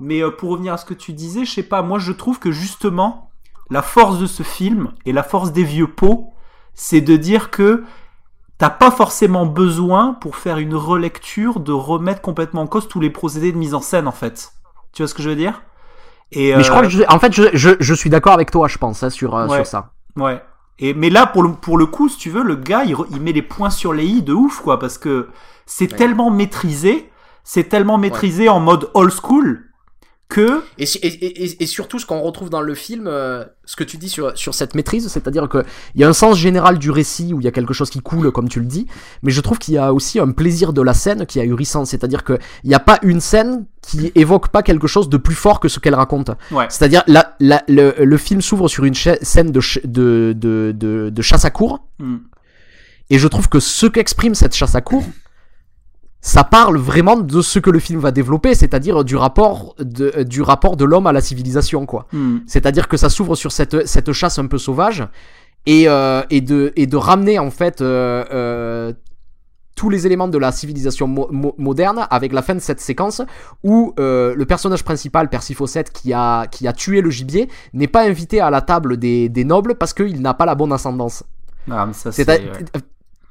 Mais 0.00 0.22
euh, 0.22 0.30
pour 0.30 0.50
revenir 0.50 0.74
à 0.74 0.76
ce 0.76 0.84
que 0.84 0.94
tu 0.94 1.12
disais, 1.12 1.44
je 1.44 1.52
sais 1.52 1.62
pas, 1.62 1.82
moi 1.82 1.98
je 1.98 2.12
trouve 2.12 2.38
que 2.38 2.50
justement, 2.50 3.30
la 3.70 3.82
force 3.82 4.18
de 4.18 4.26
ce 4.26 4.42
film 4.42 4.92
et 5.06 5.12
la 5.12 5.22
force 5.22 5.52
des 5.52 5.64
vieux 5.64 5.86
pots, 5.86 6.32
c'est 6.74 7.00
de 7.00 7.16
dire 7.16 7.50
que 7.50 7.84
t'as 8.58 8.70
pas 8.70 8.90
forcément 8.90 9.46
besoin 9.46 10.14
pour 10.14 10.36
faire 10.36 10.58
une 10.58 10.74
relecture 10.74 11.60
de 11.60 11.72
remettre 11.72 12.20
complètement 12.20 12.62
en 12.62 12.66
cause 12.66 12.88
tous 12.88 13.00
les 13.00 13.10
procédés 13.10 13.52
de 13.52 13.56
mise 13.56 13.74
en 13.74 13.80
scène 13.80 14.08
en 14.08 14.12
fait. 14.12 14.52
Tu 14.94 15.02
vois 15.02 15.08
ce 15.08 15.14
que 15.14 15.22
je 15.22 15.28
veux 15.28 15.36
dire? 15.36 15.62
Et, 16.32 16.54
Mais 16.56 16.64
je 16.64 16.70
crois 16.70 16.86
que 16.86 16.96
euh, 16.96 17.04
en 17.08 17.18
fait 17.18 17.32
je, 17.32 17.76
je, 17.78 17.94
suis 17.94 18.10
d'accord 18.10 18.32
avec 18.32 18.50
toi 18.50 18.66
je 18.66 18.78
pense 18.78 19.02
hein, 19.02 19.10
sur, 19.10 19.36
euh, 19.36 19.48
sur 19.48 19.66
ça. 19.66 19.92
Ouais. 20.16 20.42
Et 20.78 20.94
mais 20.94 21.10
là 21.10 21.26
pour 21.26 21.42
le 21.42 21.52
pour 21.52 21.76
le 21.78 21.86
coup 21.86 22.08
si 22.08 22.18
tu 22.18 22.30
veux 22.30 22.42
le 22.42 22.56
gars 22.56 22.84
il, 22.84 22.96
il 23.10 23.20
met 23.20 23.32
les 23.32 23.42
points 23.42 23.70
sur 23.70 23.92
les 23.92 24.04
i 24.04 24.22
de 24.22 24.32
ouf 24.32 24.60
quoi 24.60 24.78
parce 24.78 24.98
que 24.98 25.28
c'est 25.66 25.86
tellement 25.86 26.30
maîtrisé 26.30 27.10
c'est 27.44 27.68
tellement 27.68 27.98
maîtrisé 27.98 28.48
en 28.48 28.58
mode 28.58 28.90
old 28.94 29.12
school 29.12 29.70
que 30.28 30.62
Et, 30.78 30.84
et, 31.02 31.44
et- 31.44 31.62
et 31.62 31.66
surtout, 31.66 31.98
ce 31.98 32.06
qu'on 32.06 32.20
retrouve 32.20 32.48
dans 32.50 32.62
le 32.62 32.74
film, 32.74 33.06
euh, 33.06 33.44
ce 33.66 33.76
que 33.76 33.84
tu 33.84 33.98
dis 33.98 34.08
sur, 34.08 34.36
sur 34.36 34.54
cette 34.54 34.74
maîtrise, 34.74 35.06
c'est-à-dire 35.08 35.48
qu'il 35.48 35.62
y 35.96 36.02
a 36.02 36.08
un 36.08 36.12
sens 36.14 36.38
général 36.38 36.78
du 36.78 36.90
récit 36.90 37.32
où 37.34 37.40
il 37.40 37.44
y 37.44 37.48
a 37.48 37.52
quelque 37.52 37.74
chose 37.74 37.90
qui 37.90 38.00
coule, 38.00 38.32
comme 38.32 38.48
tu 38.48 38.58
le 38.58 38.64
dis, 38.66 38.86
mais 39.22 39.30
je 39.30 39.40
trouve 39.42 39.58
qu'il 39.58 39.74
y 39.74 39.78
a 39.78 39.92
aussi 39.92 40.18
un 40.18 40.30
plaisir 40.32 40.72
de 40.72 40.80
la 40.82 40.94
scène 40.94 41.26
qui 41.26 41.38
est 41.38 41.42
ahurissant. 41.42 41.84
C'est-à-dire 41.84 42.24
qu'il 42.24 42.38
n'y 42.64 42.74
a 42.74 42.80
pas 42.80 42.98
une 43.02 43.20
scène 43.20 43.66
qui 43.82 44.10
évoque 44.14 44.48
pas 44.48 44.62
quelque 44.62 44.86
chose 44.86 45.08
de 45.10 45.18
plus 45.18 45.34
fort 45.34 45.60
que 45.60 45.68
ce 45.68 45.78
qu'elle 45.78 45.94
raconte. 45.94 46.30
Ouais. 46.50 46.66
C'est-à-dire, 46.70 47.04
la, 47.06 47.36
la- 47.38 47.62
le, 47.68 47.94
le 48.02 48.16
film 48.16 48.40
s'ouvre 48.40 48.66
sur 48.68 48.84
une 48.84 48.94
scène 48.94 49.52
de, 49.52 49.60
ch- 49.60 49.84
de, 49.84 50.32
de, 50.36 50.72
de, 50.74 51.10
de 51.10 51.22
chasse 51.22 51.44
à 51.44 51.50
cour, 51.50 51.86
Hmm. 52.00 52.16
et 53.10 53.18
je 53.18 53.28
trouve 53.28 53.48
que 53.48 53.60
ce 53.60 53.86
qu'exprime 53.86 54.34
cette 54.34 54.54
chasse 54.54 54.74
à 54.74 54.80
cour, 54.80 55.04
ça 56.26 56.42
parle 56.42 56.78
vraiment 56.78 57.16
de 57.18 57.40
ce 57.42 57.58
que 57.58 57.68
le 57.70 57.78
film 57.78 58.00
va 58.00 58.10
développer, 58.10 58.54
c'est-à-dire 58.54 59.04
du 59.04 59.14
rapport 59.14 59.74
de, 59.78 60.22
du 60.22 60.40
rapport 60.40 60.74
de 60.78 60.86
l'homme 60.86 61.06
à 61.06 61.12
la 61.12 61.20
civilisation, 61.20 61.84
quoi. 61.84 62.06
Hmm. 62.14 62.38
C'est-à-dire 62.46 62.88
que 62.88 62.96
ça 62.96 63.10
s'ouvre 63.10 63.34
sur 63.36 63.52
cette, 63.52 63.86
cette 63.86 64.10
chasse 64.12 64.38
un 64.38 64.46
peu 64.46 64.56
sauvage 64.56 65.06
et, 65.66 65.84
euh, 65.86 66.22
et, 66.30 66.40
de, 66.40 66.72
et 66.76 66.86
de 66.86 66.96
ramener 66.96 67.38
en 67.38 67.50
fait 67.50 67.82
euh, 67.82 68.24
euh, 68.32 68.92
tous 69.76 69.90
les 69.90 70.06
éléments 70.06 70.28
de 70.28 70.38
la 70.38 70.50
civilisation 70.50 71.06
mo- 71.06 71.28
mo- 71.30 71.54
moderne 71.58 72.06
avec 72.08 72.32
la 72.32 72.40
fin 72.40 72.54
de 72.54 72.60
cette 72.60 72.80
séquence 72.80 73.20
où 73.62 73.92
euh, 73.98 74.34
le 74.34 74.46
personnage 74.46 74.82
principal, 74.82 75.28
Persiphoset, 75.28 75.84
qui 75.92 76.14
a, 76.14 76.46
qui 76.46 76.66
a 76.66 76.72
tué 76.72 77.02
le 77.02 77.10
gibier, 77.10 77.48
n'est 77.74 77.88
pas 77.96 78.02
invité 78.08 78.40
à 78.40 78.48
la 78.48 78.62
table 78.62 78.96
des, 78.96 79.28
des 79.28 79.44
nobles 79.44 79.74
parce 79.74 79.92
qu'il 79.92 80.22
n'a 80.22 80.32
pas 80.32 80.46
la 80.46 80.54
bonne 80.54 80.72
ascendance. 80.72 81.22
Ah, 81.70 81.84
mais 81.86 81.92
ça, 81.92 82.12
C'est. 82.12 82.24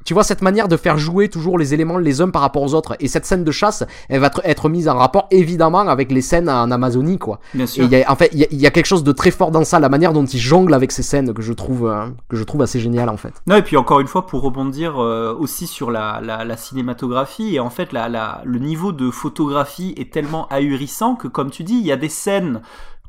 Tu 0.05 0.13
vois 0.13 0.23
cette 0.23 0.41
manière 0.41 0.67
de 0.67 0.77
faire 0.77 0.97
jouer 0.97 1.29
toujours 1.29 1.57
les 1.57 1.73
éléments 1.73 1.97
les 1.97 2.21
uns 2.21 2.29
par 2.29 2.41
rapport 2.41 2.61
aux 2.61 2.73
autres 2.73 2.95
et 2.99 3.07
cette 3.07 3.25
scène 3.25 3.43
de 3.43 3.51
chasse 3.51 3.83
elle 4.09 4.19
va 4.19 4.31
être- 4.43 4.69
mise 4.69 4.87
en 4.89 4.97
rapport 4.97 5.27
évidemment 5.31 5.79
avec 5.87 6.11
les 6.11 6.21
scènes 6.21 6.49
en 6.49 6.71
Amazonie 6.71 7.17
quoi. 7.19 7.39
Bien 7.53 7.65
sûr. 7.67 7.83
il 7.85 7.91
y 7.91 8.01
a, 8.01 8.11
en 8.11 8.15
fait 8.15 8.29
il 8.33 8.39
y, 8.39 8.43
a, 8.43 8.47
il 8.51 8.59
y 8.61 8.65
a 8.65 8.71
quelque 8.71 8.85
chose 8.85 9.03
de 9.03 9.11
très 9.11 9.31
fort 9.31 9.51
dans 9.51 9.63
ça 9.63 9.79
la 9.79 9.89
manière 9.89 10.13
dont 10.13 10.25
il 10.25 10.39
jongle 10.39 10.73
avec 10.73 10.91
ces 10.91 11.03
scènes 11.03 11.33
que 11.33 11.41
je 11.41 11.53
trouve 11.53 11.87
euh, 11.87 12.05
que 12.29 12.35
je 12.37 12.43
trouve 12.43 12.61
assez 12.61 12.79
génial 12.79 13.09
en 13.09 13.17
fait. 13.17 13.33
Non, 13.47 13.55
et 13.57 13.61
puis 13.61 13.77
encore 13.77 13.99
une 13.99 14.07
fois, 14.07 14.25
pour 14.25 14.41
rebondir 14.41 15.01
euh, 15.01 15.35
aussi 15.37 15.67
sur 15.67 15.91
la, 15.91 16.21
la, 16.23 16.43
la 16.45 16.57
cinématographie, 16.57 17.55
et 17.55 17.59
en 17.59 17.69
fait, 17.69 17.91
la, 17.93 18.09
la, 18.09 18.41
le 18.45 18.59
niveau 18.59 18.91
de 18.91 19.09
photographie 19.11 19.93
est 19.97 20.11
tellement 20.11 20.47
ahurissant 20.49 21.15
que, 21.15 21.27
comme 21.27 21.49
tu 21.51 21.63
dis, 21.63 21.75
il 21.75 21.85
y 21.85 21.91
a 21.91 21.97
des 21.97 22.09
scènes 22.09 22.61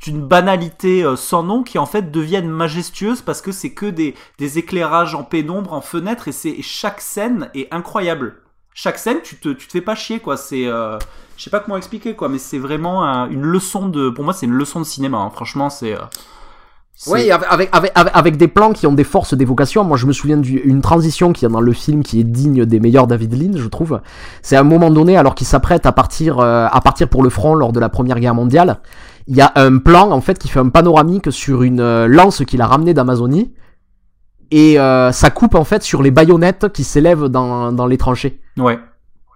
d'une 0.05 0.21
banalité 0.21 1.03
euh, 1.03 1.17
sans 1.17 1.43
nom 1.43 1.63
qui 1.63 1.79
en 1.79 1.87
fait 1.87 2.11
deviennent 2.11 2.49
majestueuses 2.51 3.23
parce 3.23 3.41
que 3.41 3.53
c'est 3.53 3.71
que 3.73 3.87
des, 3.87 4.15
éclairages 4.59 5.15
en 5.15 5.23
pénombre, 5.25 5.73
en 5.73 5.81
fenêtre, 5.81 6.29
et, 6.29 6.33
c'est, 6.33 6.61
chaque 6.61 7.01
scène 7.01 7.49
est 7.55 7.73
incroyable. 7.73 8.37
Chaque 8.75 8.99
scène, 8.99 9.19
tu 9.25 9.37
te, 9.37 9.49
tu 9.51 9.67
te 9.67 9.73
fais 9.73 9.81
pas 9.81 9.95
chier, 9.95 10.19
quoi. 10.21 10.37
C'est, 10.37 10.67
euh, 10.67 10.99
je 11.39 11.45
sais 11.45 11.51
pas 11.51 11.61
comment 11.61 11.77
expliquer, 11.79 12.15
quoi, 12.15 12.29
mais 12.29 12.39
c'est 12.39 12.59
vraiment 12.59 13.05
un- 13.05 13.31
une 13.31 13.43
leçon 13.43 13.89
de, 13.89 14.11
pour 14.11 14.25
moi, 14.25 14.35
c'est 14.35 14.47
une 14.47 14.53
leçon 14.53 14.81
de 14.81 14.85
cinéma. 14.85 15.17
hein. 15.19 15.31
Franchement, 15.31 15.71
c'est. 15.71 15.95
euh, 15.95 16.01
Oui, 17.09 17.31
avec, 17.31 17.69
avec- 17.73 17.93
avec 17.95 18.37
des 18.37 18.47
plans 18.49 18.73
qui 18.73 18.87
ont 18.87 18.93
des 18.93 19.05
forces 19.05 19.35
d'évocation. 19.35 19.83
Moi, 19.85 19.97
je 19.97 20.07
me 20.07 20.13
souviens 20.13 20.37
d'une 20.37 20.81
transition 20.81 21.33
qu'il 21.33 21.43
y 21.43 21.51
a 21.51 21.53
dans 21.53 21.61
le 21.61 21.73
film 21.73 22.03
qui 22.05 22.21
est 22.21 22.25
digne 22.25 22.65
des 22.67 22.79
meilleurs 22.79 23.07
David 23.09 23.35
Lynch, 23.35 23.61
je 23.61 23.69
trouve. 23.69 24.01
C'est 24.43 24.55
à 24.57 24.61
un 24.61 24.65
moment 24.65 24.91
donné, 24.91 25.17
alors 25.17 25.35
qu'il 25.35 25.47
s'apprête 25.47 25.87
à 25.87 25.93
partir, 25.93 26.39
euh, 26.39 26.67
à 26.71 26.81
partir 26.81 27.09
pour 27.09 27.23
le 27.23 27.31
front 27.31 27.55
lors 27.57 27.73
de 27.73 27.81
la 27.81 27.89
Première 27.89 28.21
Guerre 28.21 28.35
mondiale, 28.35 28.79
il 29.27 29.37
y 29.37 29.41
a 29.41 29.53
un 29.57 29.79
plan, 29.79 30.11
en 30.11 30.21
fait, 30.21 30.39
qui 30.39 30.49
fait 30.49 30.61
un 30.61 30.69
panoramique 30.69 31.33
sur 31.33 31.63
une 31.63 31.81
euh, 31.81 32.07
lance 32.07 32.45
qu'il 32.45 32.61
a 32.61 32.67
ramenée 32.67 32.95
d'Amazonie. 32.95 33.55
Et 34.51 34.79
euh, 34.79 35.13
ça 35.13 35.31
coupe, 35.31 35.55
en 35.55 35.65
fait, 35.65 35.83
sur 35.83 36.03
les 36.03 36.11
baïonnettes 36.11 36.73
qui 36.73 36.85
s'élèvent 36.85 37.27
dans, 37.27 37.73
dans 37.73 37.87
les 37.87 37.97
tranchées. 37.97 38.41
Ouais. 38.59 38.79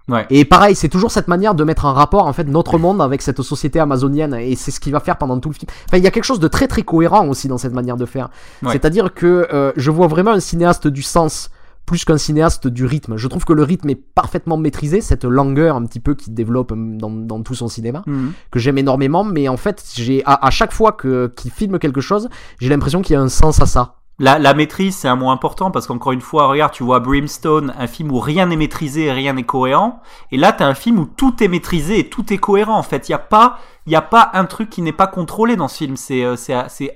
Ouais. 0.09 0.25
Et 0.29 0.43
pareil, 0.43 0.75
c'est 0.75 0.89
toujours 0.89 1.11
cette 1.11 1.27
manière 1.27 1.53
de 1.53 1.63
mettre 1.63 1.85
en 1.85 1.93
rapport 1.93 2.25
en 2.25 2.33
fait 2.33 2.45
notre 2.45 2.79
monde 2.79 2.99
avec 3.01 3.21
cette 3.21 3.41
société 3.43 3.79
amazonienne 3.79 4.33
et 4.33 4.55
c'est 4.55 4.71
ce 4.71 4.79
qu'il 4.79 4.91
va 4.91 4.99
faire 4.99 5.17
pendant 5.17 5.39
tout 5.39 5.49
le 5.49 5.53
film. 5.53 5.69
Enfin, 5.87 5.97
il 5.97 6.03
y 6.03 6.07
a 6.07 6.11
quelque 6.11 6.23
chose 6.23 6.39
de 6.39 6.47
très 6.47 6.67
très 6.67 6.81
cohérent 6.81 7.27
aussi 7.27 7.47
dans 7.47 7.59
cette 7.59 7.73
manière 7.73 7.95
de 7.95 8.05
faire. 8.05 8.29
Ouais. 8.63 8.71
C'est-à-dire 8.71 9.13
que 9.13 9.47
euh, 9.53 9.71
je 9.75 9.91
vois 9.91 10.07
vraiment 10.07 10.31
un 10.31 10.39
cinéaste 10.39 10.87
du 10.87 11.03
sens 11.03 11.51
plus 11.89 12.05
qu'un 12.05 12.19
cinéaste 12.19 12.67
du 12.67 12.85
rythme. 12.85 13.17
Je 13.17 13.27
trouve 13.27 13.45
que 13.45 13.53
le 13.53 13.63
rythme 13.63 13.89
est 13.89 13.95
parfaitement 13.95 14.57
maîtrisé, 14.57 15.01
cette 15.01 15.25
langueur 15.25 15.75
un 15.75 15.83
petit 15.87 15.99
peu 15.99 16.13
qu'il 16.13 16.35
développe 16.35 16.71
hum, 16.71 16.97
dans, 17.01 17.09
dans 17.09 17.41
tout 17.41 17.55
son 17.55 17.67
cinéma, 17.67 18.03
Mhm. 18.05 18.31
que 18.51 18.59
j'aime 18.59 18.77
énormément, 18.77 19.23
mais 19.23 19.47
en 19.49 19.57
fait, 19.57 19.83
j'ai 19.95 20.21
à, 20.25 20.45
à 20.45 20.51
chaque 20.51 20.71
fois 20.71 20.91
que 20.91 21.33
qu'il 21.35 21.49
filme 21.49 21.79
quelque 21.79 21.99
chose, 21.99 22.29
j'ai 22.61 22.69
l'impression 22.69 23.01
qu'il 23.01 23.13
y 23.15 23.17
a 23.17 23.21
un 23.21 23.27
sens 23.27 23.59
à 23.59 23.65
ça. 23.65 23.95
La, 24.19 24.37
la 24.37 24.53
maîtrise, 24.53 24.95
c'est 24.97 25.07
un 25.07 25.15
mot 25.15 25.29
important 25.31 25.71
parce 25.71 25.87
qu'encore 25.87 26.11
une 26.11 26.21
fois, 26.21 26.47
regarde, 26.47 26.73
tu 26.73 26.83
vois 26.83 26.99
Brimstone, 26.99 27.73
un 27.79 27.87
film 27.87 28.11
où 28.11 28.19
rien 28.19 28.45
n'est 28.45 28.57
maîtrisé 28.57 29.05
et 29.05 29.11
rien 29.13 29.33
n'est 29.33 29.43
cohérent. 29.45 30.01
Et 30.31 30.37
là, 30.37 30.51
t'as 30.51 30.67
un 30.67 30.73
film 30.75 30.99
où 30.99 31.05
tout 31.05 31.41
est 31.43 31.47
maîtrisé 31.47 31.99
et 31.99 32.09
tout 32.09 32.31
est 32.33 32.37
cohérent. 32.37 32.77
En 32.77 32.83
fait, 32.83 33.07
il 33.07 33.13
y 33.13 33.15
a 33.15 33.19
pas, 33.19 33.57
y 33.87 33.95
a 33.95 34.01
pas 34.01 34.29
un 34.33 34.43
truc 34.45 34.69
qui 34.69 34.81
n'est 34.81 34.91
pas 34.91 35.07
contrôlé 35.07 35.55
dans 35.55 35.69
ce 35.69 35.77
film. 35.77 35.95
C'est, 35.95 36.23
euh, 36.23 36.35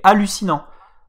hallucinant. 0.04 0.64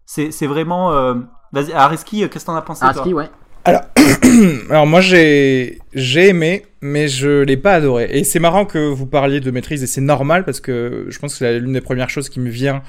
C'est, 0.07 0.30
c'est 0.30 0.47
vraiment. 0.47 0.93
Euh... 0.93 1.14
Vas-y, 1.53 1.72
Areski, 1.72 2.24
euh, 2.24 2.28
qu'est-ce 2.28 2.45
que 2.45 2.51
t'en 2.51 2.57
as 2.57 2.62
pensé 2.62 2.85
Aski, 2.85 3.12
ouais. 3.14 3.30
Alors, 3.65 3.83
alors 4.71 4.87
moi 4.87 5.01
j'ai 5.01 5.79
j'ai 5.95 6.29
aimé, 6.29 6.67
mais 6.83 7.09
je 7.09 7.41
l'ai 7.41 7.57
pas 7.57 7.75
adoré. 7.75 8.09
Et 8.11 8.23
c'est 8.23 8.39
marrant 8.39 8.67
que 8.67 8.79
vous 8.79 9.07
parliez 9.07 9.41
de 9.41 9.51
maîtrise 9.51 9.83
et 9.83 9.87
c'est 9.87 10.03
normal 10.03 10.45
parce 10.45 10.61
que 10.61 11.07
je 11.09 11.19
pense 11.19 11.33
que 11.33 11.39
c'est 11.39 11.59
l'une 11.59 11.73
des 11.73 11.81
premières 11.81 12.11
choses 12.11 12.29
qui 12.29 12.41
me 12.41 12.51
vient 12.51 12.83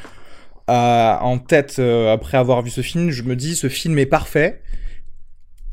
en 0.68 1.38
tête 1.38 1.78
euh, 1.80 2.12
après 2.12 2.38
avoir 2.38 2.62
vu 2.62 2.70
ce 2.70 2.82
film. 2.82 3.10
Je 3.10 3.24
me 3.24 3.36
dis 3.36 3.56
ce 3.56 3.70
film 3.70 3.98
est 4.00 4.06
parfait 4.06 4.62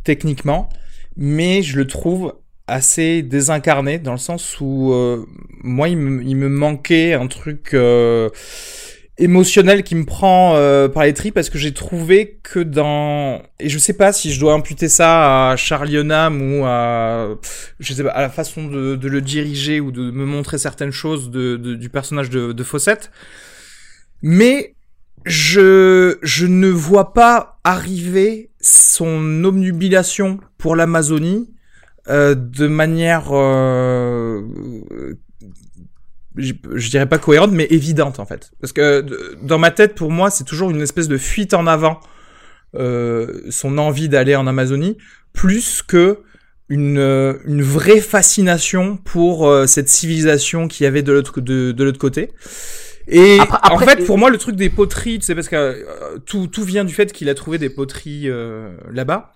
techniquement, 0.04 0.68
mais 1.16 1.62
je 1.62 1.76
le 1.78 1.86
trouve 1.86 2.34
assez 2.68 3.22
désincarné 3.22 3.98
dans 3.98 4.12
le 4.12 4.18
sens 4.18 4.60
où 4.60 4.92
euh, 4.92 5.26
moi 5.62 5.88
il 5.88 5.96
me, 5.96 6.22
il 6.22 6.36
me 6.36 6.48
manquait 6.48 7.14
un 7.14 7.26
truc 7.26 7.74
euh, 7.74 8.28
émotionnel 9.18 9.82
qui 9.84 9.94
me 9.94 10.04
prend 10.04 10.56
euh, 10.56 10.88
par 10.88 11.04
les 11.04 11.12
tripes 11.14 11.34
parce 11.34 11.50
que 11.50 11.58
j'ai 11.58 11.72
trouvé 11.74 12.40
que 12.42 12.58
dans 12.60 13.42
et 13.60 13.68
je 13.68 13.78
sais 13.78 13.92
pas 13.92 14.12
si 14.12 14.32
je 14.32 14.40
dois 14.40 14.54
imputer 14.54 14.88
ça 14.88 15.50
à 15.50 15.56
Charlie 15.56 15.98
Hunnam 15.98 16.40
ou 16.40 16.64
à 16.64 17.36
je 17.78 17.92
sais 17.92 18.02
pas 18.02 18.10
à 18.10 18.22
la 18.22 18.30
façon 18.30 18.66
de, 18.68 18.96
de 18.96 19.08
le 19.08 19.20
diriger 19.20 19.80
ou 19.80 19.92
de 19.92 20.10
me 20.10 20.24
montrer 20.24 20.56
certaines 20.58 20.90
choses 20.92 21.30
de, 21.30 21.56
de- 21.56 21.74
du 21.74 21.88
personnage 21.90 22.30
de, 22.30 22.52
de 22.52 22.64
Fawcett. 22.64 23.10
Mais 24.22 24.74
je 25.26 26.18
je 26.22 26.46
ne 26.46 26.68
vois 26.68 27.12
pas 27.12 27.60
arriver 27.64 28.50
son 28.60 29.44
obnubilation 29.44 30.38
pour 30.58 30.74
l'Amazonie 30.74 31.50
euh, 32.08 32.34
de 32.34 32.66
manière 32.66 33.28
euh, 33.32 34.42
je, 36.36 36.52
je 36.74 36.90
dirais 36.90 37.06
pas 37.08 37.18
cohérente, 37.18 37.52
mais 37.52 37.66
évidente 37.70 38.18
en 38.20 38.26
fait. 38.26 38.50
Parce 38.60 38.72
que 38.72 39.04
dans 39.42 39.58
ma 39.58 39.70
tête, 39.70 39.94
pour 39.94 40.10
moi, 40.10 40.30
c'est 40.30 40.44
toujours 40.44 40.70
une 40.70 40.80
espèce 40.80 41.08
de 41.08 41.18
fuite 41.18 41.54
en 41.54 41.66
avant, 41.66 42.00
euh, 42.74 43.40
son 43.50 43.78
envie 43.78 44.08
d'aller 44.08 44.34
en 44.36 44.46
Amazonie, 44.46 44.96
plus 45.32 45.82
que 45.82 46.20
une, 46.68 46.98
euh, 46.98 47.34
une 47.44 47.62
vraie 47.62 48.00
fascination 48.00 48.96
pour 48.96 49.46
euh, 49.46 49.66
cette 49.66 49.88
civilisation 49.90 50.68
qu'il 50.68 50.84
y 50.84 50.86
avait 50.86 51.02
de 51.02 51.12
l'autre 51.12 51.40
de, 51.40 51.72
de 51.72 51.84
l'autre 51.84 51.98
côté. 51.98 52.30
Et 53.08 53.38
Après- 53.40 53.74
en 53.74 53.78
fait, 53.78 54.04
pour 54.06 54.16
moi, 54.16 54.30
le 54.30 54.38
truc 54.38 54.56
des 54.56 54.70
poteries, 54.70 55.18
tu 55.18 55.26
sais, 55.26 55.34
parce 55.34 55.48
que 55.48 55.56
euh, 55.56 56.18
tout, 56.24 56.46
tout 56.46 56.62
vient 56.64 56.84
du 56.84 56.94
fait 56.94 57.12
qu'il 57.12 57.28
a 57.28 57.34
trouvé 57.34 57.58
des 57.58 57.68
poteries 57.68 58.28
euh, 58.30 58.74
là-bas 58.90 59.32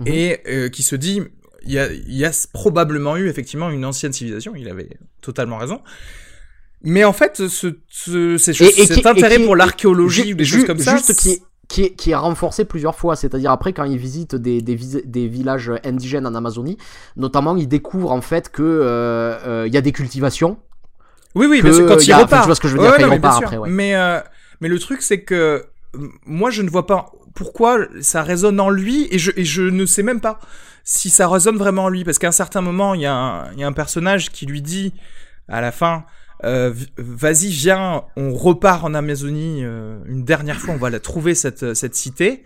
Mhm. 0.00 0.06
et 0.06 0.70
qui 0.70 0.84
se 0.84 0.94
dit, 0.94 1.22
il 1.68 1.74
y 1.74 1.78
a, 1.78 1.92
il 1.92 2.16
y 2.16 2.24
a 2.24 2.30
probablement 2.52 3.16
eu 3.16 3.28
effectivement 3.28 3.70
une 3.70 3.84
ancienne 3.84 4.12
civilisation. 4.12 4.54
Il 4.56 4.68
avait 4.68 4.88
totalement 5.22 5.58
raison. 5.58 5.80
Mais 6.82 7.04
en 7.04 7.12
fait, 7.12 7.48
ce, 7.48 7.74
ce, 7.88 8.38
ces 8.38 8.54
choses- 8.54 8.68
Et- 8.78 8.82
et 8.82 8.86
cet 8.86 9.00
qui- 9.02 9.08
intérêt 9.08 9.36
qui- 9.38 9.44
pour 9.44 9.56
l'archéologie 9.56 10.32
ou 10.32 10.36
des 10.36 10.44
ju- 10.44 10.58
choses 10.58 10.66
comme 10.66 10.78
ça, 10.78 10.96
Juste 10.96 11.14
qui 11.18 11.30
est, 11.32 11.42
qui, 11.68 11.82
est, 11.84 11.90
qui 11.90 12.10
est 12.12 12.14
renforcé 12.14 12.64
plusieurs 12.64 12.94
fois. 12.94 13.16
C'est-à-dire 13.16 13.50
après, 13.50 13.72
quand 13.72 13.84
il 13.84 13.98
visite 13.98 14.34
des, 14.36 14.62
des, 14.62 14.74
vis- 14.76 15.02
des 15.04 15.26
villages 15.28 15.70
indigènes 15.84 16.26
en 16.26 16.34
Amazonie, 16.34 16.78
notamment, 17.16 17.56
il 17.56 17.68
découvre 17.68 18.10
en 18.12 18.20
fait 18.22 18.50
que 18.50 18.62
euh, 18.62 19.36
euh, 19.46 19.64
il 19.66 19.74
y 19.74 19.76
a 19.76 19.80
des 19.80 19.92
cultivations. 19.92 20.58
Oui, 21.34 21.46
oui, 21.50 21.60
sûr, 21.60 21.86
quand 21.86 22.00
y 22.00 22.06
il 22.06 22.12
a- 22.12 22.18
repart. 22.18 22.32
enfin, 22.32 22.40
tu 22.42 22.46
vois 22.46 22.54
ce 22.54 22.60
que 22.60 22.68
je 22.68 22.74
veux 22.74 22.78
dire, 22.80 22.90
Ouais, 22.90 22.96
quand 22.96 23.06
non, 23.08 23.12
il 23.14 23.20
mais 23.20 23.26
après, 23.44 23.56
ouais. 23.58 23.68
Mais, 23.68 23.94
euh, 23.96 24.20
mais 24.60 24.68
le 24.68 24.78
truc, 24.78 25.02
c'est 25.02 25.22
que 25.22 25.34
euh, 25.34 26.08
moi, 26.24 26.50
je 26.50 26.62
ne 26.62 26.70
vois 26.70 26.86
pas 26.86 27.10
pourquoi 27.38 27.86
ça 28.00 28.22
résonne 28.24 28.58
en 28.58 28.68
lui 28.68 29.06
et 29.12 29.18
je, 29.18 29.30
et 29.36 29.44
je 29.44 29.62
ne 29.62 29.86
sais 29.86 30.02
même 30.02 30.20
pas 30.20 30.40
si 30.82 31.08
ça 31.08 31.28
résonne 31.28 31.56
vraiment 31.56 31.84
en 31.84 31.88
lui. 31.88 32.02
Parce 32.02 32.18
qu'à 32.18 32.26
un 32.28 32.32
certain 32.32 32.60
moment, 32.60 32.94
il 32.94 33.02
y, 33.02 33.06
a 33.06 33.14
un- 33.14 33.52
il 33.52 33.60
y 33.60 33.64
a 33.64 33.66
un 33.68 33.72
personnage 33.72 34.30
qui 34.30 34.44
lui 34.44 34.60
dit 34.60 34.92
à 35.48 35.60
la 35.60 35.70
fin 35.72 36.04
euh, 36.44 36.72
Vas-y, 36.96 37.48
viens, 37.50 38.02
on 38.16 38.34
repart 38.34 38.84
en 38.84 38.92
Amazonie 38.94 39.60
euh, 39.64 39.98
une 40.06 40.24
dernière 40.24 40.58
fois, 40.60 40.74
on 40.74 40.78
va 40.78 40.90
la 40.90 41.00
trouver, 41.00 41.34
cette, 41.34 41.74
cette 41.74 41.94
cité. 41.94 42.42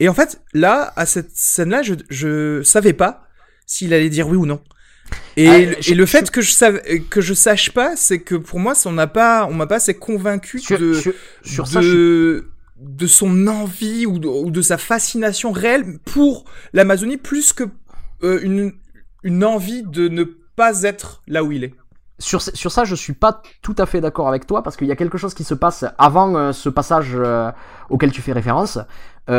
Et 0.00 0.08
en 0.08 0.14
fait, 0.14 0.40
là, 0.54 0.92
à 0.96 1.06
cette 1.06 1.30
scène-là, 1.34 1.82
je, 1.82 1.94
je 2.10 2.62
savais 2.62 2.92
pas 2.92 3.26
s'il 3.66 3.92
allait 3.94 4.10
dire 4.10 4.28
oui 4.28 4.36
ou 4.36 4.46
non. 4.46 4.60
Et, 5.36 5.48
Ah, 5.48 5.58
le- 5.58 5.76
je- 5.80 5.90
et 5.92 5.94
le 5.94 6.04
je- 6.06 6.10
fait 6.10 6.30
que 6.30 6.40
je 6.42 6.52
sache 6.52 6.74
que 7.10 7.20
je 7.20 7.32
sache 7.34 7.70
pas, 7.72 7.96
c'est 7.96 8.20
que 8.20 8.34
pour 8.34 8.58
moi, 8.60 8.74
ça, 8.74 8.88
on 8.90 8.92
n'a 8.92 9.06
pas, 9.06 9.46
on 9.50 9.54
m'a 9.54 9.66
pas 9.66 9.76
assez 9.76 9.94
convaincu 9.94 10.58
Sur, 10.58 10.78
de 10.78 10.92
sur, 10.94 11.12
sur 11.44 11.64
de, 11.64 11.68
ça, 11.70 11.80
je 11.80 11.88
suis- 12.40 12.48
de 12.80 13.06
son 13.06 13.46
envie 13.46 14.06
ou 14.06 14.18
de, 14.18 14.62
sa 14.62 14.78
fascination 14.78 15.52
réelle 15.52 15.98
pour 16.04 16.44
l'Amazonie 16.72 17.16
plus 17.16 17.52
que 17.52 17.64
euh, 18.22 18.40
une 18.42 18.72
une 19.24 19.44
envie 19.44 19.82
de 19.82 20.08
ne 20.08 20.22
pas 20.54 20.82
être 20.84 21.22
là 21.26 21.42
où 21.42 21.50
il 21.50 21.64
est. 21.64 21.74
sur, 22.20 22.40
sur 22.40 22.70
ça, 22.70 22.84
je 22.84 22.94
suis 22.94 23.14
pas 23.14 23.42
tout 23.62 23.74
à 23.78 23.86
fait 23.86 24.00
d'accord 24.00 24.28
avec 24.28 24.46
toi 24.46 24.62
parce 24.62 24.76
qu'il 24.76 24.86
y 24.86 24.92
a 24.92 24.96
quelque 24.96 25.18
chose 25.18 25.34
qui 25.34 25.44
se 25.44 25.54
passe 25.54 25.84
avant 25.98 26.36
euh, 26.36 26.52
ce 26.52 26.68
passage 26.68 27.12
euh, 27.14 27.50
auquel 27.90 28.12
tu 28.12 28.22
fais 28.22 28.32
référence. 28.32 28.78
Il 29.28 29.34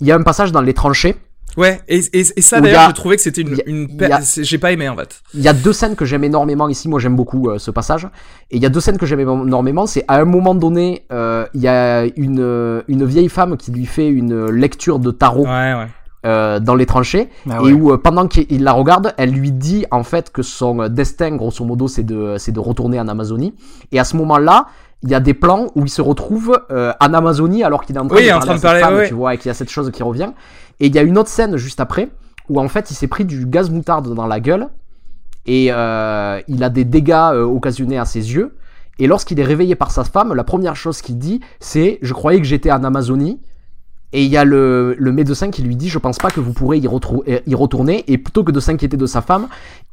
y 0.00 0.12
a 0.12 0.14
un 0.14 0.22
passage 0.22 0.52
dans 0.52 0.60
les 0.60 0.74
tranchées. 0.74 1.16
Ouais, 1.56 1.80
et, 1.88 1.98
et, 2.12 2.20
et 2.36 2.40
ça 2.40 2.60
d'ailleurs, 2.60 2.82
a- 2.82 2.88
je 2.88 2.94
trouvais 2.94 3.16
que 3.16 3.22
c'était 3.22 3.42
une, 3.42 3.56
une 3.66 4.02
a- 4.02 4.20
j'ai 4.42 4.58
pas 4.58 4.72
aimé 4.72 4.88
en 4.88 4.96
fait. 4.96 5.22
Il 5.34 5.40
y 5.40 5.48
a 5.48 5.52
deux 5.52 5.72
scènes 5.72 5.94
que 5.94 6.04
j'aime 6.04 6.24
énormément 6.24 6.68
ici. 6.68 6.88
Moi, 6.88 6.98
j'aime 7.00 7.14
beaucoup 7.16 7.48
euh, 7.48 7.58
ce 7.58 7.70
passage. 7.70 8.08
Et 8.50 8.56
il 8.56 8.62
y 8.62 8.66
a 8.66 8.68
deux 8.68 8.80
scènes 8.80 8.98
que 8.98 9.06
j'aime 9.06 9.20
énormément. 9.20 9.86
C'est 9.86 10.04
à 10.08 10.16
un 10.20 10.24
moment 10.24 10.54
donné, 10.54 11.04
euh, 11.12 11.46
il 11.54 11.60
y 11.60 11.68
a 11.68 12.04
une, 12.16 12.82
une 12.88 13.04
vieille 13.04 13.28
femme 13.28 13.56
qui 13.56 13.70
lui 13.70 13.86
fait 13.86 14.08
une 14.08 14.46
lecture 14.50 14.98
de 14.98 15.10
tarot 15.10 15.44
Ouais, 15.44 15.74
ouais. 15.74 15.86
euh, 16.26 16.58
dans 16.60 16.74
les 16.74 16.86
tranchées. 16.86 17.28
Ah 17.48 17.58
et 17.60 17.66
ouais. 17.66 17.72
où 17.72 17.92
euh, 17.92 17.98
pendant 17.98 18.26
qu'il 18.26 18.64
la 18.64 18.72
regarde, 18.72 19.14
elle 19.16 19.30
lui 19.30 19.52
dit 19.52 19.86
en 19.92 20.02
fait 20.02 20.30
que 20.32 20.42
son 20.42 20.88
destin, 20.88 21.36
grosso 21.36 21.64
modo, 21.64 21.86
c'est 21.86 22.02
de, 22.04 22.36
c'est 22.38 22.52
de 22.52 22.60
retourner 22.60 22.98
en 22.98 23.06
Amazonie. 23.08 23.54
Et 23.92 24.00
à 24.00 24.04
ce 24.04 24.16
moment-là, 24.16 24.66
il 25.02 25.10
y 25.10 25.14
a 25.14 25.20
des 25.20 25.34
plans 25.34 25.66
où 25.74 25.82
il 25.84 25.90
se 25.90 26.00
retrouve 26.00 26.58
euh, 26.70 26.90
en 26.98 27.12
Amazonie 27.12 27.62
alors 27.62 27.84
qu'il 27.84 27.94
est 27.94 27.98
en 27.98 28.06
train 28.06 28.16
Oui, 28.16 28.24
de 28.26 28.30
en 28.30 28.38
parler, 28.40 28.46
train 28.46 28.52
à 28.52 28.56
de 28.56 28.60
cette 28.60 28.62
parler, 28.70 28.80
femme, 28.80 28.94
ouais, 28.96 29.08
tu 29.08 29.12
vois, 29.14 29.34
et 29.34 29.36
qu'il 29.38 29.48
y 29.48 29.50
a 29.50 29.54
cette 29.54 29.68
chose 29.70 29.90
qui 29.92 30.02
revient. 30.02 30.30
Et 30.80 30.86
il 30.86 30.94
y 30.94 30.98
a 30.98 31.02
une 31.02 31.18
autre 31.18 31.28
scène 31.28 31.56
juste 31.56 31.80
après 31.80 32.08
où 32.48 32.60
en 32.60 32.68
fait 32.68 32.90
il 32.90 32.94
s'est 32.94 33.06
pris 33.06 33.24
du 33.24 33.46
gaz 33.46 33.70
moutarde 33.70 34.14
dans 34.14 34.26
la 34.26 34.40
gueule 34.40 34.68
et 35.46 35.68
euh, 35.70 36.40
il 36.48 36.62
a 36.64 36.70
des 36.70 36.84
dégâts 36.84 37.12
euh, 37.12 37.44
occasionnés 37.44 37.98
à 37.98 38.04
ses 38.04 38.34
yeux. 38.34 38.56
Et 38.98 39.06
lorsqu'il 39.06 39.40
est 39.40 39.44
réveillé 39.44 39.74
par 39.74 39.90
sa 39.90 40.04
femme, 40.04 40.32
la 40.34 40.44
première 40.44 40.76
chose 40.76 41.02
qu'il 41.02 41.18
dit, 41.18 41.40
c'est 41.60 41.98
Je 42.00 42.12
croyais 42.12 42.38
que 42.38 42.46
j'étais 42.46 42.70
en 42.70 42.84
Amazonie. 42.84 43.40
Et 44.12 44.22
il 44.22 44.30
y 44.30 44.36
a 44.36 44.44
le, 44.44 44.94
le 44.96 45.12
médecin 45.12 45.50
qui 45.50 45.62
lui 45.62 45.74
dit 45.74 45.88
Je 45.88 45.98
pense 45.98 46.18
pas 46.18 46.30
que 46.30 46.40
vous 46.40 46.52
pourrez 46.52 46.78
y, 46.78 46.86
retourner. 46.86 48.04
Et 48.06 48.18
plutôt 48.18 48.44
que 48.44 48.52
de 48.52 48.60
s'inquiéter 48.60 48.96
de 48.96 49.06
sa 49.06 49.20
femme, 49.20 49.48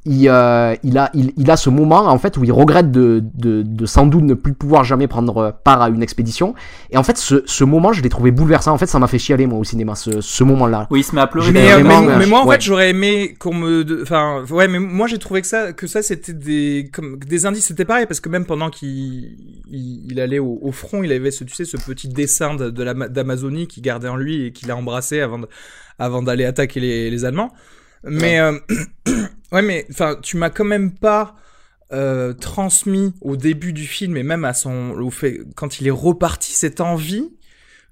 il, 0.06 0.28
euh, 0.30 0.76
il, 0.84 0.98
a, 0.98 1.12
il, 1.14 1.32
il 1.38 1.52
a 1.52 1.58
ce 1.58 1.70
moment 1.70 2.08
en 2.08 2.18
fait 2.18 2.38
où 2.38 2.44
il 2.44 2.52
regrette 2.52 2.92
de, 2.92 3.24
de, 3.36 3.62
de 3.62 3.86
sans 3.86 4.08
doute 4.08 4.24
ne 4.24 4.34
plus 4.34 4.54
pouvoir 4.54 4.84
jamais 4.84 5.08
prendre 5.08 5.56
part 5.64 5.82
à 5.82 5.90
une 5.90 6.02
expédition. 6.02 6.56
Et 6.90 6.98
en 6.98 7.04
fait, 7.04 7.18
ce, 7.18 7.44
ce 7.46 7.64
moment, 7.64 7.94
je 7.94 8.02
l'ai 8.02 8.10
trouvé 8.10 8.32
bouleversant. 8.32 8.74
En 8.74 8.78
fait, 8.78 8.88
ça 8.88 8.98
m'a 9.00 9.08
fait 9.08 9.20
chialer 9.20 9.46
moi 9.46 9.60
au 9.60 9.64
cinéma, 9.64 9.96
ce, 9.96 10.22
ce 10.22 10.44
moment-là. 10.44 10.88
Oui, 10.90 11.02
il 11.02 11.04
se 11.04 11.14
met 11.14 11.22
à 11.22 11.28
pleurer. 11.28 11.52
Mais, 11.52 11.72
vraiment, 11.72 12.02
mais, 12.02 12.18
mais 12.18 12.26
moi 12.26 12.42
en 12.42 12.48
ouais. 12.48 12.56
fait 12.56 12.62
j'aurais 12.62 12.90
aimé 12.90 13.36
qu'on 13.40 13.54
me 13.54 14.02
enfin 14.02 14.44
ouais 14.50 14.68
mais 14.68 14.80
moi 14.80 15.08
j'ai 15.08 15.20
trouvé 15.20 15.42
que 15.42 15.48
ça 15.48 15.74
que 15.74 15.88
ça 15.88 16.02
c'était 16.02 16.34
des 16.34 16.90
comme 16.92 17.20
des 17.20 17.46
indices 17.46 17.66
c'était 17.66 17.86
pareil 17.86 18.06
parce 18.06 18.20
que 18.20 18.30
même 18.30 18.46
pendant 18.46 18.70
qu'il 18.70 19.36
il, 19.70 20.12
il 20.12 20.20
allait 20.20 20.40
au, 20.40 20.60
au 20.62 20.72
front 20.72 21.04
il 21.04 21.12
avait 21.12 21.32
ce 21.32 21.44
tu 21.44 21.54
sais 21.54 21.66
ce 21.66 21.78
petit 21.78 22.08
dessin 22.08 22.56
de, 22.56 22.70
de 22.70 23.08
d'Amazonie 23.08 23.68
qu'il 23.68 23.84
gardait 23.84 24.08
en 24.08 24.16
lui 24.16 24.46
et 24.46 24.52
qu'il 24.52 24.72
a 24.72 24.76
embrassé 24.76 25.22
avant 25.22 25.40
de, 25.40 25.48
avant 26.00 26.22
d'aller 26.22 26.46
attaquer 26.46 26.80
les, 26.80 27.10
les 27.10 27.26
Allemands 27.26 27.52
mais 28.04 28.40
euh, 28.40 28.58
ouais 29.52 29.62
mais 29.62 29.86
enfin 29.92 30.16
tu 30.22 30.38
m'as 30.38 30.50
quand 30.50 30.64
même 30.66 30.92
pas 30.92 31.36
euh, 31.94 32.34
transmis 32.34 33.14
au 33.22 33.36
début 33.36 33.74
du 33.74 33.86
film 33.86 34.16
et 34.18 34.24
même 34.24 34.46
à 34.46 34.54
son 34.54 34.92
au 34.92 35.10
fait 35.10 35.42
quand 35.56 35.80
il 35.82 35.88
est 35.88 35.92
reparti 35.92 36.54
cette 36.54 36.80
envie 36.82 37.30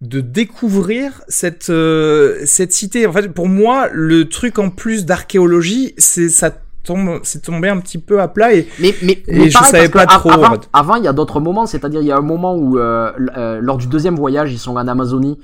de 0.02 0.22
découvrir 0.22 1.22
cette 1.28 1.70
euh, 1.70 2.40
cette 2.46 2.72
cité. 2.72 3.06
En 3.06 3.12
fait, 3.12 3.28
pour 3.34 3.50
moi, 3.50 3.90
le 3.92 4.30
truc 4.30 4.58
en 4.58 4.70
plus 4.70 5.06
d'archéologie, 5.06 5.94
c'est 5.98 6.30
ça 6.30 6.52
tombe, 6.84 7.20
c'est 7.24 7.42
tombé 7.44 7.68
un 7.68 7.80
petit 7.80 7.98
peu 7.98 8.22
à 8.22 8.30
plat 8.30 8.54
et 8.54 8.68
Mais, 8.80 8.96
mais, 9.02 9.22
Et 9.28 9.38
mais 9.38 9.50
je 9.50 9.54
pareil, 9.54 9.72
savais 9.72 9.90
pas 9.90 10.06
trop, 10.06 10.30
en 10.30 10.34
Avant, 10.42 10.52
fait. 10.54 10.70
avant, 10.72 10.96
il 10.96 11.04
y 11.04 11.08
a 11.08 11.14
d'autres 11.14 11.42
moments, 11.42 11.66
c'est-à-dire 11.66 12.00
il 12.02 12.08
y 12.08 12.12
a 12.14 12.18
un 12.18 12.22
moment 12.22 12.56
où, 12.56 12.78
euh, 12.80 13.12
euh, 13.36 13.60
lors 13.62 13.78
du 13.78 13.88
deuxième 13.88 14.16
voyage, 14.16 14.54
ils 14.54 14.58
sont 14.60 14.78
en 14.78 14.88
Amazonie 14.88 15.38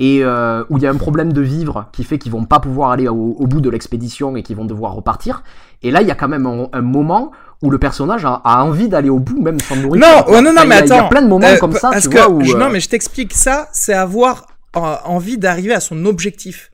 et 0.00 0.20
euh, 0.24 0.64
où 0.70 0.78
il 0.78 0.82
y 0.82 0.86
a 0.86 0.90
un 0.90 0.96
problème 0.96 1.32
de 1.32 1.40
vivre 1.40 1.86
qui 1.92 2.02
fait 2.02 2.18
qu'ils 2.18 2.32
vont 2.32 2.44
pas 2.44 2.58
pouvoir 2.60 2.90
aller 2.90 3.08
au, 3.08 3.14
au 3.38 3.46
bout 3.46 3.60
de 3.60 3.70
l'expédition 3.70 4.34
et 4.36 4.42
qu'ils 4.42 4.56
vont 4.56 4.64
devoir 4.64 4.94
repartir. 4.94 5.42
Et 5.82 5.90
là, 5.90 6.00
il 6.02 6.08
y 6.08 6.10
a 6.10 6.14
quand 6.14 6.28
même 6.28 6.46
un, 6.46 6.68
un 6.72 6.80
moment 6.82 7.30
où 7.60 7.70
le 7.70 7.78
personnage 7.78 8.24
a, 8.24 8.40
a 8.44 8.64
envie 8.64 8.88
d'aller 8.88 9.10
au 9.10 9.18
bout, 9.20 9.40
même 9.40 9.60
sans 9.60 9.76
nourriture. 9.76 10.08
non, 10.08 10.32
ouais, 10.32 10.42
non, 10.42 10.52
non, 10.52 10.58
Enfin, 10.58 10.66
mais 10.66 10.80
il 10.80 10.88
y 10.88 10.92
a- 10.92 10.94
attends. 10.94 10.94
Il 10.94 10.96
y 10.96 11.06
a 11.06 11.08
plein 11.08 11.22
de 11.22 11.28
moments 11.28 11.46
euh, 11.46 11.56
comme 11.58 11.72
ça, 11.74 11.90
tu 12.00 12.08
que, 12.08 12.16
vois, 12.16 12.28
où, 12.30 12.42
je- 12.42 12.54
euh, 12.54 12.58
non, 12.58 12.70
mais 12.70 12.80
je 12.80 12.88
t'explique 12.88 13.34
ça, 13.34 13.68
c'est 13.72 13.94
avoir 13.94 14.46
envie 14.74 15.38
d'arriver 15.38 15.74
à 15.74 15.80
son 15.80 16.04
objectif. 16.06 16.70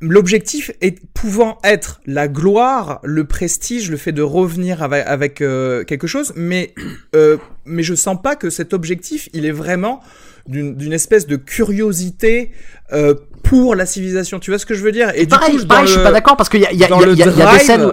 L'objectif 0.00 0.70
est 0.82 1.00
pouvant 1.14 1.56
être 1.64 2.00
la 2.04 2.28
gloire, 2.28 3.00
le 3.04 3.24
prestige, 3.24 3.90
le 3.90 3.96
fait 3.96 4.12
de 4.12 4.20
revenir 4.22 4.82
avec, 4.82 5.06
avec 5.06 5.40
euh, 5.40 5.82
quelque 5.84 6.06
chose, 6.06 6.32
mais 6.36 6.74
mais 7.64 7.82
je 7.82 7.94
sens 7.94 8.20
pas 8.20 8.36
que 8.36 8.50
cet 8.50 8.74
objectif, 8.74 9.30
il 9.32 9.46
est 9.46 9.50
vraiment 9.52 10.00
d'une 10.46 10.74
d'une 10.76 10.92
espèce 10.92 11.26
de 11.26 11.36
curiosité 11.36 12.50
euh, 12.92 13.14
pour 13.42 13.74
la 13.74 13.86
civilisation. 13.86 14.38
Tu 14.38 14.50
vois 14.50 14.58
ce 14.58 14.66
que 14.66 14.74
je 14.74 14.82
veux 14.82 14.92
dire? 14.92 15.10
Et 15.14 15.26
du 15.26 15.34
coup, 15.34 15.66
pareil, 15.66 15.86
je 15.86 15.92
suis 15.92 16.02
pas 16.02 16.12
d'accord 16.12 16.36
parce 16.36 16.48
qu'il 16.48 16.60
y 16.60 16.66
a, 16.66 16.72
il 16.72 16.78
y 16.78 16.84
a, 16.84 16.88
y 16.88 16.92
a- 16.92 16.96
y 16.96 17.22
a- 17.22 17.52
des 17.52 17.58
scènes. 17.58 17.84
où- 17.84 17.92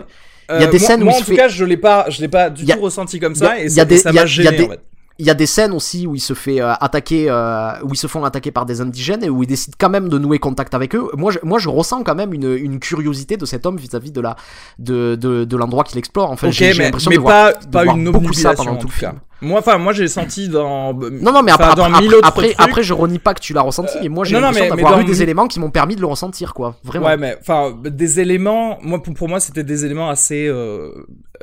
il 0.50 0.60
y 0.60 0.64
a 0.64 0.68
euh, 0.68 0.72
des 0.72 0.80
moi- 0.80 0.88
scènes 0.88 1.02
où 1.02 1.06
moi, 1.06 1.14
en 1.14 1.20
tout 1.20 1.26
fait- 1.26 1.36
cas, 1.36 1.48
je 1.48 1.64
l'ai 1.64 1.78
pas, 1.78 2.06
je 2.10 2.20
l'ai 2.22 2.28
pas 2.28 2.50
du 2.50 2.70
a- 2.70 2.76
tout 2.76 2.82
ressenti 2.82 3.20
comme 3.20 3.36
ça, 3.36 3.52
a 3.82 3.86
des- 3.86 3.96
et 3.96 3.98
ça 4.00 4.12
m'a 4.12 4.26
il 4.26 4.44
y 4.44 4.48
a 4.48 4.52
des- 4.52 4.64
en 4.66 4.70
fait. 4.70 4.80
Il 5.22 5.28
y 5.28 5.30
a 5.30 5.36
des 5.36 5.46
scènes 5.46 5.72
aussi 5.72 6.08
où 6.08 6.16
il 6.16 6.20
se 6.20 6.34
fait 6.34 6.60
euh, 6.60 6.74
attaquer, 6.74 7.28
euh, 7.30 7.74
où 7.84 7.90
ils 7.94 7.98
se 7.98 8.08
font 8.08 8.24
attaquer 8.26 8.50
par 8.50 8.66
des 8.66 8.82
indigènes 8.82 9.24
et 9.24 9.30
où 9.30 9.44
il 9.44 9.48
décide 9.48 9.76
quand 9.80 9.90
même 9.90 10.10
de 10.10 10.18
nouer 10.18 10.40
contact 10.40 10.74
avec 10.74 10.96
eux. 10.96 11.10
Moi, 11.16 11.32
je, 11.32 11.38
moi, 11.44 11.60
je 11.60 11.70
ressens 11.70 12.02
quand 12.04 12.16
même 12.16 12.34
une, 12.34 12.52
une 12.58 12.80
curiosité 12.80 13.38
de 13.38 13.46
cet 13.46 13.68
homme 13.68 13.78
vis-à-vis 13.78 14.12
de 14.12 14.20
la, 14.20 14.36
de, 14.80 15.14
de, 15.16 15.46
de 15.46 15.58
l'endroit 15.58 15.84
qu'il 15.84 16.00
explore. 16.00 16.32
Enfin, 16.32 16.48
Ok, 16.48 16.54
j'ai 16.54 16.74
mais, 16.74 16.86
l'impression 16.86 17.10
mais 17.12 17.18
de 17.18 17.22
voir. 17.22 17.54
pas, 17.54 17.60
de 17.60 17.72
pas 17.72 17.84
voir 17.84 17.96
une 17.98 18.10
beaucoup 18.12 18.34
ça 18.34 18.56
pendant 18.56 18.72
en 18.72 18.78
tout 18.78 18.88
le 18.88 18.94
film. 18.94 19.14
Moi, 19.44 19.60
enfin, 19.60 19.78
moi 19.80 19.92
j'ai 19.94 20.08
senti 20.08 20.50
dans. 20.50 20.94
Non, 20.94 21.32
non, 21.32 21.42
mais 21.44 21.52
après, 21.52 21.76
dans 21.76 21.86
après, 21.86 22.08
après, 22.24 22.48
trucs. 22.48 22.56
après, 22.60 22.84
je 22.84 22.94
renie 22.94 23.18
pas 23.20 23.34
que 23.34 23.42
tu 23.42 23.54
l'as 23.54 23.62
ressenti, 23.62 23.98
mais 24.02 24.10
moi, 24.10 24.24
j'ai 24.24 24.40
l'impression 24.40 24.76
d'avoir 24.76 25.00
eu 25.00 25.04
des 25.04 25.12
mille- 25.14 25.22
éléments 25.22 25.48
qui 25.48 25.60
m'ont 25.60 25.72
permis 25.72 25.96
de 25.96 26.02
le 26.02 26.08
ressentir, 26.08 26.54
quoi. 26.54 26.76
Vraiment. 26.84 27.08
Ouais, 27.08 27.18
mais 27.18 27.38
enfin, 27.42 27.76
des 27.84 28.20
éléments. 28.20 28.78
Moi, 28.84 29.02
pour, 29.02 29.14
pour 29.16 29.28
moi, 29.30 29.40
c'était 29.40 29.64
des 29.64 29.84
éléments 29.86 30.10
assez, 30.10 30.48
euh, 30.48 30.92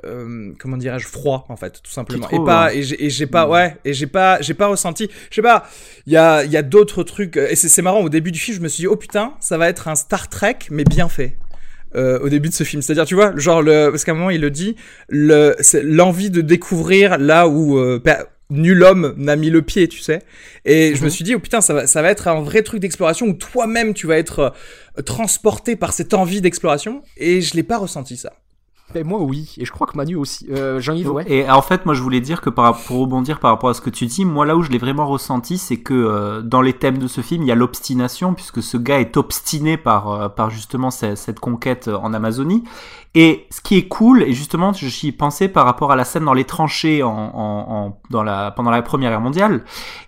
euh, 0.05 0.53
comment 0.59 0.77
dirais-je, 0.77 1.07
froids 1.07 1.45
en 1.49 1.57
fait, 1.57 1.81
tout 1.83 1.91
simplement. 1.91 2.29
Et 2.31 2.37
pas, 2.45 2.69
hein 2.69 2.71
et 2.75 3.11
j'ai 3.11 3.27
pas, 3.27 3.49
ouais, 3.49 3.77
et 3.85 3.93
j'ai 3.93 4.07
pas, 4.07 4.41
j'ai 4.41 4.55
pas 4.55 4.67
ressenti. 4.67 5.09
Je 5.31 5.37
sais 5.37 5.43
pas. 5.43 5.67
Il 6.07 6.13
y 6.13 6.17
a, 6.17 6.45
il 6.45 6.51
y 6.51 6.57
a 6.57 6.63
d'autres 6.63 7.03
trucs. 7.03 7.37
Et 7.37 7.57
c'est 7.57 7.83
marrant. 7.83 8.01
Au 8.01 8.09
début 8.09 8.33
du 8.33 8.39
film, 8.39 8.57
je 8.57 8.63
me 8.63 8.69
suis 8.69 8.83
dit, 8.83 8.87
oh 8.87 8.97
putain, 8.97 9.35
ça 9.41 9.59
va 9.59 9.69
être 9.69 9.89
un 9.89 9.95
Star 9.95 10.29
Trek, 10.29 10.59
mais 10.71 10.85
bien 10.85 11.09
fait. 11.09 11.37
Euh, 11.97 12.19
au 12.21 12.29
début 12.29 12.51
de 12.51 12.55
ce 12.55 12.65
film, 12.65 12.83
c'est-à-dire, 12.83 13.07
tu 13.07 13.15
vois, 13.15 13.35
genre 13.37 13.63
le, 13.63 13.89
parce 13.89 14.05
qu'à 14.05 14.13
un 14.13 14.15
moment 14.15 14.29
il 14.29 14.43
le 14.43 14.51
dit, 14.51 14.77
le, 15.09 15.57
l'envie 15.83 16.29
de 16.29 16.43
découvrir 16.43 17.17
là 17.17 17.49
où 17.49 17.79
euh, 17.79 17.99
nul 18.51 18.83
homme 18.83 19.15
n'a 19.17 19.37
mis 19.37 19.49
le 19.49 19.63
pied, 19.63 19.89
tu 19.89 20.01
sais. 20.01 20.21
Et 20.67 20.95
je 20.95 21.01
me 21.01 21.07
Mhm. 21.07 21.11
suis 21.11 21.25
dit, 21.25 21.35
oh 21.35 21.39
putain, 21.39 21.63
ça 21.63 21.73
va, 21.73 21.87
ça 21.87 22.03
va 22.03 22.11
être 22.11 22.29
un 22.29 22.43
vrai 22.43 22.61
truc 22.63 22.81
d'exploration 22.81 23.27
où 23.27 23.33
toi-même 23.33 23.95
tu 23.95 24.07
vas 24.07 24.19
être 24.19 24.55
euh, 24.99 25.03
transporté 25.03 25.77
par 25.77 25.95
cette 25.95 26.13
envie 26.13 26.43
d'exploration. 26.43 27.03
Et 27.17 27.41
je 27.41 27.55
l'ai 27.55 27.63
pas 27.63 27.79
ressenti 27.79 28.19
ça. 28.19 28.35
Et 28.95 29.05
moi, 29.05 29.21
oui. 29.21 29.55
Et 29.59 29.65
je 29.65 29.73
crois 29.73 29.87
que 29.87 29.97
Manu 29.97 30.17
aussi. 30.17 30.47
Euh, 30.51 30.81
Jean-Yves, 30.81 31.11
ouais. 31.11 31.25
Et 31.31 31.51
en 31.51 31.61
fait, 31.63 31.85
moi, 31.85 31.95
je 31.95 32.03
voulais 32.03 32.21
dire 32.21 32.41
que 32.41 32.49
pour 32.49 32.65
rebondir 32.89 33.39
par 33.39 33.51
rapport 33.51 33.69
à 33.71 33.75
ce 33.75 33.81
que 33.81 33.91
tu 33.91 34.07
dis, 34.07 34.25
moi, 34.25 34.47
là 34.47 34.57
où 34.57 34.63
je 34.63 34.71
l'ai 34.71 34.79
vraiment 34.79 35.07
ressenti, 35.07 35.59
c'est 35.59 35.77
que 35.79 35.93
euh, 35.93 36.41
dans 36.43 36.63
les 36.63 36.73
thèmes 36.73 36.99
de 36.99 37.07
ce 37.07 37.21
film, 37.21 37.43
il 37.43 37.49
y 37.49 37.53
a 37.53 37.55
l'obstination, 37.55 38.33
puisque 38.35 38.63
ce 38.63 38.77
gars 38.77 39.01
est 39.01 39.17
obstiné 39.17 39.77
par, 39.77 40.09
euh, 40.11 40.29
par 40.29 40.51
justement 40.51 40.91
cette, 40.91 41.39
conquête 41.39 41.89
en 41.89 42.15
Amazonie. 42.15 42.65
Et 43.15 43.47
ce 43.51 43.61
qui 43.61 43.77
est 43.77 43.89
cool, 43.89 44.23
et 44.23 44.33
justement, 44.33 44.73
j'y 44.73 45.13
pensais 45.13 45.49
par 45.49 45.65
rapport 45.67 45.93
à 45.93 45.97
la 45.97 46.05
scène 46.05 46.25
dans 46.25 46.35
les 46.35 46.45
tranchées 46.45 47.03
en, 47.03 47.11
en- 47.35 48.01
dans 48.11 48.23
la, 48.23 48.51
pendant 48.53 48.71
la 48.71 48.83
Première 48.83 49.11
Guerre 49.11 49.21
mondiale. 49.21 49.65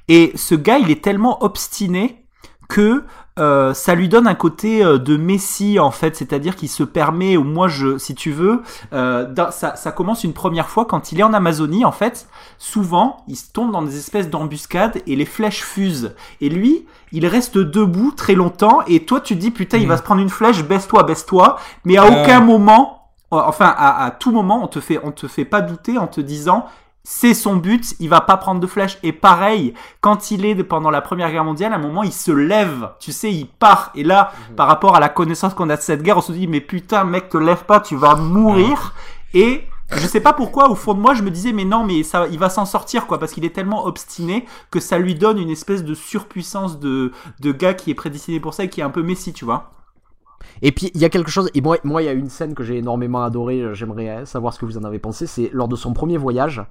Et 0.08 0.32
ce 0.36 0.54
gars, 0.54 0.78
il 0.78 0.90
est 0.90 1.02
tellement 1.02 1.42
obstiné 1.44 2.24
que 2.68 3.04
euh, 3.38 3.72
ça 3.74 3.94
lui 3.94 4.08
donne 4.08 4.26
un 4.26 4.34
côté 4.34 4.84
euh, 4.84 4.98
de 4.98 5.16
messie 5.16 5.78
en 5.78 5.90
fait, 5.90 6.16
c'est-à-dire 6.16 6.56
qu'il 6.56 6.68
se 6.68 6.82
permet, 6.82 7.36
ou 7.36 7.44
moi 7.44 7.68
je, 7.68 7.96
si 7.96 8.14
tu 8.14 8.32
veux, 8.32 8.62
euh, 8.92 9.26
ça, 9.50 9.76
ça 9.76 9.92
commence 9.92 10.24
une 10.24 10.32
première 10.32 10.68
fois 10.68 10.84
quand 10.84 11.12
il 11.12 11.20
est 11.20 11.22
en 11.22 11.32
Amazonie 11.32 11.84
en 11.84 11.92
fait. 11.92 12.28
Souvent, 12.58 13.24
il 13.28 13.36
se 13.36 13.50
tombe 13.52 13.72
dans 13.72 13.82
des 13.82 13.96
espèces 13.96 14.28
d'embuscades 14.28 15.00
et 15.06 15.16
les 15.16 15.24
flèches 15.24 15.62
fusent. 15.62 16.14
Et 16.40 16.48
lui, 16.48 16.86
il 17.12 17.26
reste 17.26 17.56
debout 17.56 18.10
très 18.10 18.34
longtemps. 18.34 18.80
Et 18.86 19.04
toi, 19.06 19.20
tu 19.20 19.34
te 19.36 19.40
dis 19.40 19.50
putain, 19.50 19.78
il 19.78 19.86
va 19.88 19.96
se 19.96 20.02
prendre 20.02 20.20
une 20.20 20.28
flèche, 20.28 20.64
baisse-toi, 20.64 21.04
baisse-toi. 21.04 21.56
Mais 21.84 21.96
à 21.96 22.04
Ouais. 22.04 22.22
aucun 22.22 22.40
moment, 22.40 23.10
euh, 23.32 23.40
enfin 23.46 23.72
à, 23.76 24.04
à 24.04 24.10
tout 24.10 24.32
moment, 24.32 24.60
on 24.62 24.66
te 24.66 24.80
fait, 24.80 24.98
on 25.02 25.12
te 25.12 25.28
fait 25.28 25.44
pas 25.44 25.60
douter 25.62 25.96
en 25.98 26.08
te 26.08 26.20
disant 26.20 26.66
c'est 27.02 27.34
son 27.34 27.56
but, 27.56 27.94
il 27.98 28.08
va 28.08 28.20
pas 28.20 28.36
prendre 28.36 28.60
de 28.60 28.66
flèche. 28.66 28.98
Et 29.02 29.12
pareil, 29.12 29.74
quand 30.00 30.30
il 30.30 30.44
est 30.44 30.54
de- 30.54 30.62
pendant 30.62 30.90
la 30.90 31.00
Première 31.00 31.30
Guerre 31.30 31.44
mondiale, 31.44 31.72
à 31.72 31.76
un 31.76 31.80
moment, 31.80 32.02
il 32.02 32.12
se 32.12 32.30
lève, 32.30 32.90
tu 33.00 33.10
sais, 33.12 33.32
il 33.32 33.46
part. 33.46 33.90
Et 33.94 34.04
là, 34.04 34.32
par 34.56 34.68
rapport 34.68 34.94
à 34.96 35.00
la 35.00 35.08
connaissance 35.08 35.54
qu'on 35.54 35.70
a 35.70 35.76
de 35.76 35.82
cette 35.82 36.02
guerre, 36.02 36.18
on 36.18 36.22
se 36.22 36.32
dit, 36.32 36.46
mais 36.46 36.60
putain, 36.60 37.04
mec, 37.04 37.28
te 37.30 37.38
lève 37.38 37.64
pas, 37.64 37.80
tu 37.80 37.96
vas 37.96 38.14
mourir. 38.16 38.94
Et 39.34 39.64
je 39.92 40.06
sais 40.06 40.20
pas 40.20 40.32
pourquoi, 40.34 40.68
au 40.70 40.74
fond 40.76 40.94
de 40.94 41.00
moi, 41.00 41.14
je 41.14 41.22
me 41.22 41.30
disais, 41.30 41.52
mais 41.52 41.64
non, 41.64 41.84
mais 41.84 42.02
ça, 42.02 42.26
il 42.30 42.38
va 42.38 42.48
s'en 42.50 42.64
sortir, 42.66 43.06
quoi, 43.06 43.18
parce 43.18 43.32
qu'il 43.32 43.44
est 43.44 43.54
tellement 43.54 43.86
obstiné 43.86 44.44
que 44.70 44.78
ça 44.78 44.98
lui 44.98 45.14
donne 45.14 45.38
une 45.38 45.50
espèce 45.50 45.82
de 45.82 45.94
surpuissance 45.94 46.78
de, 46.78 47.12
de 47.40 47.52
gars 47.52 47.74
qui 47.74 47.90
est 47.90 47.94
prédestiné 47.94 48.38
pour 48.40 48.54
ça 48.54 48.64
et 48.64 48.68
qui 48.68 48.80
est 48.80 48.84
un 48.84 48.90
peu 48.90 49.02
Messi, 49.02 49.32
tu 49.32 49.44
vois. 49.44 49.72
Et 50.62 50.72
puis 50.72 50.90
il 50.94 51.00
y 51.00 51.04
a 51.04 51.08
quelque 51.08 51.30
chose, 51.30 51.50
et 51.54 51.60
moi 51.60 51.76
moi 51.84 52.02
il 52.02 52.06
y 52.06 52.08
a 52.08 52.12
une 52.12 52.28
scène 52.28 52.54
que 52.54 52.62
j'ai 52.62 52.78
énormément 52.78 53.22
adorée, 53.22 53.60
euh, 53.60 53.74
j'aimerais 53.74 54.08
euh, 54.08 54.24
savoir 54.24 54.52
ce 54.54 54.58
que 54.58 54.66
vous 54.66 54.76
en 54.78 54.84
avez 54.84 54.98
pensé, 54.98 55.26
c'est 55.26 55.50
lors 55.52 55.68
de 55.68 55.76
son 55.76 55.92
premier 55.92 56.16
voyage, 56.18 56.62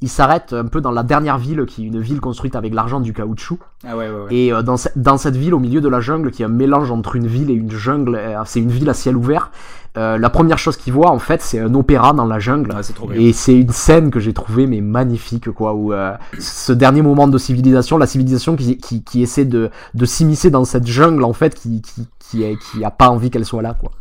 il 0.00 0.08
s'arrête 0.08 0.52
un 0.52 0.66
peu 0.66 0.80
dans 0.80 0.90
la 0.92 1.02
dernière 1.02 1.38
ville 1.38 1.64
qui 1.66 1.84
est 1.84 1.86
une 1.88 2.00
ville 2.00 2.20
construite 2.20 2.54
avec 2.56 2.74
l'argent 2.74 3.00
du 3.00 3.12
caoutchouc, 3.12 3.58
Ah 3.86 3.96
ouais, 3.96 4.08
ouais, 4.10 4.14
ouais. 4.24 4.34
et 4.34 4.52
euh, 4.52 4.62
dans, 4.62 4.76
ce- 4.76 4.88
dans 4.96 5.16
cette 5.18 5.36
ville 5.36 5.54
au 5.54 5.58
milieu 5.58 5.80
de 5.80 5.88
la 5.88 6.00
jungle 6.00 6.30
qui 6.30 6.42
est 6.42 6.46
un 6.46 6.48
mélange 6.48 6.90
entre 6.92 7.16
une 7.16 7.26
ville 7.26 7.50
et 7.50 7.54
une 7.54 7.70
jungle, 7.70 8.14
euh, 8.16 8.42
c'est 8.44 8.60
une 8.60 8.70
ville 8.70 8.88
à 8.90 8.94
ciel 8.94 9.16
ouvert, 9.16 9.50
euh, 9.98 10.18
la 10.18 10.30
première 10.30 10.58
chose 10.58 10.76
qu'il 10.76 10.92
voit 10.92 11.10
en 11.10 11.18
fait 11.18 11.42
c'est 11.42 11.58
un 11.58 11.74
opéra 11.74 12.12
dans 12.12 12.24
la 12.26 12.38
jungle 12.38 12.72
Ah, 12.74 12.82
c'est 12.82 12.94
trop 12.94 13.08
bien. 13.08 13.20
et 13.20 13.32
c'est 13.32 13.54
une 13.58 13.70
scène 13.72 14.10
que 14.10 14.20
j'ai 14.20 14.32
trouvée 14.32 14.66
mais 14.66 14.80
magnifique 14.80 15.50
quoi 15.50 15.74
où 15.74 15.92
euh, 15.92 16.12
ce 16.38 16.72
dernier 16.72 17.02
moment 17.02 17.28
de 17.28 17.38
civilisation 17.38 17.98
la 17.98 18.06
civilisation 18.06 18.56
qui, 18.56 18.78
qui, 18.78 19.02
qui 19.04 19.22
essaie 19.22 19.44
de, 19.44 19.70
de 19.94 20.04
s'immiscer 20.06 20.50
dans 20.50 20.64
cette 20.64 20.86
jungle 20.86 21.24
en 21.24 21.32
fait 21.32 21.54
qui 21.54 21.82
qui 21.82 22.06
qui, 22.20 22.42
est- 22.44 22.56
qui 22.58 22.84
a 22.84 22.90
pas 22.90 23.08
envie 23.08 23.30
qu'elle 23.30 23.44
soit 23.46 23.62
là 23.62 23.74
quoi 23.80 23.92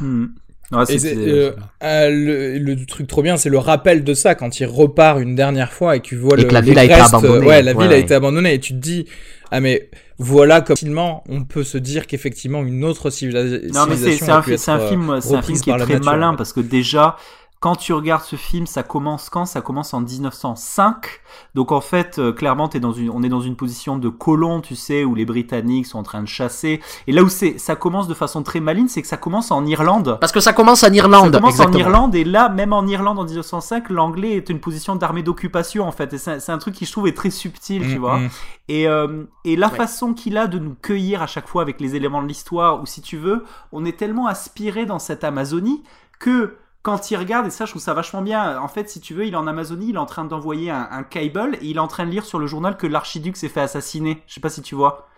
Hmm. 0.00 0.26
Ouais, 0.72 0.84
Et 0.88 1.16
euh, 1.28 1.52
euh, 1.84 2.08
le, 2.10 2.58
le 2.58 2.86
truc 2.86 3.06
trop 3.06 3.22
bien, 3.22 3.36
c'est 3.36 3.50
le 3.50 3.58
rappel 3.58 4.04
de 4.04 4.14
ça 4.14 4.34
quand 4.34 4.58
il 4.58 4.64
repart 4.66 5.20
une 5.20 5.34
dernière 5.34 5.70
fois 5.72 5.96
et 5.96 6.00
que 6.00 6.06
tu 6.06 6.16
vois 6.16 6.38
Et 6.38 6.42
le, 6.42 6.48
que 6.48 6.54
la 6.54 6.60
ville 6.62 6.78
a 6.78 6.84
été 6.84 6.94
abandonnée. 6.94 7.46
Ouais, 7.46 7.62
la 7.62 7.74
Ouais, 7.74 7.84
ville 7.84 7.92
a 7.92 7.98
été 7.98 8.14
abandonnée 8.14 8.54
et 8.54 8.60
tu 8.60 8.72
te 8.72 8.78
dis 8.78 9.06
ah 9.54 9.60
mais 9.60 9.90
voilà 10.18 10.60
comme 10.62 10.76
facilement 10.76 11.22
on 11.28 11.44
peut 11.44 11.62
se 11.62 11.76
dire 11.78 12.06
qu'effectivement 12.06 12.62
une 12.62 12.84
autre 12.84 13.10
civila- 13.10 13.44
Non 13.72 13.86
mais 13.86 13.96
c'est 13.96 14.12
civilisation 14.12 14.34
un, 14.34 14.42
pu 14.42 14.50
fi- 14.52 14.58
c'est 14.58 14.70
un 14.70 14.76
être, 14.78 14.82
euh, 14.84 14.88
film, 14.88 15.20
c'est 15.20 15.34
un 15.34 15.42
film 15.42 15.60
qui 15.60 15.70
est 15.70 15.76
très 15.76 15.92
nature, 15.94 16.04
malin 16.10 16.28
en 16.28 16.32
fait. 16.32 16.36
parce 16.38 16.52
que 16.52 16.60
déjà 16.60 17.16
quand 17.62 17.76
tu 17.76 17.92
regardes 17.92 18.24
ce 18.24 18.34
film, 18.34 18.66
ça 18.66 18.82
commence 18.82 19.30
quand? 19.30 19.46
Ça 19.46 19.60
commence 19.60 19.94
en 19.94 20.00
1905. 20.00 21.20
Donc 21.54 21.70
en 21.72 21.80
fait, 21.80 22.18
euh, 22.18 22.32
clairement, 22.32 22.68
es 22.70 22.80
dans 22.80 22.92
une, 22.92 23.08
on 23.10 23.22
est 23.22 23.28
dans 23.28 23.40
une 23.40 23.54
position 23.56 23.96
de 23.96 24.08
colon, 24.08 24.60
tu 24.60 24.74
sais, 24.74 25.04
où 25.04 25.14
les 25.14 25.24
Britanniques 25.24 25.86
sont 25.86 25.98
en 25.98 26.02
train 26.02 26.22
de 26.22 26.26
chasser. 26.28 26.80
Et 27.06 27.12
là 27.12 27.22
où 27.22 27.28
c'est, 27.28 27.58
ça 27.58 27.76
commence 27.76 28.08
de 28.08 28.14
façon 28.14 28.42
très 28.42 28.58
maligne, 28.60 28.88
c'est 28.88 29.00
que 29.00 29.06
ça 29.08 29.16
commence 29.16 29.50
en 29.52 29.64
Irlande. 29.64 30.18
parce 30.20 30.32
que 30.32 30.40
ça 30.40 30.52
commence 30.52 30.82
en 30.82 30.92
Irlande 30.92 31.32
Ça 31.32 31.38
commence 31.38 31.52
exactement. 31.54 31.76
en 31.76 31.80
Irlande 31.80 32.14
et 32.16 32.24
là, 32.24 32.48
même 32.48 32.72
en 32.72 32.86
Irlande 32.86 33.18
en 33.18 33.24
1905, 33.24 33.90
l'anglais 33.90 34.32
est 34.32 34.48
une 34.50 34.58
position 34.60 34.96
d'armée 34.96 35.22
d'occupation 35.22 35.86
en 35.86 35.92
fait. 35.92 36.12
Et 36.14 36.18
c'est 36.18 36.50
un 36.50 36.58
truc 36.58 36.74
qui 36.74 36.84
je 36.84 36.92
trouve 36.92 37.06
est 37.06 37.16
très 37.16 37.30
subtil, 37.30 37.82
tu 37.88 37.96
Mm, 37.96 38.00
vois. 38.00 38.18
mm. 38.18 38.28
Et, 38.68 38.88
euh, 38.88 39.24
et 39.44 39.54
la 39.56 39.68
Ouais. 39.68 39.76
façon 39.76 40.14
qu'il 40.14 40.36
a 40.36 40.46
de 40.48 40.58
nous 40.58 40.74
cueillir 40.82 41.22
à 41.22 41.26
chaque 41.26 41.46
fois 41.48 41.62
avec 41.62 41.80
les 41.80 41.94
éléments 41.94 42.22
de 42.22 42.26
l'histoire, 42.28 42.82
ou 42.82 42.86
si 42.86 43.02
tu 43.02 43.16
veux, 43.18 43.44
on 43.70 43.84
est 43.84 43.96
tellement 43.96 44.26
aspiré 44.26 44.84
dans 44.84 44.98
cette 44.98 45.22
Amazonie 45.24 45.82
que 46.18 46.56
quand 46.82 47.10
il 47.10 47.16
regarde, 47.16 47.46
et 47.46 47.50
ça 47.50 47.64
je 47.64 47.70
trouve 47.70 47.82
ça 47.82 47.94
vachement 47.94 48.22
bien, 48.22 48.58
en 48.60 48.68
fait 48.68 48.90
si 48.90 49.00
tu 49.00 49.14
veux, 49.14 49.26
il 49.26 49.34
est 49.34 49.36
en 49.36 49.46
Amazonie, 49.46 49.90
il 49.90 49.94
est 49.94 49.98
en 49.98 50.06
train 50.06 50.24
d'envoyer 50.24 50.70
un, 50.70 50.88
un 50.90 51.02
cable, 51.04 51.56
et 51.60 51.66
il 51.66 51.76
est 51.76 51.80
en 51.80 51.88
train 51.88 52.04
de 52.06 52.10
lire 52.10 52.24
sur 52.24 52.38
le 52.38 52.46
journal 52.46 52.76
que 52.76 52.86
l'archiduc 52.86 53.36
s'est 53.36 53.48
fait 53.48 53.60
assassiner. 53.60 54.22
Je 54.26 54.34
sais 54.34 54.40
pas 54.40 54.50
si 54.50 54.62
tu 54.62 54.74
vois. 54.74 55.08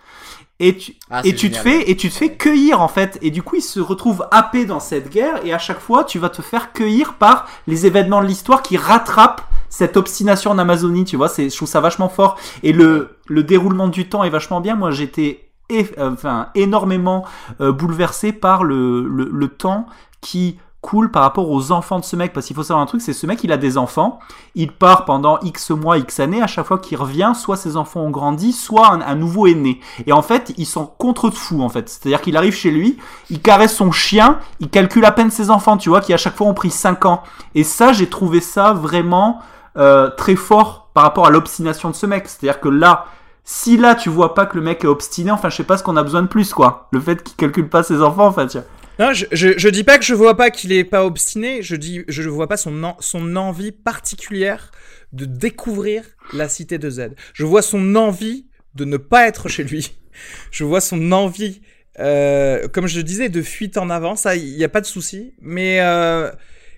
Et 0.61 0.77
tu, 0.77 0.95
Ah, 1.11 1.21
et 1.25 1.35
tu 1.35 1.51
te 1.51 1.57
fais 1.57 1.91
et 1.91 1.97
tu 1.97 2.09
te 2.09 2.15
fais 2.15 2.37
cueillir 2.37 2.81
en 2.81 2.87
fait. 2.89 3.19
Et 3.23 3.31
du 3.31 3.43
coup 3.43 3.57
il 3.57 3.63
se 3.63 3.81
retrouve 3.81 4.27
happé 4.31 4.67
dans 4.67 4.79
cette 4.79 5.11
guerre 5.11 5.45
et 5.45 5.53
à 5.53 5.59
chaque 5.59 5.81
fois 5.81 6.05
tu 6.05 6.19
vas 6.19 6.29
te 6.29 6.43
faire 6.43 6.73
cueillir 6.73 7.15
par 7.15 7.47
les 7.67 7.87
événements 7.87 8.23
de 8.23 8.27
l'histoire 8.27 8.63
qui 8.63 8.77
rattrapent 8.77 9.43
cette 9.69 9.97
obstination 9.97 10.53
en 10.53 10.59
Amazonie 10.59 11.05
tu 11.05 11.17
vois. 11.17 11.29
C'est 11.29 11.51
je 11.51 11.57
trouve 11.57 11.69
ça 11.69 11.81
vachement 11.81 12.09
fort. 12.09 12.39
Et 12.63 12.73
le 12.73 13.19
le 13.27 13.43
déroulement 13.43 13.89
du 13.89 14.09
temps 14.09 14.23
est 14.23 14.31
vachement 14.31 14.61
bien. 14.61 14.77
Moi 14.77 14.93
j'étais 14.93 15.51
enfin 15.99 16.51
énormément 16.55 17.25
euh, 17.61 17.73
bouleversé 17.73 18.33
par 18.33 18.63
le, 18.63 19.09
le 19.09 19.29
le 19.33 19.49
temps 19.49 19.87
qui 20.21 20.59
cool 20.85 21.11
par 21.11 21.23
rapport 21.23 21.51
aux 21.51 21.73
enfants 21.73 21.99
de 21.99 22.05
ce 22.05 22.15
mec 22.15 22.35
parce 22.35 22.45
qu'il 22.45 22.55
faut 22.55 22.63
savoir 22.63 22.83
un 22.83 22.87
truc 22.87 23.01
c'est 23.01 23.15
ce 23.15 23.27
mec 23.27 23.43
il 23.43 23.53
a 23.53 23.57
des 23.57 23.79
enfants 23.79 24.19
il 24.55 24.71
part 24.71 25.07
pendant 25.07 25.41
x 25.41 25.71
mois 25.71 25.97
x 25.97 26.21
années 26.21 26.43
à 26.43 26.47
chaque 26.47 26.67
fois 26.67 26.79
qu'il 26.79 26.99
revient 26.99 27.33
soit 27.35 27.57
ses 27.57 27.79
enfants 27.79 28.03
ont 28.03 28.11
grandi 28.11 28.53
soit 28.53 28.93
un, 28.93 29.15
nouveau 29.15 29.47
est 29.47 29.55
né. 29.55 29.81
Et 30.07 30.13
en 30.13 30.21
fait 30.21 30.53
ils 30.59 30.67
sont 30.67 30.85
contre 30.85 31.31
de 31.31 31.35
fou 31.35 31.63
en 31.63 31.71
fait. 31.71 31.89
C'est 31.89 32.07
à 32.07 32.09
dire 32.11 32.21
qu'il 32.21 32.37
arrive 32.37 32.55
chez 32.55 32.71
lui 32.71 32.99
il 33.31 33.41
caresse 33.41 33.75
son 33.75 33.93
chien 33.93 34.39
il 34.61 34.69
calcule 34.69 35.07
à 35.07 35.13
peine 35.13 35.31
ses 35.31 35.49
enfants 35.49 35.79
tu 35.79 35.89
vois 35.89 36.03
qui 36.03 36.13
à 36.13 36.19
chaque 36.19 36.37
fois 36.37 36.47
ont 36.47 36.55
pris 36.55 36.71
5 36.71 37.07
ans. 37.07 37.23
Et 37.55 37.65
ça 37.65 37.95
j'ai 37.95 38.11
trouvé 38.11 38.43
ça 38.43 38.75
vraiment 38.75 39.41
euh, 39.79 40.11
très 40.11 40.37
fort 40.37 40.91
par 40.93 41.05
rapport 41.05 41.27
à 41.27 41.31
l'obstination 41.31 41.89
de 41.89 41.95
ce 41.95 42.05
mec. 42.05 42.29
C'est 42.29 42.47
à 42.47 42.53
dire 42.53 42.61
que 42.61 42.69
là 42.69 43.07
si 43.43 43.79
là 43.79 43.95
tu 43.95 44.11
vois 44.11 44.35
pas 44.35 44.45
que 44.45 44.57
le 44.57 44.63
mec 44.63 44.85
est 44.85 44.89
obstiné 44.89 45.31
enfin 45.31 45.49
je 45.49 45.57
sais 45.57 45.65
pas 45.65 45.79
ce 45.79 45.83
qu'on 45.83 45.97
a 45.97 46.03
besoin 46.03 46.21
de 46.21 46.29
plus 46.29 46.53
quoi. 46.53 46.89
Le 46.91 47.01
fait 47.01 47.23
qu'il 47.23 47.37
calcule 47.37 47.71
pas 47.71 47.83
ses 47.83 48.03
enfants 48.03 48.27
enfin 48.27 48.45
vois. 48.45 48.65
Non, 48.99 49.13
je, 49.13 49.27
je, 49.33 49.59
je 49.59 49.69
dis 49.69 49.83
pas 49.83 49.99
que 49.99 50.05
je 50.05 50.15
vois 50.15 50.37
pas 50.37 50.51
qu'il 50.51 50.71
est 50.73 50.85
pas 50.85 51.05
obstiné, 51.05 51.63
je 51.63 51.75
dis 51.75 52.05
je 52.07 52.29
vois 52.29 52.47
pas 52.47 52.57
son, 52.57 52.95
son 53.01 53.37
envie 53.37 53.73
particulière 53.73 54.71
de 55.13 55.25
découvrir 55.25 56.05
la 56.33 56.49
cité 56.49 56.79
de 56.79 56.91
Z. 56.91 57.11
Je 57.33 57.45
vois 57.45 57.63
son 57.63 57.97
envie 57.97 58.47
de 58.75 58.85
ne 58.85 58.97
pas 58.97 59.27
être 59.27 59.49
chez 59.49 59.65
lui. 59.65 59.97
Je 60.51 60.63
vois 60.63 60.81
son 60.81 61.11
envie, 61.13 61.61
euh, 61.99 62.69
comme 62.69 62.87
je 62.87 63.01
disais, 63.01 63.29
de 63.29 63.43
fuite 63.43 63.77
en 63.77 63.91
avant, 63.91 64.15
ça, 64.15 64.37
il 64.37 64.57
n'y 64.57 64.65
a 64.65 64.69
pas 64.69 64.81
de 64.81 64.87
souci. 64.87 65.35
Mais, 65.41 65.81
euh, 65.81 66.31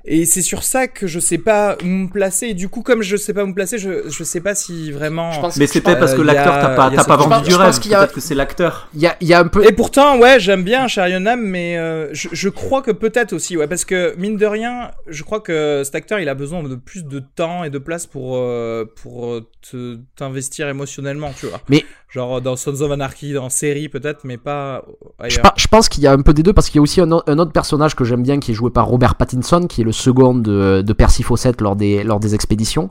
et 0.07 0.25
c'est 0.25 0.43
sur 0.43 0.63
ça 0.63 0.87
que 0.89 1.07
je 1.07 1.19
sais 1.21 1.39
pas 1.39 1.77
où 1.83 1.87
me 1.87 2.09
placer. 2.09 2.47
Et 2.49 2.55
du 2.55 2.69
coup, 2.69 2.83
comme 2.83 3.03
je 3.03 3.17
sais 3.17 3.35
pas 3.35 3.43
où 3.45 3.47
me 3.49 3.55
placer, 3.55 3.79
je, 3.79 4.09
je 4.09 4.25
sais 4.25 4.41
pas 4.41 4.55
si 4.55 4.93
vraiment... 4.93 5.33
Je 5.33 5.41
pense- 5.41 5.57
mais 5.57 5.67
je 5.67 5.73
c'est 5.73 5.81
peut-être 5.81 5.99
parce 5.99 6.15
que 6.15 6.21
euh, 6.21 6.25
l'acteur 6.25 6.55
t'as 6.55 6.75
pas 6.77 6.91
t'as 6.91 7.05
pas 7.05 7.19
je 7.23 7.29
vendu 7.29 7.45
du 7.45 7.51
je 7.51 7.57
rêve 7.57 7.79
qu'il 7.81 7.91
y 7.91 7.95
a- 7.95 7.99
peut-être 8.01 8.15
que 8.15 8.21
c'est 8.21 8.35
l'acteur 8.35 8.89
il 8.95 9.01
y 9.01 9.07
a 9.07 9.17
il 9.21 9.29
y 9.29 9.35
a 9.35 9.41
un 9.41 9.49
peu 9.49 9.65
Et 9.67 9.73
pourtant, 9.73 10.19
ouais, 10.19 10.39
j'aime 10.41 10.63
bien 10.63 10.87
Sharionnam, 10.89 11.41
mais 11.41 11.77
euh, 11.77 12.09
je, 12.13 12.29
je 12.33 12.49
crois 12.49 12.83
que 12.83 12.91
peut-être 12.93 13.33
aussi, 13.33 13.57
ouais, 13.57 13.67
parce 13.67 13.85
que 13.85 14.15
mine 14.17 14.37
de 14.37 14.47
rien, 14.47 14.91
je 15.09 15.23
crois 15.23 15.41
que 15.41 15.83
cet 15.85 15.95
acteur, 15.95 16.19
il 16.21 16.29
a 16.29 16.35
besoin 16.35 16.63
de 16.63 16.75
plus 16.77 17.05
de 17.05 17.21
temps 17.21 17.65
et 17.65 17.71
de 17.71 17.79
place 17.79 18.07
pour 18.07 18.37
euh, 18.37 18.85
pour 19.03 19.27
euh, 19.27 19.47
te- 19.71 19.99
t'investir 20.17 20.69
émotionnellement, 20.69 21.33
tu 21.39 21.47
vois. 21.47 21.61
Mais- 21.69 21.85
genre 22.09 22.41
dans 22.41 22.57
Sons 22.57 22.81
of 22.81 22.91
Anarchy, 22.93 23.37
en 23.37 23.51
série 23.51 23.89
peut-être, 23.89 24.21
mais 24.25 24.37
pas 24.39 24.85
Je, 25.21 25.25
ailleurs. 25.25 25.43
pa- 25.43 25.55
je 25.57 25.67
pense 25.67 25.89
qu'il 25.89 26.03
y 26.03 26.07
a 26.07 26.13
un 26.13 26.23
peu 26.23 26.33
des 26.33 26.43
deux 26.43 26.53
parce 26.53 26.69
qu'il 26.71 26.77
y 26.77 26.79
a 26.79 26.83
aussi 26.83 27.01
un, 27.01 27.11
un 27.11 27.39
autre 27.39 27.53
personnage 27.53 27.95
que 27.95 28.05
j'aime 28.05 28.23
bien 28.23 28.39
qui 28.41 28.53
est 28.53 28.55
joué 28.55 28.71
par 28.71 28.87
Robert 28.87 29.17
Pattinson 29.17 29.67
qui 29.67 29.81
est 29.83 29.85
le 29.85 29.93
second 29.97 30.35
de, 30.35 30.93
Percy 30.93 31.23
Fawcett 31.23 31.61
lors 31.61 31.77
des, 31.77 32.05
lors 32.05 32.21
des 32.21 32.35
expéditions. 32.35 32.89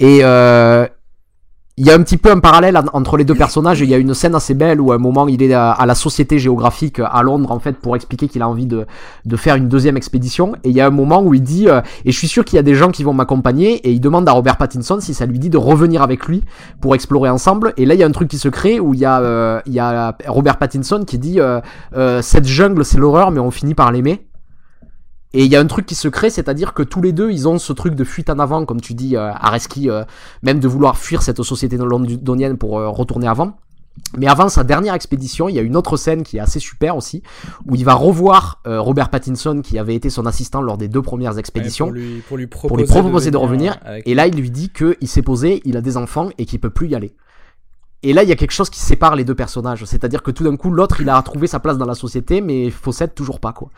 Et 0.00 0.20
euh, 0.22 0.86
il 1.76 1.84
y 1.84 1.90
a 1.90 1.94
un 1.94 2.02
petit 2.02 2.16
peu 2.18 2.30
un 2.30 2.38
parallèle 2.38 2.76
en- 2.76 2.84
entre 2.92 3.16
les 3.16 3.24
deux 3.24 3.34
personnages. 3.34 3.80
Il 3.80 3.88
y 3.88 3.94
a 3.94 3.98
une 3.98 4.14
scène 4.14 4.36
assez 4.36 4.54
belle 4.54 4.80
où 4.80 4.92
à 4.92 4.94
un 4.94 4.98
moment 4.98 5.26
il 5.26 5.42
est 5.42 5.52
à, 5.52 5.84
la 5.86 5.96
Société 5.96 6.38
géographique 6.38 7.00
à 7.04 7.20
Londres 7.22 7.50
en 7.50 7.58
fait 7.58 7.72
pour 7.78 7.96
expliquer 7.96 8.28
qu'il 8.28 8.42
a 8.42 8.48
envie 8.48 8.66
de, 8.66 8.86
de 9.24 9.36
faire 9.36 9.56
une 9.56 9.68
deuxième 9.68 9.96
expédition. 9.96 10.54
Et 10.62 10.68
il 10.70 10.76
y 10.76 10.80
a 10.80 10.86
un 10.86 10.90
moment 10.90 11.20
où 11.20 11.34
il 11.34 11.42
dit 11.42 11.68
euh, 11.68 11.80
et 12.04 12.12
je 12.12 12.16
suis 12.16 12.28
sûr 12.28 12.44
qu'il 12.44 12.56
y 12.56 12.60
a 12.60 12.62
des 12.62 12.76
gens 12.76 12.90
qui 12.90 13.02
vont 13.02 13.12
m'accompagner 13.12 13.74
et 13.74 13.90
il 13.90 14.00
demande 14.00 14.28
à 14.28 14.32
Robert 14.32 14.56
Pattinson 14.56 14.98
si 15.00 15.14
ça 15.14 15.26
lui 15.26 15.40
dit 15.40 15.50
de 15.50 15.58
revenir 15.58 16.00
avec 16.02 16.26
lui 16.26 16.44
pour 16.80 16.94
explorer 16.94 17.28
ensemble. 17.30 17.74
Et 17.76 17.86
là 17.86 17.94
il 17.94 18.00
y 18.00 18.04
a 18.04 18.06
un 18.06 18.12
truc 18.12 18.28
qui 18.28 18.38
se 18.38 18.48
crée 18.48 18.78
où 18.78 18.94
il 18.94 19.00
y 19.00 19.04
a, 19.04 19.20
euh, 19.20 19.60
y 19.66 19.80
a 19.80 20.16
Robert 20.28 20.58
Pattinson 20.58 21.02
qui 21.04 21.18
dit 21.18 21.40
cette 22.20 22.46
jungle 22.46 22.84
c'est 22.84 22.98
l'horreur 22.98 23.32
mais 23.32 23.40
on 23.40 23.50
finit 23.50 23.74
par 23.74 23.90
l'aimer 23.90 24.24
et 25.34 25.44
il 25.44 25.50
y 25.52 25.56
a 25.56 25.60
un 25.60 25.66
truc 25.66 25.84
qui 25.84 25.94
se 25.96 26.08
crée, 26.08 26.30
c'est-à-dire 26.30 26.72
que 26.72 26.82
tous 26.82 27.02
les 27.02 27.12
deux, 27.12 27.30
ils 27.30 27.46
ont 27.48 27.58
ce 27.58 27.72
truc 27.74 27.94
de 27.94 28.04
fuite 28.04 28.30
en 28.30 28.38
avant, 28.38 28.64
comme 28.64 28.80
tu 28.80 28.94
dis, 28.94 29.16
euh, 29.16 29.30
Areski, 29.34 29.90
euh, 29.90 30.04
même 30.42 30.60
de 30.60 30.68
vouloir 30.68 30.96
fuir 30.96 31.20
cette 31.22 31.42
société 31.42 31.76
londonienne 31.76 32.56
pour 32.56 32.78
euh, 32.78 32.88
retourner 32.88 33.26
avant. 33.28 33.56
Mais 34.16 34.26
avant 34.26 34.48
sa 34.48 34.64
dernière 34.64 34.94
expédition, 34.94 35.48
il 35.48 35.54
y 35.54 35.58
a 35.58 35.62
une 35.62 35.76
autre 35.76 35.96
scène 35.96 36.22
qui 36.24 36.36
est 36.36 36.40
assez 36.40 36.58
super 36.58 36.96
aussi, 36.96 37.22
où 37.68 37.74
il 37.76 37.84
va 37.84 37.94
revoir 37.94 38.60
euh, 38.66 38.80
Robert 38.80 39.08
Pattinson, 39.08 39.60
qui 39.62 39.78
avait 39.78 39.94
été 39.94 40.10
son 40.10 40.26
assistant 40.26 40.60
lors 40.62 40.78
des 40.78 40.88
deux 40.88 41.02
premières 41.02 41.34
Ouais, 41.34 41.38
expéditions, 41.40 41.86
pour 41.86 41.94
lui, 41.94 42.22
pour 42.28 42.36
lui 42.36 42.46
pour 42.48 42.58
proposer, 42.68 42.82
lui 42.92 43.00
proposer 43.02 43.30
de, 43.30 43.36
venir 43.38 43.48
revenir. 43.48 43.78
avec- 43.84 44.08
Et 44.08 44.14
là, 44.14 44.26
il 44.26 44.34
lui 44.34 44.50
dit 44.50 44.70
qu'il 44.70 45.06
s'est 45.08 45.22
posé, 45.22 45.62
il 45.64 45.76
a 45.76 45.80
des 45.80 45.96
enfants 45.96 46.30
et 46.38 46.44
qu'il 46.44 46.58
peut 46.60 46.70
plus 46.70 46.88
y 46.88 46.94
aller. 46.96 47.14
Et 48.02 48.12
là, 48.12 48.22
il 48.22 48.28
y 48.28 48.32
a 48.32 48.36
quelque 48.36 48.50
chose 48.52 48.68
qui 48.68 48.80
sépare 48.80 49.16
les 49.16 49.24
deux 49.24 49.34
personnages. 49.34 49.84
C'est-à-dire 49.84 50.22
que 50.22 50.30
tout 50.30 50.44
d'un 50.44 50.56
coup, 50.56 50.70
l'autre, 50.70 51.00
il 51.00 51.08
a 51.08 51.20
trouvé 51.22 51.46
sa 51.46 51.58
place 51.58 51.78
dans 51.78 51.86
la 51.86 51.94
société, 51.94 52.40
mais 52.40 52.70
Fawcett, 52.70 53.14
toujours 53.14 53.40
pas, 53.40 53.52
quoi. 53.52 53.70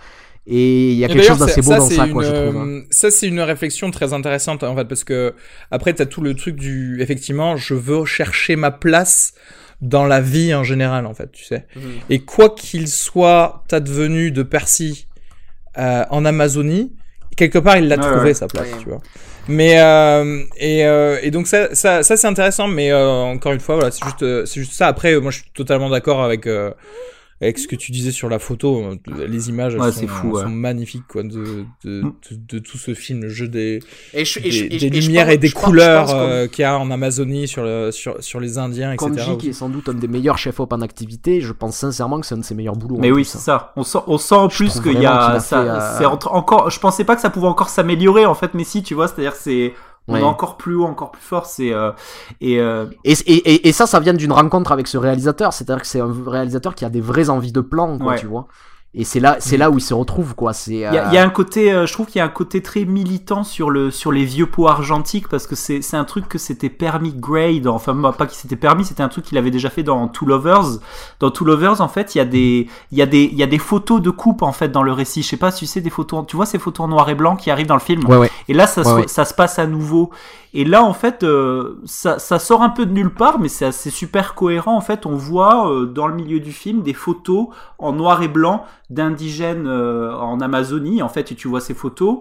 Et 0.48 0.92
il 0.92 0.98
y 0.98 1.04
a 1.04 1.08
Et 1.08 1.12
quelque 1.12 1.24
chose 1.26 1.38
d'assez 1.40 1.60
beau 1.60 1.70
ça, 1.72 1.78
dans 1.78 1.88
c'est 1.88 1.96
ça, 1.96 2.06
une, 2.06 2.12
quoi, 2.12 2.22
je 2.24 2.30
trouve. 2.30 2.56
hein. 2.56 2.66
euh, 2.68 2.82
Ça, 2.90 3.10
c'est 3.10 3.26
une 3.26 3.40
réflexion 3.40 3.90
très 3.90 4.12
intéressante, 4.12 4.62
en 4.62 4.76
fait, 4.76 4.84
parce 4.84 5.02
que 5.04 5.34
après, 5.70 5.92
t'as 5.92 6.06
tout 6.06 6.20
le 6.20 6.34
truc 6.34 6.56
du, 6.56 7.00
effectivement, 7.02 7.56
je 7.56 7.74
veux 7.74 8.04
chercher 8.04 8.54
ma 8.56 8.70
place 8.70 9.34
dans 9.82 10.04
la 10.06 10.20
vie 10.20 10.54
en 10.54 10.62
général, 10.62 11.04
en 11.06 11.14
fait, 11.14 11.32
tu 11.32 11.44
sais. 11.44 11.66
Mhm. 11.74 11.82
Et 12.10 12.20
quoi 12.20 12.50
qu'il 12.50 12.86
soit 12.88 13.64
advenu 13.72 14.30
de 14.30 14.42
Percy 14.44 15.06
euh, 15.78 16.04
en 16.10 16.24
Amazonie, 16.24 16.92
quelque 17.36 17.58
part, 17.58 17.76
il 17.76 17.88
l'a 17.88 17.98
trouvé 17.98 18.20
ouais. 18.26 18.34
sa 18.34 18.46
place, 18.46 18.68
Ouais. 18.72 18.78
tu 18.78 18.88
vois. 18.88 19.02
Mais 19.48 19.78
euh, 19.80 20.42
et, 20.56 20.84
euh, 20.86 21.18
et 21.22 21.30
donc 21.30 21.46
ça, 21.46 21.72
ça, 21.74 22.02
ça 22.02 22.16
c'est 22.16 22.26
intéressant, 22.26 22.66
mais 22.66 22.90
euh, 22.90 23.06
encore 23.06 23.52
une 23.52 23.60
fois, 23.60 23.76
voilà, 23.76 23.90
c'est 23.92 24.04
juste, 24.04 24.22
euh, 24.22 24.44
c'est 24.46 24.60
juste 24.60 24.72
ça. 24.72 24.86
Après, 24.88 25.20
moi, 25.20 25.30
je 25.30 25.38
suis 25.42 25.50
totalement 25.54 25.90
d'accord 25.90 26.22
avec. 26.22 26.46
Avec 27.40 27.58
ce 27.58 27.68
que 27.68 27.76
tu 27.76 27.92
disais 27.92 28.12
sur 28.12 28.28
la 28.30 28.38
photo, 28.38 28.82
euh, 28.82 29.26
les 29.26 29.48
images 29.50 29.74
elles 29.74 29.80
Ouais, 29.80 29.92
sont, 29.92 30.00
c'est 30.00 30.06
fou, 30.06 30.30
ouais. 30.32 30.42
sont 30.42 30.48
magnifiques 30.48 31.06
quoi, 31.06 31.22
de, 31.22 31.64
de, 31.84 32.02
Mm. 32.02 32.12
de, 32.30 32.36
de 32.54 32.58
tout 32.58 32.78
ce 32.78 32.94
film, 32.94 33.22
le 33.22 33.28
jeu 33.28 33.46
des, 33.46 33.80
Et 34.14 34.24
je- 34.24 34.38
et 34.38 34.42
des, 34.42 34.50
je- 34.50 34.64
et 34.64 34.78
je- 34.78 34.88
des 34.88 34.96
et 34.96 35.00
je 35.02 35.06
lumières 35.08 35.26
pense- 35.26 35.34
et 35.34 35.38
des 35.38 35.50
couleurs 35.50 36.10
euh, 36.14 36.46
qu'il 36.46 36.62
y 36.62 36.64
a 36.64 36.78
en 36.78 36.90
Amazonie 36.90 37.46
sur, 37.46 37.62
le, 37.62 37.90
sur, 37.92 38.16
sur 38.22 38.40
les 38.40 38.56
Indiens, 38.56 38.92
etc. 38.92 39.10
Konji, 39.10 39.36
qui 39.38 39.48
est 39.50 39.52
sans 39.52 39.68
doute 39.68 39.88
un 39.90 39.94
des 39.94 40.08
meilleurs 40.08 40.38
chefs-op 40.38 40.72
en 40.72 40.80
activité, 40.80 41.40
je 41.42 41.52
pense 41.52 41.76
sincèrement 41.76 42.20
que 42.20 42.26
c'est 42.26 42.34
un 42.34 42.38
de 42.38 42.44
ses 42.44 42.54
meilleurs 42.54 42.76
boulots. 42.76 42.96
Mais 42.98 43.10
oui, 43.10 43.24
c'est 43.26 43.38
ça. 43.38 43.72
On 43.76 43.82
sent, 43.82 43.98
on 44.06 44.16
sent 44.18 44.34
en 44.34 44.48
plus 44.48 44.80
qu'il 44.80 44.92
y 44.92 44.94
vraiment 44.94 44.98
qu'il 45.00 45.06
a 45.06 45.26
a 45.32 45.40
ça. 45.40 45.62
fait, 45.62 45.68
euh, 45.68 45.98
C'est 45.98 46.06
entre- 46.06 46.32
encore. 46.32 46.70
Je 46.70 46.80
pensais 46.80 47.04
pas 47.04 47.16
que 47.16 47.20
ça 47.22 47.28
pouvait 47.30 47.48
encore 47.48 47.68
s'améliorer 47.68 48.24
en 48.24 48.34
fait, 48.34 48.54
mais 48.54 48.64
si, 48.64 48.82
tu 48.82 48.94
vois, 48.94 49.08
c'est-à-dire 49.08 49.32
que 49.32 49.38
c'est 49.42 49.74
on 50.08 50.14
Ouais. 50.14 50.20
est 50.20 50.24
encore 50.24 50.56
plus 50.56 50.74
haut, 50.76 50.84
encore 50.84 51.10
plus 51.10 51.22
fort. 51.22 51.46
C'est 51.46 51.72
euh, 51.72 51.90
et 52.40 52.60
euh, 52.60 52.86
Et, 53.04 53.68
et, 53.68 53.72
ça, 53.72 53.86
ça 53.86 53.98
vient 54.00 54.14
d'une 54.14 54.32
rencontre 54.32 54.70
avec 54.72 54.86
ce 54.86 54.98
réalisateur. 54.98 55.52
C'est-à-dire 55.52 55.80
que 55.82 55.88
c'est 55.88 56.00
un 56.00 56.14
réalisateur 56.26 56.74
qui 56.74 56.84
a 56.84 56.90
des 56.90 57.00
vraies 57.00 57.28
envies 57.28 57.52
de 57.52 57.60
plan, 57.60 57.98
quoi, 57.98 58.12
Ouais. 58.12 58.18
tu 58.18 58.26
vois. 58.26 58.46
Et 58.98 59.04
c'est 59.04 59.20
là, 59.20 59.36
c'est 59.40 59.58
là 59.58 59.70
où 59.70 59.76
ils 59.76 59.82
se 59.82 59.92
retrouvent, 59.92 60.34
quoi. 60.34 60.54
C'est. 60.54 60.72
Il 60.72 60.78
y, 60.78 60.84
a- 60.86 61.08
il 61.08 61.12
y 61.12 61.18
a 61.18 61.22
un 61.22 61.28
côté, 61.28 61.70
euh, 61.70 61.84
je 61.86 61.92
trouve 61.92 62.06
qu'il 62.06 62.16
y 62.18 62.22
a 62.22 62.24
un 62.24 62.28
côté 62.30 62.62
très 62.62 62.86
militant 62.86 63.44
sur 63.44 63.68
le 63.68 63.90
sur 63.90 64.10
les 64.10 64.24
vieux 64.24 64.46
pots 64.46 64.68
argentiques 64.68 65.28
parce 65.28 65.46
que 65.46 65.54
c'est 65.54 65.82
c'est 65.82 65.98
un 65.98 66.04
truc 66.06 66.28
que 66.28 66.38
c'était 66.38 66.70
permis 66.70 67.12
Gray 67.12 67.60
dans, 67.60 67.74
enfin 67.74 67.94
pas 68.16 68.24
qu'il 68.26 68.38
s'était 68.38 68.56
permis, 68.56 68.86
c'était 68.86 69.02
un 69.02 69.08
truc 69.10 69.26
qu'il 69.26 69.36
avait 69.36 69.50
déjà 69.50 69.68
fait 69.68 69.82
dans 69.82 70.08
Two 70.08 70.26
Lovers. 70.26 70.78
Dans 71.20 71.30
Two 71.30 71.44
Lovers, 71.46 71.82
en 71.82 71.88
fait, 71.88 72.14
il 72.14 72.18
y 72.18 72.20
a 72.22 72.24
des 72.24 72.68
il 72.90 72.96
y 72.96 73.02
a 73.02 73.06
des 73.06 73.24
il 73.24 73.36
y 73.38 73.42
a 73.42 73.46
des 73.46 73.58
photos 73.58 74.00
de 74.00 74.08
coupe 74.10 74.40
en 74.42 74.52
fait 74.52 74.68
dans 74.72 74.82
le 74.82 74.92
récit. 74.92 75.22
Je 75.22 75.28
sais 75.28 75.36
pas 75.36 75.50
si 75.50 75.60
tu 75.60 75.66
sais 75.66 75.82
des 75.82 75.90
photos, 75.90 76.24
tu 76.26 76.36
vois 76.36 76.46
ces 76.46 76.58
photos 76.58 76.86
en 76.86 76.88
noir 76.88 77.08
et 77.10 77.14
blanc 77.14 77.36
qui 77.36 77.50
arrivent 77.50 77.66
dans 77.66 77.74
le 77.74 77.80
film? 77.80 78.02
Ouais, 78.08 78.16
ouais. 78.16 78.30
Et 78.48 78.54
là, 78.54 78.66
ça, 78.66 78.80
Ouais, 78.94 79.02
se, 79.02 79.08
ça 79.08 79.24
se 79.26 79.34
passe 79.34 79.58
à 79.58 79.66
nouveau. 79.66 80.10
Et 80.54 80.64
là, 80.64 80.82
en 80.82 80.94
fait, 80.94 81.22
euh, 81.22 81.78
ça, 81.84 82.18
ça 82.18 82.38
sort 82.38 82.62
un 82.62 82.70
peu 82.70 82.86
de 82.86 82.92
nulle 82.92 83.12
part, 83.12 83.38
mais 83.38 83.48
c'est 83.48 83.66
assez 83.66 83.90
super 83.90 84.34
cohérent. 84.34 84.74
En 84.74 84.80
fait, 84.80 85.04
on 85.04 85.14
voit 85.14 85.70
euh, 85.70 85.84
dans 85.84 86.06
le 86.06 86.14
milieu 86.14 86.40
du 86.40 86.52
film 86.52 86.80
des 86.82 86.94
photos 86.94 87.48
en 87.78 87.92
noir 87.92 88.22
et 88.22 88.28
blanc 88.28 88.64
d'indigènes 88.90 89.66
euh, 89.66 90.14
en 90.14 90.40
Amazonie. 90.40 91.02
En 91.02 91.08
fait, 91.08 91.32
et 91.32 91.34
tu 91.34 91.48
vois 91.48 91.60
ces 91.60 91.74
photos. 91.74 92.20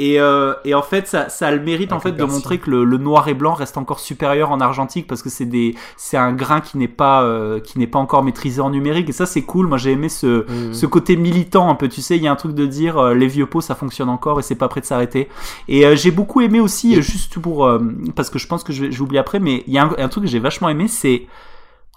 Et, 0.00 0.20
euh, 0.20 0.54
et 0.64 0.74
en 0.74 0.82
fait, 0.82 1.08
ça, 1.08 1.28
ça 1.28 1.48
a 1.48 1.50
le 1.50 1.60
mérite 1.60 1.92
en 1.92 1.98
fait 1.98 2.12
de 2.12 2.22
montrer 2.22 2.58
que 2.58 2.70
le, 2.70 2.84
le 2.84 2.98
noir 2.98 3.26
et 3.26 3.34
blanc 3.34 3.52
reste 3.54 3.76
encore 3.76 3.98
supérieur 3.98 4.52
en 4.52 4.60
argentique 4.60 5.08
parce 5.08 5.22
que 5.24 5.28
c'est 5.28 5.44
des, 5.44 5.74
c'est 5.96 6.16
un 6.16 6.32
grain 6.32 6.60
qui 6.60 6.78
n'est 6.78 6.86
pas, 6.86 7.24
euh, 7.24 7.58
qui 7.58 7.80
n'est 7.80 7.88
pas 7.88 7.98
encore 7.98 8.22
maîtrisé 8.22 8.60
en 8.60 8.70
numérique. 8.70 9.08
Et 9.08 9.12
ça, 9.12 9.26
c'est 9.26 9.42
cool. 9.42 9.66
Moi, 9.66 9.76
j'ai 9.76 9.90
aimé 9.90 10.08
ce, 10.08 10.46
Mhm. 10.48 10.72
ce 10.72 10.86
côté 10.86 11.16
militant 11.16 11.68
un 11.68 11.74
peu. 11.74 11.88
Tu 11.88 12.00
sais, 12.00 12.16
il 12.16 12.22
y 12.22 12.28
a 12.28 12.30
un 12.30 12.36
truc 12.36 12.54
de 12.54 12.64
dire 12.64 12.96
euh, 12.96 13.12
les 13.14 13.26
vieux 13.26 13.46
pots, 13.46 13.60
ça 13.60 13.74
fonctionne 13.74 14.08
encore 14.08 14.38
et 14.38 14.44
c'est 14.44 14.54
pas 14.54 14.68
prêt 14.68 14.80
de 14.80 14.86
s'arrêter. 14.86 15.28
Et 15.66 15.96
j'ai 15.96 16.12
beaucoup 16.12 16.42
aimé 16.42 16.60
aussi, 16.60 17.02
juste 17.02 17.36
pour, 17.40 17.68
parce 18.14 18.30
que 18.30 18.38
je 18.38 18.46
pense 18.46 18.62
que 18.62 18.72
je 18.72 18.84
vais- 18.84 18.92
j'oublie 18.92 19.18
après, 19.18 19.40
mais 19.40 19.64
il 19.66 19.72
y 19.72 19.78
a 19.78 19.82
un, 19.84 19.90
un 19.98 20.08
truc 20.08 20.22
que 20.26 20.30
j'ai 20.30 20.38
vachement 20.38 20.68
aimé, 20.68 20.86
c'est 20.86 21.26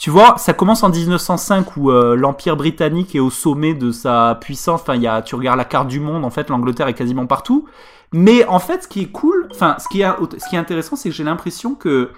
tu 0.01 0.09
vois, 0.09 0.33
ça 0.39 0.53
commence 0.53 0.81
en 0.81 0.89
1905 0.89 1.77
où 1.77 1.91
euh, 1.91 2.15
l'Empire 2.15 2.57
britannique 2.57 3.13
est 3.13 3.19
au 3.19 3.29
sommet 3.29 3.75
de 3.75 3.91
sa 3.91 4.35
puissance. 4.41 4.81
Enfin, 4.81 4.95
y 4.95 5.05
a, 5.05 5.21
tu 5.21 5.35
regardes 5.35 5.59
la 5.59 5.63
carte 5.63 5.87
du 5.87 5.99
monde, 5.99 6.25
en 6.25 6.31
fait, 6.31 6.49
l'Angleterre 6.49 6.87
est 6.87 6.95
quasiment 6.95 7.27
partout. 7.27 7.67
Mais 8.11 8.43
en 8.47 8.57
fait, 8.57 8.81
ce 8.81 8.87
qui 8.87 9.01
est 9.01 9.11
cool, 9.11 9.47
enfin, 9.51 9.77
ce 9.77 9.87
qui 9.87 10.01
est, 10.01 10.57
intéressant, 10.57 10.95
c'est 10.95 11.09
que 11.09 11.15
j'ai 11.15 11.23
l'impression 11.23 11.75
que 11.75 12.09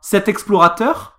cet 0.00 0.28
explorateur, 0.28 1.18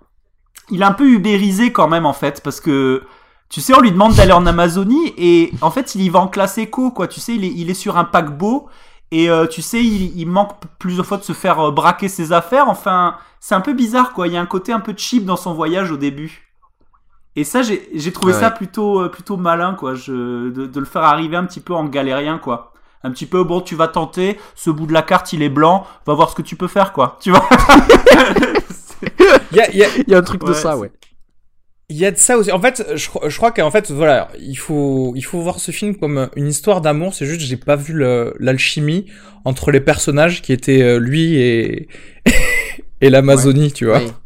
il 0.69 0.81
est 0.81 0.85
un 0.85 0.93
peu 0.93 1.09
ubérisé 1.09 1.73
quand 1.73 1.89
même, 1.89 2.05
en 2.05 2.13
fait, 2.13 2.41
parce 2.41 2.61
que 2.61 3.03
tu 3.49 3.59
sais, 3.59 3.75
on 3.75 3.81
lui 3.81 3.91
demande 3.91 4.13
d'aller 4.13 4.31
en 4.31 4.45
Amazonie 4.45 5.13
et 5.17 5.51
en 5.59 5.71
fait, 5.71 5.93
il 5.93 6.03
y 6.03 6.07
va 6.07 6.19
en 6.19 6.29
classe 6.29 6.57
éco, 6.57 6.91
quoi. 6.91 7.09
Tu 7.09 7.19
sais, 7.19 7.35
il 7.35 7.69
est 7.69 7.73
sur 7.73 7.97
un 7.97 8.05
paquebot 8.05 8.69
et 9.14 9.30
euh, 9.30 9.45
tu 9.45 9.61
sais, 9.61 9.80
il, 9.84 10.18
il 10.19 10.26
manque 10.26 10.53
plusieurs 10.80 11.06
fois 11.06 11.18
de 11.18 11.23
se 11.23 11.34
faire 11.34 11.60
euh, 11.60 11.72
braquer 11.72 12.07
ses 12.07 12.31
affaires. 12.34 12.68
Enfin, 12.68 13.15
c'est 13.40 13.53
un 13.53 13.61
peu 13.61 13.73
bizarre, 13.73 14.11
quoi. 14.11 14.27
Il 14.27 14.34
y 14.34 14.38
a 14.38 14.41
un 14.41 14.48
côté 14.48 14.73
un 14.73 14.80
peu 14.80 14.95
cheap 14.98 15.23
dans 15.23 15.35
son 15.38 15.53
voyage 15.53 15.91
au 15.91 15.98
début. 15.98 16.49
Et 17.35 17.44
ça, 17.44 17.61
j'ai 17.61 18.11
trouvé 18.11 18.34
Ouais, 18.34 18.40
ça 18.40 18.48
ouais. 18.48 18.53
plutôt 18.56 19.02
euh, 19.02 19.10
plutôt 19.10 19.38
malin, 19.38 19.76
quoi. 19.76 19.94
Je, 19.94 20.49
de, 20.49 20.65
de 20.65 20.80
le 20.80 20.85
faire 20.88 21.03
arriver 21.03 21.38
un 21.38 21.45
petit 21.45 21.60
peu 21.60 21.76
en 21.76 21.85
galérien, 21.85 22.40
quoi. 22.40 22.73
Un 23.03 23.11
petit 23.11 23.27
peu, 23.27 23.44
bon, 23.44 23.61
tu 23.61 23.76
vas 23.76 23.88
tenter. 23.88 24.40
Ce 24.56 24.72
bout 24.72 24.88
de 24.88 24.94
la 24.94 25.03
carte, 25.03 25.31
il 25.31 25.44
est 25.44 25.49
blanc. 25.49 25.85
Va 26.07 26.15
voir 26.15 26.31
ce 26.31 26.35
que 26.35 26.41
tu 26.41 26.56
peux 26.56 26.68
faire, 26.68 26.91
quoi. 26.91 27.18
Tu 27.22 27.30
vois? 27.30 27.48
Il 29.52 29.57
y 29.57 29.61
a, 29.61 29.69
y 29.72 30.03
y 30.07 30.15
un 30.15 30.22
truc 30.23 30.44
de 30.44 30.53
ça, 30.53 30.76
ouais. 30.77 30.91
Il 31.89 31.97
y 31.97 32.05
a 32.05 32.11
de 32.11 32.18
ça 32.18 32.38
aussi. 32.38 32.51
En 32.51 32.60
fait, 32.61 32.84
je, 32.95 33.10
je 33.27 33.38
crois 33.38 33.51
qu'en 33.51 33.69
fait, 33.72 33.91
voilà, 33.91 34.30
il 34.39 34.55
faut, 34.57 35.14
il 35.15 35.22
faut 35.23 35.41
voir 35.41 35.60
ce 35.60 35.72
film 35.72 35.95
comme 35.95 36.30
une 36.35 36.47
histoire 36.47 36.81
d'amour. 36.81 37.14
C'est 37.14 37.26
juste, 37.26 37.41
j'ai 37.41 37.57
pas 37.57 37.76
vu 37.76 37.93
le- 37.93 38.34
l'alchimie 38.39 39.05
entre 39.45 39.72
les 39.72 39.81
personnages 39.81 40.41
qui 40.41 40.53
étaient 40.53 40.81
euh, 40.81 40.97
lui 40.99 41.35
et 41.35 41.88
et 43.01 43.10
l'Amazonie, 43.10 43.72
tu 43.73 43.85
vois. 43.85 43.99
Oui. 43.99 44.11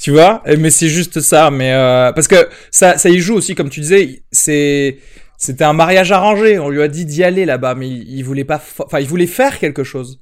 Tu 0.00 0.12
vois? 0.12 0.42
Mais 0.58 0.70
c'est 0.70 0.88
juste 0.88 1.20
ça. 1.20 1.50
Mais 1.50 1.72
euh, 1.72 2.12
parce 2.12 2.28
que 2.28 2.48
ça, 2.70 2.98
ça 2.98 3.08
y 3.08 3.18
joue 3.18 3.34
aussi, 3.34 3.54
comme 3.56 3.68
tu 3.68 3.80
disais. 3.80 4.22
C'est, 4.30 4.98
c'était 5.36 5.64
un 5.64 5.72
mariage 5.72 6.12
arrangé. 6.12 6.58
On 6.60 6.68
lui 6.68 6.82
a 6.82 6.88
dit 6.88 7.04
d'y 7.04 7.24
aller 7.24 7.44
là-bas, 7.44 7.74
mais 7.74 7.88
il, 7.88 8.08
il 8.18 8.22
voulait 8.22 8.44
pas. 8.44 8.62
Enfin, 8.78 9.00
il 9.00 9.08
voulait 9.08 9.26
faire 9.26 9.58
quelque 9.58 9.82
chose, 9.84 10.20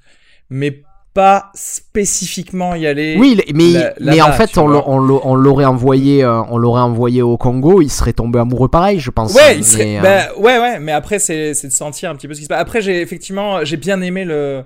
mais 0.49 0.83
pas 1.17 1.51
spécifiquement 1.55 2.75
y 2.75 2.87
aller. 2.87 3.17
Oui, 3.19 3.41
mais, 3.55 3.95
mais 4.01 4.21
en 4.21 4.33
fait, 4.33 4.59
on 4.59 4.67
l'aurait 4.69 5.65
envoyé, 5.65 6.23
euh, 6.23 6.43
on 6.51 6.59
l'aurait 6.59 6.83
envoyé 6.83 7.23
au 7.23 7.39
Congo, 7.39 7.81
il 7.81 7.89
serait 7.91 8.13
tombé 8.13 8.39
amoureux 8.39 8.69
pareil, 8.69 9.01
je 9.01 9.11
pense. 9.11 9.35
Ouais, 9.35 9.55
il 9.55 9.59
Mais, 9.61 9.63
serait, 9.63 9.99
euh, 9.99 10.03
bah, 10.03 10.27
ouais, 10.37 10.59
ouais, 10.59 10.79
mais 10.79 10.93
après, 10.93 11.19
c'est, 11.19 11.53
de 11.53 11.71
sentir 11.73 12.11
un 12.11 12.17
petit 12.17 12.29
peu 12.29 12.35
ce 12.35 12.41
qui 12.41 12.45
se 12.45 12.49
passe. 12.51 12.61
Après, 12.61 12.83
j'ai 12.83 13.01
effectivement, 13.01 13.65
j'ai 13.65 13.79
bien 13.79 14.03
aimé 14.03 14.27
le. 14.27 14.63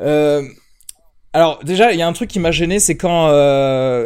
Euh, 0.00 0.42
alors, 1.34 1.60
déjà, 1.62 1.92
il 1.92 1.98
y 1.98 2.02
a 2.02 2.06
un 2.08 2.12
truc 2.14 2.30
qui 2.30 2.40
m'a 2.40 2.50
gêné, 2.50 2.80
c'est 2.80 2.96
quand, 2.96 3.28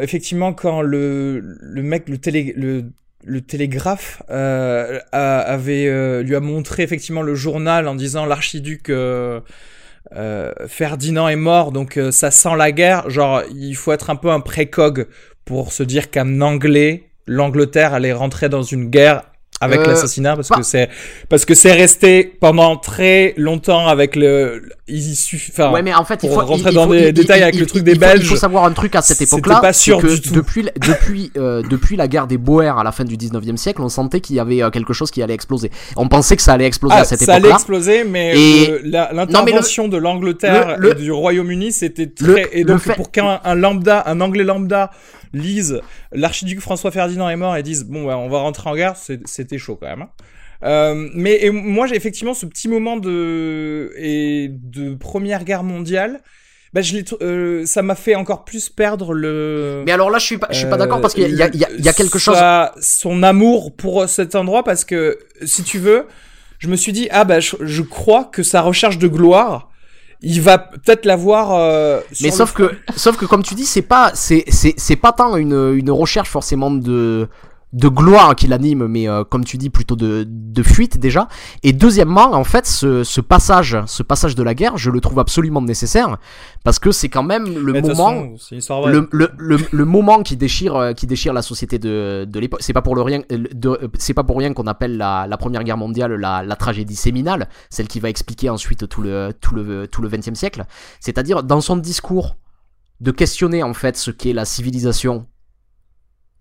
effectivement, 0.01 0.53
quand 0.53 0.83
le, 0.83 1.39
le 1.61 1.83
mec, 1.85 2.09
le 2.09 2.19
télé, 2.19 2.53
le, 2.57 2.87
le 3.25 3.41
télégraphe, 3.43 4.23
a- 4.29 5.39
avait, 5.39 6.23
lui 6.25 6.35
a 6.35 6.41
montré 6.41 6.83
effectivement 6.83 7.23
le 7.23 7.37
journal 7.37 7.87
en 7.87 7.95
disant 7.95 8.27
l'archiduc, 8.27 8.91
euh, 10.15 10.53
Ferdinand 10.67 11.29
est 11.29 11.37
mort, 11.37 11.73
donc 11.73 11.97
euh, 11.97 12.11
ça 12.11 12.31
sent 12.31 12.57
la 12.57 12.73
guerre. 12.73 13.09
Genre, 13.09 13.43
il 13.55 13.75
faut 13.75 13.93
être 13.93 14.11
un 14.11 14.17
peu 14.17 14.31
un 14.31 14.41
précog 14.41 15.07
pour 15.45 15.73
se 15.73 15.83
dire 15.83 16.11
qu'un 16.11 16.41
Anglais, 16.41 17.11
l'Angleterre 17.27 17.95
allait 17.95 18.13
rentrer 18.13 18.49
dans 18.49 18.63
une 18.63 18.91
guerre 18.91 19.25
avec 19.63 19.81
Euh, 19.81 19.87
l'assassinat 19.87 20.35
parce 20.37 20.49
pas- 20.49 20.57
que 20.57 20.63
c'est 20.63 20.89
parce 21.29 21.45
que 21.45 21.55
c'est 21.55 21.73
resté 21.73 22.25
pendant 22.41 22.77
très 22.77 23.33
longtemps 23.37 23.87
avec 23.89 24.17
le 24.17 24.63
il 24.89 25.15
suffit 25.17 25.51
enfin 25.53 25.71
Ouais, 25.73 25.83
mais 25.83 25.95
en 25.95 26.05
fait, 26.05 26.21
il 26.23 26.29
faut 26.29 26.41
rentrer 26.41 26.71
il- 26.71 26.75
dans 26.75 26.93
il- 26.93 27.13
détails 27.13 27.41
il- 27.41 27.43
avec 27.45 27.55
le 27.59 27.65
truc 27.67 27.83
des 27.85 27.95
Belges 27.95 28.21
Il 28.23 28.27
faut 28.27 28.37
savoir 28.37 28.65
un 28.65 28.73
truc 28.73 28.95
à 28.97 29.01
cette 29.03 29.23
époque-là. 29.23 29.61
pas 29.61 29.73
sûr 29.73 29.99
que 30.03 30.09
du 30.09 30.21
tout. 30.21 30.35
Depuis, 30.35 30.69
depuis, 30.87 31.31
euh, 31.39 31.63
depuis 31.71 31.97
la 31.97 32.09
guerre 32.09 32.27
des 32.27 32.37
Boers 32.37 32.79
à 32.79 32.85
la 32.85 32.93
fin 32.93 33.05
du 33.05 33.17
19e 33.17 33.57
siècle, 33.57 33.81
on 33.81 33.89
sentait 33.89 34.21
qu'il 34.21 34.37
y 34.37 34.41
avait 34.41 34.63
euh, 34.63 34.71
quelque 34.71 34.93
chose 34.93 35.11
qui 35.11 35.23
allait 35.23 35.33
exploser. 35.35 35.71
On 35.97 36.09
pensait 36.09 36.37
que 36.37 36.43
ça 36.43 36.53
allait 36.55 36.67
exploser 36.67 36.95
ah, 36.99 37.01
à 37.01 37.05
cette 37.05 37.21
ça 37.21 37.33
allait 37.35 37.41
époque-là. 37.49 37.55
exploser 37.57 38.05
mais 38.05 38.37
Et- 38.39 38.81
l'intervention 38.85 39.89
de 39.89 39.97
l'Angleterre 39.97 40.77
le- 40.79 40.91
et 40.91 40.95
du 40.95 41.13
Royaume-Uni 41.13 41.73
c'était 41.73 42.11
le- 42.21 42.35
très 42.35 42.49
et 42.53 42.65
donc 42.65 42.81
fait- 42.81 42.95
pour 42.95 43.11
qu'un 43.11 43.41
un 43.45 43.55
lambda 43.55 44.03
un 44.07 44.21
anglais 44.21 44.45
lambda 44.45 44.91
lise 45.33 45.81
l'archiduc 46.13 46.61
François 46.61 46.91
Ferdinand 46.91 47.29
est 47.29 47.37
mort 47.37 47.57
et 47.57 47.63
dise 47.63 47.85
bon 47.85 48.07
bah, 48.07 48.19
on 48.19 48.29
va 48.29 48.39
rentrer 48.41 48.69
en 48.71 48.77
guerre 48.77 48.97
c'est- 48.97 49.27
c'était 49.27 49.59
chaud 49.59 49.77
quand 49.81 49.89
même 49.89 50.03
hein. 50.03 50.11
Euh, 50.65 51.09
mais 51.15 51.39
et 51.45 51.51
moi 51.51 51.87
j'ai 51.89 51.97
effectivement 51.97 52.35
ce 52.35 52.47
petit 52.47 52.69
moment 52.69 52.97
de 52.97 53.93
et 53.97 54.49
de 54.49 54.95
première 54.95 55.43
guerre 55.45 55.65
mondiale 55.65 56.21
bah, 56.73 56.81
je 56.83 56.99
euh, 57.21 57.67
ça 57.67 57.83
m'a 57.83 57.95
fait 57.97 58.15
encore 58.15 58.45
plus 58.45 58.69
perdre 58.69 59.13
le 59.13 59.83
Mais 59.85 59.93
alors 59.93 60.09
là, 60.11 60.19
je 60.19 60.25
suis 60.25 60.39
pas, 60.39 60.47
je 60.51 60.57
suis 60.59 60.67
pas 60.69 60.77
euh, 60.77 60.79
d'accord 60.79 61.01
parce 61.01 61.15
qu'il 61.15 61.29
y 61.29 61.33
y 61.35 61.83
y 61.83 61.89
a 61.89 61.93
quelque 61.93 62.19
chose. 62.19 62.39
son 62.81 63.23
amour 63.25 63.75
pour 63.77 64.09
cet 64.09 64.35
endroit 64.37 64.63
parce 64.63 64.85
que 64.85 65.19
si 65.45 65.65
tu 65.65 65.79
veux 65.79 66.07
je 66.61 66.69
me 66.69 66.77
suis 66.77 66.93
dit 66.93 67.09
ah 67.11 67.25
bah 67.25 67.41
je, 67.41 67.57
je 67.61 67.83
crois 67.83 68.25
que 68.25 68.43
sa 68.45 68.61
recherche 68.61 68.99
de 68.99 69.09
gloire 69.09 69.72
il 70.23 70.41
va 70.41 70.59
peut-être 70.59 71.05
l'avoir 71.05 71.53
euh, 71.53 72.01
Mais 72.23 72.31
sauf 72.31 72.53
que, 72.53 72.75
sauf 72.97 73.17
que 73.17 73.27
comme 73.27 73.43
tu 73.43 73.55
dis, 73.55 73.67
c'est 73.67 73.83
pas, 73.83 74.13
c'est, 74.15 74.45
c'est, 74.49 74.75
c'est 74.77 74.97
pas 74.97 75.13
tant 75.13 75.37
une, 75.37 75.75
une 75.75 75.91
recherche 75.91 76.29
forcément 76.29 76.71
de, 76.71 77.29
de 77.73 77.89
gloire 77.89 78.37
qui 78.37 78.47
l'anime, 78.49 78.87
mais 78.87 79.09
euh, 79.09 79.25
comme 79.25 79.45
tu 79.45 79.57
dis, 79.57 79.71
plutôt 79.71 79.97
de, 79.97 80.27
de 80.29 80.63
fuite 80.63 80.99
déjà. 80.99 81.29
Et 81.63 81.73
deuxièmement, 81.73 82.33
en 82.35 82.45
fait, 82.45 82.67
ce, 82.67 83.03
ce 83.03 83.21
passage, 83.23 83.79
ce 83.87 84.03
passage 84.03 84.35
de 84.35 84.43
la 84.43 84.55
guerre, 84.55 84.77
je 84.77 84.91
le 84.91 85.01
trouve 85.01 85.19
absolument 85.19 85.63
nécessaire 85.63 86.19
parce 86.65 86.79
que 86.79 86.93
c'est 86.93 87.09
quand 87.09 87.23
même 87.23 87.47
le 87.59 87.73
Mais 87.73 87.81
moment. 87.81 87.95
façon, 88.11 88.37
le, 88.89 89.09
le, 89.11 89.31
le, 89.39 89.57
le 89.71 89.85
moment 89.87 90.23
qui 90.23 90.37
déchire 90.37 90.77
euh, 90.77 90.93
qui 90.93 91.07
déchire 91.07 91.33
la 91.33 91.43
société 91.43 91.79
de, 91.79 92.27
de 92.29 92.39
l'époque 92.41 92.61
c'est 92.63 92.73
pas 92.75 92.83
pour 92.83 92.95
le 92.95 93.03
rien 93.03 93.23
euh, 93.33 93.45
de- 93.55 93.69
euh, 93.71 93.89
c'est 93.99 94.15
pas 94.15 94.23
pour 94.25 94.37
rien 94.39 94.53
qu'on 94.53 94.67
appelle 94.67 94.97
la, 94.97 95.27
la 95.27 95.37
première 95.37 95.65
guerre 95.65 95.77
mondiale 95.79 96.13
la, 96.15 96.43
la 96.43 96.57
tragédie 96.57 96.95
séminale 96.95 97.49
celle 97.71 97.89
qui 97.89 97.99
va 98.01 98.11
expliquer 98.11 98.49
ensuite 98.51 98.87
tout 98.89 99.01
le 99.03 99.33
tout 99.41 99.55
le 99.55 99.89
tout 99.89 100.03
le 100.03 100.09
20e 100.09 100.35
siècle 100.35 100.65
c'est-à-dire 101.01 101.43
dans 101.43 101.61
son 101.61 101.77
discours 101.77 102.37
de 103.01 103.11
questionner 103.11 103.63
en 103.65 103.75
fait 103.75 103.97
ce 103.97 104.11
qu'est 104.13 104.33
la 104.33 104.45
civilisation 104.45 105.27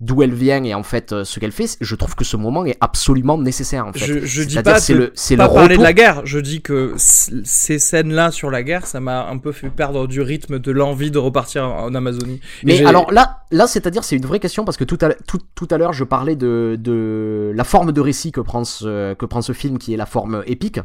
d'où 0.02 0.24
elle 0.24 0.34
vient 0.34 0.64
et 0.64 0.74
en 0.74 0.84
fait 0.84 1.12
euh, 1.12 1.24
ce 1.24 1.40
qu'elle 1.40 1.52
fait 1.52 1.78
je 1.80 1.96
trouve 1.96 2.16
que 2.16 2.24
ce 2.24 2.38
moment 2.38 2.66
est 2.66 2.78
absolument 2.82 3.38
nécessaire 3.38 3.86
en 3.86 3.94
fait 3.94 4.06
je, 4.06 4.26
je 4.26 4.44
dis 4.44 4.62
pas 4.62 4.80
c'est 4.80 4.94
le 4.94 5.12
c'est 5.14 5.36
le 5.36 5.46
parler 5.48 5.78
de 5.78 5.84
la 5.84 5.94
guerre 5.94 6.22
je 6.26 6.40
dis 6.40 6.62
que 6.62 6.94
ces 6.98 7.80
scènes 7.80 8.12
là 8.12 8.32
sur 8.32 8.50
la 8.50 8.64
guerre 8.64 8.88
ça 8.88 9.00
m'a 9.00 9.28
un 9.28 9.38
peu 9.38 9.52
fait 9.52 9.70
perdre 9.70 10.08
du 10.08 10.22
rythme 10.22 10.60
de 10.60 10.72
l'envie 10.72 11.12
de 11.12 11.20
repartir 11.20 11.66
en 11.66 11.92
en 11.92 11.96
Amazonie 11.96 12.40
Mais 12.64 12.86
alors 12.86 13.12
là, 13.12 13.44
là 13.52 13.68
c'est-à-dire 13.68 14.04
c'est 14.04 14.16
une 14.16 14.26
vraie 14.26 14.40
question 14.40 14.66
parce 14.66 14.78
que 14.78 14.84
tout 14.84 14.98
à, 15.02 15.14
tout, 15.14 15.40
tout 15.56 15.68
à 15.70 15.78
l'heure 15.78 15.94
je 15.94 16.04
parlais 16.04 16.36
de, 16.36 16.78
de 16.80 17.52
la 17.56 17.64
forme 17.64 17.92
de 17.92 18.02
récit 18.02 18.32
que 18.32 18.42
prend, 18.42 18.64
ce, 18.64 19.14
que 19.14 19.26
prend 19.26 19.42
ce 19.42 19.54
film 19.54 19.78
qui 19.78 19.94
est 19.94 19.98
la 19.98 20.06
forme 20.06 20.44
épique. 20.46 20.80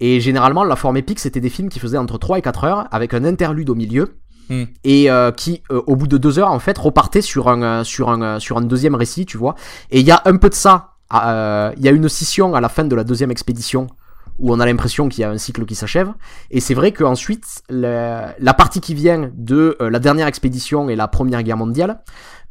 Et 0.00 0.20
généralement 0.20 0.64
la 0.64 0.76
forme 0.76 0.96
épique 0.96 1.20
c'était 1.20 1.40
des 1.40 1.50
films 1.50 1.68
qui 1.68 1.78
faisaient 1.78 1.98
entre 1.98 2.18
3 2.18 2.38
et 2.38 2.42
4 2.42 2.64
heures 2.64 2.88
avec 2.90 3.14
un 3.14 3.24
interlude 3.24 3.70
au 3.70 3.74
milieu. 3.74 4.16
Hmm. 4.48 4.64
Et 4.84 5.10
euh, 5.10 5.30
qui, 5.32 5.62
euh, 5.70 5.82
au 5.86 5.96
bout 5.96 6.06
de 6.06 6.18
deux 6.18 6.38
heures, 6.38 6.50
en 6.50 6.58
fait, 6.58 6.76
repartait 6.78 7.22
sur 7.22 7.48
un, 7.48 7.62
euh, 7.62 7.84
sur 7.84 8.08
un, 8.10 8.60
deuxième 8.62 8.94
récit, 8.94 9.26
tu 9.26 9.36
vois. 9.36 9.54
Et 9.90 10.00
il 10.00 10.06
y 10.06 10.10
a 10.10 10.22
un 10.24 10.36
peu 10.36 10.48
de 10.48 10.54
ça. 10.54 10.90
Il 11.12 11.82
y 11.82 11.88
a 11.88 11.90
une 11.90 12.08
scission 12.08 12.54
à 12.54 12.60
la 12.60 12.68
fin 12.68 12.84
de 12.84 12.96
la 12.96 13.04
deuxième 13.04 13.30
expédition 13.30 13.86
où 14.40 14.52
on 14.52 14.58
a 14.58 14.66
l'impression 14.66 15.08
qu'il 15.08 15.20
y 15.20 15.24
a 15.24 15.30
un 15.30 15.38
cycle 15.38 15.64
qui 15.64 15.76
s'achève. 15.76 16.12
Et 16.50 16.58
c'est 16.58 16.74
vrai 16.74 16.90
qu'ensuite, 16.90 17.62
la, 17.68 18.34
partie 18.56 18.80
qui 18.80 18.94
vient 18.94 19.30
de 19.32 19.76
la 19.78 20.00
dernière 20.00 20.26
expédition 20.26 20.88
et 20.88 20.96
la 20.96 21.06
Première 21.06 21.44
Guerre 21.44 21.56
mondiale, 21.56 22.00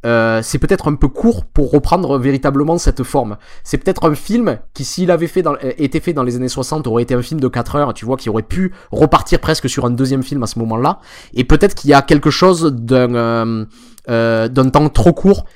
euh, 0.04 0.40
c'est 0.42 0.58
peut-être 0.58 0.88
un 0.88 0.94
peu 0.94 1.08
court 1.08 1.44
pour 1.44 1.70
reprendre 1.70 2.18
véritablement 2.18 2.78
cette 2.78 3.02
forme. 3.02 3.36
C'est 3.62 3.78
peut-être 3.78 4.08
un 4.08 4.14
film 4.14 4.58
qui, 4.74 4.84
s'il 4.84 5.10
avait 5.10 5.30
euh, 5.36 5.72
été 5.78 6.00
fait 6.00 6.12
dans 6.12 6.22
les 6.22 6.36
années 6.36 6.48
60, 6.48 6.86
aurait 6.86 7.02
été 7.02 7.14
un 7.14 7.22
film 7.22 7.40
de 7.40 7.48
4 7.48 7.76
heures, 7.76 7.94
tu 7.94 8.04
vois, 8.04 8.16
qui 8.16 8.28
aurait 8.28 8.42
pu 8.42 8.72
repartir 8.90 9.40
presque 9.40 9.68
sur 9.68 9.86
un 9.86 9.90
deuxième 9.90 10.22
film 10.22 10.42
à 10.42 10.46
ce 10.46 10.58
moment-là. 10.58 11.00
Et 11.32 11.44
peut-être 11.44 11.74
qu'il 11.74 11.90
y 11.90 11.94
a 11.94 12.02
quelque 12.02 12.30
chose 12.30 12.74
d'un 12.74 13.66
euh, 14.10 14.48
d'un 14.48 14.68
temps 14.68 14.90
trop 14.90 15.14
court 15.14 15.46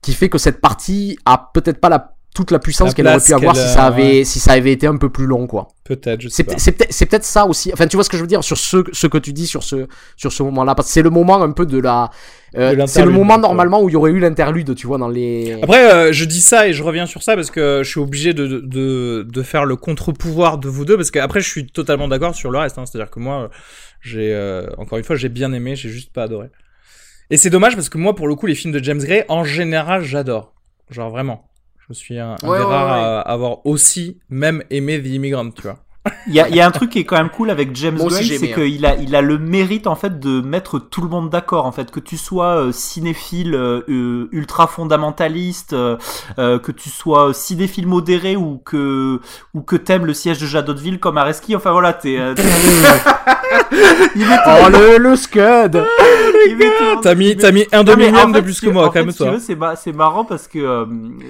qui 0.00 0.14
fait 0.14 0.30
que 0.30 0.38
cette 0.38 0.62
partie 0.62 1.18
a 1.26 1.50
peut-être 1.52 1.78
pas 1.78 1.90
la 1.90 2.14
toute 2.34 2.50
la 2.50 2.58
puissance 2.58 2.94
qu'elle 2.94 3.08
aurait 3.08 3.20
pu 3.20 3.34
avoir 3.34 3.56
si 3.56 3.68
ça 3.68 3.84
avait 3.84 4.24
si 4.24 4.38
ça 4.38 4.52
avait 4.52 4.72
été 4.72 4.86
un 4.86 4.96
peu 4.96 5.10
plus 5.10 5.26
long 5.26 5.46
quoi. 5.46 5.68
Peut-être, 5.84 6.20
je 6.20 6.28
sais 6.28 6.36
C'est 6.36 6.44
pas. 6.44 6.54
c'est 6.58 6.72
peut-être 6.72 6.92
c'est 6.92 7.06
peut-être 7.06 7.24
ça 7.24 7.46
aussi. 7.46 7.70
Enfin, 7.72 7.86
tu 7.86 7.96
vois 7.96 8.04
ce 8.04 8.10
que 8.10 8.16
je 8.16 8.22
veux 8.22 8.28
dire 8.28 8.44
sur 8.44 8.56
ce 8.56 8.84
ce 8.92 9.06
que 9.06 9.18
tu 9.18 9.32
dis 9.32 9.46
sur 9.46 9.62
ce 9.62 9.88
sur 10.16 10.32
ce 10.32 10.42
moment-là 10.44 10.74
parce 10.74 10.88
que 10.88 10.94
c'est 10.94 11.02
le 11.02 11.10
moment 11.10 11.42
un 11.42 11.50
peu 11.50 11.66
de 11.66 11.78
la 11.78 12.10
euh, 12.56 12.86
c'est 12.86 13.04
le 13.04 13.10
moment 13.10 13.38
normalement 13.38 13.80
où 13.82 13.88
il 13.88 13.92
y 13.92 13.96
aurait 13.96 14.10
eu 14.10 14.18
l'interlude, 14.18 14.74
tu 14.74 14.86
vois 14.86 14.98
dans 14.98 15.08
les 15.08 15.58
Après, 15.62 15.92
euh, 15.92 16.12
je 16.12 16.24
dis 16.24 16.40
ça 16.40 16.66
et 16.66 16.72
je 16.72 16.82
reviens 16.82 17.06
sur 17.06 17.22
ça 17.22 17.36
parce 17.36 17.50
que 17.50 17.82
je 17.84 17.88
suis 17.88 18.00
obligé 18.00 18.34
de, 18.34 18.46
de, 18.46 19.26
de, 19.28 19.42
faire 19.42 19.64
le 19.64 19.76
contre-pouvoir 19.76 20.58
de 20.58 20.68
vous 20.68 20.84
deux 20.84 20.96
parce 20.96 21.10
qu'après, 21.10 21.40
je 21.40 21.48
suis 21.48 21.66
totalement 21.66 22.08
d'accord 22.08 22.34
sur 22.34 22.50
le 22.50 22.58
reste. 22.58 22.78
Hein. 22.78 22.86
C'est-à-dire 22.86 23.10
que 23.10 23.20
moi, 23.20 23.42
euh, 23.42 23.48
j'ai 24.00 24.32
euh, 24.34 24.66
encore 24.78 24.98
une 24.98 25.04
fois, 25.04 25.16
j'ai 25.16 25.28
bien 25.28 25.52
aimé, 25.52 25.76
j'ai 25.76 25.90
juste 25.90 26.12
pas 26.12 26.24
adoré. 26.24 26.48
Et 27.30 27.36
c'est 27.36 27.50
dommage 27.50 27.76
parce 27.76 27.88
que 27.88 27.98
moi, 27.98 28.16
pour 28.16 28.26
le 28.26 28.34
coup, 28.34 28.46
les 28.46 28.56
films 28.56 28.72
de 28.72 28.82
James 28.82 28.98
Gray, 28.98 29.24
en 29.28 29.44
général, 29.44 30.02
j'adore. 30.02 30.52
Genre 30.90 31.10
vraiment. 31.10 31.49
Je 31.90 31.94
suis 31.94 32.18
un, 32.18 32.38
un 32.42 32.48
Ouais, 32.48 32.58
des 32.58 32.64
ouais, 32.64 32.64
rares 32.64 32.88
ouais. 32.88 33.04
à 33.18 33.20
avoir 33.20 33.66
aussi 33.66 34.18
même 34.30 34.62
aimé 34.70 35.02
The 35.02 35.06
Immigrant, 35.08 35.50
tu 35.50 35.62
vois. 35.62 35.84
Il 36.26 36.32
y 36.34 36.40
a, 36.40 36.48
il 36.48 36.54
y 36.56 36.60
a 36.60 36.66
un 36.66 36.70
truc 36.70 36.88
qui 36.90 36.98
est 36.98 37.04
quand 37.04 37.18
même 37.18 37.28
cool 37.28 37.50
avec 37.50 37.76
James 37.76 37.98
Gray, 37.98 38.24
j'ai 38.24 38.38
c'est 38.38 38.44
aimé, 38.46 38.54
hein. 38.56 38.64
qu'il 38.64 38.86
a, 38.86 38.96
il 38.96 39.14
a 39.14 39.20
le 39.20 39.38
mérite 39.38 39.86
en 39.86 39.94
fait 39.96 40.18
de 40.18 40.40
mettre 40.40 40.78
tout 40.78 41.02
le 41.02 41.08
monde 41.08 41.28
d'accord 41.28 41.66
en 41.66 41.72
fait, 41.72 41.90
que 41.90 42.00
tu 42.00 42.16
sois 42.16 42.56
euh, 42.56 42.72
cinéphile 42.72 43.54
euh, 43.54 43.82
euh, 43.86 44.28
ultra 44.32 44.66
fondamentaliste, 44.66 45.74
euh, 45.74 45.98
euh, 46.38 46.58
que 46.58 46.72
tu 46.72 46.88
sois 46.88 47.34
cinéphile 47.34 47.86
modéré 47.86 48.34
ou 48.34 48.56
que 48.64 49.20
ou 49.52 49.60
que 49.60 49.76
t'aimes 49.76 50.06
le 50.06 50.14
siège 50.14 50.38
de 50.40 50.46
Jadoteville 50.46 51.00
comme 51.00 51.18
Areski, 51.18 51.54
enfin 51.54 51.72
voilà, 51.72 51.92
t'es. 51.92 52.16
euh, 52.18 52.32
t'es- 52.34 52.44
il 54.16 54.24
tout 54.24 54.32
Oh 54.46 54.68
le 54.70 54.96
le 54.98 55.16
scud. 55.16 55.74
monde- 55.74 57.02
T'as 57.02 57.14
mis, 57.14 57.36
t'as 57.36 57.52
mis 57.52 57.66
un 57.72 57.84
demi-million 57.84 58.24
en 58.24 58.28
de 58.30 58.40
plus 58.40 58.60
que 58.60 58.70
moi, 58.70 58.88
tu 58.88 58.94
calme-toi. 58.94 59.32
veux, 59.32 59.38
c'est 59.38 59.54
ma- 59.54 59.76
c'est 59.76 59.92
marrant 59.92 60.24
parce 60.24 60.48
que 60.48 60.58
euh, 60.58 60.86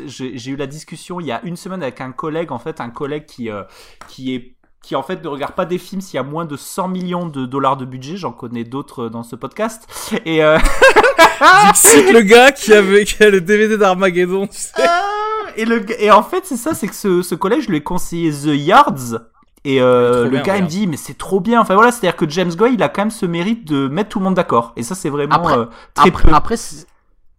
j'ai 0.07 0.37
j'ai 0.39 0.51
eu 0.53 0.57
la 0.57 0.67
discussion 0.67 1.19
il 1.21 1.27
y 1.27 1.33
a 1.33 1.41
une 1.45 1.57
semaine 1.57 1.83
avec 1.83 2.01
un 2.01 2.13
collègue, 2.13 2.53
en 2.53 2.59
fait, 2.59 2.81
un 2.81 2.91
collègue 2.91 3.27
qui, 3.27 3.51
euh, 3.51 3.63
qui 4.09 4.35
est 4.35 4.55
qui 4.83 4.97
en 4.97 5.03
fait 5.03 5.23
ne 5.23 5.29
regarde 5.29 5.53
pas 5.55 5.67
des 5.67 5.79
films 5.79 6.01
s'il 6.01 6.17
y 6.17 6.19
a 6.19 6.23
moins 6.23 6.45
de 6.45 6.57
100 6.57 6.89
millions 6.89 7.27
de 7.27 7.47
dollars 7.47 7.77
de 7.77 7.85
budget, 7.85 8.17
j'en 8.17 8.33
connais 8.33 8.65
d'autres 8.65 9.05
euh, 9.05 9.09
dans 9.11 9.23
ce 9.23 9.37
podcast, 9.37 9.87
et 10.25 10.43
euh, 10.43 10.59
Dixit, 11.67 12.13
le 12.13 12.21
gars 12.23 12.53
qui 12.53 12.73
avait 12.73 13.05
qui 13.05 13.23
a 13.23 13.31
le 13.31 13.41
DVD 13.41 13.77
d'Armageddon, 13.77 14.47
tu 14.47 14.57
sais. 14.59 14.73
et, 15.57 15.65
le, 15.65 15.85
et 16.03 16.11
en 16.11 16.23
fait 16.23 16.45
c'est 16.45 16.57
ça, 16.57 16.75
c'est 16.75 16.89
que 16.89 16.95
ce, 16.95 17.23
ce 17.23 17.35
collègue, 17.35 17.61
je 17.63 17.69
lui 17.69 17.77
ai 17.79 17.83
conseillé 17.83 18.31
The 18.33 18.55
Yards, 18.57 19.21
et 19.65 19.81
euh, 19.83 20.13
Trop 20.13 20.25
le 20.25 20.31
bien, 20.31 20.43
gars 20.43 20.57
il 20.57 20.65
me 20.65 20.69
dit 20.69 20.87
mais 20.87 20.97
c'est 20.97 21.19
trop 21.19 21.41
bien, 21.41 21.61
enfin 21.61 21.75
voilà, 21.75 21.93
c'est-à-dire 21.93 22.17
que 22.17 22.29
James 22.29 22.51
Gray 22.55 22.75
il 22.75 22.83
a 22.83 22.89
quand 22.89 23.03
même 23.03 23.11
ce 23.11 23.27
mérite 23.27 23.67
de 23.69 23.89
mettre 23.89 24.09
tout 24.11 24.19
le 24.19 24.25
monde 24.25 24.35
d'accord, 24.35 24.73
et 24.77 24.83
ça 24.83 24.95
c'est 24.95 25.11
vraiment 25.11 25.35
Après- 25.35 25.59
euh, 25.59 25.67
très 25.95 26.09
Après, 26.09 26.29
peu. 26.29 26.35
après, 26.35 26.57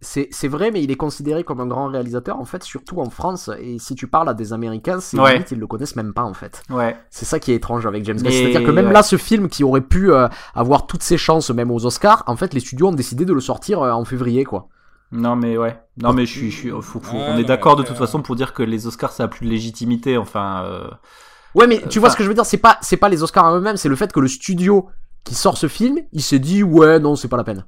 c'est- 0.02 0.48
vrai, 0.48 0.70
mais 0.70 0.82
il 0.82 0.90
est 0.90 0.96
considéré 0.96 1.44
comme 1.44 1.60
un 1.60 1.66
grand 1.66 1.86
réalisateur 1.86 2.38
en 2.38 2.44
fait, 2.44 2.62
surtout 2.62 3.00
en 3.00 3.08
France. 3.08 3.48
Et 3.60 3.78
si 3.78 3.94
tu 3.94 4.06
parles 4.08 4.28
à 4.28 4.34
des 4.34 4.52
Américains, 4.52 5.00
c'est 5.00 5.18
Ouais. 5.18 5.32
limite 5.32 5.50
ils 5.52 5.58
le 5.58 5.66
connaissent 5.66 5.96
même 5.96 6.12
pas 6.12 6.24
en 6.24 6.34
fait. 6.34 6.62
Ouais. 6.68 6.96
C'est 7.10 7.24
ça 7.24 7.38
qui 7.38 7.52
est 7.52 7.54
étrange 7.54 7.86
avec 7.86 8.04
James 8.04 8.16
Gunn. 8.16 8.26
Mais- 8.26 8.32
C'est-à-dire 8.32 8.66
que 8.66 8.70
même 8.72 8.86
ouais. 8.88 8.92
là, 8.92 9.02
ce 9.02 9.16
film 9.16 9.48
qui 9.48 9.64
aurait 9.64 9.80
pu 9.80 10.12
euh, 10.12 10.28
avoir 10.54 10.86
toutes 10.86 11.02
ses 11.02 11.16
chances, 11.16 11.50
même 11.50 11.70
aux 11.70 11.86
Oscars, 11.86 12.24
en 12.26 12.36
fait, 12.36 12.52
les 12.52 12.60
studios 12.60 12.88
ont 12.88 12.92
décidé 12.92 13.24
de 13.24 13.32
le 13.32 13.40
sortir 13.40 13.80
euh, 13.82 13.92
en 13.92 14.04
février, 14.04 14.44
quoi. 14.44 14.68
Non 15.14 15.36
mais 15.36 15.58
ouais, 15.58 15.78
non 16.02 16.14
mais 16.14 16.24
je 16.24 16.32
suis, 16.32 16.50
je 16.50 16.56
suis, 16.56 16.70
faut- 16.70 16.80
faut- 16.82 17.16
Ouais, 17.16 17.26
on 17.28 17.36
est 17.36 17.44
d'accord 17.44 17.76
de 17.76 17.82
toute 17.82 17.96
euh, 17.96 17.98
façon 17.98 18.22
pour 18.22 18.34
dire 18.34 18.54
que 18.54 18.62
les 18.62 18.86
Oscars 18.86 19.12
ça 19.12 19.24
a 19.24 19.28
plus 19.28 19.44
de 19.44 19.50
légitimité, 19.50 20.16
enfin. 20.16 20.62
euh, 20.64 20.88
Ouais, 21.54 21.66
mais 21.66 21.82
tu 21.90 21.98
vois 21.98 22.08
enfin- 22.08 22.14
ce 22.14 22.16
que 22.16 22.24
je 22.24 22.28
veux 22.28 22.34
dire, 22.34 22.46
c'est 22.46 22.56
pas, 22.56 22.78
c'est 22.80 22.96
pas 22.96 23.10
les 23.10 23.22
Oscars 23.22 23.44
en 23.44 23.56
eux-mêmes, 23.56 23.76
c'est 23.76 23.90
le 23.90 23.96
fait 23.96 24.10
que 24.10 24.20
le 24.20 24.28
studio 24.28 24.88
qui 25.22 25.34
sort 25.34 25.58
ce 25.58 25.66
film, 25.68 25.98
il 26.12 26.22
s'est 26.22 26.38
dit, 26.38 26.62
ouais, 26.62 26.98
non, 26.98 27.14
c'est 27.14 27.28
pas 27.28 27.36
la 27.36 27.44
peine. 27.44 27.66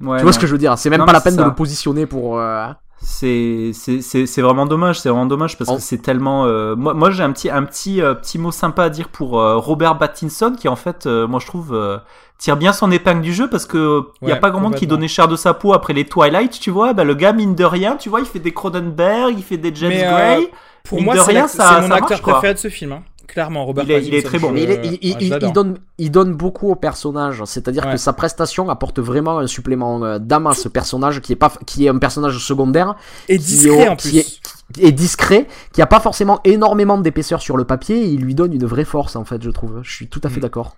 Ouais, 0.00 0.18
tu 0.18 0.22
vois 0.22 0.24
non. 0.24 0.32
ce 0.32 0.38
que 0.38 0.46
je 0.46 0.52
veux 0.52 0.58
dire 0.58 0.76
C'est 0.78 0.90
même 0.90 1.00
Non, 1.00 1.06
pas 1.06 1.12
la 1.12 1.20
peine 1.20 1.36
de 1.36 1.42
le 1.42 1.54
positionner 1.54 2.06
pour. 2.06 2.38
euh, 2.38 2.68
C'est 3.00 3.70
c'est 3.74 4.00
c'est 4.00 4.26
c'est 4.26 4.42
vraiment 4.42 4.66
dommage, 4.66 4.98
c'est 5.00 5.08
vraiment 5.10 5.26
dommage 5.26 5.56
parce 5.58 5.70
En- 5.70 5.76
que 5.76 5.82
c'est 5.82 5.98
tellement. 5.98 6.44
euh, 6.46 6.74
moi 6.76 6.94
moi 6.94 7.10
j'ai 7.10 7.22
un 7.22 7.32
petit 7.32 7.50
un 7.50 7.62
petit 7.62 8.00
euh, 8.02 8.14
petit 8.14 8.38
mot 8.38 8.50
sympa 8.50 8.84
à 8.84 8.88
dire 8.90 9.08
pour 9.10 9.38
euh, 9.40 9.56
Robert 9.56 9.98
Pattinson 9.98 10.54
qui 10.58 10.68
en 10.68 10.76
fait 10.76 11.06
euh, 11.06 11.26
moi 11.26 11.38
je 11.40 11.46
trouve 11.46 11.74
euh, 11.74 11.98
tire 12.38 12.56
bien 12.56 12.72
son 12.72 12.90
épingle 12.90 13.20
du 13.22 13.32
jeu 13.34 13.48
parce 13.48 13.66
que 13.66 14.02
il 14.22 14.28
y 14.28 14.32
a 14.32 14.36
pas 14.36 14.50
grand 14.50 14.60
monde 14.60 14.74
qui 14.74 14.86
donnait 14.86 15.08
cher 15.08 15.28
de 15.28 15.36
sa 15.36 15.54
peau 15.54 15.72
après 15.74 15.92
les 15.92 16.04
Twilight, 16.06 16.58
tu 16.58 16.70
vois. 16.70 16.92
Bah 16.94 17.04
le 17.04 17.14
gars 17.14 17.32
mine 17.32 17.54
de 17.54 17.64
rien, 17.64 17.96
tu 17.96 18.08
vois, 18.08 18.20
il 18.20 18.26
fait 18.26 18.38
des 18.38 18.52
Cronenberg, 18.52 19.34
il 19.36 19.42
fait 19.44 19.56
des 19.58 19.74
James 19.74 19.90
Mais, 19.90 20.06
euh, 20.06 20.10
Gray. 20.10 20.48
Pour 20.84 20.98
Mine 20.98 21.04
moi, 21.06 21.14
de 21.16 21.20
c'est 21.20 21.34
mon 21.34 21.48
ça 21.48 21.68
acteur 21.78 21.88
marche, 21.88 22.22
quoi. 22.22 22.34
préféré 22.34 22.54
de 22.54 22.58
ce 22.60 22.68
film. 22.68 22.92
hein. 22.92 23.02
Clairement, 23.36 23.66
Robert 23.66 23.84
Il 23.84 23.90
est- 23.90 24.06
il 24.06 24.14
est 24.14 24.22
très 24.22 24.38
bon. 24.38 24.50
je- 24.56 24.62
il, 24.62 24.70
est- 24.70 24.80
il, 24.82 24.98
il- 25.02 25.12
ah, 25.14 25.18
il- 25.20 25.28
j'adore. 25.28 25.50
il 25.50 25.52
donne, 25.52 25.78
il 25.98 26.10
donne 26.10 26.32
beaucoup 26.34 26.70
au 26.70 26.74
personnage. 26.74 27.42
C'est-à-dire 27.44 27.84
Ouais. 27.84 27.92
que 27.92 27.96
sa 27.98 28.14
prestation 28.14 28.70
apporte 28.70 28.98
vraiment 28.98 29.38
un 29.38 29.46
supplément 29.46 30.02
euh, 30.02 30.18
d'âme 30.18 30.46
à 30.46 30.54
ce 30.54 30.70
personnage 30.70 31.20
qui 31.20 31.34
est 31.34 31.36
pas, 31.36 31.52
qui 31.66 31.84
est 31.84 31.90
un 31.90 31.98
personnage 31.98 32.38
secondaire, 32.38 32.96
Et 33.28 33.36
qui 33.36 33.44
discret 33.44 33.76
est- 33.82 33.88
en 33.90 33.96
qui 33.96 34.08
plus. 34.08 34.18
est- 34.20 34.40
qui 34.72 34.84
est 34.86 34.92
discret, 34.92 35.46
qui 35.74 35.82
a 35.82 35.86
pas 35.86 36.00
forcément 36.00 36.40
énormément 36.44 36.96
d'épaisseur 36.96 37.42
sur 37.42 37.58
le 37.58 37.64
papier. 37.66 38.04
Et 38.04 38.08
il 38.08 38.22
lui 38.22 38.34
donne 38.34 38.54
une 38.54 38.64
vraie 38.64 38.86
force 38.86 39.16
en 39.16 39.26
fait, 39.26 39.42
je 39.42 39.50
trouve. 39.50 39.80
Je 39.82 39.92
suis 39.94 40.08
tout 40.08 40.22
à 40.24 40.30
fait 40.30 40.38
Mm. 40.38 40.44
d'accord. 40.44 40.76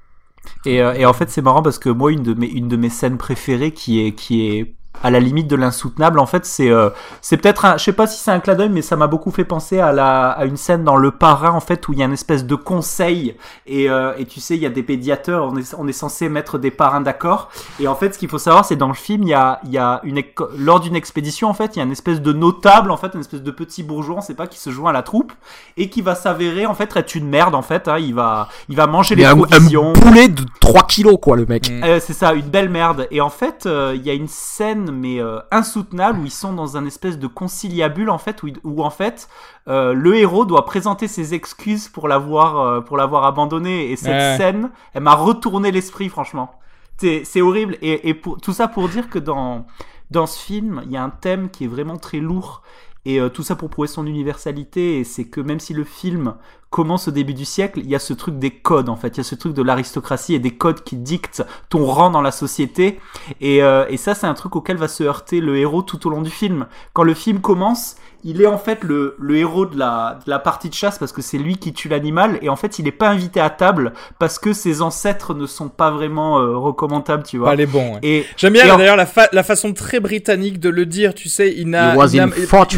Et, 0.66 0.82
euh, 0.82 0.94
et 0.94 1.06
en 1.06 1.12
fait, 1.12 1.30
c'est 1.30 1.42
marrant 1.42 1.62
parce 1.62 1.78
que 1.78 1.90
moi, 1.90 2.10
une 2.10 2.24
de 2.24 2.34
mes, 2.34 2.46
une 2.48 2.66
de 2.66 2.76
mes 2.76 2.90
scènes 2.90 3.18
préférées 3.18 3.70
qui 3.70 4.04
est, 4.04 4.12
qui 4.16 4.48
est 4.48 4.74
à 5.02 5.10
la 5.10 5.20
limite 5.20 5.46
de 5.46 5.56
l'insoutenable, 5.56 6.18
en 6.18 6.26
fait, 6.26 6.44
c'est, 6.44 6.70
euh, 6.70 6.90
c'est 7.20 7.36
peut-être 7.36 7.64
un, 7.64 7.76
je 7.76 7.84
sais 7.84 7.92
pas 7.92 8.06
si 8.06 8.18
c'est 8.18 8.30
un 8.30 8.40
clin 8.40 8.54
d'œil, 8.54 8.68
mais 8.68 8.82
ça 8.82 8.96
m'a 8.96 9.06
beaucoup 9.06 9.30
fait 9.30 9.44
penser 9.44 9.78
à 9.78 9.92
la, 9.92 10.30
à 10.30 10.44
une 10.44 10.56
scène 10.56 10.84
dans 10.84 10.96
Le 10.96 11.10
Parrain, 11.10 11.50
en 11.50 11.60
fait, 11.60 11.86
où 11.88 11.92
il 11.92 11.98
y 11.98 12.02
a 12.02 12.06
une 12.06 12.12
espèce 12.12 12.44
de 12.44 12.54
conseil 12.54 13.36
et, 13.66 13.88
euh, 13.88 14.12
et 14.18 14.26
tu 14.26 14.40
sais, 14.40 14.56
il 14.56 14.62
y 14.62 14.66
a 14.66 14.70
des 14.70 14.82
pédiateurs, 14.82 15.44
on 15.52 15.56
est, 15.56 15.74
on 15.78 15.86
est 15.86 15.92
censé 15.92 16.28
mettre 16.28 16.58
des 16.58 16.70
parrains 16.70 17.00
d'accord. 17.00 17.50
Et 17.80 17.88
en 17.88 17.94
fait, 17.94 18.14
ce 18.14 18.18
qu'il 18.18 18.28
faut 18.28 18.38
savoir, 18.38 18.64
c'est 18.64 18.76
dans 18.76 18.88
le 18.88 18.94
film, 18.94 19.22
il 19.22 19.28
y 19.28 19.34
a, 19.34 19.60
il 19.64 19.70
y 19.70 19.78
a 19.78 20.00
une, 20.04 20.22
lors 20.56 20.80
d'une 20.80 20.96
expédition, 20.96 21.48
en 21.48 21.54
fait, 21.54 21.76
il 21.76 21.78
y 21.78 21.82
a 21.82 21.84
une 21.84 21.92
espèce 21.92 22.20
de 22.20 22.32
notable, 22.32 22.90
en 22.90 22.96
fait, 22.96 23.14
une 23.14 23.20
espèce 23.20 23.42
de 23.42 23.50
petit 23.50 23.82
bourgeois, 23.82 24.16
on 24.18 24.20
sait 24.20 24.34
pas, 24.34 24.46
qui 24.46 24.58
se 24.58 24.70
joint 24.70 24.90
à 24.90 24.92
la 24.92 25.02
troupe 25.02 25.32
et 25.76 25.88
qui 25.88 26.02
va 26.02 26.14
s'avérer, 26.14 26.66
en 26.66 26.74
fait, 26.74 26.96
être 26.96 27.14
une 27.14 27.28
merde, 27.28 27.54
en 27.54 27.62
fait, 27.62 27.86
hein, 27.88 27.98
il 27.98 28.14
va, 28.14 28.48
il 28.68 28.76
va 28.76 28.86
manger 28.86 29.14
les 29.14 29.24
un, 29.24 29.36
provisions. 29.36 29.90
un 29.90 30.00
boulet 30.00 30.28
de 30.28 30.42
3 30.60 30.82
kilos 30.86 31.18
quoi, 31.20 31.36
le 31.36 31.46
mec. 31.46 31.70
Euh, 31.70 32.00
c'est 32.02 32.12
ça, 32.12 32.32
une 32.32 32.48
belle 32.48 32.68
merde. 32.68 33.06
Et 33.10 33.20
en 33.20 33.30
fait, 33.30 33.68
il 33.68 34.02
y 34.02 34.10
a 34.10 34.14
une 34.14 34.28
scène 34.28 34.87
mais 34.90 35.20
euh, 35.20 35.38
insoutenable 35.50 36.20
où 36.20 36.24
ils 36.24 36.30
sont 36.30 36.52
dans 36.52 36.76
un 36.76 36.84
espèce 36.86 37.18
de 37.18 37.26
conciliabule 37.26 38.10
en 38.10 38.18
fait, 38.18 38.42
où, 38.42 38.48
où 38.64 38.82
en 38.82 38.90
fait 38.90 39.28
euh, 39.68 39.92
le 39.92 40.16
héros 40.16 40.44
doit 40.44 40.64
présenter 40.64 41.08
ses 41.08 41.34
excuses 41.34 41.88
pour 41.88 42.08
l'avoir 42.08 42.60
euh, 42.60 42.80
pour 42.80 42.96
l'avoir 42.96 43.24
abandonné. 43.24 43.90
Et 43.90 43.96
cette 43.96 44.08
Ouais. 44.12 44.36
scène, 44.36 44.70
elle 44.94 45.02
m'a 45.02 45.14
retourné 45.14 45.70
l'esprit 45.70 46.08
franchement. 46.08 46.52
C'est 46.96 47.22
c'est 47.24 47.40
horrible. 47.42 47.76
Et, 47.82 48.08
et 48.08 48.14
pour, 48.14 48.40
tout 48.40 48.52
ça 48.52 48.68
pour 48.68 48.88
dire 48.88 49.08
que 49.08 49.18
dans 49.18 49.66
dans 50.10 50.26
ce 50.26 50.38
film, 50.38 50.82
il 50.86 50.90
y 50.92 50.96
a 50.96 51.02
un 51.02 51.10
thème 51.10 51.50
qui 51.50 51.64
est 51.64 51.68
vraiment 51.68 51.96
très 51.98 52.18
lourd. 52.18 52.62
Et 53.08 53.20
euh, 53.20 53.30
tout 53.30 53.42
ça 53.42 53.56
pour 53.56 53.70
prouver 53.70 53.88
son 53.88 54.06
universalité, 54.06 54.98
et 54.98 55.04
c'est 55.04 55.24
que 55.24 55.40
même 55.40 55.60
si 55.60 55.72
le 55.72 55.84
film 55.84 56.34
commence 56.68 57.08
au 57.08 57.10
début 57.10 57.32
du 57.32 57.46
siècle, 57.46 57.80
il 57.82 57.88
y 57.88 57.94
a 57.94 57.98
ce 57.98 58.12
truc 58.12 58.38
des 58.38 58.50
codes 58.50 58.90
en 58.90 58.96
fait, 58.96 59.16
il 59.16 59.16
y 59.16 59.20
a 59.20 59.24
ce 59.24 59.34
truc 59.34 59.54
de 59.54 59.62
l'aristocratie 59.62 60.34
et 60.34 60.38
des 60.38 60.50
codes 60.50 60.84
qui 60.84 60.96
dictent 60.96 61.42
ton 61.70 61.86
rang 61.86 62.10
dans 62.10 62.20
la 62.20 62.32
société. 62.32 63.00
Et, 63.40 63.62
euh, 63.62 63.86
et 63.88 63.96
ça, 63.96 64.14
c'est 64.14 64.26
un 64.26 64.34
truc 64.34 64.56
auquel 64.56 64.76
va 64.76 64.88
se 64.88 65.04
heurter 65.04 65.40
le 65.40 65.56
héros 65.56 65.80
tout 65.80 66.06
au 66.06 66.10
long 66.10 66.20
du 66.20 66.28
film. 66.28 66.66
Quand 66.92 67.02
le 67.02 67.14
film 67.14 67.40
commence, 67.40 67.96
il 68.24 68.42
est 68.42 68.46
en 68.46 68.58
fait 68.58 68.82
le, 68.84 69.16
le 69.20 69.36
héros 69.36 69.66
de 69.66 69.78
la, 69.78 70.18
de 70.24 70.30
la 70.30 70.38
partie 70.38 70.68
de 70.68 70.74
chasse 70.74 70.98
parce 70.98 71.12
que 71.12 71.22
c'est 71.22 71.38
lui 71.38 71.56
qui 71.56 71.72
tue 71.72 71.88
l'animal, 71.88 72.38
et 72.42 72.48
en 72.48 72.56
fait, 72.56 72.78
il 72.78 72.84
n'est 72.84 72.92
pas 72.92 73.08
invité 73.08 73.40
à 73.40 73.50
table 73.50 73.92
parce 74.18 74.38
que 74.38 74.52
ses 74.52 74.82
ancêtres 74.82 75.34
ne 75.34 75.46
sont 75.46 75.68
pas 75.68 75.90
vraiment 75.90 76.38
euh, 76.40 76.56
recommandables, 76.56 77.22
tu 77.22 77.38
vois. 77.38 77.48
Pas 77.50 77.54
les 77.54 77.66
bons. 77.66 77.94
ouais. 77.94 78.00
Et 78.02 78.26
J'aime 78.36 78.52
bien 78.54 78.74
en- 78.74 78.78
d'ailleurs 78.78 78.96
la, 78.96 79.06
fa- 79.06 79.28
la 79.32 79.42
façon 79.42 79.72
très 79.72 80.00
britannique 80.00 80.58
de 80.60 80.68
le 80.68 80.86
dire, 80.86 81.14
tu 81.14 81.28
sais, 81.28 81.54
il 81.56 81.74
a- 81.74 81.94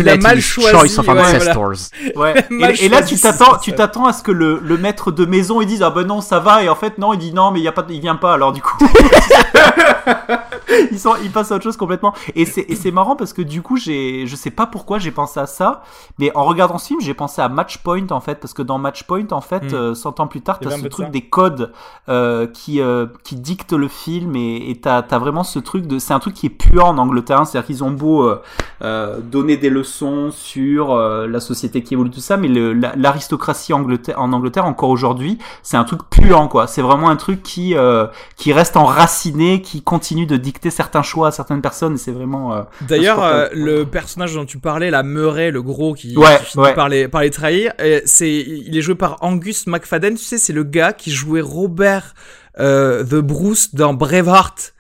il 0.01 0.09
a 0.09 0.17
mal 0.19 0.41
choisi, 0.41 0.71
choice 0.71 0.99
of 1.01 1.09
ouais, 1.09 1.15
voilà. 1.15 1.23
ancestors. 1.37 1.73
Ouais. 2.17 2.35
Et, 2.81 2.85
et 2.85 2.89
là, 2.89 3.03
tu 3.03 3.19
t'attends, 3.19 3.57
tu 3.59 3.73
t'attends 3.73 4.07
à 4.07 4.13
ce 4.13 4.23
que 4.23 4.33
le, 4.33 4.61
le 4.63 4.77
maître 4.77 5.11
de 5.11 5.25
maison 5.25 5.61
il 5.61 5.67
dise 5.67 5.83
ah 5.83 5.91
ben 5.91 6.05
non 6.07 6.21
ça 6.21 6.39
va 6.41 6.63
et 6.63 6.69
en 6.69 6.75
fait 6.75 6.99
non 6.99 7.13
il 7.13 7.19
dit 7.19 7.33
non 7.33 7.51
mais 7.51 7.61
il 7.61 7.63
y 7.63 7.69
a 7.69 7.73
pas, 7.73 7.85
il 7.89 8.01
vient 8.01 8.17
pas 8.17 8.35
alors 8.35 8.53
du 8.53 8.61
coup. 8.61 8.77
ils 10.93 10.99
sont, 10.99 11.15
ils 11.23 11.31
passent 11.31 11.53
à 11.53 11.57
autre 11.57 11.65
chose 11.65 11.77
complètement. 11.77 12.15
Et 12.35 12.45
c'est, 12.45 12.65
et 12.69 12.75
c'est 12.77 12.91
marrant 12.91 13.17
parce 13.17 13.33
que 13.33 13.43
du 13.43 13.63
coup, 13.63 13.77
j'ai, 13.77 14.27
je 14.27 14.37
sais 14.37 14.51
pas 14.51 14.67
pourquoi 14.67 14.99
j'ai 14.99 15.11
pensé 15.11 15.30
à 15.37 15.47
ça, 15.47 15.83
mais 16.19 16.31
en 16.37 16.45
regardant 16.45 16.79
ce 16.79 16.89
film, 16.89 17.01
j'ai 17.01 17.15
pensé 17.15 17.41
à 17.43 17.49
Matchpoint 17.49 18.07
en 18.11 18.21
fait, 18.21 18.37
parce 18.37 18.55
que 18.55 18.63
dans 18.63 18.79
Matchpoint, 18.79 19.27
en 19.31 19.41
fait, 19.41 19.61
Mm. 19.73 19.75
euh, 19.75 19.95
100 19.95 20.21
ans 20.21 20.27
plus 20.27 20.41
tard, 20.41 20.59
t'as 20.59 20.71
ce 20.71 20.87
truc 20.87 21.07
ça. 21.07 21.11
des 21.11 21.23
codes 21.23 21.73
euh, 22.09 22.47
qui, 22.47 22.81
euh, 22.81 23.07
qui 23.25 23.37
dictent 23.37 23.73
le 23.73 23.89
film 23.89 24.35
et, 24.37 24.79
t'as, 24.83 25.03
t'as 25.03 25.19
vraiment 25.19 25.45
ce 25.45 25.59
truc 25.59 25.87
de, 25.87 25.99
c'est 25.99 26.13
un 26.13 26.19
truc 26.19 26.35
qui 26.35 26.47
est 26.47 26.51
puant 26.51 26.89
en 26.89 26.99
Angleterre, 26.99 27.41
hein. 27.41 27.45
c'est-à-dire 27.45 27.67
qu'ils 27.67 27.85
ont 27.85 27.91
beau 27.91 28.31
euh, 28.83 29.21
donner 29.21 29.57
des 29.57 29.71
leçons 29.71 30.31
sur 30.31 30.97
la 30.97 31.41
société 31.41 31.83
qui 31.83 31.95
évolue 31.95 32.11
tout 32.11 32.21
ça, 32.21 32.37
mais 32.37 32.49
l'aristocratie 32.49 33.73
Angleterre, 33.73 34.21
en 34.21 34.33
Angleterre 34.33 34.65
encore 34.65 34.91
aujourd'hui, 34.91 35.39
c'est 35.63 35.77
un 35.77 35.85
truc 35.85 36.01
puant 36.11 36.49
quoi. 36.49 36.67
C'est 36.67 36.83
vraiment 36.83 37.09
un 37.09 37.17
truc 37.17 37.43
qui 37.43 37.75
qui 38.37 38.53
reste 38.53 38.77
enraciné, 38.77 39.63
qui 39.63 39.83
continue 39.83 40.27
de 40.27 40.37
dicter 40.37 40.71
certains 40.71 41.03
choix 41.03 41.29
à 41.29 41.31
certaines 41.31 41.61
personnes. 41.63 41.95
Et 41.95 41.99
c'est 41.99 42.13
vraiment. 42.13 42.65
D'ailleurs, 42.83 43.49
le 43.53 43.85
personnage 43.85 44.35
dont 44.35 44.45
tu 44.45 44.59
parlais, 44.59 44.91
la 44.91 45.03
Murray, 45.21 45.51
le 45.51 45.63
gros 45.63 45.95
qui, 45.95 46.17
Ouais, 46.17 46.39
qui 46.39 46.45
finit 46.53 46.65
ouais. 46.65 46.75
par, 46.75 46.89
les, 46.89 47.09
par 47.09 47.21
les 47.23 47.31
trahir, 47.31 47.73
c'est, 48.05 48.31
il 48.31 48.77
est 48.77 48.83
joué 48.83 48.95
par 48.95 49.19
Angus 49.21 49.67
McFadden. 49.67 50.15
Tu 50.15 50.25
sais, 50.25 50.39
c'est 50.39 50.53
le 50.53 50.65
gars 50.65 50.93
qui 50.93 51.11
jouait 51.11 51.41
Robert 51.41 52.15
euh, 52.59 53.05
The 53.05 53.17
Bruce 53.17 53.75
dans 53.75 53.95
Braveheart. 53.95 54.75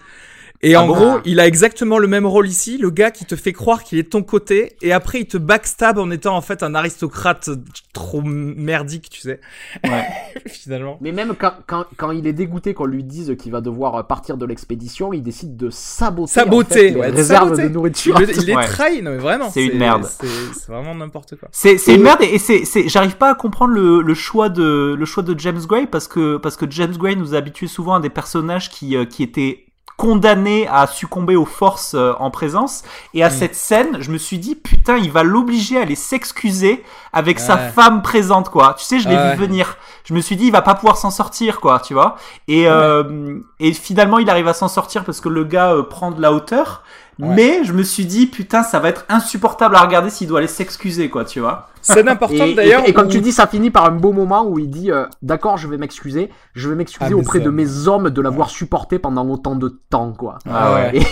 Et 0.62 0.74
Ah 0.74 0.82
en 0.82 0.88
bon 0.88 0.92
gros, 0.94 1.18
il 1.24 1.40
a 1.40 1.46
exactement 1.46 1.96
le 1.96 2.06
même 2.06 2.26
rôle 2.26 2.46
ici, 2.46 2.76
le 2.76 2.90
gars 2.90 3.10
qui 3.10 3.24
te 3.24 3.34
fait 3.34 3.54
croire 3.54 3.82
qu'il 3.82 3.98
est 3.98 4.02
de 4.02 4.08
ton 4.08 4.22
côté, 4.22 4.76
et 4.82 4.92
après 4.92 5.20
il 5.20 5.26
te 5.26 5.38
backstab 5.38 5.96
en 5.98 6.10
étant 6.10 6.36
en 6.36 6.42
fait 6.42 6.62
un 6.62 6.74
aristocrate 6.74 7.48
trop 7.94 8.20
merdique, 8.20 9.08
tu 9.08 9.20
sais. 9.22 9.40
Ouais. 9.84 10.04
Finalement. 10.46 10.98
Mais 11.00 11.12
même 11.12 11.34
quand, 11.34 11.54
quand, 11.66 11.86
quand 11.96 12.10
il 12.10 12.26
est 12.26 12.34
dégoûté 12.34 12.74
qu'on 12.74 12.84
lui 12.84 13.04
dise 13.04 13.36
qu'il 13.38 13.52
va 13.52 13.62
devoir 13.62 14.06
partir 14.06 14.36
de 14.36 14.44
l'expédition, 14.44 15.14
il 15.14 15.22
décide 15.22 15.56
de 15.56 15.70
saboter, 15.70 16.32
Saboter, 16.32 16.90
en 16.90 16.92
fait, 16.92 16.98
ouais, 17.00 17.08
réserves 17.08 17.44
saboter. 17.44 17.62
de 17.62 17.66
Il, 17.68 17.72
nourriture. 17.72 18.18
le- 18.18 18.30
il 18.30 18.44
les 18.46 18.54
Ouais. 18.54 18.66
trahit, 18.66 19.02
non 19.02 19.12
mais 19.12 19.16
vraiment. 19.18 19.48
C'est 19.50 19.64
une 19.64 19.78
merde. 19.78 20.04
C'est 20.04 20.66
vraiment 20.70 20.94
n'importe 20.94 21.36
quoi. 21.36 21.48
C'est 21.52 21.78
c'est 21.78 21.94
une 21.94 22.02
merde 22.02 22.20
et 22.20 22.38
c'est 22.38 22.66
c'est 22.66 22.86
j'arrive 22.88 23.16
pas 23.16 23.30
à 23.30 23.34
comprendre 23.34 23.72
le, 23.72 24.02
le 24.02 24.14
choix 24.14 24.50
de 24.50 24.94
le 24.98 25.04
choix 25.06 25.22
de 25.22 25.38
James 25.38 25.60
Gray 25.66 25.86
parce 25.86 26.06
que 26.06 26.36
parce 26.36 26.56
que 26.56 26.66
James 26.70 26.94
Gray 26.98 27.16
nous 27.16 27.34
a 27.34 27.38
habitué 27.38 27.66
souvent 27.66 27.94
à 27.94 28.00
des 28.00 28.10
personnages 28.10 28.68
qui 28.68 28.94
euh, 28.96 29.04
qui 29.06 29.22
étaient 29.22 29.64
condamnés 30.00 30.66
à 30.68 30.86
succomber 30.86 31.36
aux 31.36 31.44
forces 31.44 31.92
euh, 31.94 32.14
en 32.18 32.30
présence. 32.30 32.84
Et 33.12 33.22
à 33.22 33.28
Mm. 33.28 33.32
cette 33.32 33.54
scène 33.54 33.96
je 34.00 34.10
me 34.10 34.16
suis 34.16 34.38
dit 34.38 34.54
putain 34.54 34.96
il 34.96 35.10
va 35.12 35.22
l'obliger 35.22 35.76
à 35.76 35.82
aller 35.82 35.94
s'excuser 35.94 36.82
avec 37.12 37.38
sa 37.38 37.58
femme 37.58 38.00
présente 38.00 38.48
quoi. 38.48 38.74
Tu 38.78 38.84
sais 38.86 38.98
je 38.98 39.08
l'ai 39.10 39.14
Ouais. 39.16 39.34
vu 39.36 39.42
venir. 39.44 39.76
Je 40.04 40.14
me 40.14 40.20
suis 40.22 40.36
dit 40.36 40.46
il 40.46 40.52
va 40.52 40.62
pas 40.62 40.74
pouvoir 40.74 40.96
s'en 40.96 41.10
sortir 41.10 41.60
quoi 41.60 41.80
tu 41.80 41.92
vois. 41.92 42.16
Et 42.48 42.66
euh, 42.66 43.38
et 43.58 43.74
finalement 43.74 44.18
il 44.18 44.30
arrive 44.30 44.48
à 44.48 44.54
s'en 44.54 44.68
sortir 44.68 45.04
parce 45.04 45.20
que 45.20 45.28
le 45.28 45.44
gars 45.44 45.72
euh, 45.74 45.82
prend 45.82 46.10
de 46.12 46.22
la 46.22 46.32
hauteur 46.32 46.82
Ouais. 47.20 47.34
mais 47.34 47.64
je 47.64 47.72
me 47.72 47.82
suis 47.82 48.04
dit 48.06 48.26
putain 48.26 48.62
ça 48.62 48.78
va 48.80 48.88
être 48.88 49.04
insupportable 49.08 49.76
à 49.76 49.80
regarder 49.80 50.10
s'il 50.10 50.26
doit 50.28 50.38
aller 50.38 50.48
s'excuser 50.48 51.08
quoi 51.10 51.24
tu 51.24 51.40
vois 51.40 51.68
Scène 51.82 52.08
importante 52.08 52.48
Et, 52.48 52.54
d'ailleurs. 52.54 52.84
et, 52.86 52.90
et 52.90 52.92
comme 52.92 53.06
où- 53.06 53.10
tu 53.10 53.20
dis, 53.20 53.32
ça 53.32 53.46
finit 53.46 53.70
par 53.70 53.86
un 53.86 53.90
beau 53.90 54.12
moment 54.12 54.46
où 54.46 54.58
il 54.58 54.68
dit 54.68 54.90
euh, 54.90 55.06
D'accord, 55.22 55.56
je 55.56 55.66
vais 55.66 55.78
m'excuser. 55.78 56.28
Je 56.54 56.68
vais 56.68 56.74
m'excuser 56.74 57.12
Ah, 57.14 57.16
auprès 57.16 57.38
ça- 57.38 57.44
de 57.46 57.50
mes 57.50 57.88
hommes 57.88 58.10
de 58.10 58.20
l'avoir 58.20 58.50
supporté 58.50 58.98
pendant 58.98 59.26
autant 59.30 59.54
de 59.56 59.80
temps, 59.88 60.12
quoi. 60.12 60.38
Ah 60.46 60.74
ouais. 60.74 60.98
Et- 60.98 61.02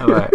Ah 0.00 0.06
ouais. 0.06 0.28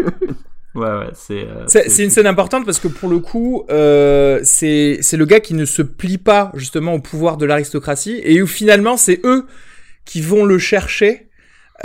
Ouais, 0.76 0.84
ouais, 0.90 1.10
c'est. 1.14 1.42
euh, 1.48 1.64
C'est 1.68 1.90
c'est 1.90 2.04
une 2.04 2.10
scène 2.10 2.28
importante 2.28 2.66
parce 2.66 2.80
que 2.80 2.88
pour 2.90 3.10
le 3.10 3.20
coup, 3.20 3.64
euh, 3.70 4.40
c'est 4.44 4.98
c'est 5.02 5.16
le 5.18 5.26
gars 5.26 5.40
qui 5.40 5.54
ne 5.54 5.64
se 5.66 5.82
plie 5.82 6.18
pas 6.18 6.52
justement 6.54 6.94
au 6.94 7.00
pouvoir 7.00 7.38
de 7.38 7.46
l'aristocratie 7.46 8.20
et 8.26 8.42
où 8.42 8.48
finalement 8.48 8.98
c'est 8.98 9.22
eux 9.24 9.46
qui 10.06 10.22
vont 10.22 10.44
le 10.46 10.58
chercher 10.60 11.27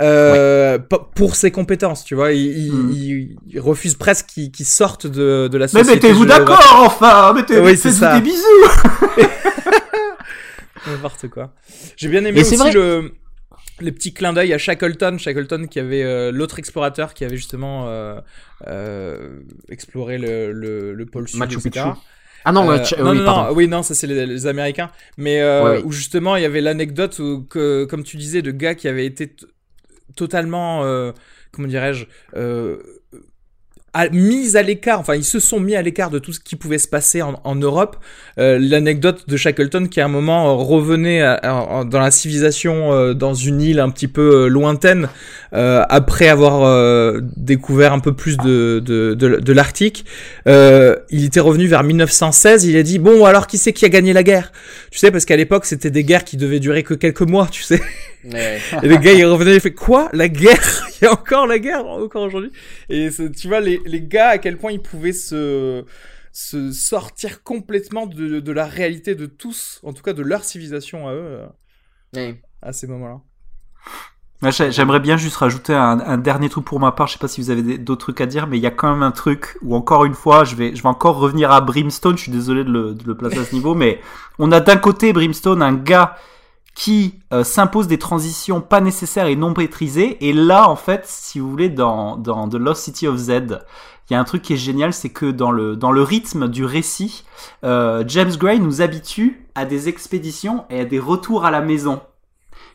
euh, 0.01 0.79
p- 0.79 0.95
pour 1.15 1.35
ses 1.35 1.51
compétences, 1.51 2.03
tu 2.03 2.15
vois. 2.15 2.31
Il, 2.33 2.41
il, 2.57 2.71
Mm. 2.73 2.91
il- 2.93 3.35
il 3.47 3.59
refuse 3.59 3.95
presque 3.95 4.27
qu'il 4.27 4.51
qu'il 4.51 4.65
sorte 4.65 5.05
de, 5.07 5.47
de 5.51 5.57
la 5.57 5.65
Mais 5.65 5.67
société. 5.83 5.93
mettez-vous 5.93 6.27
géographique. 6.27 6.47
d'accord, 6.47 6.83
enfin 6.85 7.33
Mettez, 7.33 7.59
Oui, 7.59 7.75
des 7.75 8.21
bisous 8.21 8.43
N'importe 10.87 11.27
quoi. 11.29 11.53
J'ai 11.95 12.09
bien 12.09 12.21
aimé 12.25 12.33
Mais 12.33 12.41
aussi 12.41 12.71
le 12.73 13.11
les 13.79 13.91
petits 13.91 14.13
clins 14.13 14.33
d'œil 14.33 14.53
à 14.53 14.57
Shackleton, 14.57 15.17
Shackleton 15.17 15.65
qui 15.67 15.79
avait 15.79 16.03
euh, 16.03 16.31
l'autre 16.31 16.59
explorateur 16.59 17.13
qui 17.13 17.25
avait 17.25 17.37
justement 17.37 17.87
euh, 17.87 18.19
euh, 18.67 19.39
exploré 19.69 20.17
le, 20.17 20.51
le, 20.51 20.93
le 20.93 21.05
pôle 21.05 21.27
sud, 21.27 21.39
Machu 21.39 21.55
etc. 21.57 21.69
Picchu. 21.85 21.99
Ah 22.45 22.51
non, 22.51 22.69
Euh, 22.69 22.77
non, 22.99 23.11
oui, 23.11 23.17
non, 23.19 23.25
pardon. 23.25 23.49
non, 23.49 23.55
oui, 23.55 23.67
non, 23.67 23.81
ça 23.83 23.95
c'est 23.95 24.05
les, 24.05 24.25
les 24.25 24.45
Américains. 24.47 24.91
Mais 25.17 25.41
euh, 25.41 25.63
Ouais, 25.63 25.77
oui. 25.77 25.83
où 25.85 25.91
justement 25.91 26.35
il 26.35 26.43
y 26.43 26.45
avait 26.45 26.61
l'anecdote 26.61 27.17
où, 27.19 27.43
que, 27.49 27.85
comme 27.85 28.03
tu 28.03 28.17
disais, 28.17 28.41
de 28.41 28.51
gars 28.51 28.75
qui 28.75 28.87
avaient 28.87 29.05
été 29.05 29.33
totalement, 30.15 30.83
euh, 30.83 31.11
comment 31.51 31.67
dirais-je, 31.67 32.05
euh, 32.35 32.81
à- 33.93 34.09
mis 34.09 34.57
à 34.57 34.61
l'écart. 34.61 34.99
Enfin, 34.99 35.15
ils 35.15 35.23
se 35.23 35.39
sont 35.39 35.59
mis 35.59 35.75
à 35.75 35.81
l'écart 35.81 36.09
de 36.09 36.19
tout 36.19 36.33
ce 36.33 36.39
qui 36.39 36.55
pouvait 36.55 36.77
se 36.77 36.87
passer 36.87 37.21
en, 37.21 37.39
en 37.43 37.55
Europe. 37.55 37.97
Euh, 38.39 38.57
l'anecdote 38.59 39.27
de 39.27 39.37
Shackleton 39.37 39.87
qui 39.87 40.01
à 40.01 40.05
un 40.05 40.09
moment 40.09 40.57
revenait 40.57 41.21
à- 41.21 41.33
à- 41.35 41.83
dans 41.83 41.99
la 41.99 42.11
civilisation 42.11 42.91
euh, 42.93 43.13
dans 43.13 43.33
une 43.33 43.61
île 43.61 43.79
un 43.79 43.89
petit 43.89 44.07
peu 44.07 44.45
euh, 44.45 44.47
lointaine 44.47 45.09
euh, 45.53 45.83
après 45.89 46.27
avoir 46.27 46.63
euh, 46.63 47.21
découvert 47.37 47.93
un 47.93 47.99
peu 47.99 48.13
plus 48.13 48.37
de 48.37 48.81
de, 48.83 49.13
de, 49.13 49.39
de 49.39 49.53
l'Arctique. 49.53 50.05
Euh, 50.47 50.95
il 51.09 51.25
était 51.25 51.39
revenu 51.39 51.67
vers 51.67 51.83
1916. 51.83 52.65
Il 52.65 52.75
a 52.77 52.83
dit 52.83 52.99
bon 52.99 53.25
alors 53.25 53.47
qui 53.47 53.57
c'est 53.57 53.73
qui 53.73 53.85
a 53.85 53.89
gagné 53.89 54.13
la 54.13 54.23
guerre? 54.23 54.51
Tu 54.91 54.97
sais 54.99 55.11
parce 55.11 55.25
qu'à 55.25 55.35
l'époque 55.35 55.65
c'était 55.65 55.91
des 55.91 56.03
guerres 56.03 56.23
qui 56.23 56.37
devaient 56.37 56.59
durer 56.59 56.83
que 56.83 56.93
quelques 56.95 57.21
mois. 57.21 57.47
Tu 57.51 57.63
sais. 57.63 57.81
Ouais. 58.25 58.57
Et 58.81 58.87
le 58.87 58.95
gars, 58.95 59.11
il 59.11 59.25
revenait, 59.25 59.55
il 59.55 59.59
fait 59.59 59.73
quoi? 59.73 60.07
La 60.13 60.29
guerre? 60.29 60.87
Il 61.01 61.03
y 61.03 61.07
a 61.09 61.11
encore 61.11 61.45
la 61.45 61.59
guerre, 61.59 61.85
encore 61.85 62.23
aujourd'hui? 62.23 62.51
Et 62.89 63.09
tu 63.37 63.49
vois, 63.49 63.59
les, 63.59 63.81
les 63.85 64.01
gars, 64.01 64.29
à 64.29 64.37
quel 64.37 64.57
point 64.57 64.71
ils 64.71 64.81
pouvaient 64.81 65.13
se, 65.13 65.85
se 66.31 66.71
sortir 66.71 67.43
complètement 67.43 68.05
de, 68.05 68.39
de 68.39 68.51
la 68.51 68.65
réalité 68.65 69.15
de 69.15 69.25
tous, 69.25 69.79
en 69.83 69.93
tout 69.93 70.03
cas 70.03 70.13
de 70.13 70.21
leur 70.21 70.43
civilisation 70.43 71.07
à 71.07 71.13
eux, 71.13 71.39
euh, 72.17 72.33
à 72.61 72.73
ces 72.73 72.87
moments-là. 72.87 73.21
J'aimerais 74.71 74.99
bien 74.99 75.15
juste 75.15 75.37
rajouter 75.37 75.73
un, 75.73 75.99
un 76.01 76.17
dernier 76.17 76.49
truc 76.49 76.65
pour 76.65 76.79
ma 76.79 76.91
part. 76.91 77.07
Je 77.07 77.13
sais 77.13 77.19
pas 77.19 77.29
si 77.29 77.39
vous 77.39 77.49
avez 77.49 77.77
d'autres 77.77 78.01
trucs 78.01 78.19
à 78.19 78.25
dire, 78.25 78.45
mais 78.45 78.57
il 78.57 78.61
y 78.61 78.67
a 78.67 78.71
quand 78.71 78.91
même 78.91 79.03
un 79.03 79.11
truc 79.11 79.57
où 79.61 79.73
encore 79.73 80.03
une 80.03 80.15
fois, 80.15 80.43
je 80.43 80.55
vais, 80.55 80.75
je 80.75 80.83
vais 80.83 80.89
encore 80.89 81.15
revenir 81.17 81.49
à 81.51 81.61
Brimstone. 81.61 82.17
Je 82.17 82.23
suis 82.23 82.31
désolé 82.31 82.65
de 82.65 82.69
le, 82.69 82.93
de 82.93 83.05
le 83.05 83.15
placer 83.15 83.37
à 83.37 83.45
ce 83.45 83.55
niveau, 83.55 83.73
mais 83.73 84.01
on 84.39 84.51
a 84.51 84.59
d'un 84.59 84.75
côté 84.75 85.13
Brimstone, 85.13 85.61
un 85.61 85.73
gars 85.73 86.17
qui 86.75 87.19
euh, 87.31 87.43
s'impose 87.43 87.87
des 87.87 87.99
transitions 87.99 88.61
pas 88.61 88.81
nécessaires 88.81 89.27
et 89.27 89.35
non 89.35 89.53
maîtrisées. 89.55 90.27
Et 90.27 90.33
là, 90.33 90.69
en 90.69 90.75
fait, 90.75 91.05
si 91.05 91.39
vous 91.39 91.49
voulez, 91.49 91.69
dans, 91.69 92.17
dans 92.17 92.47
The 92.47 92.55
Lost 92.55 92.83
City 92.83 93.07
of 93.07 93.17
Z, 93.17 93.29
il 94.09 94.13
y 94.13 94.15
a 94.15 94.19
un 94.19 94.23
truc 94.23 94.41
qui 94.41 94.53
est 94.53 94.57
génial, 94.57 94.93
c'est 94.93 95.09
que 95.09 95.31
dans 95.31 95.51
le, 95.51 95.75
dans 95.75 95.91
le 95.91 96.01
rythme 96.01 96.47
du 96.47 96.65
récit, 96.65 97.23
euh, 97.63 98.03
James 98.07 98.35
Gray 98.35 98.59
nous 98.59 98.81
habitue 98.81 99.47
à 99.55 99.65
des 99.65 99.87
expéditions 99.87 100.65
et 100.69 100.81
à 100.81 100.85
des 100.85 100.99
retours 100.99 101.45
à 101.45 101.51
la 101.51 101.61
maison. 101.61 102.01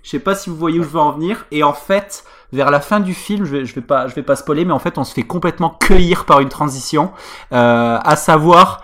Je 0.03 0.11
sais 0.11 0.21
pas 0.21 0.35
si 0.35 0.49
vous 0.49 0.57
voyez 0.57 0.79
où 0.79 0.83
je 0.85 0.89
veux 0.89 1.01
en 1.01 1.13
venir. 1.13 1.45
Et 1.51 1.63
en 1.63 1.75
fait, 1.75 2.25
vers 2.53 2.71
la 2.71 2.81
fin 2.81 3.01
du 3.01 3.15
film, 3.15 3.45
je 3.45 3.57
vais, 3.57 3.65
je 3.67 3.75
vais 3.75 3.83
pas, 3.83 4.09
je 4.09 4.15
vais 4.15 4.23
pas 4.23 4.37
spoiler, 4.37 4.65
mais 4.65 4.73
en 4.73 4.79
fait, 4.79 4.97
on 4.97 5.05
se 5.05 5.13
fait 5.13 5.23
complètement 5.23 5.71
cueillir 5.71 6.25
par 6.25 6.41
une 6.41 6.49
transition, 6.49 7.13
euh, 7.53 7.99
à 8.03 8.17
savoir 8.17 8.83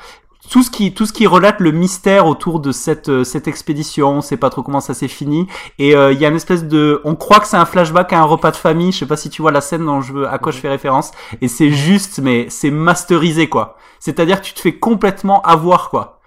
tout 0.51 0.62
ce 0.62 0.71
qui, 0.71 0.93
tout 0.95 1.07
ce 1.07 1.12
qui 1.12 1.27
relate 1.27 1.61
le 1.61 1.73
mystère 1.73 2.27
autour 2.27 2.61
de 2.61 2.71
cette, 2.73 3.09
euh, 3.09 3.25
cette 3.25 3.49
expédition. 3.49 4.11
On 4.19 4.21
sait 4.21 4.37
pas 4.37 4.51
trop 4.51 4.62
comment 4.62 4.81
ça 4.81 4.95
s'est 4.95 5.09
fini. 5.09 5.47
Et 5.79 5.97
euh, 5.97 6.12
il 6.12 6.21
y 6.21 6.27
a 6.27 6.29
une 6.29 6.37
espèce 6.37 6.65
de, 6.65 7.01
on 7.05 7.15
croit 7.16 7.41
que 7.41 7.47
c'est 7.47 7.57
un 7.57 7.65
flashback 7.65 8.12
à 8.12 8.19
un 8.21 8.25
repas 8.25 8.51
de 8.51 8.57
famille. 8.57 8.93
Je 8.93 8.99
sais 8.99 9.07
pas 9.07 9.16
si 9.16 9.31
tu 9.31 9.43
vois 9.43 9.53
la 9.53 9.61
scène 9.61 9.85
dont 9.87 10.01
je 10.01 10.12
veux, 10.12 10.29
à 10.29 10.39
quoi 10.39 10.53
je 10.53 10.59
fais 10.59 10.69
référence. 10.69 11.11
Et 11.41 11.49
c'est 11.49 11.71
juste, 11.71 12.19
mais 12.21 12.47
c'est 12.51 12.71
masterisé 12.71 13.49
quoi. 13.49 13.77
C'est-à-dire 14.01 14.41
que 14.41 14.47
tu 14.47 14.55
te 14.55 14.61
fais 14.61 14.75
complètement 14.79 15.41
avoir 15.43 15.91
quoi. 15.91 16.21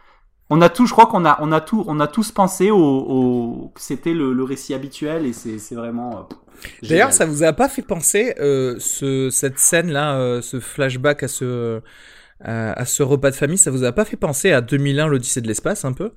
On 0.50 0.62
a 0.62 0.70
tout, 0.70 0.86
je 0.88 0.94
crois 0.94 1.08
qu'on 1.08 1.26
a, 1.26 1.38
on 1.42 1.52
a 1.52 1.60
tout, 1.62 1.84
on 1.88 2.00
a 2.00 2.08
tous 2.08 2.32
pensé 2.32 2.72
au, 2.72 2.78
au 2.80 3.72
que 3.76 3.82
c'était 3.82 4.14
le, 4.14 4.34
le 4.34 4.44
récit 4.44 4.74
habituel 4.74 5.26
et 5.26 5.34
c'est, 5.34 5.60
c'est 5.60 5.76
vraiment. 5.76 6.20
euh, 6.20 6.24
D'ailleurs, 6.84 7.14
ça 7.14 7.26
vous 7.26 7.44
a 7.44 7.54
pas 7.54 7.70
fait 7.70 7.82
penser, 7.82 8.34
euh, 8.40 8.76
ce, 8.80 9.30
cette 9.30 9.60
scène-là, 9.60 10.16
euh, 10.18 10.42
ce 10.42 10.60
flashback 10.60 11.24
à 11.24 11.28
ce, 11.28 11.82
à, 12.44 12.74
à 12.74 12.86
ce 12.86 13.02
repas 13.04 13.32
de 13.32 13.36
famille, 13.36 13.58
ça 13.58 13.72
vous 13.72 13.84
a 13.84 13.92
pas 13.92 14.06
fait 14.06 14.16
penser 14.18 14.52
à 14.52 14.62
2001, 14.62 15.08
l'Odyssée 15.08 15.42
de 15.42 15.48
l'espace, 15.48 15.86
un 15.86 15.94
peu? 15.94 16.12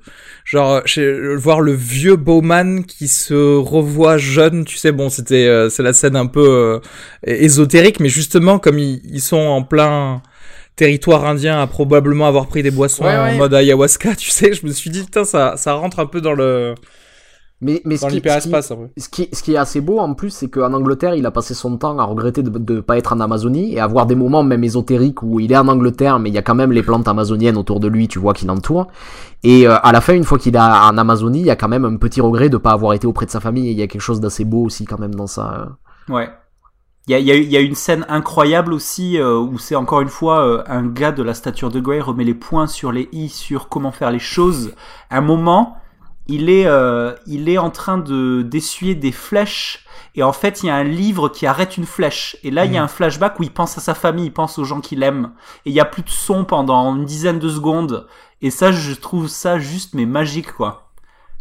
Genre, 0.44 0.70
euh, 0.74 0.80
chez- 0.84 1.36
voir 1.36 1.60
le 1.60 1.72
vieux 1.72 2.16
Bowman 2.16 2.84
qui 2.84 3.08
se 3.08 3.56
revoit 3.56 4.18
jeune, 4.18 4.64
tu 4.64 4.76
sais, 4.76 4.92
bon, 4.92 5.08
c'était, 5.08 5.46
euh, 5.46 5.70
c'est 5.70 5.82
la 5.82 5.92
scène 5.92 6.16
un 6.16 6.26
peu 6.26 6.46
euh, 6.46 6.80
ésotérique, 7.26 8.00
mais 8.00 8.08
justement, 8.08 8.58
comme 8.58 8.78
ils, 8.78 9.00
ils 9.04 9.20
sont 9.22 9.38
en 9.38 9.62
plein 9.62 10.22
territoire 10.76 11.26
indien 11.26 11.60
à 11.60 11.66
probablement 11.66 12.26
avoir 12.26 12.46
pris 12.48 12.62
des 12.62 12.70
boissons 12.70 13.04
Ouais, 13.04 13.16
en 13.16 13.34
mode 13.36 13.54
ayahuasca, 13.54 14.14
tu 14.16 14.30
sais, 14.30 14.52
je 14.54 14.64
me 14.66 14.72
suis 14.72 14.90
dit, 14.90 15.02
putain, 15.04 15.24
ça, 15.24 15.54
ça 15.56 15.74
rentre 15.74 16.00
un 16.00 16.06
peu 16.06 16.20
dans 16.20 16.32
le, 16.34 16.74
Mais, 17.62 17.82
mais 17.84 17.96
ce 17.98 18.02
dans 18.02 18.08
qui, 18.08 18.14
ce 18.14 18.20
qui- 18.20 18.26
l'hyperespace, 18.28 18.70
un 18.70 18.76
peu. 18.76 18.88
Ce 18.96 19.08
qui, 19.10 19.28
ce 19.32 19.42
qui 19.42 19.52
est 19.52 19.58
assez 19.58 19.82
beau 19.82 19.98
en 19.98 20.14
plus, 20.14 20.30
c'est 20.30 20.48
qu'en 20.48 20.72
Angleterre, 20.72 21.14
il 21.14 21.26
a 21.26 21.30
passé 21.30 21.52
son 21.52 21.76
temps 21.76 21.98
à 21.98 22.04
regretter 22.04 22.42
de 22.42 22.74
ne 22.74 22.80
pas 22.80 22.96
être 22.96 23.12
en 23.12 23.20
Amazonie 23.20 23.74
et 23.74 23.80
avoir 23.80 24.06
des 24.06 24.14
moments 24.14 24.42
même 24.42 24.64
ésotériques 24.64 25.22
où 25.22 25.40
il 25.40 25.52
est 25.52 25.56
en 25.58 25.68
Angleterre, 25.68 26.18
mais 26.18 26.30
il 26.30 26.34
y 26.34 26.38
a 26.38 26.42
quand 26.42 26.54
même 26.54 26.72
les 26.72 26.82
plantes 26.82 27.06
amazoniennes 27.06 27.58
autour 27.58 27.78
de 27.78 27.86
lui, 27.88 28.08
tu 28.08 28.18
vois, 28.18 28.32
qui 28.32 28.46
l'entourent. 28.46 28.86
Et 29.42 29.68
euh, 29.68 29.76
à 29.82 29.92
la 29.92 30.00
fin, 30.00 30.14
une 30.14 30.24
fois 30.24 30.38
qu'il 30.38 30.56
est 30.56 30.58
en 30.58 30.96
Amazonie, 30.96 31.40
il 31.40 31.46
y 31.46 31.50
a 31.50 31.56
quand 31.56 31.68
même 31.68 31.84
un 31.84 31.96
petit 31.96 32.22
regret 32.22 32.48
de 32.48 32.56
pas 32.56 32.72
avoir 32.72 32.94
été 32.94 33.06
auprès 33.06 33.26
de 33.26 33.30
sa 33.30 33.40
famille. 33.40 33.68
Et 33.68 33.72
il 33.72 33.78
y 33.78 33.82
a 33.82 33.86
quelque 33.88 34.00
chose 34.00 34.20
d'assez 34.20 34.46
beau 34.46 34.64
aussi 34.64 34.86
quand 34.86 34.98
même 34.98 35.14
dans 35.14 35.26
ça. 35.26 35.68
euh. 36.10 36.14
Ouais. 36.14 36.30
Il 37.08 37.12
y 37.12 37.14
a, 37.14 37.18
il 37.18 37.26
y, 37.26 37.32
a, 37.32 37.34
il 37.34 37.50
y 37.50 37.56
a 37.56 37.60
une 37.60 37.74
scène 37.74 38.06
incroyable 38.08 38.72
aussi 38.72 39.18
euh, 39.18 39.36
où 39.38 39.58
c'est 39.58 39.74
encore 39.74 40.00
une 40.00 40.08
fois 40.08 40.46
euh, 40.46 40.62
un 40.66 40.86
gars 40.86 41.12
de 41.12 41.22
la 41.22 41.34
stature 41.34 41.70
de 41.70 41.80
Grey 41.80 42.00
remet 42.00 42.24
les 42.24 42.34
points 42.34 42.66
sur 42.66 42.92
les 42.92 43.08
i 43.12 43.28
sur 43.28 43.68
comment 43.68 43.90
faire 43.90 44.10
les 44.10 44.18
choses. 44.18 44.72
Un 45.10 45.20
moment, 45.22 45.76
il 46.34 46.48
est, 46.50 46.66
euh, 46.66 47.14
il 47.26 47.48
est 47.48 47.58
en 47.58 47.70
train 47.70 47.98
de 47.98 48.42
d'essuyer 48.42 48.94
des 48.94 49.12
flèches 49.12 49.84
et 50.14 50.22
en 50.22 50.32
fait 50.32 50.62
il 50.62 50.66
y 50.66 50.70
a 50.70 50.74
un 50.76 50.84
livre 50.84 51.28
qui 51.28 51.46
arrête 51.46 51.76
une 51.76 51.86
flèche 51.86 52.36
et 52.42 52.50
là 52.50 52.64
il 52.64 52.72
y 52.72 52.78
a 52.78 52.82
un 52.82 52.88
flashback 52.88 53.38
où 53.40 53.42
il 53.42 53.52
pense 53.52 53.76
à 53.78 53.80
sa 53.80 53.94
famille, 53.94 54.26
il 54.26 54.32
pense 54.32 54.58
aux 54.58 54.64
gens 54.64 54.80
qu'il 54.80 55.02
aime 55.02 55.32
et 55.66 55.70
il 55.70 55.72
y 55.74 55.80
a 55.80 55.84
plus 55.84 56.02
de 56.02 56.10
son 56.10 56.44
pendant 56.44 56.94
une 56.96 57.04
dizaine 57.04 57.38
de 57.38 57.48
secondes 57.48 58.06
et 58.42 58.50
ça 58.50 58.70
je 58.72 58.92
trouve 58.94 59.28
ça 59.28 59.58
juste 59.58 59.94
mais 59.94 60.06
magique 60.06 60.52
quoi. 60.52 60.86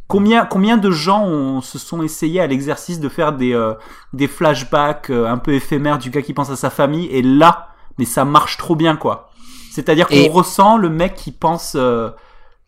Combien, 0.07 0.43
combien 0.45 0.77
de 0.77 0.89
gens 0.89 1.23
ont, 1.23 1.61
se 1.61 1.77
sont 1.77 2.01
essayés 2.01 2.41
à 2.41 2.47
l'exercice 2.47 2.99
de 2.99 3.09
faire 3.09 3.31
des, 3.31 3.53
euh, 3.53 3.75
des 4.11 4.27
flashbacks 4.27 5.11
euh, 5.11 5.27
un 5.27 5.37
peu 5.37 5.53
éphémères 5.53 5.99
du 5.99 6.09
gars 6.09 6.23
qui 6.23 6.33
pense 6.33 6.49
à 6.49 6.55
sa 6.55 6.71
famille 6.71 7.05
et 7.11 7.21
là, 7.21 7.67
mais 7.99 8.05
ça 8.05 8.25
marche 8.25 8.57
trop 8.57 8.75
bien 8.75 8.95
quoi. 8.95 9.29
C'est-à-dire 9.71 10.07
qu'on 10.07 10.15
Et- 10.15 10.27
ressent 10.29 10.77
le 10.77 10.89
mec 10.89 11.13
qui 11.13 11.31
pense, 11.31 11.73
euh, 11.75 12.09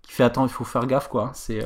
qui 0.04 0.12
fait 0.14 0.24
attends 0.24 0.46
il 0.46 0.52
faut 0.52 0.64
faire 0.66 0.86
gaffe 0.86 1.08
quoi. 1.08 1.32
C'est 1.34 1.66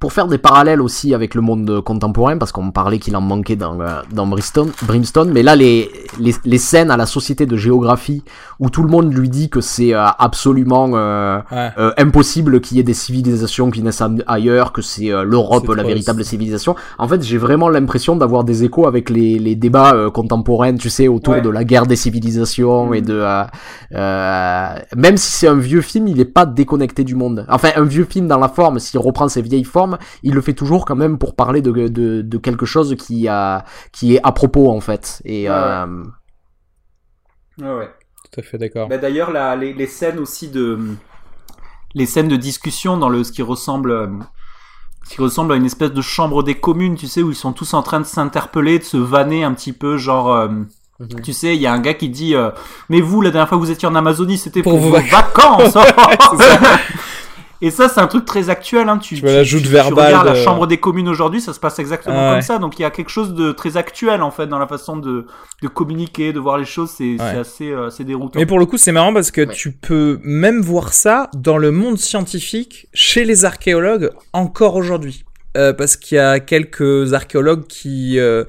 Pour 0.00 0.12
faire 0.12 0.28
des 0.28 0.38
parallèles 0.38 0.80
aussi 0.80 1.12
avec 1.12 1.34
le 1.34 1.40
monde 1.40 1.80
contemporain, 1.80 2.38
parce 2.38 2.52
qu'on 2.52 2.70
parlait 2.70 3.00
qu'il 3.00 3.16
en 3.16 3.20
manquait 3.20 3.56
dans, 3.56 3.80
euh, 3.80 4.00
dans 4.12 4.28
Brimstone, 4.28 4.70
Brimstone, 4.86 5.30
mais 5.32 5.42
là, 5.42 5.56
les, 5.56 5.90
les, 6.20 6.34
les 6.44 6.58
scènes 6.58 6.92
à 6.92 6.96
la 6.96 7.04
société 7.06 7.46
de 7.46 7.56
géographie, 7.56 8.22
où 8.60 8.70
tout 8.70 8.84
le 8.84 8.88
monde 8.90 9.12
lui 9.12 9.28
dit 9.28 9.50
que 9.50 9.60
c'est 9.60 9.94
euh, 9.94 10.06
absolument 10.18 10.90
euh, 10.94 11.40
Ouais. 11.50 11.70
euh, 11.78 11.92
impossible 11.98 12.60
qu'il 12.60 12.76
y 12.76 12.80
ait 12.80 12.84
des 12.84 12.94
civilisations 12.94 13.70
qui 13.72 13.82
naissent 13.82 14.02
ailleurs, 14.28 14.72
que 14.72 14.82
c'est 14.82 15.10
euh, 15.10 15.24
l'Europe 15.24 15.66
la 15.74 15.82
véritable 15.82 16.24
civilisation. 16.24 16.76
En 16.98 17.08
fait, 17.08 17.22
j'ai 17.22 17.38
vraiment 17.38 17.68
l'impression 17.68 18.14
d'avoir 18.14 18.44
des 18.44 18.62
échos 18.62 18.86
avec 18.86 19.10
les, 19.10 19.38
les 19.40 19.56
débats 19.56 20.10
contemporains, 20.14 20.76
tu 20.76 20.90
sais, 20.90 21.08
autour 21.08 21.34
Ouais. 21.34 21.40
de 21.40 21.48
la 21.50 21.64
guerre 21.64 21.86
des 21.86 21.96
civilisations 21.96 22.94
et 22.94 23.00
de... 23.02 23.14
euh, 23.20 23.42
euh, 23.94 24.68
même 24.96 25.16
si 25.16 25.32
c'est 25.32 25.48
un 25.48 25.56
vieux 25.58 25.80
film, 25.80 26.06
il 26.08 26.20
est 26.20 26.24
pas 26.24 26.46
déconnecté 26.46 27.02
du 27.04 27.14
monde. 27.16 27.44
Enfin, 27.48 27.70
un 27.76 27.84
vieux 27.84 28.04
film 28.08 28.28
dans 28.28 28.38
la 28.38 28.48
forme, 28.48 28.78
s'il 28.78 29.00
reprend 29.00 29.28
ses 29.28 29.42
vieilles 29.42 29.64
formes, 29.64 29.87
il 30.22 30.34
le 30.34 30.40
fait 30.40 30.54
toujours 30.54 30.84
quand 30.84 30.96
même 30.96 31.18
pour 31.18 31.34
parler 31.36 31.62
de, 31.62 31.70
de, 31.88 32.22
de 32.22 32.38
quelque 32.38 32.66
chose 32.66 32.94
qui, 32.98 33.28
a, 33.28 33.64
qui 33.92 34.14
est 34.16 34.20
à 34.22 34.32
propos, 34.32 34.70
en 34.70 34.80
fait. 34.80 35.22
Et... 35.24 35.48
Ouais, 35.48 35.54
euh, 35.56 36.04
ouais 37.60 37.74
ouais. 37.76 37.90
Tout 38.32 38.40
à 38.40 38.42
fait 38.42 38.58
d'accord. 38.58 38.88
Bah, 38.88 38.98
D'ailleurs, 38.98 39.30
la- 39.30 39.56
les, 39.56 39.72
les 39.72 39.86
scènes 39.86 40.18
aussi 40.18 40.48
de 40.48 40.78
les 41.94 42.06
scènes 42.06 42.28
de 42.28 42.36
discussion 42.36 42.98
dans 42.98 43.08
le 43.08 43.24
ce 43.24 43.32
qui 43.32 43.42
ressemble 43.42 43.90
euh, 43.90 44.06
ce 45.04 45.14
qui 45.14 45.20
ressemble 45.22 45.54
à 45.54 45.56
une 45.56 45.64
espèce 45.64 45.92
de 45.92 46.02
chambre 46.02 46.42
des 46.42 46.54
communes, 46.54 46.96
tu 46.96 47.06
sais, 47.06 47.22
où 47.22 47.30
ils 47.30 47.34
sont 47.36 47.54
tous 47.54 47.72
en 47.72 47.82
train 47.82 47.98
de 48.00 48.04
s'interpeller, 48.04 48.78
de 48.78 48.84
se 48.84 48.98
vanner 48.98 49.42
un 49.44 49.54
petit 49.54 49.72
peu, 49.72 49.96
genre. 49.96 50.32
euh, 50.32 50.48
Mhm. 51.00 51.20
Tu 51.22 51.32
sais, 51.32 51.54
il 51.54 51.62
y 51.62 51.66
a 51.68 51.72
un 51.72 51.78
gars 51.78 51.94
qui 51.94 52.08
dit 52.08 52.34
euh, 52.34 52.50
Mais 52.88 53.00
vous, 53.00 53.20
la 53.20 53.30
dernière 53.30 53.48
fois 53.48 53.56
que 53.56 53.62
vous 53.62 53.70
étiez 53.70 53.86
en 53.86 53.94
Amazonie, 53.94 54.36
c'était 54.36 54.62
Pour 54.64 54.72
pour, 54.72 54.80
vos 54.80 54.90
vos 54.90 54.96
vacances 55.00 55.74
Et 57.60 57.70
ça, 57.72 57.88
c'est 57.88 57.98
un 58.00 58.06
truc 58.06 58.24
très 58.24 58.50
actuel. 58.50 58.88
Hein. 58.88 58.98
Tu, 58.98 59.16
Tu 59.16 59.20
vois 59.22 59.32
la 59.32 59.42
joute 59.42 59.62
tu 59.62 59.68
verbale 59.68 60.06
regardes 60.06 60.26
la 60.28 60.32
de- 60.34 60.38
chambre 60.44 60.66
des 60.68 60.76
communes 60.78 61.08
aujourd'hui, 61.08 61.40
ça 61.40 61.52
se 61.52 61.58
passe 61.58 61.78
exactement 61.80 62.14
Ah 62.16 62.26
ouais. 62.28 62.32
comme 62.34 62.42
ça. 62.42 62.58
Donc 62.58 62.78
il 62.78 62.82
y 62.82 62.84
a 62.84 62.90
quelque 62.90 63.10
chose 63.10 63.34
de 63.34 63.50
très 63.52 63.76
actuel, 63.76 64.22
en 64.22 64.30
fait, 64.30 64.46
dans 64.46 64.58
la 64.60 64.68
façon 64.68 64.96
de, 64.96 65.26
de 65.62 65.68
communiquer, 65.68 66.32
de 66.32 66.38
voir 66.38 66.56
les 66.58 66.64
choses. 66.64 66.90
C'est 66.90 67.16
c'est 67.18 67.22
Ouais. 67.24 67.38
assez, 67.38 67.70
euh, 67.70 67.86
assez 67.88 68.04
déroutant. 68.04 68.38
Mais 68.38 68.46
pour 68.46 68.58
le 68.60 68.66
coup, 68.66 68.76
c'est 68.76 68.92
marrant 68.92 69.12
parce 69.12 69.30
que 69.32 69.40
Ouais. 69.40 69.52
tu 69.54 69.72
peux 69.72 70.20
même 70.22 70.60
voir 70.60 70.92
ça 70.92 71.30
dans 71.36 71.58
le 71.58 71.72
monde 71.72 71.98
scientifique, 71.98 72.86
chez 72.94 73.24
les 73.24 73.44
archéologues, 73.44 74.10
encore 74.32 74.76
aujourd'hui. 74.76 75.24
Euh, 75.56 75.72
parce 75.72 75.96
qu'il 75.96 76.16
y 76.16 76.20
a 76.20 76.38
quelques 76.40 77.14
archéologues 77.14 77.66
qui 77.66 78.18
euh, 78.20 78.44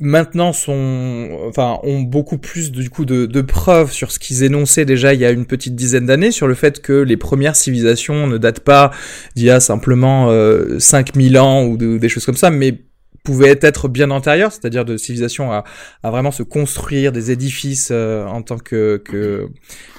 maintenant 0.00 0.52
sont, 0.52 1.28
enfin, 1.48 1.78
ont 1.82 2.00
beaucoup 2.00 2.38
plus 2.38 2.70
du 2.70 2.88
coup 2.90 3.04
de, 3.04 3.26
de 3.26 3.40
preuves 3.40 3.92
sur 3.92 4.12
ce 4.12 4.18
qu'ils 4.18 4.42
énonçaient 4.44 4.84
déjà 4.84 5.14
il 5.14 5.20
y 5.20 5.24
a 5.24 5.30
une 5.30 5.46
petite 5.46 5.74
dizaine 5.74 6.06
d'années 6.06 6.30
sur 6.30 6.46
le 6.46 6.54
fait 6.54 6.80
que 6.80 6.92
les 6.92 7.16
premières 7.16 7.56
civilisations 7.56 8.26
ne 8.26 8.38
datent 8.38 8.60
pas 8.60 8.90
d'il 9.34 9.46
y 9.46 9.50
a 9.50 9.60
simplement 9.60 10.30
euh, 10.30 10.78
5000 10.78 11.38
ans 11.38 11.64
ou 11.64 11.76
de- 11.76 11.98
des 11.98 12.08
choses 12.08 12.24
comme 12.26 12.36
ça, 12.36 12.50
mais 12.50 12.82
pouvaient 13.22 13.58
être 13.60 13.88
bien 13.88 14.10
antérieures, 14.10 14.50
c'est-à-dire 14.50 14.86
de 14.86 14.96
civilisations 14.96 15.52
à, 15.52 15.64
à 16.02 16.10
vraiment 16.10 16.30
se 16.30 16.42
construire 16.42 17.12
des 17.12 17.30
édifices 17.30 17.90
euh, 17.92 18.24
en 18.24 18.40
tant 18.40 18.56
que, 18.56 18.96
que 19.04 19.48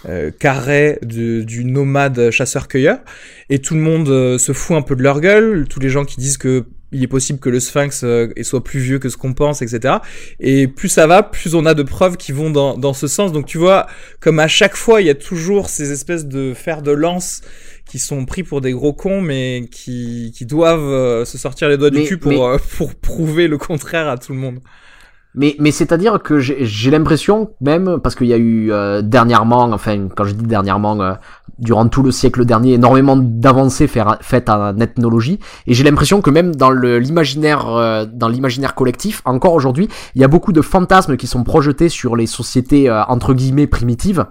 euh, 0.09 0.31
carré 0.31 0.97
de- 1.03 1.41
du 1.41 1.63
nomade 1.63 2.31
chasseur-cueilleur. 2.31 2.97
Et 3.51 3.59
tout 3.59 3.75
le 3.75 3.81
monde 3.81 4.09
euh, 4.09 4.37
se 4.39 4.53
fout 4.53 4.75
un 4.75 4.81
peu 4.81 4.95
de 4.95 5.03
leur 5.03 5.21
gueule, 5.21 5.67
tous 5.69 5.79
les 5.79 5.89
gens 5.89 6.03
qui 6.03 6.15
disent 6.19 6.37
que 6.39 6.65
il 6.91 7.01
est 7.03 7.07
possible 7.07 7.39
que 7.39 7.49
le 7.49 7.59
sphinx 7.59 8.01
euh, 8.03 8.27
soit 8.43 8.63
plus 8.63 8.79
vieux 8.79 8.99
que 8.99 9.07
ce 9.09 9.17
qu'on 9.17 9.33
pense, 9.33 9.61
etc. 9.61 9.95
Et 10.39 10.67
plus 10.67 10.89
ça 10.89 11.07
va, 11.07 11.23
plus 11.23 11.55
on 11.55 11.65
a 11.65 11.73
de 11.73 11.83
preuves 11.83 12.17
qui 12.17 12.31
vont 12.31 12.49
dans, 12.49 12.77
dans 12.77 12.93
ce 12.93 13.07
sens. 13.07 13.31
Donc 13.31 13.45
tu 13.45 13.57
vois, 13.57 13.87
comme 14.19 14.39
à 14.39 14.47
chaque 14.47 14.75
fois, 14.75 15.01
il 15.01 15.07
y 15.07 15.09
a 15.09 15.15
toujours 15.15 15.69
ces 15.69 15.91
espèces 15.91 16.25
de 16.25 16.53
fers 16.53 16.81
de 16.81 16.91
lance 16.91 17.41
qui 17.85 17.99
sont 17.99 18.25
pris 18.25 18.43
pour 18.43 18.61
des 18.61 18.71
gros 18.71 18.93
cons, 18.93 19.21
mais 19.21 19.67
qui, 19.71 20.31
qui 20.35 20.45
doivent 20.45 20.79
euh, 20.81 21.25
se 21.25 21.37
sortir 21.37 21.67
les 21.69 21.77
doigts 21.77 21.89
du 21.89 22.03
cul 22.03 22.17
pour, 22.17 22.31
mais- 22.31 22.39
euh, 22.39 22.57
pour 22.77 22.95
prouver 22.95 23.47
le 23.47 23.57
contraire 23.57 24.07
à 24.07 24.17
tout 24.17 24.33
le 24.33 24.39
monde. 24.39 24.59
Mais, 25.33 25.55
c'est-à-dire 25.71 26.21
que 26.21 26.39
j'ai 26.39 26.91
l'impression 26.91 27.51
même, 27.61 27.99
parce 28.03 28.15
qu'il 28.15 28.27
y 28.27 28.33
a 28.33 28.37
eu 28.37 28.71
euh, 28.71 29.01
dernièrement, 29.01 29.63
enfin 29.71 30.09
quand 30.15 30.25
je 30.25 30.33
dis 30.33 30.45
dernièrement, 30.45 30.99
euh, 31.01 31.13
durant 31.57 31.87
tout 31.87 32.03
le 32.03 32.11
siècle 32.11 32.43
dernier, 32.43 32.73
énormément 32.73 33.15
d'avancées 33.15 33.87
faites 33.87 34.49
en 34.49 34.77
ethnologie, 34.79 35.39
et 35.67 35.73
j'ai 35.73 35.85
l'impression 35.85 36.21
que 36.21 36.29
même 36.29 36.53
dans 36.53 36.69
le- 36.69 36.99
l'imaginaire 36.99 37.67
euh, 37.69 38.05
dans 38.11 38.27
l'imaginaire 38.27 38.75
collectif, 38.75 39.21
encore 39.23 39.53
aujourd'hui, 39.53 39.87
il 40.15 40.21
y 40.21 40.25
a 40.25 40.27
beaucoup 40.27 40.51
de 40.51 40.61
fantasmes 40.61 41.15
qui 41.15 41.27
sont 41.27 41.43
projetés 41.45 41.87
sur 41.87 42.17
les 42.17 42.27
sociétés 42.27 42.91
entre 43.07 43.33
guillemets 43.33 43.67
primitives, 43.67 44.25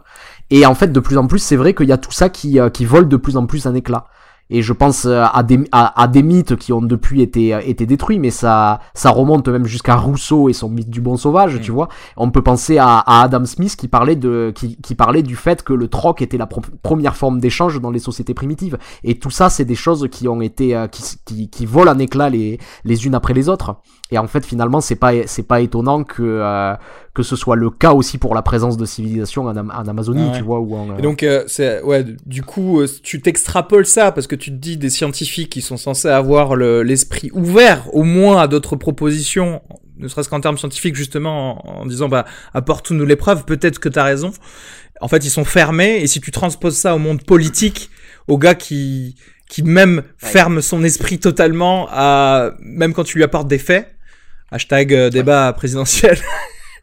et 0.51 0.67
en 0.67 0.75
fait 0.75 0.93
de 0.93 1.01
plus 1.01 1.17
en 1.17 1.27
plus 1.27 1.39
c'est 1.39 1.57
vrai 1.57 1.73
qu'il 1.73 1.89
y 1.89 1.93
a 1.93 1.99
tout 1.99 2.13
ça 2.13 2.29
qui, 2.29 2.59
qui 2.75 2.85
vole 2.85 3.09
de 3.09 3.17
plus 3.17 3.39
en 3.39 3.47
plus 3.47 3.67
en 3.67 3.75
éclat. 3.75 4.05
Et 4.51 4.63
je 4.63 4.73
pense 4.73 5.05
euh, 5.07 5.25
à 5.33 5.43
des, 5.43 5.61
à, 5.73 6.01
à 6.03 6.09
des 6.09 6.23
mythes 6.23 6.57
qui 6.57 6.73
ont 6.73 6.83
depuis 6.83 7.23
été, 7.23 7.55
euh, 7.55 7.61
été 7.65 7.87
détruits, 7.87 8.19
mais 8.19 8.31
ça, 8.31 8.81
ça 8.95 9.11
remonte 9.11 9.47
même 9.49 9.65
jusqu'à 9.65 9.95
Rousseau 9.95 10.49
et 10.49 10.53
son 10.53 10.69
mythe 10.69 10.91
du 10.91 11.01
bon 11.01 11.17
sauvage, 11.17 11.57
Mm. 11.57 11.61
tu 11.61 11.71
vois. 11.71 11.89
On 12.17 12.31
peut 12.31 12.43
penser 12.43 12.79
à, 12.79 12.99
à 12.99 13.23
Adam 13.23 13.45
Smith 13.45 13.77
qui 13.77 13.87
parlait, 13.89 14.17
de, 14.17 14.53
qui, 14.55 14.77
qui 14.77 14.95
parlait 14.95 15.23
du 15.23 15.37
fait 15.37 15.63
que 15.63 15.73
le 15.73 15.89
troc 15.89 16.21
était 16.21 16.37
la 16.39 16.47
pro- 16.47 16.63
première 16.83 17.17
forme 17.17 17.39
d'échange 17.41 17.81
dans 17.81 17.91
les 17.91 18.01
sociétés 18.01 18.35
primitives. 18.35 18.77
Et 19.05 19.19
tout 19.19 19.31
ça, 19.31 19.51
c'est 19.51 19.65
des 19.65 19.75
choses 19.77 20.09
qui 20.11 20.27
ont 20.29 20.41
été, 20.41 20.75
euh, 20.77 20.89
qui, 20.89 21.03
qui, 21.25 21.49
qui 21.49 21.67
volent 21.67 21.93
en 21.93 21.99
éclat 21.99 22.29
les, 22.29 22.59
les 22.85 23.07
unes 23.07 23.15
après 23.15 23.35
les 23.35 23.49
autres. 23.49 23.77
Et 24.11 24.19
en 24.19 24.27
fait, 24.27 24.45
finalement, 24.45 24.81
c'est 24.81 24.97
pas, 24.97 25.13
c'est 25.27 25.45
pas 25.47 25.61
étonnant 25.61 26.03
que, 26.03 26.23
euh, 26.25 26.75
que 27.15 27.23
ce 27.25 27.35
soit 27.37 27.57
le 27.57 27.71
cas 27.71 27.93
aussi 27.93 28.19
pour 28.19 28.35
la 28.35 28.43
présence 28.43 28.77
de 28.77 28.85
civilisations 28.87 29.43
en, 29.47 29.57
Am- 29.57 29.73
en 29.77 29.89
Amazonie, 29.89 30.23
Ah 30.29 30.33
ouais. 30.33 30.39
tu 30.39 30.45
vois, 30.45 30.61
ou 30.61 30.77
en, 30.77 30.91
euh, 30.91 30.99
Et 30.99 31.03
donc, 31.03 31.23
euh, 31.23 31.43
c'est 31.49 31.83
ouais, 31.83 32.05
du 32.27 32.43
coup, 32.43 32.81
euh, 32.81 32.87
tu 33.03 33.21
t'extrapoles 33.21 33.87
ça 33.87 34.13
parce 34.13 34.27
que 34.29 34.37
tu 34.37 34.51
te 34.51 34.57
dis 34.57 34.77
des 34.77 34.91
scientifiques 34.91 35.51
qui 35.51 35.61
sont 35.61 35.77
censés 35.77 36.09
avoir 36.09 36.55
le- 36.55 36.83
l'esprit 36.85 37.31
ouvert, 37.33 37.93
au 37.95 38.05
moins 38.05 38.41
à 38.41 38.47
d'autres 38.47 38.77
propositions, 38.77 39.61
ne 39.99 40.07
serait-ce 40.09 40.29
qu'en 40.29 40.41
termes 40.41 40.57
scientifiques 40.57 40.95
justement, 40.95 41.67
en, 41.79 41.83
en 41.83 41.87
disant 41.87 42.09
bah 42.09 42.25
apporte-nous 42.55 43.05
les 43.05 43.17
preuves, 43.17 43.45
peut-être 43.45 43.81
que 43.81 43.89
t'as 43.89 44.05
raison. 44.05 44.31
En 45.01 45.09
fait, 45.09 45.25
ils 45.25 45.31
sont 45.31 45.45
fermés 45.45 45.97
et 46.03 46.07
si 46.07 46.21
tu 46.21 46.31
transposes 46.31 46.77
ça 46.77 46.95
au 46.95 46.99
monde 46.99 47.23
politique, 47.25 47.91
au 48.29 48.39
gars 48.39 48.55
qui 48.55 49.17
qui 49.49 49.65
même 49.65 50.03
ferme 50.17 50.61
son 50.63 50.85
esprit 50.85 51.19
totalement 51.19 51.89
à 51.91 52.53
même 52.61 52.93
quand 52.95 53.03
tu 53.03 53.17
lui 53.19 53.25
apportes 53.25 53.49
des 53.49 53.59
faits. 53.59 53.89
Hashtag 54.53 54.95
euh, 54.95 55.11
débat 55.11 55.53
présidentiel. 55.53 56.17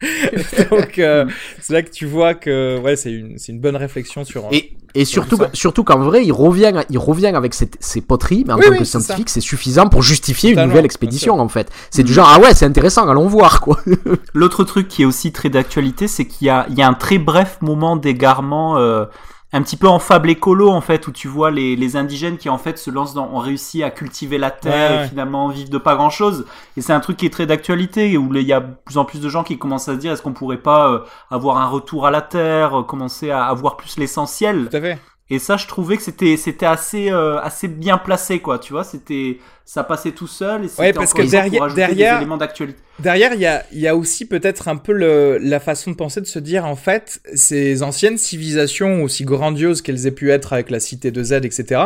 Donc 0.70 0.98
euh, 0.98 1.26
c'est 1.60 1.72
là 1.72 1.82
que 1.82 1.90
tu 1.90 2.06
vois 2.06 2.34
que 2.34 2.78
ouais 2.80 2.96
c'est 2.96 3.12
une 3.12 3.38
c'est 3.38 3.52
une 3.52 3.60
bonne 3.60 3.76
réflexion 3.76 4.24
sur 4.24 4.48
Et, 4.52 4.72
et 4.94 5.04
surtout, 5.04 5.38
surtout 5.52 5.84
qu'en 5.84 5.98
vrai, 5.98 6.24
il 6.24 6.32
revient, 6.32 6.72
il 6.90 6.98
revient 6.98 7.26
avec 7.26 7.54
ses, 7.54 7.70
ses 7.80 8.00
poteries, 8.00 8.44
mais 8.46 8.54
en 8.54 8.56
Oui, 8.56 8.64
tant 8.64 8.70
oui, 8.72 8.78
que 8.78 8.84
c'est 8.84 8.98
scientifique, 9.00 9.28
c'est 9.28 9.40
suffisant 9.40 9.88
pour 9.88 10.02
justifier 10.02 10.50
Totalement, 10.50 10.64
une 10.64 10.70
nouvelle 10.70 10.84
expédition, 10.84 11.38
en 11.38 11.48
fait. 11.48 11.70
C'est 11.90 12.02
du 12.02 12.12
genre, 12.12 12.30
ah 12.34 12.40
ouais, 12.40 12.54
c'est 12.54 12.64
intéressant, 12.64 13.08
allons 13.08 13.26
voir, 13.26 13.60
quoi. 13.60 13.78
L'autre 14.34 14.64
truc 14.64 14.88
qui 14.88 15.02
est 15.02 15.04
aussi 15.04 15.30
très 15.30 15.50
d'actualité, 15.50 16.08
c'est 16.08 16.26
qu'il 16.26 16.46
y 16.46 16.50
a, 16.50 16.66
il 16.70 16.78
y 16.78 16.82
a 16.82 16.88
un 16.88 16.94
très 16.94 17.18
bref 17.18 17.58
moment 17.60 17.96
d'égarement, 17.96 18.78
euh, 18.78 19.04
un 19.52 19.62
petit 19.62 19.76
peu 19.76 19.88
en 19.88 19.98
fable 19.98 20.28
écolo 20.30 20.70
en 20.70 20.80
fait, 20.80 21.06
où 21.08 21.12
tu 21.12 21.26
vois 21.26 21.50
les, 21.50 21.74
les 21.74 21.96
indigènes 21.96 22.36
qui 22.36 22.48
en 22.48 22.58
fait 22.58 22.78
se 22.78 22.90
lancent 22.90 23.14
dans, 23.14 23.28
ont 23.32 23.38
réussi 23.38 23.82
à 23.82 23.90
cultiver 23.90 24.36
la 24.38 24.50
terre 24.50 24.90
Ouais, 24.90 25.04
et 25.04 25.08
finalement 25.08 25.48
vivent 25.48 25.70
de 25.70 25.78
pas 25.78 25.94
grand 25.96 26.10
chose. 26.10 26.44
Et 26.76 26.82
c'est 26.82 26.92
un 26.92 27.00
truc 27.00 27.16
qui 27.16 27.26
est 27.26 27.30
très 27.30 27.46
d'actualité, 27.46 28.16
où 28.18 28.34
il 28.34 28.42
y 28.42 28.52
a 28.52 28.60
de 28.60 28.74
plus 28.84 28.98
en 28.98 29.04
plus 29.04 29.20
de 29.20 29.28
gens 29.28 29.44
qui 29.44 29.58
commencent 29.58 29.88
à 29.88 29.94
se 29.94 29.98
dire 29.98 30.12
est-ce 30.12 30.22
qu'on 30.22 30.34
pourrait 30.34 30.58
pas 30.58 30.92
euh, 30.92 31.00
avoir 31.30 31.56
un 31.58 31.66
retour 31.66 32.06
à 32.06 32.10
la 32.10 32.20
terre, 32.20 32.80
euh, 32.80 32.82
commencer 32.82 33.30
à 33.30 33.44
avoir 33.46 33.76
plus 33.76 33.96
l'essentiel? 33.96 34.68
Tout 34.70 34.76
à 34.76 34.80
fait. 34.80 34.98
Et 35.30 35.38
ça, 35.38 35.58
je 35.58 35.66
trouvais 35.66 35.96
que 35.98 36.02
c'était 36.02 36.36
c'était 36.38 36.64
assez 36.66 37.10
euh, 37.10 37.38
assez 37.40 37.68
bien 37.68 37.98
placé 37.98 38.38
quoi, 38.38 38.58
tu 38.58 38.72
vois, 38.72 38.82
c'était 38.84 39.38
ça 39.66 39.84
passait 39.84 40.12
tout 40.12 40.26
seul 40.26 40.64
et 40.64 40.68
c'était 40.68 40.80
Ouais, 40.82 40.92
parce 40.94 41.12
que 41.12 41.20
derrière- 41.30 41.66
derrière-. 41.74 42.18
Derrière, 42.98 43.34
il 43.34 43.40
y 43.40 43.46
a, 43.46 43.64
il 43.70 43.78
y 43.78 43.86
a 43.86 43.94
aussi 43.94 44.24
peut-être 44.24 44.68
un 44.68 44.76
peu 44.76 44.92
le, 44.92 45.36
la 45.38 45.60
façon 45.60 45.90
de 45.90 45.96
penser 45.96 46.22
de 46.22 46.26
se 46.26 46.38
dire, 46.38 46.64
en 46.64 46.74
fait, 46.76 47.20
ces 47.34 47.82
anciennes 47.82 48.16
civilisations, 48.16 49.02
aussi 49.02 49.24
grandioses 49.24 49.82
qu'elles 49.82 50.06
aient 50.06 50.10
pu 50.12 50.30
être 50.30 50.54
avec 50.54 50.70
la 50.70 50.80
cité 50.80 51.10
de 51.10 51.22
Z, 51.22 51.32
etc., 51.44 51.80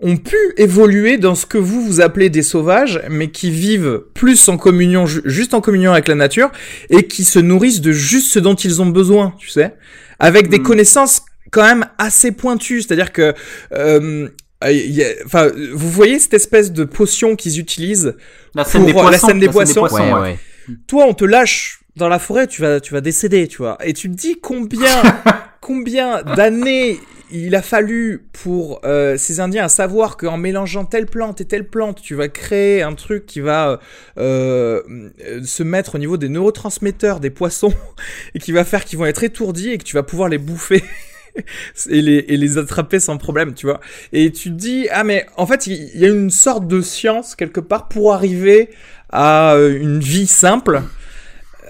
ont 0.00 0.18
pu 0.18 0.36
évoluer 0.58 1.16
dans 1.16 1.34
ce 1.34 1.46
que 1.46 1.56
vous 1.56 1.80
vous 1.80 2.02
appelez 2.02 2.28
des 2.28 2.42
sauvages, 2.42 3.00
mais 3.08 3.30
qui 3.30 3.50
vivent 3.50 4.02
plus 4.12 4.46
en 4.50 4.58
communion, 4.58 5.06
ju- 5.06 5.22
juste 5.24 5.54
en 5.54 5.62
communion 5.62 5.92
avec 5.92 6.06
la 6.08 6.14
nature, 6.14 6.50
et 6.90 7.04
qui 7.08 7.24
se 7.24 7.38
nourrissent 7.38 7.80
de 7.80 7.92
juste 7.92 8.30
ce 8.30 8.38
dont 8.38 8.54
ils 8.54 8.82
ont 8.82 8.86
besoin, 8.86 9.32
tu 9.38 9.48
sais, 9.48 9.74
avec 10.18 10.50
des 10.50 10.58
Mm. 10.58 10.62
connaissances 10.64 11.22
quand 11.50 11.62
même 11.62 11.86
assez 11.98 12.32
pointues, 12.32 12.82
c'est-à-dire 12.82 13.12
que, 13.12 13.34
euh, 13.72 14.28
euh, 14.64 14.72
il 14.72 14.90
y 14.92 15.04
a- 15.04 15.12
enfin, 15.24 15.50
vous 15.74 15.90
voyez 15.90 16.18
cette 16.18 16.34
espèce 16.34 16.72
de 16.72 16.84
potion 16.84 17.36
qu'ils 17.36 17.58
utilisent. 17.60 18.14
La 18.54 18.64
scène 18.64 18.82
Pour, 18.82 18.86
des 18.86 18.92
euh, 18.92 19.02
la 19.02 19.08
poissons. 19.10 19.26
scène 19.28 19.38
des 19.38 19.48
poissons. 19.48 19.82
Ouais, 19.88 20.12
ouais. 20.12 20.20
ouais. 20.20 20.38
Toi, 20.86 21.04
on 21.06 21.14
te 21.14 21.24
lâche 21.24 21.80
dans 21.96 22.08
la 22.08 22.18
forêt, 22.18 22.46
tu 22.46 22.60
vas, 22.62 22.80
tu 22.80 22.92
vas 22.92 23.00
décéder, 23.00 23.48
tu 23.48 23.58
vois. 23.58 23.78
Et 23.84 23.92
tu 23.92 24.10
te 24.10 24.14
dis 24.16 24.38
combien, 24.40 25.02
combien 25.60 26.22
d'années 26.22 26.98
il 27.32 27.56
a 27.56 27.62
fallu 27.62 28.24
pour 28.32 28.80
euh, 28.84 29.16
ces 29.18 29.40
Indiens 29.40 29.64
à 29.64 29.68
savoir 29.68 30.16
qu'en 30.16 30.36
mélangeant 30.36 30.84
telle 30.84 31.06
plante 31.06 31.40
et 31.40 31.44
telle 31.44 31.66
plante, 31.66 32.00
tu 32.00 32.14
vas 32.14 32.28
créer 32.28 32.82
un 32.82 32.94
truc 32.94 33.26
qui 33.26 33.40
va 33.40 33.80
euh, 34.16 34.80
euh, 35.20 35.42
se 35.44 35.62
mettre 35.64 35.96
au 35.96 35.98
niveau 35.98 36.16
des 36.18 36.28
neurotransmetteurs 36.28 37.18
des 37.18 37.30
poissons 37.30 37.74
et 38.34 38.38
qui 38.38 38.52
va 38.52 38.64
faire 38.64 38.84
qu'ils 38.84 38.98
vont 38.98 39.06
être 39.06 39.24
étourdis 39.24 39.70
et 39.72 39.78
que 39.78 39.82
tu 39.84 39.94
vas 39.94 40.02
pouvoir 40.04 40.28
les 40.28 40.38
bouffer. 40.38 40.84
et 41.90 42.02
les, 42.02 42.24
et 42.28 42.36
les 42.36 42.58
attraper 42.58 43.00
sans 43.00 43.16
problème, 43.18 43.54
tu 43.54 43.66
vois. 43.66 43.80
Et 44.12 44.30
tu 44.32 44.50
te 44.50 44.54
dis, 44.54 44.88
ah 44.90 45.04
mais 45.04 45.26
en 45.36 45.46
fait, 45.46 45.66
il 45.66 45.98
y 45.98 46.04
a 46.04 46.08
une 46.08 46.30
sorte 46.30 46.66
de 46.66 46.80
science 46.80 47.34
quelque 47.34 47.60
part 47.60 47.88
pour 47.88 48.12
arriver 48.12 48.70
à 49.10 49.54
euh, 49.54 49.78
une 49.80 50.00
vie 50.00 50.26
simple. 50.26 50.82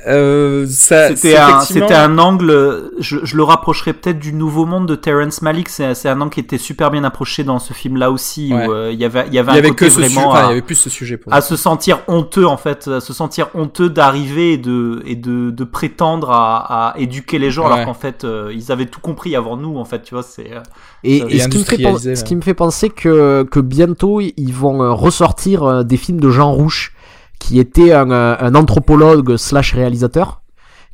Euh, 0.07 0.67
ça, 0.69 1.09
C'était 1.09 1.37
un, 1.37 1.61
effectivement- 1.61 1.89
un 1.91 2.19
angle, 2.19 2.91
je, 3.01 3.19
je 3.25 3.37
le 3.37 3.43
rapprocherais 3.43 3.93
peut-être 3.93 4.19
du 4.21 4.33
Nouveau 4.33 4.65
Monde 4.65 4.87
de 4.87 4.95
Terrence 4.95 5.43
Malick. 5.43 5.69
C'est 5.69 5.95
c'est 5.95 6.09
un 6.09 6.21
angle 6.21 6.31
qui 6.33 6.41
était 6.41 6.59
super 6.59 6.91
bien 6.93 7.03
approché 7.05 7.43
dans 7.43 7.59
ce 7.59 7.73
film-là 7.73 8.11
aussi, 8.11 8.53
Ouais. 8.55 8.67
où 8.69 8.73
euh, 8.73 8.91
il 8.93 9.01
y 9.01 9.05
avait, 9.05 9.25
il 9.27 9.35
y 9.35 9.39
avait 9.39 9.51
un 9.53 9.61
côté 9.63 9.75
que 9.75 9.89
ce 9.91 10.03
sujet, 10.03 10.09
vraiment 10.15 10.31
enfin, 10.31 10.41
il 10.41 10.45
à, 10.45 10.49
y 10.49 10.53
avait 10.53 10.63
plus 10.63 10.75
ce 10.77 10.91
sujet 10.91 11.17
pour 11.17 11.33
à 11.35 11.41
se 11.41 11.57
sentir 11.57 11.99
honteux 12.07 12.47
en 12.47 12.57
fait, 12.57 12.87
à 12.89 13.01
se 13.01 13.13
sentir 13.13 13.49
honteux 13.55 13.89
d'arriver 13.91 14.53
et 14.53 14.59
de 14.59 15.03
et 15.07 15.17
de, 15.17 15.51
de 15.51 15.65
prétendre 15.65 16.31
à, 16.31 16.93
à 16.93 16.99
éduquer 16.99 17.39
les 17.39 17.51
gens 17.51 17.67
Ouais. 17.67 17.73
alors 17.73 17.87
qu'en 17.87 17.95
fait 17.95 18.23
euh, 18.25 18.53
ils 18.55 18.71
avaient 18.71 18.87
tout 18.87 19.01
compris 19.01 19.35
avant 19.35 19.57
nous 19.57 19.77
en 19.77 19.85
fait, 19.85 20.03
tu 20.03 20.15
vois. 20.15 20.23
C'est 20.23 20.53
euh, 20.53 20.61
Et, 21.03 21.17
et 21.17 21.39
ce, 21.41 21.49
qui 21.49 21.59
me 21.59 21.65
fait 21.65 21.75
industrialisé, 21.75 22.11
pen- 22.11 22.17
ce 22.17 22.25
qui 22.25 22.37
me 22.37 22.43
fait 22.43 22.55
penser 22.55 22.91
que, 22.91 23.43
que 23.51 23.61
bientôt 23.61 24.21
ils 24.21 24.53
vont 24.53 24.83
euh, 24.83 24.93
ressortir 24.93 25.65
euh, 25.65 25.83
des 25.83 25.97
films 25.97 26.21
de 26.21 26.31
Jean 26.31 26.53
Rouche, 26.53 26.93
qui 27.39 27.59
était 27.59 27.93
un, 27.93 28.11
euh, 28.11 28.37
un 28.39 28.55
anthropologue 28.55 29.37
slash 29.37 29.73
réalisateur, 29.75 30.43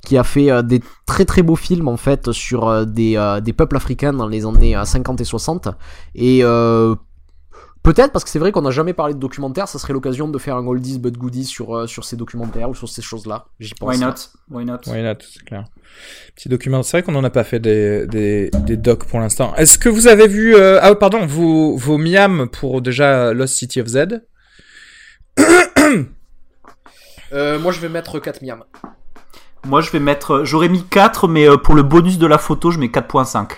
qui 0.04 0.18
a 0.18 0.24
fait 0.24 0.50
euh, 0.50 0.62
des 0.62 0.80
très 1.06 1.24
très 1.24 1.42
beaux 1.42 1.56
films 1.56 1.88
en 1.88 1.96
fait 1.96 2.32
sur 2.32 2.68
euh, 2.68 2.84
des, 2.84 3.16
euh, 3.16 3.40
des 3.40 3.52
peuples 3.52 3.76
africains 3.76 4.12
dans 4.12 4.26
les 4.26 4.44
années 4.44 4.76
euh, 4.76 4.84
50 4.84 5.20
et 5.20 5.24
60. 5.24 5.68
Et 6.16 6.40
euh, 6.42 6.94
peut-être 7.84 8.10
parce 8.12 8.24
que 8.24 8.30
c'est 8.30 8.40
vrai 8.40 8.50
qu'on 8.50 8.62
n'a 8.62 8.72
jamais 8.72 8.94
parlé 8.94 9.14
de 9.14 9.20
documentaire, 9.20 9.68
ça 9.68 9.78
serait 9.78 9.92
l'occasion 9.92 10.28
de 10.28 10.38
faire 10.38 10.56
un 10.56 10.66
oldies 10.66 10.98
but 10.98 11.16
goodies 11.16 11.44
sur, 11.44 11.76
euh, 11.76 11.86
sur 11.86 12.04
ces 12.04 12.16
documentaires 12.16 12.68
ou 12.68 12.74
sur 12.74 12.88
ces 12.88 13.00
choses-là. 13.02 13.46
J'y 13.60 13.74
pense. 13.74 13.94
why 13.94 14.00
not, 14.00 14.14
why 14.50 14.64
not? 14.64 14.78
Ouais, 14.88 15.02
là, 15.02 15.14
c'est 15.20 15.44
clair. 15.44 15.66
Petit 16.34 16.48
document. 16.48 16.82
C'est 16.82 16.96
vrai 16.96 17.02
qu'on 17.04 17.12
n'en 17.12 17.22
a 17.24 17.30
pas 17.30 17.44
fait 17.44 17.60
des, 17.60 18.06
des, 18.08 18.50
des 18.66 18.76
docs 18.76 19.04
pour 19.04 19.20
l'instant. 19.20 19.54
Est-ce 19.54 19.78
que 19.78 19.88
vous 19.88 20.08
avez 20.08 20.26
vu, 20.26 20.56
euh, 20.56 20.80
ah, 20.82 20.94
pardon, 20.96 21.26
vos, 21.26 21.76
vos 21.76 21.98
miams 21.98 22.48
pour 22.48 22.82
déjà 22.82 23.32
Lost 23.32 23.54
City 23.54 23.80
of 23.80 23.86
Z? 23.86 24.22
Euh, 27.32 27.58
moi 27.58 27.72
je 27.72 27.80
vais 27.80 27.88
mettre 27.88 28.18
4 28.18 28.42
miams. 28.42 28.64
Moi 29.64 29.80
je 29.80 29.90
vais 29.90 30.00
mettre, 30.00 30.44
j'aurais 30.44 30.68
mis 30.68 30.84
4 30.84 31.28
mais 31.28 31.48
euh, 31.48 31.56
pour 31.56 31.74
le 31.74 31.82
bonus 31.82 32.18
de 32.18 32.26
la 32.26 32.38
photo 32.38 32.70
je 32.70 32.78
mets 32.78 32.88
4.5. 32.88 33.48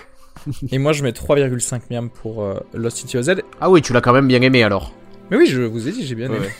Et 0.71 0.77
moi, 0.77 0.93
je 0.93 1.03
mets 1.03 1.11
3,5 1.11 1.81
miams 1.89 2.09
pour 2.09 2.43
euh, 2.43 2.59
Lost 2.73 2.97
City 2.97 3.17
of 3.17 3.23
Z. 3.23 3.41
Ah 3.59 3.69
oui, 3.69 3.81
tu 3.81 3.93
l'as 3.93 4.01
quand 4.01 4.13
même 4.13 4.27
bien 4.27 4.41
aimé 4.41 4.63
alors. 4.63 4.93
Mais 5.31 5.37
oui, 5.37 5.47
je 5.47 5.61
vous 5.61 5.87
ai 5.87 5.91
dit, 5.91 6.05
j'ai 6.05 6.15
bien 6.15 6.27
aimé. 6.27 6.39
ouais. 6.39 6.55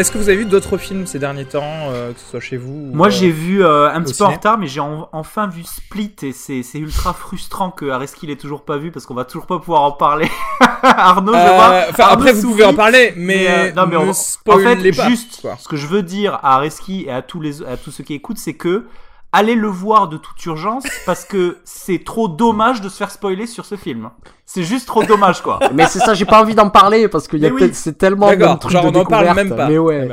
Est-ce 0.00 0.10
que 0.10 0.18
vous 0.18 0.28
avez 0.28 0.38
vu 0.38 0.46
d'autres 0.46 0.78
films 0.78 1.06
ces 1.06 1.18
derniers 1.18 1.44
temps, 1.44 1.62
euh, 1.90 2.12
que 2.12 2.18
ce 2.20 2.26
soit 2.26 2.40
chez 2.40 2.56
vous 2.56 2.72
ou, 2.72 2.90
Moi 2.94 3.08
euh, 3.08 3.10
j'ai 3.10 3.30
vu 3.30 3.62
euh, 3.62 3.90
un 3.92 4.00
petit 4.02 4.14
peu 4.14 4.24
en 4.24 4.30
retard 4.30 4.56
mais 4.58 4.66
j'ai 4.66 4.80
en- 4.80 5.08
enfin 5.12 5.46
vu 5.46 5.62
Split 5.62 6.14
et 6.22 6.32
c'est 6.32 6.62
ultra 6.78 7.12
frustrant 7.12 7.70
que 7.70 7.88
Areski 7.90 8.26
l'ait 8.26 8.36
toujours 8.36 8.64
pas 8.64 8.78
vu 8.78 8.90
parce 8.90 9.04
qu'on 9.06 9.14
va 9.14 9.24
toujours 9.24 9.46
pas 9.46 9.58
pouvoir 9.58 9.82
en 9.82 9.92
parler. 9.92 10.28
Arnaud 10.82 11.34
je 11.34 11.38
vois. 11.38 11.84
enfin, 11.90 12.04
après, 12.10 12.32
vous 12.32 12.48
pouvez 12.50 12.64
en 12.64 12.74
parler, 12.74 13.12
mais, 13.16 13.72
non, 13.72 13.86
mais 13.86 13.96
on- 13.96 14.10
en 14.10 14.58
fait, 14.58 14.92
pas. 14.96 15.08
juste 15.08 15.40
quoi. 15.42 15.56
ce 15.58 15.68
que 15.68 15.76
je 15.76 15.86
veux 15.86 16.02
dire 16.02 16.34
à 16.42 16.56
Areski 16.56 17.04
et 17.06 17.10
à 17.12 17.20
tous 17.22 17.40
les 17.40 17.62
à 17.62 17.76
tous 17.76 17.90
ceux 17.90 18.02
qui 18.04 18.14
écoutent, 18.14 18.38
c'est 18.38 18.54
que 18.54 18.86
allez 19.32 19.54
le 19.54 19.68
voir 19.68 20.08
de 20.08 20.16
toute 20.16 20.44
urgence 20.46 20.84
parce 21.06 21.24
que 21.24 21.58
c'est 21.64 22.02
trop 22.04 22.28
dommage 22.28 22.80
de 22.80 22.88
se 22.88 22.96
faire 22.96 23.10
spoiler 23.10 23.46
sur 23.46 23.64
ce 23.64 23.76
film. 23.76 24.10
C'est 24.44 24.64
juste 24.64 24.86
trop 24.88 25.04
dommage 25.04 25.40
quoi. 25.42 25.60
Mais 25.72 25.86
c'est 25.86 26.00
ça, 26.00 26.14
j'ai 26.14 26.24
pas 26.24 26.40
envie 26.42 26.56
d'en 26.56 26.70
parler 26.70 27.06
parce 27.08 27.28
qu'il 27.28 27.38
y 27.38 27.46
a 27.46 27.48
Mais 27.48 27.54
oui. 27.54 27.60
peut-être 27.60 27.74
c'est 27.76 27.96
tellement 27.96 28.26
trucs 28.56 28.72
genre 28.72 28.90
de 28.90 28.98
on 28.98 29.02
n'en 29.02 29.04
parle 29.04 29.32
même 29.34 29.54
pas. 29.54 29.68
Mais 29.68 29.78
ouais. 29.78 30.08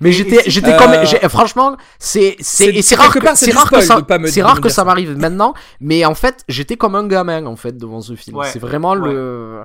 Mais 0.00 0.12
j'étais 0.12 0.42
j'étais 0.48 0.74
euh, 0.74 0.78
comme 0.78 1.04
j'ai- 1.04 1.28
franchement, 1.28 1.76
c'est 1.98 2.36
c'est 2.38 2.64
c'est- 2.66 2.74
et 2.76 2.82
c'est 2.82 2.96
quelque 2.96 3.18
rare 3.18 3.34
que 3.34 3.36
c'est 3.36 3.52
rare 3.52 3.70
que 3.70 3.80
ça 3.80 3.98
c'est 4.26 4.42
rare 4.42 4.60
que 4.60 4.68
ça 4.68 4.84
m'arrive 4.84 5.16
maintenant, 5.18 5.54
mais 5.80 6.04
en 6.04 6.14
fait, 6.14 6.44
j'étais 6.48 6.76
comme 6.76 6.94
un 6.94 7.06
gamin 7.08 7.46
en 7.46 7.56
fait 7.56 7.76
devant 7.76 8.00
ce 8.00 8.14
film. 8.14 8.36
Ouais. 8.36 8.46
C'est 8.52 8.60
vraiment 8.60 8.92
Ouais. 8.92 9.12
le 9.12 9.62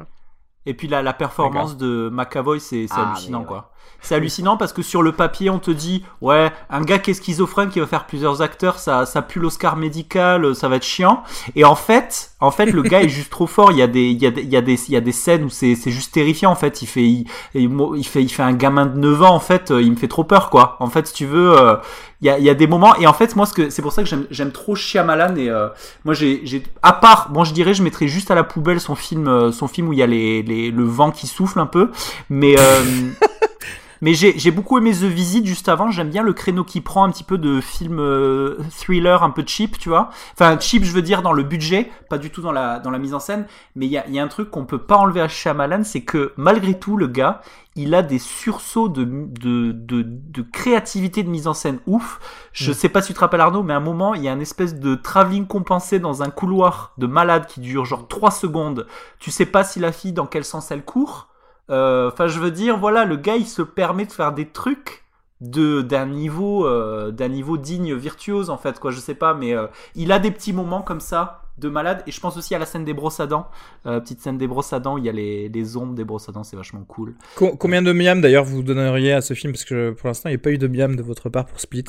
Et 0.66 0.74
puis 0.74 0.88
la, 0.88 1.04
la 1.04 1.14
performance 1.14 1.78
de 1.78 2.10
McAvoy, 2.12 2.60
c'est 2.60 2.88
c'est 2.88 2.96
Ah, 2.98 3.10
hallucinant 3.12 3.42
ouais. 3.42 3.46
quoi. 3.46 3.72
C'est 4.06 4.16
hallucinant 4.16 4.56
parce 4.56 4.72
que 4.72 4.84
sur 4.84 5.02
le 5.02 5.12
papier, 5.12 5.50
on 5.50 5.58
te 5.58 5.72
dit 5.72 6.04
ouais, 6.22 6.52
un 6.70 6.82
gars 6.82 7.00
qui 7.00 7.12
est 7.12 7.14
schizophrène 7.16 7.70
qui 7.70 7.80
va 7.80 7.88
faire 7.88 8.06
plusieurs 8.06 8.44
acteurs, 8.44 8.78
ça, 8.78 9.08
ça 9.08 9.24
pue 9.24 9.40
l'Oscar 9.40 9.78
médical, 9.78 10.56
ça 10.56 10.70
va 10.70 10.76
être 10.76 10.86
chiant. 10.86 11.24
Et 11.56 11.66
en 11.66 11.76
fait, 11.76 12.32
en 12.40 12.52
fait, 12.52 12.68
le 12.68 12.84
gars 12.84 13.02
est 13.02 13.10
juste 13.10 13.32
trop 13.32 13.48
fort. 13.48 13.72
Il 13.72 13.80
y 13.80 13.82
a 13.82 13.88
des, 13.88 14.10
il 14.10 14.22
y 14.22 14.28
a 14.28 14.32
des, 14.32 14.44
il 14.44 14.94
y 14.94 14.96
a 14.96 15.02
des, 15.02 15.12
scènes 15.12 15.44
où 15.46 15.50
c'est, 15.50 15.74
c'est 15.74 15.90
juste 15.90 16.14
terrifiant 16.14 16.52
en 16.52 16.56
fait. 16.56 16.84
Il 16.84 16.86
fait, 16.86 17.26
il, 17.56 18.06
fait, 18.06 18.22
il 18.22 18.30
fait 18.30 18.44
un 18.44 18.54
gamin 18.54 18.86
de 18.86 18.98
9 19.00 19.24
ans 19.24 19.34
en 19.34 19.40
fait. 19.40 19.74
Il 19.76 19.92
me 19.92 19.96
fait 19.96 20.08
trop 20.08 20.24
peur 20.24 20.52
quoi. 20.52 20.78
En 20.80 20.90
fait, 20.90 21.08
si 21.08 21.14
tu 21.14 21.26
veux, 21.26 21.58
euh, 21.58 21.76
il 22.22 22.28
y 22.28 22.30
a, 22.30 22.40
y 22.40 22.50
a 22.50 22.54
des 22.54 22.68
moments. 22.68 22.96
Et 22.96 23.08
en 23.08 23.14
fait, 23.14 23.36
moi, 23.36 23.46
ce 23.46 23.54
que, 23.54 23.70
c'est 23.70 23.82
pour 23.82 23.92
ça 23.92 24.04
que 24.04 24.10
j'aime, 24.30 24.52
trop 24.52 24.76
Shyamalan. 24.76 25.36
Et 25.36 25.50
euh, 25.50 25.68
moi, 26.06 26.14
j'ai, 26.14 26.64
à 26.82 26.94
part, 26.94 27.30
bon, 27.30 27.44
je 27.44 27.54
dirais, 27.54 27.74
je 27.74 27.84
mettrais 27.84 28.08
juste 28.08 28.32
à 28.32 28.36
la 28.36 28.44
poubelle 28.44 28.80
son 28.80 28.96
film, 28.96 29.28
euh, 29.28 29.52
son 29.52 29.68
film 29.68 29.90
où 29.90 29.94
il 29.94 30.00
y 30.00 30.04
a 30.04 30.08
les, 30.08 30.42
les, 30.42 30.72
le 30.72 30.84
vent 30.84 31.12
qui 31.12 31.28
souffle 31.28 31.60
un 31.60 31.66
peu. 31.66 31.92
Mais 32.30 32.56
euh, 32.58 32.84
mais 34.02 34.14
j'ai 34.14 34.52
beaucoup 34.52 34.78
aimé 34.78 34.92
The 34.92 35.04
Visit 35.04 35.46
juste 35.46 35.70
avant. 35.70 35.92
J'aime 35.92 36.10
bien 36.10 36.24
le 36.24 36.34
créneau 36.34 36.64
qui 36.64 36.82
prend 36.82 37.04
un 37.04 37.12
petit 37.12 37.24
peu 37.24 37.38
de 37.38 37.62
film 37.62 38.00
euh, 38.00 38.58
thriller 38.70 39.24
un 39.24 39.30
peu 39.30 39.44
cheap, 39.46 39.78
tu 39.78 39.90
vois. 39.90 40.10
Enfin 40.34 40.60
cheap, 40.60 40.84
je 40.84 40.92
veux 40.92 41.02
dire 41.02 41.22
dans 41.22 41.34
le 41.34 41.44
budget, 41.44 41.92
pas 42.10 42.18
du 42.18 42.30
tout 42.30 42.42
dans 42.42 42.52
la 42.52 42.80
dans 42.80 42.92
la 42.92 43.00
mise 43.00 43.14
en 43.14 43.20
scène. 43.20 43.46
Mais 43.76 43.86
il 43.86 43.92
y 43.92 43.98
a, 43.98 44.08
y 44.10 44.20
a 44.20 44.24
un 44.24 44.28
truc 44.28 44.52
qu'on 44.52 44.66
peut 44.66 44.80
pas 44.80 44.98
enlever 44.98 45.22
à 45.22 45.28
Shyamalan, 45.28 45.84
c'est 45.84 46.02
que 46.02 46.34
malgré 46.38 46.78
tout, 46.78 46.98
le 46.98 47.08
gars, 47.08 47.42
il 47.76 47.94
a 47.94 48.02
des 48.02 48.20
sursauts 48.20 48.90
de 48.90 49.04
de 49.06 49.72
de, 49.72 50.04
de 50.06 50.42
créativité 50.42 51.24
de 51.24 51.30
mise 51.30 51.48
en 51.48 51.54
scène 51.54 51.80
ouf. 51.86 52.20
Je 52.54 52.72
sais 52.72 52.90
pas 52.90 53.02
si 53.02 53.08
tu 53.08 53.14
te 53.14 53.20
rappelles 53.20 53.42
Arnaud, 53.42 53.64
mais 53.64 53.74
à 53.74 53.78
un 53.78 53.82
moment, 53.82 54.14
il 54.14 54.24
y 54.24 54.30
a 54.30 54.34
une 54.34 54.42
espèce 54.42 54.76
de 54.76 54.96
travelling 54.96 55.48
compensé 55.48 56.00
dans 56.00 56.24
un 56.24 56.30
couloir 56.30 56.94
de 56.98 57.08
malade 57.08 57.48
qui 57.48 57.60
dure 57.60 57.86
genre 57.86 58.08
3 58.08 58.32
secondes. 58.32 58.88
Tu 59.20 59.32
sais 59.32 59.46
pas 59.46 59.64
si 59.64 59.80
la 59.80 59.92
fille 59.92 60.14
dans 60.14 60.26
quel 60.26 60.44
sens 60.44 60.72
elle 60.72 60.86
court. 60.86 61.30
Euh, 61.70 62.10
Enfin, 62.12 62.28
je 62.28 62.40
veux 62.40 62.52
dire, 62.52 62.78
voilà, 62.78 63.06
le 63.06 63.16
gars, 63.16 63.36
il 63.38 63.48
se 63.48 63.62
permet 63.62 64.06
de 64.06 64.12
faire 64.12 64.34
des 64.34 64.48
trucs 64.48 65.04
de 65.42 65.82
d'un 65.82 66.06
niveau 66.06 66.66
euh, 66.66 67.12
d'un 67.12 67.28
niveau 67.28 67.58
digne 67.58 67.94
virtuose 67.94 68.50
en 68.50 68.58
fait 68.58 68.80
quoi 68.80 68.92
je 68.92 69.00
sais 69.02 69.16
pas 69.16 69.34
mais 69.34 69.54
euh, 69.54 69.68
il 69.94 70.14
a 70.14 70.18
des 70.20 70.32
petits 70.32 70.54
moments 70.54 70.82
comme 70.82 71.02
ça 71.02 71.42
de 71.58 71.68
malade 71.68 72.04
et 72.08 72.12
je 72.12 72.22
pense 72.22 72.38
aussi 72.38 72.56
à 72.56 72.58
la 72.58 72.66
scène 72.66 72.86
des 72.86 72.94
brosses 72.94 73.20
à 73.20 73.28
dents 73.28 73.50
euh, 73.86 74.00
petite 74.00 74.22
scène 74.22 74.38
des 74.38 74.48
brosses 74.48 74.72
à 74.72 74.80
dents 74.80 74.96
où 74.96 74.98
il 74.98 75.04
y 75.04 75.10
a 75.10 75.12
les, 75.12 75.50
les 75.50 75.76
ombres 75.76 75.94
des 75.94 76.06
brosses 76.06 76.30
à 76.30 76.32
dents 76.32 76.46
c'est 76.46 76.56
vachement 76.56 76.86
cool 76.88 77.16
Co- 77.36 77.58
combien 77.58 77.82
de 77.82 77.92
miams 77.92 78.22
d'ailleurs 78.22 78.46
vous 78.46 78.64
donneriez 78.64 79.12
à 79.12 79.20
ce 79.20 79.34
film? 79.34 79.52
Parce 79.52 79.66
que 79.66 79.92
pour 79.92 80.08
l'instant, 80.08 80.30
il 80.30 80.32
n'y 80.32 80.38
a 80.38 80.40
pas 80.40 80.52
eu 80.52 80.58
de 80.58 80.68
miam 80.70 80.96
de 80.96 81.04
votre 81.04 81.28
part 81.28 81.46
pour 81.46 81.60
Split. 81.60 81.84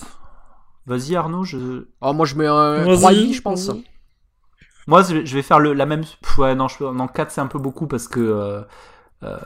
vas-y 0.87 1.15
Arnaud 1.15 1.45
je 1.45 1.87
Oh, 2.01 2.13
moi 2.13 2.27
je 2.27 2.35
mets 2.35 2.47
un 2.49 2.85
Vas-y. 2.85 2.97
3,5 2.97 3.33
je 3.35 3.43
pense. 3.43 3.71
Moi, 4.89 5.03
je 5.03 5.25
je 5.25 5.35
vais 5.35 5.43
faire 5.43 5.59
le, 5.59 5.73
la 5.73 5.87
même. 5.87 6.03
Pff, 6.03 6.39
Ouais, 6.39 6.55
non, 6.55 6.69
je, 6.69 6.85
non 6.85 7.09
4 7.09 7.31
c'est 7.31 7.41
un 7.41 7.47
peu 7.49 7.59
beaucoup 7.59 7.87
parce 7.87 8.09
que. 8.09 8.65
Euh, 9.23 9.37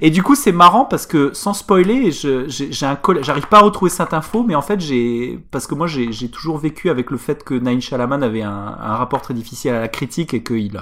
Et 0.00 0.10
du 0.10 0.22
coup, 0.22 0.34
c'est 0.34 0.52
marrant 0.52 0.84
parce 0.84 1.06
que 1.06 1.32
sans 1.34 1.52
spoiler, 1.52 2.10
j'arrive 2.12 3.48
pas 3.48 3.58
à 3.58 3.62
retrouver 3.62 3.90
cette 3.90 4.14
info, 4.14 4.44
mais 4.46 4.54
en 4.54 4.62
fait, 4.62 4.80
j'ai 4.80 5.40
parce 5.50 5.66
que 5.66 5.74
moi, 5.74 5.86
j'ai 5.86 6.28
toujours 6.30 6.58
vécu 6.58 6.90
avec 6.90 7.10
le 7.10 7.16
fait 7.16 7.42
que 7.44 7.54
Naïn 7.54 7.80
Shalaman 7.80 8.22
avait 8.22 8.42
un, 8.42 8.76
un 8.80 8.96
rapport 8.96 9.22
très 9.22 9.34
difficile 9.34 9.72
à 9.72 9.80
la 9.80 9.88
critique 9.88 10.32
et 10.34 10.42
qu'il 10.42 10.80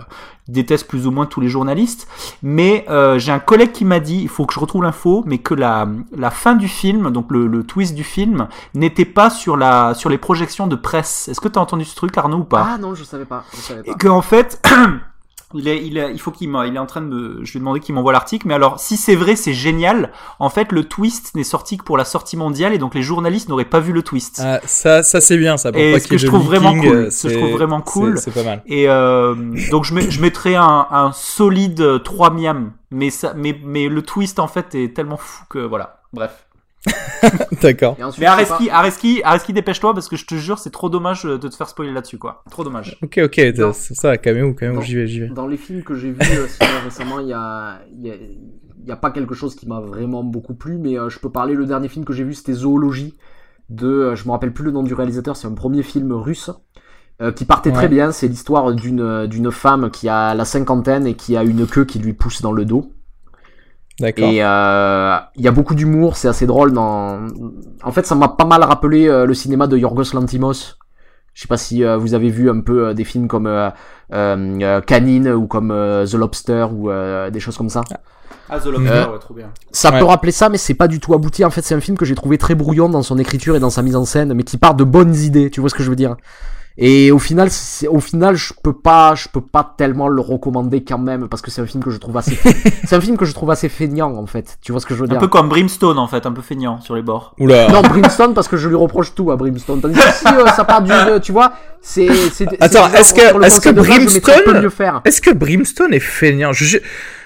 déteste 0.48 0.88
plus 0.88 1.06
ou 1.06 1.10
moins 1.10 1.26
tous 1.26 1.40
les 1.40 1.48
journalistes. 1.48 2.06
Mais 2.42 2.84
euh, 2.90 3.18
j'ai 3.18 3.32
un 3.32 3.38
collègue 3.38 3.72
qui 3.72 3.84
m'a 3.84 4.00
dit, 4.00 4.20
il 4.20 4.28
faut 4.28 4.44
que 4.44 4.52
je 4.54 4.60
retrouve 4.60 4.82
l'info, 4.82 5.22
mais 5.26 5.38
que 5.38 5.54
la, 5.54 5.88
la 6.14 6.30
fin 6.30 6.54
du 6.54 6.68
film, 6.68 7.10
donc 7.10 7.30
le, 7.30 7.46
le 7.46 7.64
twist 7.64 7.94
du 7.94 8.04
film, 8.04 8.48
n'était 8.74 9.06
pas 9.06 9.30
sur 9.30 9.56
la 9.56 9.94
sur 9.94 10.10
les 10.10 10.18
projections 10.18 10.66
de 10.66 10.76
presse. 10.76 11.28
Est-ce 11.28 11.40
que 11.40 11.48
tu 11.48 11.58
as 11.58 11.62
entendu 11.62 11.84
ce 11.84 11.96
truc, 11.96 12.16
Arnaud, 12.18 12.38
ou 12.38 12.44
pas? 12.44 12.66
Ah 12.74 12.78
non, 12.78 12.94
je 12.94 13.04
savais 13.04 13.24
pas. 13.24 13.44
Je 13.54 13.60
savais 13.60 13.82
pas. 13.82 13.90
et 13.90 13.94
que 13.94 14.08
en 14.08 14.22
fait 14.22 14.62
il 15.54 15.68
est 15.68 15.84
il 15.86 15.96
est 15.98 16.12
il 16.12 16.20
faut 16.20 16.30
qu'il 16.30 16.48
m'a 16.48 16.66
il 16.66 16.74
est 16.74 16.78
en 16.78 16.86
train 16.86 17.00
de 17.00 17.06
me 17.06 17.44
je 17.44 17.52
lui 17.52 17.56
ai 17.58 17.60
demandé 17.60 17.80
qu'il 17.80 17.94
m'envoie 17.94 18.12
l'article 18.12 18.46
mais 18.48 18.54
alors 18.54 18.78
si 18.80 18.96
c'est 18.96 19.14
vrai 19.14 19.36
c'est 19.36 19.52
génial 19.54 20.12
en 20.38 20.48
fait 20.50 20.72
le 20.72 20.84
twist 20.84 21.34
n'est 21.34 21.44
sorti 21.44 21.78
que 21.78 21.84
pour 21.84 21.96
la 21.96 22.04
sortie 22.04 22.36
mondiale 22.36 22.74
et 22.74 22.78
donc 22.78 22.94
les 22.94 23.02
journalistes 23.02 23.48
n'auraient 23.48 23.64
pas 23.64 23.80
vu 23.80 23.92
le 23.92 24.02
twist 24.02 24.40
Ah, 24.44 24.60
ça, 24.66 25.02
ça 25.02 25.20
c'est 25.20 25.36
bien, 25.38 25.56
ça. 25.56 25.72
Pour 25.72 25.80
Et 25.80 25.92
pas 25.92 26.00
ce 26.00 26.08
que 26.08 26.18
je 26.18 26.24
de 26.26 26.30
trouve 26.30 26.44
vraiment 26.44 26.72
leaking, 26.74 26.90
cool, 26.90 27.12
ce 27.12 27.28
que 27.28 27.32
je 27.34 27.38
trouve 27.38 27.52
vraiment 27.52 27.80
cool. 27.80 28.18
C'est 28.18 28.34
pas 28.34 28.42
mal. 28.42 28.62
et 28.66 28.88
euh, 28.88 29.34
donc 29.70 29.84
je, 29.84 29.94
mets, 29.94 30.10
je 30.10 30.20
mettrais 30.20 30.54
un, 30.56 30.86
un 30.90 31.12
solide 31.12 32.02
3 32.02 32.30
miam 32.30 32.72
mais 32.90 33.10
ça 33.10 33.32
mais 33.36 33.58
mais 33.64 33.88
le 33.88 34.02
twist 34.02 34.38
en 34.38 34.46
fait 34.48 34.74
est 34.74 34.94
tellement 34.94 35.16
fou 35.16 35.44
que 35.50 35.58
voilà 35.58 36.00
bref 36.12 36.46
D'accord. 37.62 37.96
Mais 37.98 38.10
sais 38.12 38.20
pas- 38.24 38.32
Areski 38.32 38.70
Areski 38.70 39.20
Areski 39.24 39.52
dépêche-toi 39.52 39.94
parce 39.94 40.08
que 40.08 40.16
je 40.16 40.26
te 40.26 40.34
jure 40.34 40.58
c'est 40.58 40.70
trop 40.70 40.88
dommage 40.90 41.24
de 41.24 41.36
te 41.48 41.54
faire 41.54 41.68
spoiler 41.68 41.92
là-dessus 41.92 42.18
quoi 42.18 42.42
trop 42.50 42.64
dommage 42.64 42.98
Ok, 43.02 43.18
ok, 43.24 43.40
Non. 43.56 43.72
c'est 43.72 43.94
ça, 43.94 44.16
Caméo, 44.18 44.52
Caméo, 44.54 44.80
j'y 44.82 44.94
vais, 44.96 45.06
j'y 45.06 45.20
vais. 45.20 45.28
Dans 45.28 45.46
les 45.46 45.56
films 45.56 45.82
que 45.82 45.94
j'ai 45.94 46.10
vus 46.10 46.18
euh, 46.20 46.66
récemment, 46.84 47.20
il 47.20 47.28
y 47.28 47.32
a, 47.32 47.78
il 47.92 48.06
y, 48.06 48.10
a, 48.10 48.14
il 48.14 48.88
y 48.88 48.92
a 48.92 48.96
pas 48.96 49.10
quelque 49.10 49.34
chose 49.34 49.54
qui 49.54 49.66
m'a 49.66 49.80
vraiment 49.80 50.22
beaucoup 50.22 50.54
plu, 50.54 50.76
mais 50.78 50.98
euh, 50.98 51.08
je 51.08 51.18
peux 51.18 51.30
parler. 51.30 51.54
Le 51.54 51.64
dernier 51.66 51.88
film 51.88 52.04
que 52.04 52.12
j'ai 52.12 52.24
vu, 52.24 52.34
c'était 52.34 52.52
Zoologie. 52.52 53.14
De, 53.70 53.86
euh, 53.86 54.14
je 54.16 54.26
me 54.26 54.32
rappelle 54.32 54.52
plus 54.52 54.64
le 54.64 54.72
nom 54.72 54.82
du 54.82 54.92
réalisateur. 54.92 55.36
C'est 55.38 55.46
un 55.48 55.52
premier 55.54 55.82
film 55.82 56.12
russe 56.12 56.50
euh, 57.22 57.32
qui 57.32 57.46
partait 57.46 57.70
Ouais. 57.70 57.76
très 57.76 57.88
bien. 57.88 58.12
C'est 58.12 58.28
l'histoire 58.28 58.72
d'une 58.74 59.00
euh, 59.00 59.26
d'une 59.26 59.50
femme 59.50 59.90
qui 59.90 60.10
a 60.10 60.34
la 60.34 60.44
cinquantaine 60.44 61.06
et 61.06 61.14
qui 61.14 61.34
a 61.34 61.42
une 61.44 61.66
queue 61.66 61.86
qui 61.86 61.98
lui 61.98 62.12
pousse 62.12 62.42
dans 62.42 62.52
le 62.52 62.66
dos. 62.66 62.90
D'accord. 64.00 64.28
Et 64.28 64.42
euh, 64.42 65.16
il 65.36 65.42
y 65.44 65.48
a 65.48 65.52
beaucoup 65.52 65.74
d'humour, 65.74 66.16
c'est 66.16 66.28
assez 66.28 66.46
drôle. 66.46 66.72
Dans... 66.72 67.20
En 67.82 67.92
fait, 67.92 68.06
ça 68.06 68.14
m'a 68.14 68.28
pas 68.28 68.44
mal 68.44 68.62
rappelé 68.64 69.06
euh, 69.08 69.24
le 69.26 69.34
cinéma 69.34 69.66
de 69.66 69.76
Yorgos 69.76 70.12
Lantimos. 70.14 70.76
Je 71.32 71.42
sais 71.42 71.48
pas 71.48 71.56
si 71.56 71.84
euh, 71.84 71.96
vous 71.96 72.14
avez 72.14 72.30
vu 72.30 72.48
un 72.50 72.60
peu 72.60 72.88
euh, 72.88 72.94
des 72.94 73.04
films 73.04 73.28
comme 73.28 73.46
euh, 73.46 73.68
euh, 74.12 74.58
euh, 74.62 74.80
Canine 74.80 75.28
ou 75.30 75.46
comme 75.46 75.70
euh, 75.72 76.06
The 76.06 76.14
Lobster 76.14 76.66
ou 76.72 76.90
euh, 76.90 77.30
des 77.30 77.40
choses 77.40 77.56
comme 77.56 77.68
ça. 77.70 77.82
ah 78.48 78.58
The 78.60 78.66
Lobster, 78.66 78.90
Euh, 78.92 79.12
ouais 79.12 79.18
trop 79.20 79.34
bien 79.34 79.50
Ça 79.72 79.90
Ouais. 79.92 79.98
peut 79.98 80.04
rappeler 80.04 80.32
ça, 80.32 80.48
mais 80.48 80.58
c'est 80.58 80.74
pas 80.74 80.86
du 80.88 81.00
tout 81.00 81.14
abouti. 81.14 81.44
En 81.44 81.50
fait, 81.50 81.62
c'est 81.62 81.74
un 81.74 81.80
film 81.80 81.96
que 81.96 82.04
j'ai 82.04 82.14
trouvé 82.14 82.38
très 82.38 82.54
brouillon 82.54 82.88
dans 82.88 83.02
son 83.02 83.18
écriture 83.18 83.56
et 83.56 83.60
dans 83.60 83.70
sa 83.70 83.82
mise 83.82 83.96
en 83.96 84.04
scène, 84.04 84.32
mais 84.34 84.42
qui 84.44 84.58
part 84.58 84.74
de 84.74 84.84
bonnes 84.84 85.14
idées. 85.14 85.50
Tu 85.50 85.60
vois 85.60 85.70
ce 85.70 85.74
que 85.74 85.82
je 85.82 85.90
veux 85.90 85.96
dire? 85.96 86.16
Et 86.76 87.12
au 87.12 87.20
final, 87.20 87.48
au 87.88 88.00
final, 88.00 88.34
je 88.34 88.52
peux 88.62 88.72
pas, 88.72 89.14
je 89.14 89.28
peux 89.28 89.40
pas 89.40 89.74
tellement 89.78 90.08
le 90.08 90.20
recommander 90.20 90.82
quand 90.82 90.98
même 90.98 91.28
parce 91.28 91.40
que 91.40 91.52
c'est 91.52 91.60
un 91.62 91.66
film 91.66 91.84
que 91.84 91.90
je 91.90 91.98
trouve 91.98 92.16
assez, 92.16 92.36
c'est 92.84 92.96
un 92.96 93.00
film 93.00 93.16
que 93.16 93.24
je 93.24 93.32
trouve 93.32 93.52
assez 93.52 93.68
feignant 93.68 94.12
en 94.16 94.26
fait. 94.26 94.58
Tu 94.60 94.72
vois 94.72 94.80
ce 94.80 94.86
que 94.86 94.92
je 94.94 94.98
veux 95.00 95.04
un 95.06 95.10
dire? 95.12 95.20
peu 95.20 95.28
comme 95.28 95.48
Brimstone 95.48 96.00
en 96.00 96.08
fait 96.08 96.26
un 96.26 96.32
peu 96.32 96.42
feignant 96.42 96.80
sur 96.80 96.96
les 96.96 97.02
bords 97.02 97.34
Oula. 97.38 97.68
Non, 97.68 97.82
Brimstone 97.82 98.34
parce 98.34 98.48
que 98.48 98.56
je 98.56 98.68
lui 98.68 98.74
reproche 98.74 99.14
tout 99.14 99.30
à 99.30 99.36
Brimstone. 99.36 99.80
Tandis 99.80 99.94
que 99.94 100.00
si 100.00 100.26
euh, 100.26 100.46
ça 100.48 100.64
part 100.64 100.82
du, 100.82 100.90
euh, 100.90 101.20
tu 101.20 101.30
vois, 101.30 101.52
c'est, 101.80 102.08
Attends, 102.60 102.92
est-ce 102.92 103.14
que- 103.14 103.44
est-ce 103.44 103.60
que 103.60 103.68
Brimstone- 103.68 105.00
Est-ce 105.04 105.20
que 105.20 105.30
Brimstone 105.30 105.94
est 105.94 106.00
feignant? 106.00 106.52
Je, 106.52 106.64
je, 106.64 106.78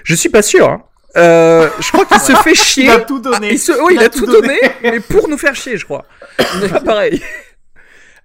je 0.05 0.15
suis 0.15 0.29
pas 0.29 0.43
sûr. 0.43 0.69
Hein. 0.69 0.83
Euh, 1.17 1.69
je 1.81 1.91
crois 1.91 2.05
qu'il 2.05 2.21
se 2.21 2.33
fait 2.35 2.55
chier. 2.55 2.85
il 2.85 2.91
a 2.91 3.01
tout 3.01 3.19
donné 3.19 3.53
Il 3.53 3.59
se... 3.59 3.73
Oui, 3.83 3.95
il, 3.99 4.03
a, 4.03 4.11
tout 4.11 4.27
donné, 4.27 4.59
mais 4.83 5.01
pour 5.01 5.27
nous 5.27 5.39
faire 5.39 5.55
chier, 5.55 5.79
je 5.79 5.87
crois. 5.87 6.05
Pas 6.71 6.81
pareil. 6.85 7.23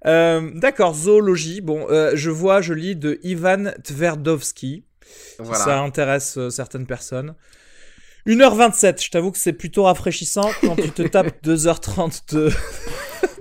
Euh, 0.05 0.51
D'accord, 0.55 0.93
zoologie. 0.93 1.61
Bon, 1.61 1.87
euh, 1.89 2.11
je 2.15 2.29
vois, 2.29 2.61
je 2.61 2.73
lis 2.73 2.95
de 2.95 3.19
Ivan 3.23 3.71
Tverdovski. 3.83 4.85
Ça 5.53 5.79
intéresse 5.81 6.37
euh, 6.37 6.49
certaines 6.49 6.85
personnes. 6.85 7.35
1h27, 8.25 9.03
je 9.03 9.11
t'avoue 9.11 9.31
que 9.31 9.37
c'est 9.37 9.53
plutôt 9.53 9.83
rafraîchissant 9.83 10.49
quand 10.61 10.75
tu 10.75 10.91
te 10.91 11.01
tapes 11.07 11.43
2h30 11.43 12.33
de, 12.33 12.49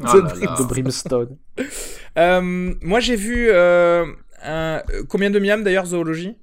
Oh 0.01 0.13
de 0.15 0.19
là 0.21 0.35
là. 0.35 0.57
Brimstone. 0.57 0.59
de 0.59 0.65
Brimstone. 0.65 1.37
Euh, 2.19 2.75
moi 2.81 2.99
j'ai 2.99 3.15
vu 3.15 3.53
un... 3.53 4.83
combien 5.09 5.31
de 5.31 5.39
miam 5.39 5.63
d'ailleurs 5.63 5.87
zoologie? 5.87 6.37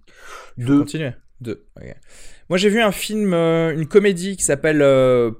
Deux. 0.58 0.80
Continue. 0.80 1.12
Deux. 1.41 1.66
ok. 1.76 1.96
Moi 2.50 2.58
j'ai 2.58 2.70
vu 2.70 2.82
un 2.82 2.91
film, 2.91 3.34
euh, 3.34 3.72
une 3.74 3.86
comédie 3.88 4.36
qui 4.36 4.44
s'appelle 4.44 4.82
euh, 4.82 5.32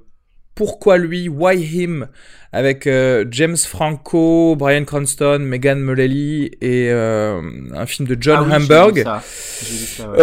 Pourquoi 0.60 0.98
lui, 0.98 1.26
Why 1.26 1.56
Him, 1.56 2.06
avec 2.52 2.86
euh, 2.86 3.24
James 3.30 3.56
Franco, 3.56 4.54
Brian 4.56 4.84
Cranston, 4.84 5.38
Megan 5.38 5.80
Mullally 5.80 6.50
et 6.60 6.90
euh, 6.90 7.40
un 7.74 7.86
film 7.86 8.06
de 8.06 8.14
John 8.20 8.40
Ah 8.40 9.22
oui, 9.62 10.04
ouais. 10.06 10.20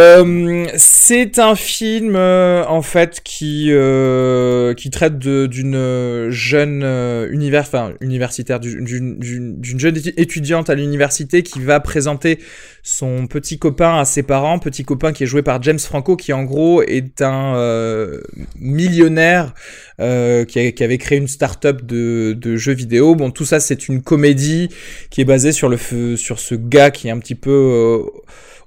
Euh, 1.11 1.25
c'est 1.25 1.39
un 1.39 1.55
film 1.55 2.15
euh, 2.15 2.65
en 2.67 2.81
fait 2.81 3.21
qui 3.23 3.67
euh, 3.71 4.73
qui 4.73 4.89
traite 4.89 5.17
d'une 5.17 6.29
jeune 6.29 6.81
euh, 6.83 7.29
univers, 7.31 7.61
enfin 7.61 7.93
universitaire, 8.01 8.59
du- 8.59 8.81
d'une 8.81 9.79
jeune 9.79 9.95
étu- 9.95 10.13
étudiante 10.17 10.69
à 10.69 10.75
l'université 10.75 11.43
qui 11.43 11.59
va 11.59 11.79
présenter 11.79 12.39
son 12.83 13.27
petit 13.27 13.59
copain 13.59 13.97
à 13.99 14.05
ses 14.05 14.23
parents, 14.23 14.59
petit 14.59 14.83
copain 14.83 15.11
qui 15.13 15.23
est 15.23 15.27
joué 15.27 15.41
par 15.41 15.61
James 15.63 15.79
Franco, 15.79 16.15
qui 16.15 16.33
en 16.33 16.43
gros 16.43 16.81
est 16.83 17.21
un 17.21 17.55
euh, 17.55 18.21
millionnaire 18.59 19.53
euh, 19.99 20.45
qui, 20.45 20.73
qui 20.73 20.83
avait 20.83 20.97
créé 20.97 21.17
une 21.17 21.27
start-up 21.27 21.85
de, 21.85 22.33
de 22.37 22.55
jeux 22.55 22.73
vidéo. 22.73 23.15
Bon, 23.15 23.31
tout 23.31 23.45
ça 23.45 23.59
c'est 23.59 23.87
une 23.87 24.01
comédie 24.01 24.69
qui 25.09 25.21
est 25.21 25.25
basée 25.25 25.51
sur 25.51 25.69
le 25.69 25.77
sur 26.17 26.39
ce 26.39 26.55
gars 26.55 26.91
qui 26.91 27.07
est 27.07 27.11
un 27.11 27.19
petit 27.19 27.35
peu 27.35 27.51
euh, 27.51 27.99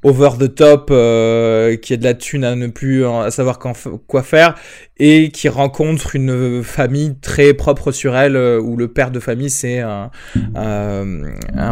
over 0.03 0.31
the 0.39 0.55
top, 0.55 0.89
euh, 0.91 1.77
qui 1.77 1.93
a 1.93 1.97
de 1.97 2.05
la 2.05 2.15
thune 2.15 2.45
à 2.45 2.55
ne 2.55 2.69
plus 2.69 3.05
euh, 3.05 3.21
à 3.21 3.31
savoir 3.31 3.59
quoi 3.59 4.23
faire, 4.23 4.55
et 4.99 5.31
qui 5.31 5.49
rencontre 5.49 6.17
une 6.17 6.63
famille 6.63 7.17
très 7.21 7.53
propre 7.55 7.93
sur 7.93 8.17
elle, 8.17 8.37
euh, 8.37 8.61
où 8.61 8.77
le 8.77 8.89
père 8.89 9.11
de 9.11 9.21
famille 9.21 9.51
c'est 9.51 9.81
un, 9.81 10.11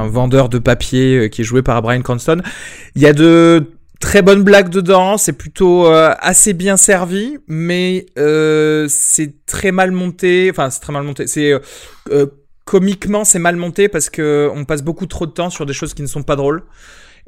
vendeur 0.09 0.49
de 0.49 0.59
papier 0.59 1.17
euh, 1.17 1.29
qui 1.29 1.43
est 1.43 1.45
joué 1.45 1.63
par 1.63 1.81
Brian 1.83 2.03
Cranston. 2.03 2.43
Il 2.95 3.03
y 3.03 3.07
a 3.07 3.13
de 3.13 3.73
très 4.01 4.23
bonnes 4.23 4.43
blagues 4.43 4.69
dedans, 4.69 5.17
c'est 5.17 5.33
plutôt 5.33 5.87
euh, 5.87 6.15
assez 6.21 6.53
bien 6.53 6.77
servi, 6.77 7.39
mais 7.49 8.07
euh, 8.19 8.87
c'est 8.89 9.45
très 9.47 9.73
mal 9.73 9.91
monté, 9.91 10.49
enfin 10.51 10.71
c'est 10.71 10.81
très 10.81 10.93
mal 10.93 11.03
monté, 11.03 11.27
c'est... 11.27 11.53
comiquement 12.65 13.25
c'est 13.25 13.39
mal 13.39 13.57
monté 13.57 13.89
parce 13.89 14.11
que 14.11 14.51
on 14.55 14.67
passe 14.67 14.83
beaucoup 14.83 15.07
trop 15.07 15.25
de 15.25 15.33
temps 15.33 15.49
sur 15.49 15.65
des 15.65 15.73
choses 15.73 15.95
qui 15.95 16.03
ne 16.03 16.07
sont 16.07 16.23
pas 16.23 16.37
drôles. 16.37 16.63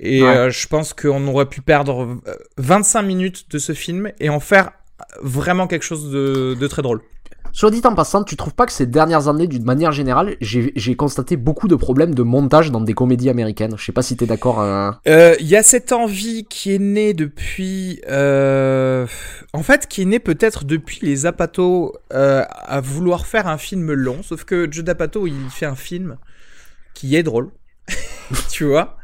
Et 0.03 0.23
Ouais. 0.23 0.29
euh, 0.29 0.51
je 0.51 0.67
pense 0.67 0.95
qu'on 0.95 1.27
aurait 1.29 1.47
pu 1.47 1.61
perdre 1.61 2.19
euh, 2.27 2.35
25 2.59 3.03
minutes 3.03 3.51
de 3.51 3.59
ce 3.59 3.73
film 3.75 4.11
et 4.19 4.29
en 4.31 4.41
faire 4.41 4.71
vraiment 5.23 5.67
quelque 5.67 5.83
chose 5.85 6.11
de, 6.11 6.57
de 6.59 6.67
très 6.67 6.83
drôle. 6.83 7.01
Soit 7.53 7.73
dit 7.73 7.81
en 7.85 7.95
passant, 7.97 8.23
tu 8.23 8.37
trouves 8.37 8.55
pas 8.55 8.65
que 8.65 8.71
ces 8.73 8.87
dernières 8.87 9.27
années, 9.27 9.49
d'une 9.49 9.65
manière 9.65 9.91
générale, 9.91 10.37
j'ai 10.41 10.95
constaté 10.95 11.37
beaucoup 11.37 11.67
de 11.67 11.75
problèmes 11.75 12.15
de 12.15 12.23
montage 12.23 12.71
dans 12.71 12.81
des 12.81 12.95
comédies 12.95 13.29
américaines. 13.29 13.75
Je 13.77 13.85
sais 13.85 13.91
pas 13.93 14.03
si 14.03 14.17
t'es 14.17 14.27
d'accord. 14.27 14.61
euh, 14.61 14.93
Euh, 15.09 15.35
Il 15.41 15.49
y 15.49 15.57
a 15.57 15.65
cette 15.65 15.91
envie 15.91 16.45
qui 16.45 16.73
est 16.73 16.79
née 16.79 17.13
depuis... 17.13 18.01
euh, 18.09 19.05
en 19.53 19.65
fait, 19.65 19.89
qui 19.89 20.03
est 20.03 20.05
née 20.05 20.21
peut-être 20.21 20.65
depuis 20.65 21.01
les 21.03 21.27
Apatow 21.27 21.95
euh, 22.13 22.45
à 22.49 22.81
vouloir 22.81 23.27
faire 23.27 23.49
un 23.49 23.59
film 23.59 23.93
long. 23.93 24.23
Sauf 24.23 24.45
que 24.45 24.69
Joe 24.71 24.85
D'Apato, 24.85 25.27
il 25.27 25.35
fait 25.51 25.67
un 25.67 25.75
film 25.75 26.19
qui 26.95 27.17
est 27.17 27.25
drôle. 27.25 27.51
tu 28.53 28.65
vois? 28.65 28.97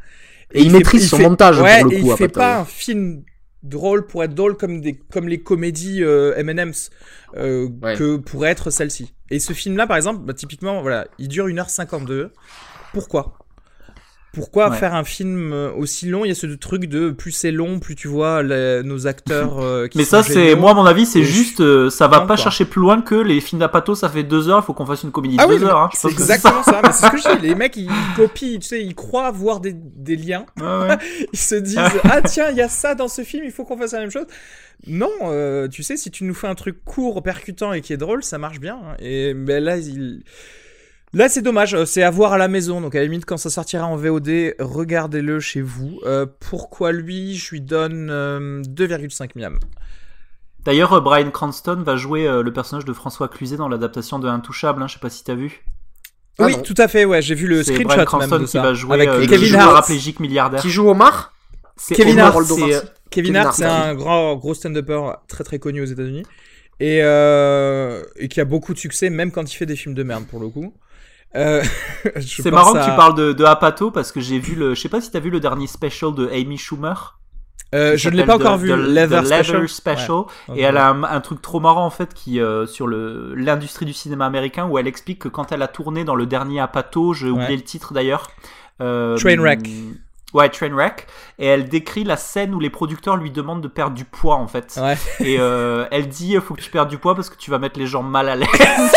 Et 0.53 0.61
il 0.61 0.71
maîtrise 0.71 1.09
son 1.09 1.19
montage, 1.19 1.59
Ouais, 1.59 1.81
pour 1.81 1.91
le 1.91 1.97
et 1.97 2.01
coup, 2.01 2.11
il 2.11 2.17
fait 2.17 2.27
pas 2.29 2.59
un 2.59 2.65
film 2.65 3.23
drôle 3.63 4.07
pour 4.07 4.23
être 4.23 4.33
drôle 4.33 4.55
comme, 4.55 4.81
des, 4.81 4.93
comme 4.93 5.27
les 5.27 5.39
comédies 5.41 6.03
euh, 6.03 6.33
M&M's 6.37 6.89
euh, 7.35 7.67
Ouais. 7.81 7.95
que 7.95 8.17
pourrait 8.17 8.49
être 8.51 8.69
celle-ci. 8.69 9.13
Et 9.29 9.39
ce 9.39 9.53
film-là, 9.53 9.87
par 9.87 9.97
exemple, 9.97 10.21
bah, 10.23 10.33
typiquement, 10.33 10.81
voilà, 10.81 11.07
il 11.17 11.27
dure 11.27 11.47
1h52. 11.47 12.29
Pourquoi? 12.93 13.37
Pourquoi 14.33 14.69
Ouais. 14.69 14.77
faire 14.77 14.93
un 14.93 15.03
film 15.03 15.51
euh, 15.53 15.71
aussi 15.71 16.07
long? 16.07 16.23
Il 16.25 16.27
y 16.27 16.31
a 16.31 16.35
ce 16.35 16.45
truc 16.47 16.85
de 16.85 17.09
plus 17.09 17.31
c'est 17.31 17.51
long, 17.51 17.79
plus 17.79 17.95
tu 17.95 18.07
vois 18.07 18.43
les- 18.43 18.83
nos 18.83 19.07
acteurs. 19.07 19.59
euh, 19.59 19.87
qui 19.87 19.97
Mais 19.97 20.03
sont 20.03 20.21
ça, 20.21 20.23
c'est 20.23 20.53
moi, 20.55 20.71
à 20.71 20.73
mon 20.75 20.85
avis, 20.85 21.05
c'est 21.05 21.23
juste, 21.23 21.59
euh, 21.61 21.89
ça 21.89 22.07
va 22.07 22.19
pas 22.21 22.27
quoi. 22.27 22.35
chercher 22.35 22.65
plus 22.65 22.81
loin 22.81 23.01
que 23.01 23.15
les 23.15 23.41
films 23.41 23.59
d'Apato. 23.59 23.95
Ça 23.95 24.09
fait 24.09 24.23
deux 24.23 24.47
heures, 24.49 24.59
il 24.61 24.65
faut 24.65 24.73
qu'on 24.73 24.85
fasse 24.85 25.03
une 25.03 25.11
comédie 25.11 25.37
de 25.37 25.41
Ah 25.41 25.47
oui, 25.47 25.57
deux 25.59 25.65
heures. 25.65 25.77
Hein, 25.79 25.89
c'est 25.93 26.09
exactement 26.09 26.61
ça. 26.63 26.81
Mais 26.83 26.91
c'est 26.91 27.05
ce 27.07 27.11
que 27.11 27.17
je 27.17 27.35
dis. 27.39 27.47
Les 27.47 27.55
mecs, 27.55 27.75
ils, 27.77 27.85
ils 27.85 28.15
copient, 28.15 28.59
tu 28.59 28.67
sais, 28.67 28.83
ils 28.83 28.93
croient 28.95 29.31
voir 29.31 29.59
des, 29.59 29.73
des 29.73 30.15
liens. 30.15 30.45
ça. 30.57 30.79
Ouais, 30.81 30.87
ouais. 30.89 30.97
Ils 31.33 31.39
se 31.39 31.55
disent 31.55 31.79
ah 32.03 32.21
tiens, 32.21 32.49
il 32.51 32.57
y 32.57 32.61
a 32.61 32.69
ça 32.69 32.93
dans 32.95 33.07
ce 33.07 33.23
film, 33.23 33.43
il 33.45 33.51
faut 33.51 33.63
qu'on 33.65 33.77
fasse 33.77 33.93
la 33.93 34.01
même 34.01 34.11
chose. 34.11 34.25
Non, 34.85 35.09
euh, 35.23 35.67
tu 35.67 35.81
sais, 35.81 35.97
si 35.97 36.11
tu 36.11 36.23
nous 36.23 36.35
fais 36.35 36.47
un 36.47 36.53
truc 36.55 36.83
court, 36.85 37.23
percutant 37.23 37.73
et 37.73 37.81
qui 37.81 37.93
est 37.93 37.97
drôle, 37.97 38.23
ça 38.23 38.37
marche 38.37 38.59
bien. 38.59 38.75
hein. 38.75 38.95
Et 38.99 39.33
ben 39.33 39.63
là, 39.63 39.77
il 39.77 40.21
Là, 41.13 41.29
c'est 41.29 41.41
dommage, 41.41 41.73
euh, 41.73 41.85
c'est 41.85 42.03
à 42.03 42.11
voir 42.11 42.33
à 42.33 42.37
la 42.37 42.47
maison. 42.47 42.81
Donc, 42.81 42.93
à 42.95 42.99
la 42.99 43.05
limite, 43.05 43.25
quand 43.25 43.37
ça 43.37 43.49
sortira 43.49 43.85
en 43.85 43.95
VOD, 43.95 44.55
regardez-le 44.59 45.39
chez 45.39 45.61
vous. 45.61 45.99
Euh, 46.05 46.25
pourquoi 46.49 46.91
lui 46.91 47.35
Je 47.35 47.51
lui 47.51 47.61
donne 47.61 48.09
euh, 48.11 48.61
2,5 48.63 49.29
miam. 49.39 49.57
D'ailleurs, 50.65 50.91
euh, 50.93 50.99
Brian 50.99 51.31
Cranston 51.31 51.81
va 51.85 51.95
jouer 51.95 52.27
euh, 52.27 52.43
le 52.43 52.51
personnage 52.51 52.83
de 52.83 52.91
François 52.91 53.29
Cluzet 53.29 53.55
dans 53.55 53.69
l'adaptation 53.69 54.19
de 54.19 54.27
Intouchable. 54.27 54.83
Hein, 54.83 54.87
je 54.87 54.95
sais 54.95 54.99
pas 54.99 55.09
si 55.09 55.23
t'as 55.23 55.35
vu. 55.35 55.63
Ah 56.39 56.45
oui, 56.47 56.57
non. 56.57 56.61
tout 56.61 56.75
à 56.77 56.87
fait, 56.87 57.05
ouais, 57.05 57.21
j'ai 57.21 57.35
vu 57.35 57.47
le 57.47 57.63
C'est 57.63 57.71
screenshot 57.73 57.87
Brian 57.87 57.97
même 57.99 58.05
Cranston 58.05 58.39
de 58.39 58.45
qui 58.45 58.51
ça. 58.51 58.61
va 58.61 58.73
jouer 58.73 58.93
avec 58.95 59.09
euh, 59.09 59.25
Kevin 59.25 59.55
Hart. 59.55 59.69
paraplégique 59.69 60.19
milliardaire. 60.19 60.61
Qui 60.61 60.69
joue 60.69 60.87
Omar 60.89 61.33
C'est 61.77 61.95
Kevin 61.95 62.19
Hart, 62.19 62.37
Kevin 62.47 62.81
Kevin 63.09 63.35
Hart, 63.37 63.55
c'est 63.55 63.63
un 63.65 63.95
grand 63.95 64.35
gros 64.35 64.53
stand-upper 64.53 65.13
très 65.29 65.43
très 65.45 65.57
connu 65.57 65.81
aux 65.81 65.85
États-Unis 65.85 66.23
et, 66.79 66.99
euh, 67.01 68.03
et 68.17 68.27
qui 68.27 68.39
a 68.41 68.45
beaucoup 68.45 68.73
de 68.73 68.77
succès, 68.77 69.09
même 69.09 69.31
quand 69.31 69.51
il 69.51 69.55
fait 69.55 69.65
des 69.65 69.75
films 69.77 69.95
de 69.95 70.03
merde 70.03 70.25
pour 70.27 70.39
le 70.39 70.49
coup. 70.49 70.73
Euh, 71.35 71.61
C'est 72.21 72.51
marrant 72.51 72.73
à- 72.73 72.79
que 72.79 72.89
tu 72.89 72.95
parles 72.95 73.15
de, 73.15 73.33
de 73.33 73.43
Apato 73.43 73.91
parce 73.91 74.11
que 74.11 74.19
j'ai 74.21 74.39
vu 74.39 74.55
le. 74.55 74.73
Je 74.75 74.81
sais 74.81 74.89
pas 74.89 75.01
si 75.01 75.11
t'as 75.11 75.19
vu 75.19 75.29
le 75.29 75.39
dernier 75.39 75.67
special 75.67 76.13
de 76.15 76.27
Amy 76.29 76.57
Schumer. 76.57 77.19
Euh, 77.75 77.97
je 77.97 78.09
ne 78.09 78.15
l'ai 78.15 78.23
pas 78.25 78.35
encore 78.35 78.57
The- 78.57 78.61
vu. 78.61 78.69
The- 78.69 78.75
Leather 78.77 79.23
The 79.23 79.25
Special. 79.25 79.67
Special. 79.69 80.17
Ouais. 80.47 80.57
Et 80.59 80.61
elle 80.61 80.77
a 80.77 80.87
un, 80.89 81.03
un 81.03 81.19
truc 81.19 81.41
trop 81.41 81.59
marrant 81.59 81.85
en 81.85 81.89
fait 81.89 82.13
qui 82.13 82.39
euh, 82.39 82.65
sur 82.65 82.87
le 82.87 83.35
l'industrie 83.35 83.85
du 83.85 83.91
cinéma 83.91 84.25
américain 84.25 84.67
où 84.67 84.77
elle 84.77 84.87
explique 84.87 85.19
que 85.19 85.27
quand 85.27 85.51
elle 85.51 85.61
a 85.61 85.67
tourné 85.67 86.05
dans 86.05 86.15
le 86.15 86.25
dernier 86.25 86.61
Apato, 86.61 87.13
j'ai 87.13 87.29
oublié 87.29 87.49
Ouais. 87.49 87.55
le 87.57 87.61
titre 87.63 87.93
d'ailleurs. 87.93 88.29
Euh, 88.81 89.17
Trainwreck. 89.17 89.67
Ouais, 90.33 90.47
Trainwreck. 90.49 91.07
Et 91.39 91.45
elle 91.45 91.67
décrit 91.67 92.05
la 92.05 92.15
scène 92.15 92.53
où 92.55 92.59
les 92.61 92.69
producteurs 92.69 93.17
lui 93.17 93.31
demandent 93.31 93.61
de 93.61 93.67
perdre 93.67 93.95
du 93.95 94.05
poids 94.05 94.35
en 94.35 94.47
fait. 94.47 94.79
Ouais. 94.81 94.95
Et 95.19 95.35
euh, 95.39 95.85
elle 95.91 96.07
dit 96.07 96.37
faut 96.39 96.53
que 96.53 96.61
tu 96.61 96.69
perdes 96.71 96.89
du 96.89 96.97
poids 96.97 97.15
parce 97.15 97.29
que 97.29 97.35
tu 97.37 97.51
vas 97.51 97.59
mettre 97.59 97.77
les 97.79 97.87
gens 97.87 98.03
mal 98.03 98.29
à 98.29 98.35
l'aise. 98.37 98.47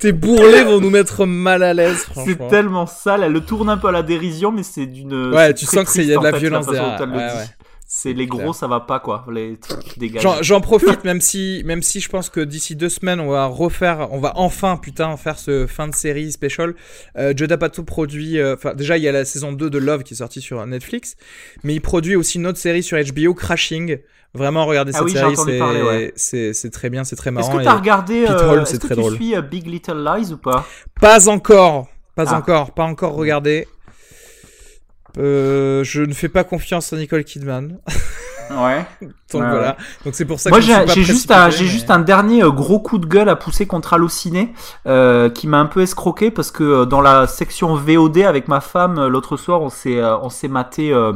Tes 0.00 0.12
bourrelets 0.12 0.64
vont 0.64 0.80
nous 0.80 0.88
mettre 0.90 1.26
mal 1.26 1.62
à 1.62 1.74
l'aise, 1.74 1.98
C'est 1.98 2.12
franchement. 2.12 2.48
tellement 2.48 2.86
sale. 2.86 3.22
Elle 3.22 3.32
le 3.32 3.40
tourne 3.42 3.68
un 3.68 3.76
peu 3.76 3.88
à 3.88 3.92
la 3.92 4.02
dérision, 4.02 4.50
mais 4.50 4.62
c'est 4.62 4.86
d'une. 4.86 5.32
Ouais, 5.34 5.48
c'est 5.48 5.54
tu 5.54 5.66
sens 5.66 5.84
que 5.84 5.90
c'est- 5.90 6.02
il 6.02 6.08
y 6.08 6.14
a 6.14 6.18
de 6.18 6.24
la 6.24 6.32
fait, 6.32 6.38
violence 6.38 6.64
dont 6.66 6.72
derrière. 6.72 7.00
ouais. 7.36 7.44
C'est 7.92 8.12
les 8.12 8.26
gros, 8.28 8.52
ça 8.52 8.68
va 8.68 8.78
pas 8.78 9.00
quoi. 9.00 9.26
Les 9.32 9.56
trucs 9.56 9.80
qui 9.80 9.98
dégagent. 9.98 10.42
J'en, 10.42 10.60
profite, 10.60 11.02
même 11.02 11.20
si, 11.20 11.62
même 11.64 11.82
si 11.82 11.98
je 11.98 12.08
pense 12.08 12.30
que 12.30 12.38
d'ici 12.38 12.76
deux 12.76 12.88
semaines, 12.88 13.18
on 13.18 13.30
va 13.30 13.46
refaire, 13.46 14.06
on 14.12 14.20
va 14.20 14.30
enfin, 14.36 14.76
putain, 14.76 15.16
faire 15.16 15.40
ce 15.40 15.66
fin 15.66 15.88
de 15.88 15.94
série 15.96 16.30
special. 16.30 16.76
Euh, 17.18 17.32
Joe 17.36 17.48
D'Apato 17.48 17.82
produit, 17.82 18.38
euh, 18.38 18.54
enfin, 18.54 18.74
déjà, 18.74 18.96
il 18.96 19.02
y 19.02 19.08
a 19.08 19.12
la 19.12 19.24
saison 19.24 19.50
2 19.50 19.68
de 19.70 19.78
Love 19.78 20.04
qui 20.04 20.14
est 20.14 20.18
sortie 20.18 20.40
sur 20.40 20.64
Netflix, 20.64 21.16
mais 21.64 21.74
il 21.74 21.80
produit 21.80 22.14
aussi 22.14 22.38
une 22.38 22.46
autre 22.46 22.58
série 22.58 22.84
sur 22.84 22.96
HBO, 22.96 23.34
Crashing. 23.34 23.98
Vraiment, 24.34 24.66
regardez 24.66 24.92
Ah 24.94 24.98
cette 24.98 25.06
oui, 25.06 25.12
série, 25.12 25.32
entendu 25.32 25.58
c'est, 26.14 26.50
ouais. 26.64 26.70
très 26.70 26.90
bien, 26.90 27.02
c'est 27.02 27.16
très 27.16 27.30
Est-ce 27.30 27.34
marrant. 27.40 27.58
que 27.58 27.64
t'as 27.64 27.74
regardé 27.74 28.24
euh, 28.30 28.62
Est-ce 28.62 28.70
c'est 28.70 28.78
que 28.78 28.86
très 28.86 28.94
tu 28.94 29.00
drôle. 29.00 29.14
suis 29.16 29.34
euh, 29.34 29.42
Big 29.42 29.66
Little 29.66 30.04
Lies 30.04 30.32
ou 30.32 30.36
pas? 30.36 30.64
Pas 31.00 31.28
encore, 31.28 31.88
pas 32.14 32.26
Ah. 32.28 32.38
encore, 32.38 32.72
pas 32.72 32.84
encore 32.84 33.14
regardé. 33.14 33.66
Euh, 35.18 35.82
je 35.84 36.02
ne 36.02 36.12
fais 36.12 36.28
pas 36.28 36.44
confiance 36.44 36.92
à 36.92 36.96
Nicole 36.96 37.24
Kidman. 37.24 37.78
Ouais. 38.50 38.84
Donc 39.32 39.42
Ouais, 39.42 39.48
voilà. 39.50 39.76
Donc 40.04 40.14
c'est 40.14 40.24
pour 40.24 40.40
ça 40.40 40.50
que 40.50 40.54
Moi, 40.56 40.60
je 40.60 40.92
j'ai 40.94 41.02
juste, 41.04 41.30
un, 41.30 41.50
j'ai 41.50 41.64
mais- 41.64 41.70
juste 41.70 41.90
un 41.90 42.00
dernier 42.00 42.42
euh, 42.42 42.50
gros 42.50 42.80
coup 42.80 42.98
de 42.98 43.06
gueule 43.06 43.28
à 43.28 43.36
pousser 43.36 43.66
contre 43.66 43.92
Allociné 43.92 44.52
euh, 44.86 45.30
qui 45.30 45.46
m'a 45.46 45.58
un 45.60 45.66
peu 45.66 45.82
escroqué 45.82 46.30
parce 46.32 46.50
que 46.50 46.84
dans 46.84 47.00
la 47.00 47.26
section 47.28 47.74
VOD 47.76 48.18
avec 48.18 48.48
ma 48.48 48.60
femme 48.60 49.06
l'autre 49.06 49.36
soir, 49.36 49.62
on 49.62 49.68
s'est 49.68 50.02
on 50.02 50.30
s'est 50.30 50.48
maté. 50.48 50.92
euh, 50.92 51.12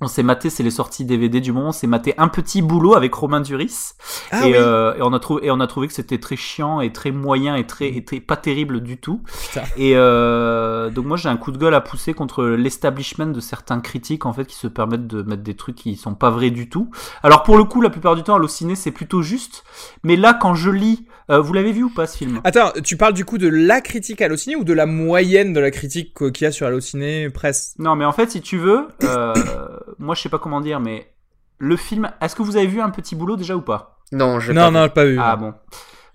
on 0.00 0.06
s'est 0.06 0.22
maté, 0.22 0.48
c'est 0.48 0.62
les 0.62 0.70
sorties 0.70 1.04
DVD 1.04 1.40
du 1.40 1.52
moment. 1.52 1.70
On 1.70 1.72
s'est 1.72 1.86
maté 1.88 2.14
un 2.18 2.28
petit 2.28 2.62
boulot 2.62 2.94
avec 2.94 3.12
Romain 3.14 3.40
Duris 3.40 3.94
Ah 4.30 4.46
et, 4.46 4.52
oui. 4.52 4.56
euh, 4.56 4.94
et 4.94 5.02
on 5.02 5.12
a 5.12 5.18
trouvé 5.18 5.46
et 5.46 5.50
on 5.50 5.58
a 5.58 5.66
trouvé 5.66 5.88
que 5.88 5.92
c'était 5.92 6.18
très 6.18 6.36
chiant 6.36 6.80
et 6.80 6.92
très 6.92 7.10
moyen 7.10 7.56
et 7.56 7.66
très, 7.66 7.88
et 7.88 8.04
très 8.04 8.20
pas 8.20 8.36
terrible 8.36 8.80
du 8.80 8.98
tout. 8.98 9.22
Putain. 9.48 9.64
Et 9.76 9.92
euh, 9.96 10.90
donc 10.90 11.06
moi 11.06 11.16
j'ai 11.16 11.28
un 11.28 11.36
coup 11.36 11.50
de 11.50 11.58
gueule 11.58 11.74
à 11.74 11.80
pousser 11.80 12.14
contre 12.14 12.44
l'establishment 12.44 13.26
de 13.26 13.40
certains 13.40 13.80
critiques 13.80 14.24
en 14.26 14.32
fait 14.32 14.44
qui 14.46 14.54
se 14.56 14.68
permettent 14.68 15.06
de 15.08 15.22
mettre 15.22 15.42
des 15.42 15.54
trucs 15.56 15.76
qui 15.76 15.96
sont 15.96 16.14
pas 16.14 16.30
vrais 16.30 16.50
du 16.50 16.68
tout. 16.68 16.90
Alors 17.22 17.42
pour 17.42 17.58
le 17.58 17.64
coup 17.64 17.80
la 17.80 17.90
plupart 17.90 18.14
du 18.14 18.22
temps 18.22 18.36
Allociné 18.36 18.76
c'est 18.76 18.92
plutôt 18.92 19.22
juste, 19.22 19.64
mais 20.04 20.14
là 20.14 20.32
quand 20.32 20.54
je 20.54 20.70
lis, 20.70 21.06
euh, 21.30 21.40
vous 21.40 21.52
l'avez 21.52 21.72
vu 21.72 21.82
ou 21.84 21.90
pas 21.90 22.06
ce 22.06 22.16
film? 22.16 22.40
Attends, 22.44 22.72
tu 22.84 22.96
parles 22.96 23.12
du 23.14 23.24
coup 23.24 23.38
de 23.38 23.48
la 23.48 23.80
critique 23.80 24.20
Allociné 24.22 24.56
ou 24.56 24.64
de 24.64 24.72
la 24.72 24.86
moyenne 24.86 25.52
de 25.52 25.60
la 25.60 25.70
critique 25.70 26.14
qu'il 26.32 26.44
y 26.44 26.46
a 26.46 26.52
sur 26.52 26.66
Allociné 26.66 27.30
Presse? 27.30 27.74
Non 27.78 27.96
mais 27.96 28.04
en 28.04 28.12
fait 28.12 28.30
si 28.30 28.40
tu 28.40 28.58
veux, 28.58 28.88
euh, 29.04 29.32
moi 29.98 30.14
je 30.14 30.22
sais 30.22 30.28
pas 30.28 30.38
comment 30.38 30.60
dire 30.60 30.80
mais 30.80 31.08
le 31.58 31.76
film, 31.76 32.10
est-ce 32.20 32.36
que 32.36 32.42
vous 32.42 32.56
avez 32.56 32.66
vu 32.68 32.80
un 32.80 32.90
petit 32.90 33.16
boulot 33.16 33.36
déjà 33.36 33.56
ou 33.56 33.60
pas? 33.62 33.98
Non, 34.12 34.38
j'ai 34.40 34.52
Non, 34.52 34.66
pas 34.66 34.70
non, 34.70 34.82
vu. 34.84 34.90
pas 34.90 35.04
vu. 35.04 35.18
Ah 35.20 35.36
bon. 35.36 35.54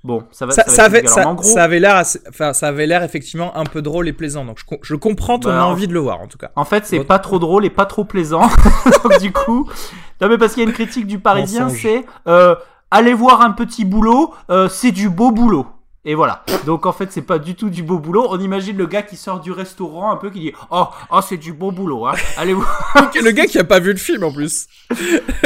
Bon, 0.06 0.24
ça 0.32 0.46
va. 0.46 0.52
Ça, 0.52 0.64
va 0.64 0.70
ça 0.70 0.82
être 0.84 0.86
avait, 0.98 1.08
Alors, 1.22 1.36
gros, 1.36 1.44
ça 1.44 1.64
avait 1.64 1.80
l'air, 1.80 1.96
assez- 1.96 2.20
enfin, 2.28 2.52
ça 2.52 2.68
avait 2.68 2.86
l'air 2.88 3.04
effectivement 3.04 3.56
un 3.56 3.64
peu 3.64 3.82
drôle 3.82 4.08
et 4.10 4.14
plaisant. 4.14 4.44
Donc 4.44 4.58
je, 4.60 4.66
com- 4.66 4.78
je 4.82 4.96
comprends 4.96 5.40
ton 5.40 5.48
Bah, 5.50 5.66
envie 5.66 5.88
de 5.88 5.94
le 5.94 6.00
voir 6.00 6.20
en 6.20 6.28
tout 6.28 6.38
cas. 6.38 6.52
En 6.58 6.66
fait, 6.66 6.86
c'est 6.86 6.98
Votre- 6.98 7.08
pas 7.08 7.20
trop 7.20 7.40
drôle 7.40 7.64
et 7.66 7.70
pas 7.70 7.86
trop 7.86 8.04
plaisant. 8.04 8.50
Donc 9.04 9.20
du 9.22 9.32
coup, 9.32 9.70
non 10.22 10.28
mais 10.28 10.38
parce 10.38 10.54
qu'il 10.56 10.64
y 10.64 10.66
a 10.66 10.70
une 10.70 10.74
critique 10.76 11.08
du 11.08 11.20
Parisien, 11.20 11.70
c'est 11.70 12.06
euh, 12.28 12.56
allez 12.94 13.14
voir 13.14 13.42
un 13.42 13.52
petit 13.52 13.86
boulot, 13.86 14.34
euh, 14.50 14.70
c'est 14.70 14.92
du 14.92 15.10
beau 15.10 15.32
boulot. 15.32 15.66
Et 16.06 16.16
voilà. 16.16 16.44
Donc 16.66 16.86
en 16.86 16.92
fait, 16.92 17.14
c'est 17.14 17.22
pas 17.22 17.40
du 17.40 17.56
tout 17.56 17.70
du 17.70 17.82
beau 17.82 17.98
boulot. 17.98 18.28
On 18.30 18.38
imagine 18.38 18.76
le 18.76 18.88
gars 18.88 19.04
qui 19.04 19.16
sort 19.16 19.40
du 19.40 19.54
restaurant 19.54 20.12
un 20.12 20.18
peu 20.18 20.30
qui 20.32 20.42
dit 20.42 20.52
oh 20.70 20.88
oh 21.10 21.20
c'est 21.22 21.38
du 21.38 21.54
beau 21.54 21.72
boulot. 21.72 22.06
Hein. 22.08 22.14
Allez 22.38 22.54
voir. 22.54 22.92
le 23.16 23.32
gars 23.32 23.46
qui 23.46 23.58
a 23.58 23.64
pas 23.64 23.80
vu 23.80 23.92
le 23.94 23.98
film 23.98 24.24
en 24.26 24.34
plus. 24.34 24.68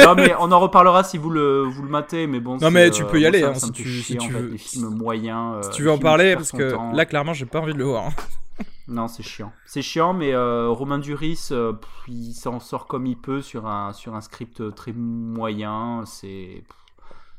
non 0.00 0.16
mais 0.16 0.34
on 0.40 0.50
en 0.50 0.58
reparlera 0.58 1.04
si 1.04 1.16
vous 1.16 1.30
le 1.30 1.62
vous 1.62 1.84
le 1.84 1.88
matez. 1.88 2.26
Mais 2.26 2.40
bon. 2.40 2.56
Non, 2.58 2.72
mais 2.72 2.90
tu 2.90 3.04
peux 3.04 3.18
y 3.18 3.20
moi, 3.20 3.28
aller, 3.28 3.44
hein, 3.44 3.54
si 3.54 3.70
tu- 3.70 3.88
si 4.02 4.16
en 4.16 4.18
tu 4.18 4.32
fait, 4.32 4.38
veux. 4.40 4.48
Les 4.48 4.58
films 4.58 4.88
moyens. 4.96 5.58
Si 5.62 5.68
euh, 5.68 5.72
tu 5.74 5.82
veux 5.84 5.92
en 5.92 5.98
parler, 5.98 6.34
parce 6.34 6.50
que 6.50 6.74
là 6.92 7.06
clairement 7.06 7.34
j'ai 7.34 7.46
pas 7.46 7.60
envie 7.60 7.72
de 7.72 7.78
le 7.78 7.84
voir. 7.84 8.06
hein. 8.06 8.64
Non, 8.88 9.06
c'est 9.06 9.22
chiant. 9.22 9.52
C'est 9.66 9.82
chiant, 9.82 10.12
mais 10.14 10.32
euh, 10.32 10.70
Romain 10.70 10.98
Duris, 10.98 11.48
euh, 11.52 11.74
il 12.08 12.32
s'en 12.32 12.58
sort 12.58 12.86
comme 12.86 13.04
il 13.06 13.16
peut 13.18 13.42
sur 13.42 13.66
un, 13.68 13.92
sur 13.92 14.14
un 14.16 14.22
script 14.22 14.74
très 14.74 14.92
moyen. 14.92 16.02
C'est 16.06 16.64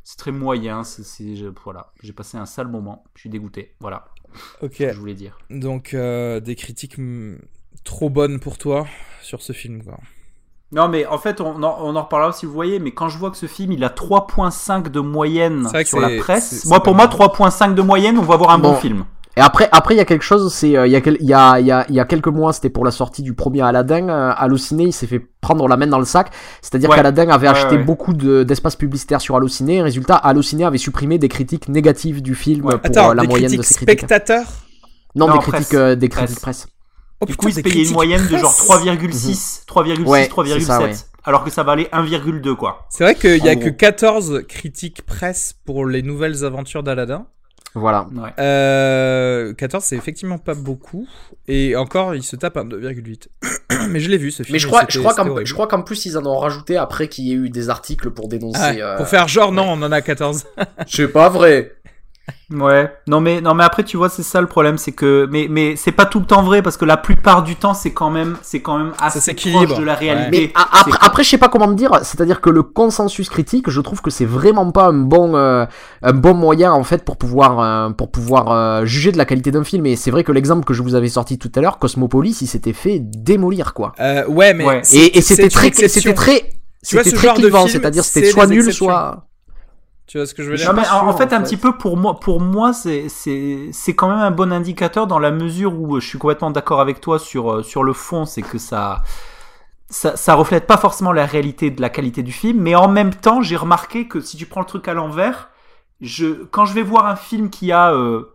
c'est 0.09 0.17
très 0.17 0.31
moyen. 0.31 0.83
C'est 0.83 1.03
voilà, 1.63 1.91
j'ai 2.01 2.13
passé 2.13 2.35
un 2.39 2.47
sale 2.47 2.67
moment. 2.67 3.03
Je 3.13 3.19
suis 3.21 3.29
dégoûté. 3.29 3.75
Voilà, 3.79 4.05
Ok. 4.63 4.73
ce 4.73 4.83
que 4.85 4.93
je 4.93 4.99
voulais 4.99 5.13
dire. 5.13 5.37
Donc 5.51 5.93
euh, 5.93 6.39
des 6.39 6.55
critiques 6.55 6.95
trop 7.83 8.09
bonnes 8.09 8.39
pour 8.39 8.57
toi 8.57 8.87
sur 9.21 9.43
ce 9.43 9.53
film 9.53 9.83
quoi. 9.83 9.99
Non, 10.71 10.87
mais 10.87 11.05
en 11.05 11.17
fait, 11.19 11.41
on 11.41 11.61
en, 11.63 11.77
on 11.83 11.95
en 11.95 12.03
reparlera 12.03 12.31
si 12.31 12.47
vous 12.47 12.51
voyez. 12.51 12.79
Mais 12.79 12.91
quand 12.91 13.07
je 13.09 13.17
vois 13.19 13.29
que 13.31 13.37
ce 13.37 13.45
film, 13.47 13.71
il 13.71 13.83
a 13.83 13.89
3.5 13.89 14.89
de 14.89 14.99
moyenne 14.99 15.67
sur 15.85 15.99
la 15.99 16.15
presse, 16.17 16.65
moi, 16.65 16.81
pour 16.81 16.95
moi, 16.95 17.05
3.5 17.07 17.73
de 17.75 17.81
moyenne, 17.81 18.17
on 18.17 18.23
va 18.23 18.35
voir 18.35 18.49
un 18.51 18.59
bon, 18.59 18.71
Bon. 18.73 18.77
film. 18.77 19.05
Et 19.39 19.41
après, 19.41 19.69
après, 19.71 19.93
il 19.95 19.97
y 19.97 20.01
a 20.01 20.05
quelque 20.05 20.23
chose, 20.23 20.53
c'est, 20.53 20.75
euh, 20.75 20.85
il 20.85 20.91
y 20.91 20.97
a, 20.97 20.99
il 21.05 21.25
y 21.25 21.33
a, 21.33 21.59
il 21.61 21.65
y 21.65 21.71
a, 21.71 21.85
y 21.89 21.99
a 22.01 22.03
quelques 22.05 22.27
mois, 22.27 22.51
c'était 22.51 22.69
pour 22.69 22.83
la 22.83 22.91
sortie 22.91 23.21
du 23.21 23.33
premier 23.33 23.61
Aladdin, 23.61 24.09
euh, 24.09 24.33
Allociné, 24.35 24.83
il 24.83 24.91
s'est 24.91 25.07
fait 25.07 25.21
prendre 25.39 25.65
la 25.69 25.77
main 25.77 25.87
dans 25.87 25.97
le 25.97 26.03
sac. 26.03 26.29
C'est-à-dire 26.61 26.89
Ouais. 26.89 26.97
qu'Aladdin 26.97 27.29
avait 27.29 27.47
Ouais, 27.47 27.53
acheté 27.55 27.77
ouais. 27.77 27.83
beaucoup 27.83 28.11
de, 28.13 28.43
d'espace 28.43 28.75
publicitaire 28.75 29.21
sur 29.21 29.37
Allociné. 29.37 29.81
Résultat, 29.81 30.15
Allociné 30.15 30.65
avait 30.65 30.77
supprimé 30.77 31.17
des 31.19 31.29
critiques 31.29 31.69
négatives 31.69 32.21
du 32.21 32.35
film 32.35 32.65
Ouais. 32.65 32.77
pour 32.77 32.85
Attends, 32.85 33.11
euh, 33.11 33.13
la 33.13 33.21
des 33.21 33.27
moyenne 33.29 33.55
de 33.55 33.61
ses 33.61 33.75
critiques. 33.75 33.99
spectateurs. 33.99 34.45
Non, 35.15 35.27
Non, 35.27 35.33
des 35.35 35.39
presse. 35.39 35.51
critiques, 35.53 35.73
euh, 35.75 35.95
des 35.95 36.09
critiques 36.09 36.41
Presse. 36.41 36.65
presse. 36.65 36.67
Oh, 37.21 37.25
Du 37.25 37.31
putain, 37.31 37.41
coup, 37.41 37.47
il 37.47 37.51
se 37.53 37.61
des 37.61 37.63
payait 37.69 37.85
une 37.87 37.93
moyenne 37.93 38.27
de 38.27 38.37
genre 38.37 38.53
presse. 38.53 38.67
3,6, 38.67 39.63
3,6, 39.67 40.05
Ouais, 40.05 40.27
3,7. 40.27 40.59
c'est 40.59 40.65
ça, 40.65 40.81
ouais. 40.81 40.91
Alors 41.23 41.43
que 41.45 41.49
ça 41.49 41.63
va 41.63 41.71
aller 41.73 41.87
1,2 41.93 42.55
quoi. 42.55 42.85
C'est 42.89 43.03
vrai 43.05 43.15
qu'il 43.15 43.43
y 43.43 43.47
a 43.49 43.55
que 43.55 43.69
gros. 43.69 43.73
14 43.77 44.41
critiques 44.49 45.05
presse 45.05 45.55
pour 45.65 45.85
les 45.85 46.01
nouvelles 46.01 46.43
aventures 46.43 46.83
d'Aladin. 46.83 47.25
Voilà. 47.75 48.07
Ouais. 48.15 48.31
Euh, 48.39 49.53
14, 49.53 49.83
c'est 49.83 49.95
effectivement 49.95 50.37
pas 50.37 50.55
beaucoup. 50.55 51.07
Et 51.47 51.75
encore, 51.75 52.15
il 52.15 52.23
se 52.23 52.35
tape 52.35 52.57
un 52.57 52.65
2,8. 52.65 53.27
Mais 53.89 53.99
je 53.99 54.09
l'ai 54.09 54.17
vu 54.17 54.31
ce 54.31 54.43
film. 54.43 54.53
Mais 54.53 54.59
je 54.59 54.67
crois, 54.67 54.85
je 54.89 54.99
crois 54.99 55.13
qu'en, 55.13 55.27
horrible. 55.27 55.45
je 55.45 55.53
crois 55.53 55.67
qu'en 55.67 55.81
plus 55.81 56.05
ils 56.05 56.17
en 56.17 56.25
ont 56.25 56.37
rajouté 56.37 56.77
après 56.77 57.07
qu'il 57.07 57.25
y 57.25 57.31
ait 57.31 57.35
eu 57.35 57.49
des 57.49 57.69
articles 57.69 58.09
pour 58.11 58.27
dénoncer. 58.27 58.59
Ah 58.61 58.71
ouais, 58.71 58.81
euh, 58.81 58.97
Pour 58.97 59.07
faire 59.07 59.27
genre, 59.27 59.51
non, 59.51 59.65
on 59.67 59.81
en 59.81 59.91
a 59.91 60.01
14. 60.01 60.45
C'est 60.87 61.07
pas 61.11 61.29
vrai. 61.29 61.78
Ouais. 62.51 62.91
Non 63.07 63.21
mais 63.21 63.41
non 63.41 63.53
mais 63.53 63.63
après 63.63 63.83
tu 63.83 63.95
vois 63.97 64.09
c'est 64.09 64.23
ça 64.23 64.41
le 64.41 64.47
problème 64.47 64.77
c'est 64.77 64.91
que 64.91 65.27
mais 65.31 65.47
mais 65.49 65.75
c'est 65.75 65.91
pas 65.91 66.05
tout 66.05 66.19
le 66.19 66.25
temps 66.25 66.41
vrai 66.41 66.61
parce 66.63 66.77
que 66.77 66.85
la 66.85 66.97
plupart 66.97 67.43
du 67.43 67.55
temps 67.55 67.73
c'est 67.75 67.91
quand 67.93 68.09
même 68.09 68.37
c'est 68.41 68.61
quand 68.61 68.77
même 68.79 68.91
assez 68.99 69.33
proche 69.33 69.77
de 69.77 69.83
la 69.83 69.93
Ouais. 69.93 69.99
réalité. 69.99 70.29
Mais 70.47 70.51
a- 70.55 70.79
après, 70.79 70.97
après, 71.01 71.23
je 71.23 71.29
sais 71.29 71.37
pas 71.37 71.49
comment 71.49 71.67
me 71.67 71.75
dire. 71.75 71.91
C'est-à-dire 72.03 72.41
que 72.41 72.49
le 72.49 72.63
consensus 72.63 73.29
critique, 73.29 73.69
je 73.69 73.81
trouve 73.81 74.01
que 74.01 74.09
c'est 74.09 74.25
vraiment 74.25 74.71
pas 74.71 74.85
un 74.87 74.93
bon, 74.93 75.35
euh, 75.35 75.65
un 76.01 76.13
bon 76.13 76.33
moyen 76.33 76.71
en 76.71 76.83
fait 76.83 77.03
pour 77.05 77.17
pouvoir, 77.17 77.59
euh, 77.59 77.89
pour 77.91 78.09
pouvoir 78.11 78.51
euh, 78.51 78.85
juger 78.85 79.11
de 79.11 79.17
la 79.17 79.25
qualité 79.25 79.51
d'un 79.51 79.63
film. 79.63 79.85
Et 79.85 79.95
c'est 79.95 80.11
vrai 80.11 80.23
que 80.23 80.31
l'exemple 80.31 80.65
que 80.65 80.73
je 80.73 80.81
vous 80.83 80.95
avais 80.95 81.09
sorti 81.09 81.37
tout 81.37 81.51
à 81.55 81.61
l'heure, 81.61 81.77
Cosmopolis, 81.79 82.41
il 82.41 82.47
s'était 82.47 82.73
fait 82.73 82.99
démolir 82.99 83.73
quoi. 83.73 83.93
Euh, 83.99 84.25
ouais, 84.27 84.53
mais. 84.53 84.65
Ouais. 84.65 84.81
Et, 84.93 85.21
c'était 85.21 85.49
très, 85.49 85.71
c'était 85.73 86.13
très, 86.13 86.51
c'était 86.81 87.11
très 87.11 87.33
clivant. 87.33 87.67
C'est-à-dire 87.67 88.03
c'était 88.03 88.29
soit 88.31 88.47
nul, 88.47 88.59
exceptions. 88.59 88.85
soit. 88.87 89.25
Tu 90.09 90.17
vois 90.17 90.25
ce 90.25 90.33
que 90.33 90.41
je 90.41 90.49
veux 90.49 90.57
Non, 90.57 90.63
dire? 90.63 90.73
mais 90.73 90.89
en, 90.89 91.13
fait, 91.13 91.31
en 91.33 91.37
un 91.37 91.43
petit 91.43 91.55
peu 91.55 91.77
pour 91.77 91.95
moi, 91.95 92.19
pour 92.19 92.41
moi, 92.41 92.73
c'est 92.73 93.09
c'est 93.09 93.69
c'est 93.71 93.93
quand 93.95 94.09
même 94.09 94.17
un 94.17 94.31
bon 94.31 94.51
indicateur 94.51 95.05
dans 95.05 95.19
la 95.19 95.29
mesure 95.29 95.79
où 95.79 95.97
euh, 95.97 95.99
je 95.99 96.07
suis 96.07 96.17
complètement 96.17 96.49
d'accord 96.49 96.81
avec 96.81 96.99
toi 96.99 97.19
sur 97.19 97.51
euh, 97.51 97.61
sur 97.63 97.83
le 97.83 97.93
fond, 97.93 98.25
c'est 98.25 98.41
que 98.41 98.57
ça 98.57 99.03
ça 99.89 100.17
ça 100.17 100.33
reflète 100.33 100.65
pas 100.65 100.77
forcément 100.77 101.11
la 101.11 101.27
réalité 101.27 101.69
de 101.69 101.79
la 101.79 101.89
qualité 101.91 102.23
du 102.23 102.31
film, 102.31 102.59
mais 102.59 102.73
en 102.73 102.87
même 102.87 103.13
temps, 103.13 103.43
j'ai 103.43 103.55
remarqué 103.55 104.07
que 104.07 104.19
si 104.19 104.35
tu 104.35 104.47
prends 104.47 104.61
le 104.61 104.65
truc 104.65 104.87
à 104.87 104.95
l'envers, 104.95 105.49
je 106.01 106.45
quand 106.51 106.65
je 106.65 106.73
vais 106.73 106.81
voir 106.83 107.05
un 107.05 107.15
film 107.15 107.51
qui 107.51 107.71
a 107.71 107.93
euh, 107.93 108.33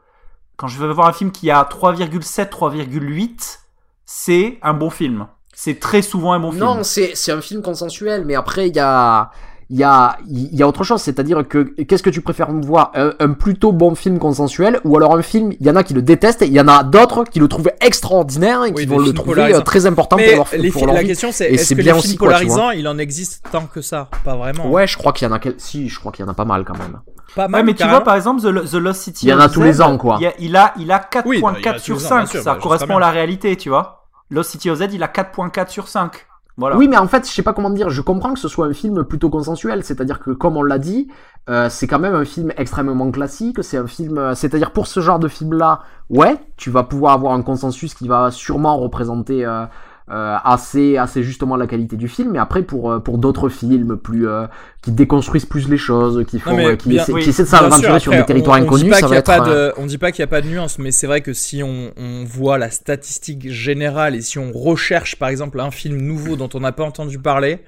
Quand 0.56 0.68
je 0.68 0.78
vais 0.80 0.92
voir 0.92 1.09
un 1.09 1.12
film 1.12 1.32
qui 1.32 1.51
a 1.51 1.64
3,7, 1.64 2.51
3,8, 2.51 3.59
c'est 4.06 4.59
un 4.62 4.74
bon 4.74 4.90
film. 4.90 5.26
C'est 5.55 5.80
très 5.80 6.02
souvent 6.02 6.32
un 6.34 6.40
bon 6.40 6.52
film. 6.52 6.64
Non, 6.64 6.82
c'est 6.84 7.16
c'est 7.16 7.32
un 7.32 7.40
film 7.40 7.62
consensuel, 7.62 8.24
mais 8.24 8.36
après 8.36 8.68
il 8.68 8.76
y 8.76 8.80
a 8.80 9.30
il 9.70 9.77
y 9.78 9.85
a 9.85 10.16
il 10.28 10.55
y 10.55 10.62
a 10.62 10.69
autre 10.69 10.85
chose, 10.85 11.01
c'est-à-dire 11.01 11.47
que 11.49 11.59
qu'est-ce 11.82 12.03
que 12.03 12.11
tu 12.11 12.20
préfères 12.20 12.51
voir 12.53 12.91
un, 12.95 13.12
un 13.19 13.31
plutôt 13.32 13.73
bon 13.73 13.95
film 13.95 14.19
consensuel 14.19 14.81
ou 14.85 14.97
alors 14.97 15.15
un 15.16 15.23
film 15.23 15.53
il 15.59 15.66
y 15.66 15.70
en 15.70 15.77
a 15.77 15.82
qui 15.82 15.95
le 15.95 16.03
détestent 16.03 16.43
et 16.43 16.47
il 16.47 16.53
y 16.53 16.61
en 16.61 16.69
a 16.69 16.82
d'autres 16.85 17.24
qui 17.24 17.39
le 17.41 17.49
trouvent 17.49 17.70
extraordinaire 17.81 18.65
et 18.65 18.73
qui 18.73 18.86
vont 18.86 18.99
le 18.99 19.12
trouver 19.12 19.55
euh, 19.55 19.61
très 19.61 19.86
important 19.86 20.16
Mais 20.16 20.28
pour 20.35 20.36
leur, 20.36 20.49
les 20.62 20.70
pour 20.70 20.86
leur 20.86 20.95
la 20.97 21.01
vie. 21.03 21.09
question 21.09 21.31
c'est 21.32 21.51
est-ce 21.53 21.70
que 21.74 21.81
bien 21.82 21.93
les 21.93 21.99
aussi, 21.99 22.09
films 22.09 22.19
quoi, 22.19 22.28
vois. 22.28 22.39
polarisants, 22.39 22.70
il 22.70 22.86
en 22.89 22.99
existe 22.99 23.45
tant 23.51 23.66
que 23.66 23.81
ça? 23.81 24.09
Pas 24.24 24.36
vraiment. 24.36 24.69
Ouais, 24.70 24.86
je 24.86 24.97
crois 24.97 25.12
qu'il 25.12 25.27
y 25.27 25.31
en 25.31 25.35
a 25.35 25.39
quel... 25.39 25.55
si, 25.59 25.89
je 25.89 25.99
crois 25.99 26.12
qu'il 26.12 26.24
y 26.24 26.28
en 26.28 26.31
a 26.31 26.35
pas 26.35 26.45
mal 26.45 26.65
quand 26.65 26.77
même. 26.78 27.01
Pas 27.35 27.45
Ouais, 27.45 27.49
mal, 27.49 27.65
mais 27.65 27.74
tu 27.74 27.86
vois, 27.86 28.03
par 28.03 28.15
exemple, 28.15 28.43
The, 28.43 28.70
The 28.70 28.74
Lost 28.74 29.03
City. 29.03 29.27
Il 29.27 29.31
y 29.31 29.32
en 29.32 29.41
a 29.41 29.47
of 29.47 29.53
tous 29.53 29.62
les 29.62 29.81
ans, 29.82 29.97
quoi. 29.99 30.19
Il, 30.20 30.27
a, 30.27 30.32
il 30.39 30.57
a, 30.57 30.73
il 30.78 30.93
a 30.93 30.99
4.4 30.99 31.23
Oui, 31.27 31.41
non, 31.43 31.53
il 31.57 31.65
y 31.65 31.69
en 31.69 31.73
a 31.73 31.74
tous 31.74 31.81
sur 31.85 31.97
les 31.97 32.05
ans, 32.05 32.09
5. 32.09 32.16
bien 32.19 32.27
sûr, 32.27 32.43
ça 32.43 32.55
bah, 32.55 32.61
correspond 32.62 32.97
à 32.97 33.01
la 33.01 33.11
réalité, 33.11 33.57
tu 33.57 33.70
vois. 33.70 34.05
Lost 34.31 34.51
City 34.51 34.70
of 34.70 34.78
Z, 34.78 34.89
il 34.93 35.03
a 35.03 35.09
4.4 35.09 35.69
sur 35.69 35.89
5. 35.89 36.12
Oui, 36.56 36.86
mais 36.89 36.97
en 36.97 37.09
fait, 37.09 37.26
je 37.28 37.32
sais 37.32 37.43
pas 37.43 37.52
comment 37.52 37.70
dire. 37.70 37.90
Je 37.90 38.01
comprends 38.01 38.32
que 38.32 38.39
ce 38.39 38.48
soit 38.48 38.66
un 38.66 38.72
film 38.72 39.05
plutôt 39.05 39.28
consensuel, 39.28 39.82
c'est-à-dire 39.82 40.20
que, 40.20 40.31
comme 40.31 40.56
on 40.56 40.62
l'a 40.62 40.78
dit, 40.78 41.09
euh, 41.51 41.68
c'est 41.68 41.86
quand 41.86 41.98
même 41.98 42.14
un 42.14 42.24
film 42.24 42.52
extrêmement 42.56 43.10
classique. 43.10 43.59
C'est 43.62 43.76
un 43.76 43.86
film, 43.86 44.18
euh, 44.18 44.35
c'est-à-dire 44.35 44.70
pour 44.70 44.86
ce 44.86 45.01
genre 45.01 45.18
de 45.18 45.28
film-là, 45.28 45.81
ouais, 46.10 46.36
tu 46.56 46.70
vas 46.70 46.85
pouvoir 46.85 47.14
avoir 47.14 47.32
un 47.32 47.43
consensus 47.43 47.94
qui 47.94 48.06
va 48.06 48.31
sûrement 48.31 48.76
représenter 48.76 49.44
euh, 49.44 49.64
assez, 50.09 50.97
assez 50.98 51.22
justement 51.22 51.56
la 51.56 51.66
qualité 51.66 51.97
du 51.97 52.09
film. 52.09 52.32
Mais 52.32 52.39
après, 52.39 52.62
pour 52.62 52.90
euh, 52.90 52.98
pour 53.01 53.16
d'autres 53.18 53.48
films 53.48 53.97
plus 53.97 54.28
euh, 54.28 54.47
qui 54.82 54.93
déconstruisent 54.93 55.47
plus 55.47 55.68
les 55.68 55.78
choses, 55.78 56.24
qui 56.26 56.39
font, 56.39 56.51
euh, 56.59 56.76
qui, 56.76 56.90
bien- 56.90 57.02
essaient, 57.02 57.12
oui, 57.12 57.22
qui 57.22 57.31
essaient 57.31 57.44
de 57.44 57.48
s'aventurer 57.48 58.01
sur 58.01 58.12
des 58.12 58.24
territoires 58.26 58.56
on- 58.59 58.60
on 58.60 58.64
dit 58.64 58.66
inconnus, 58.66 58.90
pas 58.90 59.01
ça 59.01 59.06
va 59.09 59.14
a 59.14 59.18
être. 59.18 59.24
pas 59.26 59.48
euh, 59.48 59.68
de- 59.70 59.74
on 59.78 59.86
dit 59.86 59.97
pas 59.98 60.12
qu'il 60.12 60.20
n'y 60.22 60.24
a 60.24 60.28
pas 60.28 60.40
de 60.43 60.48
nuance, 60.48 60.78
mais 60.78 60.90
c'est 60.93 61.06
vrai 61.06 61.20
que 61.22 61.32
si 61.32 61.62
on, 61.62 61.93
on 61.97 62.24
voit 62.24 62.59
la 62.59 62.70
statistique 62.70 63.51
générale 63.51 64.14
et 64.14 64.20
si 64.20 64.39
on 64.39 64.52
recherche 64.52 65.16
par 65.16 65.31
exemple 65.31 65.59
un 65.60 65.70
film 65.70 65.97
nouveau 65.97 66.36
dont 66.36 66.51
on 66.55 66.60
n'a 66.60 66.72
pas 66.72 66.85
entendu 66.85 67.18
parler, 67.18 67.60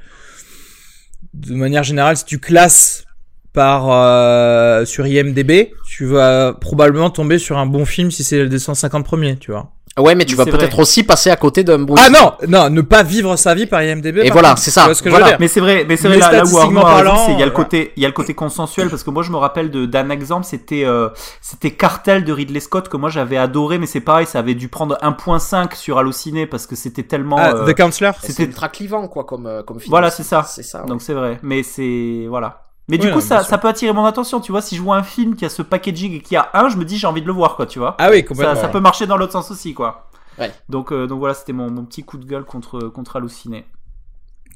de 1.34 1.54
manière 1.54 1.82
générale, 1.82 2.16
si 2.16 2.24
tu 2.24 2.38
classes 2.38 3.04
par 3.52 3.88
euh, 3.90 4.84
sur 4.84 5.06
IMDb, 5.06 5.70
tu 5.88 6.04
vas 6.04 6.52
probablement 6.52 7.08
tomber 7.08 7.38
sur 7.38 7.56
un 7.56 7.64
bon 7.66 7.86
film 7.86 8.10
si 8.10 8.22
c'est 8.24 8.42
le 8.42 8.48
des 8.50 8.58
150 8.58 9.04
premiers, 9.04 9.36
tu 9.36 9.50
vois. 9.52 9.72
Ouais, 9.98 10.14
mais 10.14 10.26
tu 10.26 10.36
Mais 10.36 10.44
vas 10.44 10.50
peut-être 10.58 10.78
aussi 10.78 11.04
passer 11.04 11.30
à 11.30 11.36
côté 11.36 11.64
d'un 11.64 11.78
bon. 11.78 11.94
Ah 11.98 12.10
non, 12.10 12.34
non, 12.46 12.68
ne 12.68 12.82
pas 12.82 13.02
vivre 13.02 13.34
sa 13.36 13.54
vie 13.54 13.64
par 13.64 13.82
IMDb. 13.82 14.18
Et 14.18 14.24
par 14.24 14.32
voilà, 14.34 14.56
c'est 14.56 14.70
ça, 14.70 14.92
ce 14.92 15.02
que 15.02 15.08
voilà. 15.08 15.24
je 15.24 15.30
veux 15.30 15.30
dire 15.32 15.40
Mais 15.40 15.48
c'est 15.48 15.60
vrai, 15.60 15.86
mais 15.88 15.96
c'est 15.96 16.08
Mais 16.10 16.18
vrai, 16.18 16.32
là, 16.32 16.44
là 16.44 16.44
où 16.44 16.74
parlant, 16.74 17.16
c'est 17.24 17.32
il 17.32 17.38
y 17.38 17.42
a 17.42 17.46
le 17.46 17.50
euh, 17.52 17.54
côté, 17.54 17.92
il 17.96 18.02
y 18.02 18.04
a 18.04 18.08
le 18.08 18.12
côté 18.12 18.34
consensuel 18.34 18.90
parce 18.90 19.02
que 19.02 19.08
moi 19.08 19.22
je 19.22 19.30
me 19.32 19.38
rappelle 19.38 19.70
de- 19.70 19.86
d'un 19.86 20.10
exemple, 20.10 20.44
c'était 20.44 20.84
euh, 20.84 21.08
c'était 21.40 21.70
Cartel 21.70 22.24
de 22.24 22.32
Ridley 22.34 22.60
Scott 22.60 22.90
que 22.90 22.98
moi 22.98 23.08
j'avais 23.08 23.38
adoré, 23.38 23.78
mais 23.78 23.86
c'est 23.86 24.00
pareil, 24.02 24.26
ça 24.26 24.40
avait 24.40 24.54
dû 24.54 24.68
prendre 24.68 24.98
1.5 25.00 25.74
sur 25.74 25.96
Allociné 25.96 26.46
parce 26.46 26.66
que 26.66 26.76
c'était 26.76 27.04
tellement. 27.04 27.36
Ah, 27.38 27.54
euh, 27.54 27.72
The 27.72 27.74
Counselor 27.74 28.14
c'était- 28.20 28.42
ultra 28.44 28.68
clivant, 28.68 29.08
quoi, 29.08 29.24
comme, 29.24 29.46
euh, 29.46 29.62
comme 29.62 29.80
film. 29.80 29.90
Voilà, 29.90 30.10
c'est 30.10 30.24
ça. 30.24 30.42
C'est 30.46 30.62
ça. 30.62 30.82
Donc 30.86 31.00
c'est 31.00 31.14
vrai, 31.14 31.38
mais 31.42 31.62
c'est 31.62 32.26
voilà. 32.28 32.65
Mais 32.88 32.98
du 32.98 33.06
Oui, 33.06 33.12
coup, 33.12 33.20
non, 33.20 33.20
ça, 33.20 33.42
ça 33.44 33.58
peut 33.58 33.68
attirer 33.68 33.92
mon 33.92 34.04
attention, 34.04 34.40
tu 34.40 34.52
vois. 34.52 34.62
Si 34.62 34.76
je 34.76 34.82
vois 34.82 34.96
un 34.96 35.02
film 35.02 35.34
qui 35.36 35.44
a 35.44 35.48
ce 35.48 35.62
packaging 35.62 36.12
et 36.14 36.20
qui 36.22 36.36
a 36.36 36.50
un, 36.54 36.68
je 36.68 36.76
me 36.76 36.84
dis 36.84 36.98
j'ai 36.98 37.06
envie 37.06 37.22
de 37.22 37.26
le 37.26 37.32
voir, 37.32 37.56
quoi, 37.56 37.66
tu 37.66 37.78
vois. 37.80 37.96
Ah 37.98 38.10
oui, 38.10 38.24
ça, 38.32 38.54
complètement. 38.54 38.54
ça 38.54 38.68
peut 38.68 38.80
marcher 38.80 39.06
dans 39.06 39.16
l'autre 39.16 39.32
sens 39.32 39.50
aussi, 39.50 39.74
quoi. 39.74 40.08
Ouais. 40.38 40.52
Donc, 40.68 40.92
euh, 40.92 41.06
donc 41.06 41.18
voilà, 41.18 41.34
c'était 41.34 41.52
mon, 41.52 41.70
mon 41.70 41.84
petit 41.84 42.04
coup 42.04 42.18
de 42.18 42.24
gueule 42.26 42.44
contre 42.44 42.80
contre 42.88 43.16
Allociné. 43.16 43.66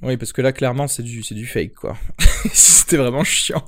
Oui, 0.02 0.16
parce 0.16 0.32
que 0.32 0.40
là, 0.42 0.52
clairement, 0.52 0.88
c'est 0.88 1.02
du, 1.02 1.22
c'est 1.22 1.34
du 1.34 1.46
fake, 1.46 1.74
quoi. 1.74 1.96
C'était 2.52 2.96
vraiment 2.96 3.24
chiant. 3.24 3.64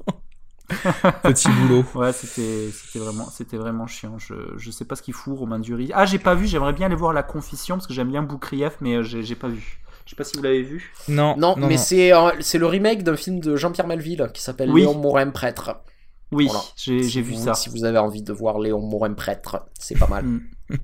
Petit 1.23 1.51
boulot. 1.51 1.85
Ouais, 1.95 2.13
c'était 2.13 2.71
c'était 2.73 2.99
vraiment 2.99 3.29
c'était 3.31 3.59
vraiment 3.59 3.87
chiant. 3.87 4.19
Je 4.19 4.35
je 4.57 4.71
sais 4.71 4.85
pas 4.87 4.97
ce 4.97 5.03
qu'il 5.03 5.13
fout 5.15 5.37
Romain 5.39 5.59
Dury. 5.59 5.91
Ah, 5.95 6.07
j'ai 6.07 6.19
pas 6.19 6.35
vu. 6.35 6.47
J'aimerais 6.47 6.73
bien 6.73 6.87
aller 6.87 6.95
voir 6.95 7.13
La 7.13 7.23
Confession 7.23 7.77
parce 7.77 7.87
que 7.87 7.93
j'aime 7.93 8.09
bien 8.11 8.23
Boukrieff, 8.23 8.79
mais 8.81 8.95
euh, 8.97 9.03
j'ai 9.03 9.23
j'ai 9.23 9.35
pas 9.35 9.49
vu. 9.49 9.82
Je 10.05 10.11
sais 10.11 10.17
pas 10.17 10.25
si 10.25 10.37
vous 10.37 10.43
l'avez 10.43 10.63
vu. 10.63 10.93
Non, 11.09 11.37
Non, 11.37 11.57
mais 11.57 11.77
c'est 11.79 12.13
euh, 12.13 12.31
c'est 12.41 12.59
le 12.59 12.67
remake 12.67 13.03
d'un 13.03 13.17
film 13.17 13.41
de 13.41 13.57
Jean-Pierre 13.57 13.87
Melville 13.87 14.29
qui 14.35 14.43
s'appelle 14.43 14.71
Oui. 14.71 14.83
Léon 14.83 14.95
Morin 14.95 15.31
prêtre. 15.31 15.77
Oui, 16.33 16.47
Voilà. 16.47 16.61
j'ai 16.77 17.03
Si 17.03 17.21
vu 17.21 17.35
vous- 17.35 17.45
ça. 17.45 17.55
Si 17.55 17.69
vous 17.69 17.85
avez 17.85 17.99
envie 17.99 18.23
de 18.23 18.33
voir 18.33 18.59
Léon 18.59 18.81
Morin 18.81 19.13
prêtre, 19.13 19.67
c'est 19.79 19.99
pas 19.99 20.07
mal. 20.09 20.25
Mm. 20.25 20.41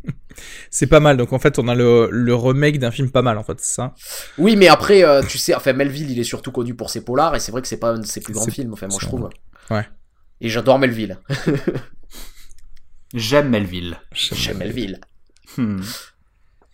c'est 0.71 0.87
pas 0.87 1.01
mal. 1.01 1.17
Donc 1.17 1.33
en 1.33 1.39
fait, 1.39 1.59
on 1.59 1.69
a 1.69 1.75
le, 1.75 2.09
le 2.13 2.35
remake 2.35 2.79
d'un 2.79 2.91
film 2.91 3.11
pas 3.11 3.23
mal, 3.23 3.39
en 3.39 3.43
fait, 3.45 3.59
c'est 3.61 3.75
ça? 3.75 3.95
Oui, 4.37 4.57
mais 4.57 4.69
après, 4.69 5.03
euh, 5.05 5.23
tu 5.23 5.39
sais, 5.39 5.55
enfin 5.55 5.73
Melville, 5.73 6.11
il 6.11 6.19
est 6.19 6.25
surtout 6.25 6.53
connu 6.53 6.75
pour 6.75 6.91
ses 6.91 7.03
polars 7.03 7.35
et 7.35 7.41
c'est 7.41 7.51
vrai 7.51 7.63
que 7.63 7.69
c'est 7.69 7.79
pas 7.79 7.93
un 7.93 7.99
de 7.99 8.07
ses 8.07 8.21
plus 8.21 8.35
grands 8.35 8.45
films. 8.47 8.75
Enfin, 8.75 8.89
moi 8.89 8.99
je 9.01 9.07
trouve. 9.07 9.31
Ouais. 9.71 9.87
Et 10.43 10.49
j'adore 10.51 10.79
Melville. 10.79 11.19
J'aime 13.15 13.49
Melville. 13.49 13.99
J'aime 14.13 14.59
Melville. 14.59 15.01
Hmm. 15.57 15.81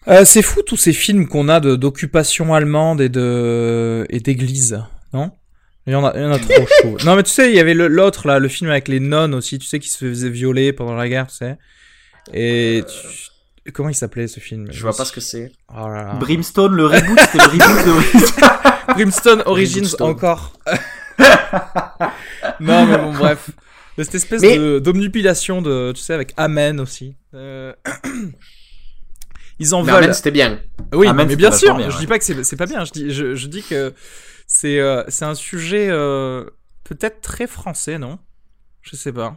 Euh, 0.08 0.24
c'est 0.24 0.42
fou 0.42 0.62
tous 0.62 0.76
ces 0.76 0.92
films 0.92 1.26
qu'on 1.28 1.48
a 1.48 1.60
de 1.60 1.76
d'occupation 1.76 2.52
allemande 2.54 3.00
et 3.00 3.08
de 3.08 4.06
et 4.10 4.20
d'église, 4.20 4.82
non? 5.12 5.30
Il 5.86 5.92
y, 5.92 5.96
en 5.96 6.04
a, 6.04 6.12
il 6.16 6.22
y 6.22 6.24
en 6.24 6.32
a 6.32 6.38
trop 6.38 6.66
chaud. 6.82 6.96
Non 7.04 7.14
mais 7.16 7.22
tu 7.22 7.30
sais, 7.30 7.50
il 7.50 7.54
y 7.56 7.60
avait 7.60 7.74
le- 7.74 7.88
l'autre 7.88 8.26
là, 8.26 8.38
le 8.38 8.48
film 8.48 8.70
avec 8.70 8.88
les 8.88 9.00
nonnes 9.00 9.34
aussi, 9.34 9.58
tu 9.58 9.66
sais, 9.66 9.78
qui 9.78 9.88
se 9.90 9.98
faisaient 9.98 10.30
violer 10.30 10.72
pendant 10.72 10.94
la 10.94 11.08
guerre, 11.08 11.26
tu 11.26 11.36
sais. 11.36 11.56
Et 12.32 12.82
tu- 13.66 13.72
comment 13.72 13.90
il 13.90 13.94
s'appelait 13.94 14.26
ce 14.28 14.40
film? 14.40 14.66
Je 14.70 14.80
vois 14.82 14.96
pas 14.96 15.04
ce 15.04 15.12
que 15.12 15.20
c'est. 15.20 15.52
Oh 15.70 15.88
là 15.88 16.04
là. 16.04 16.14
Brimstone, 16.14 16.74
le 16.74 16.86
reboot, 16.86 17.18
c'était 17.20 17.38
le 17.38 17.44
reboot 17.44 17.84
de 18.88 18.94
Brimstone 18.94 19.42
Origins 19.46 19.80
Brimstone. 19.82 20.10
encore. 20.10 20.52
non 22.60 22.86
mais 22.86 22.98
bon 22.98 23.12
bref. 23.12 23.50
De 23.96 24.02
cette 24.04 24.14
espèce 24.16 24.42
Mais- 24.42 24.56
de 24.58 24.78
d'omnipilation 24.80 25.62
de, 25.62 25.92
tu 25.92 26.00
sais, 26.02 26.14
avec 26.14 26.32
Amen 26.36 26.80
aussi. 26.80 27.14
Euh, 27.34 27.72
Ils 29.58 29.74
en 29.74 29.82
Mais 29.84 29.92
veulent. 29.92 30.14
C'était 30.14 30.30
bien. 30.30 30.58
Oui, 30.92 31.06
Amen, 31.06 31.28
mais 31.28 31.36
bien 31.36 31.50
sûr. 31.52 31.76
bien, 31.76 31.88
je 31.90 31.94
ouais. 31.94 32.00
dis 32.00 32.06
pas 32.06 32.18
que 32.18 32.24
c'est 32.44 32.56
pas 32.56 32.66
bien. 32.66 32.84
Je 32.84 32.90
dis 32.92 33.10
je, 33.12 33.34
je 33.34 33.46
dis 33.46 33.62
que 33.62 33.94
c'est 34.46 34.78
euh, 34.80 35.02
c'est 35.08 35.24
un 35.24 35.34
sujet 35.34 35.88
euh, 35.90 36.44
peut-être 36.84 37.20
très 37.20 37.46
français, 37.46 37.98
non? 37.98 38.18
Je 38.82 38.96
sais 38.96 39.12
pas. 39.12 39.36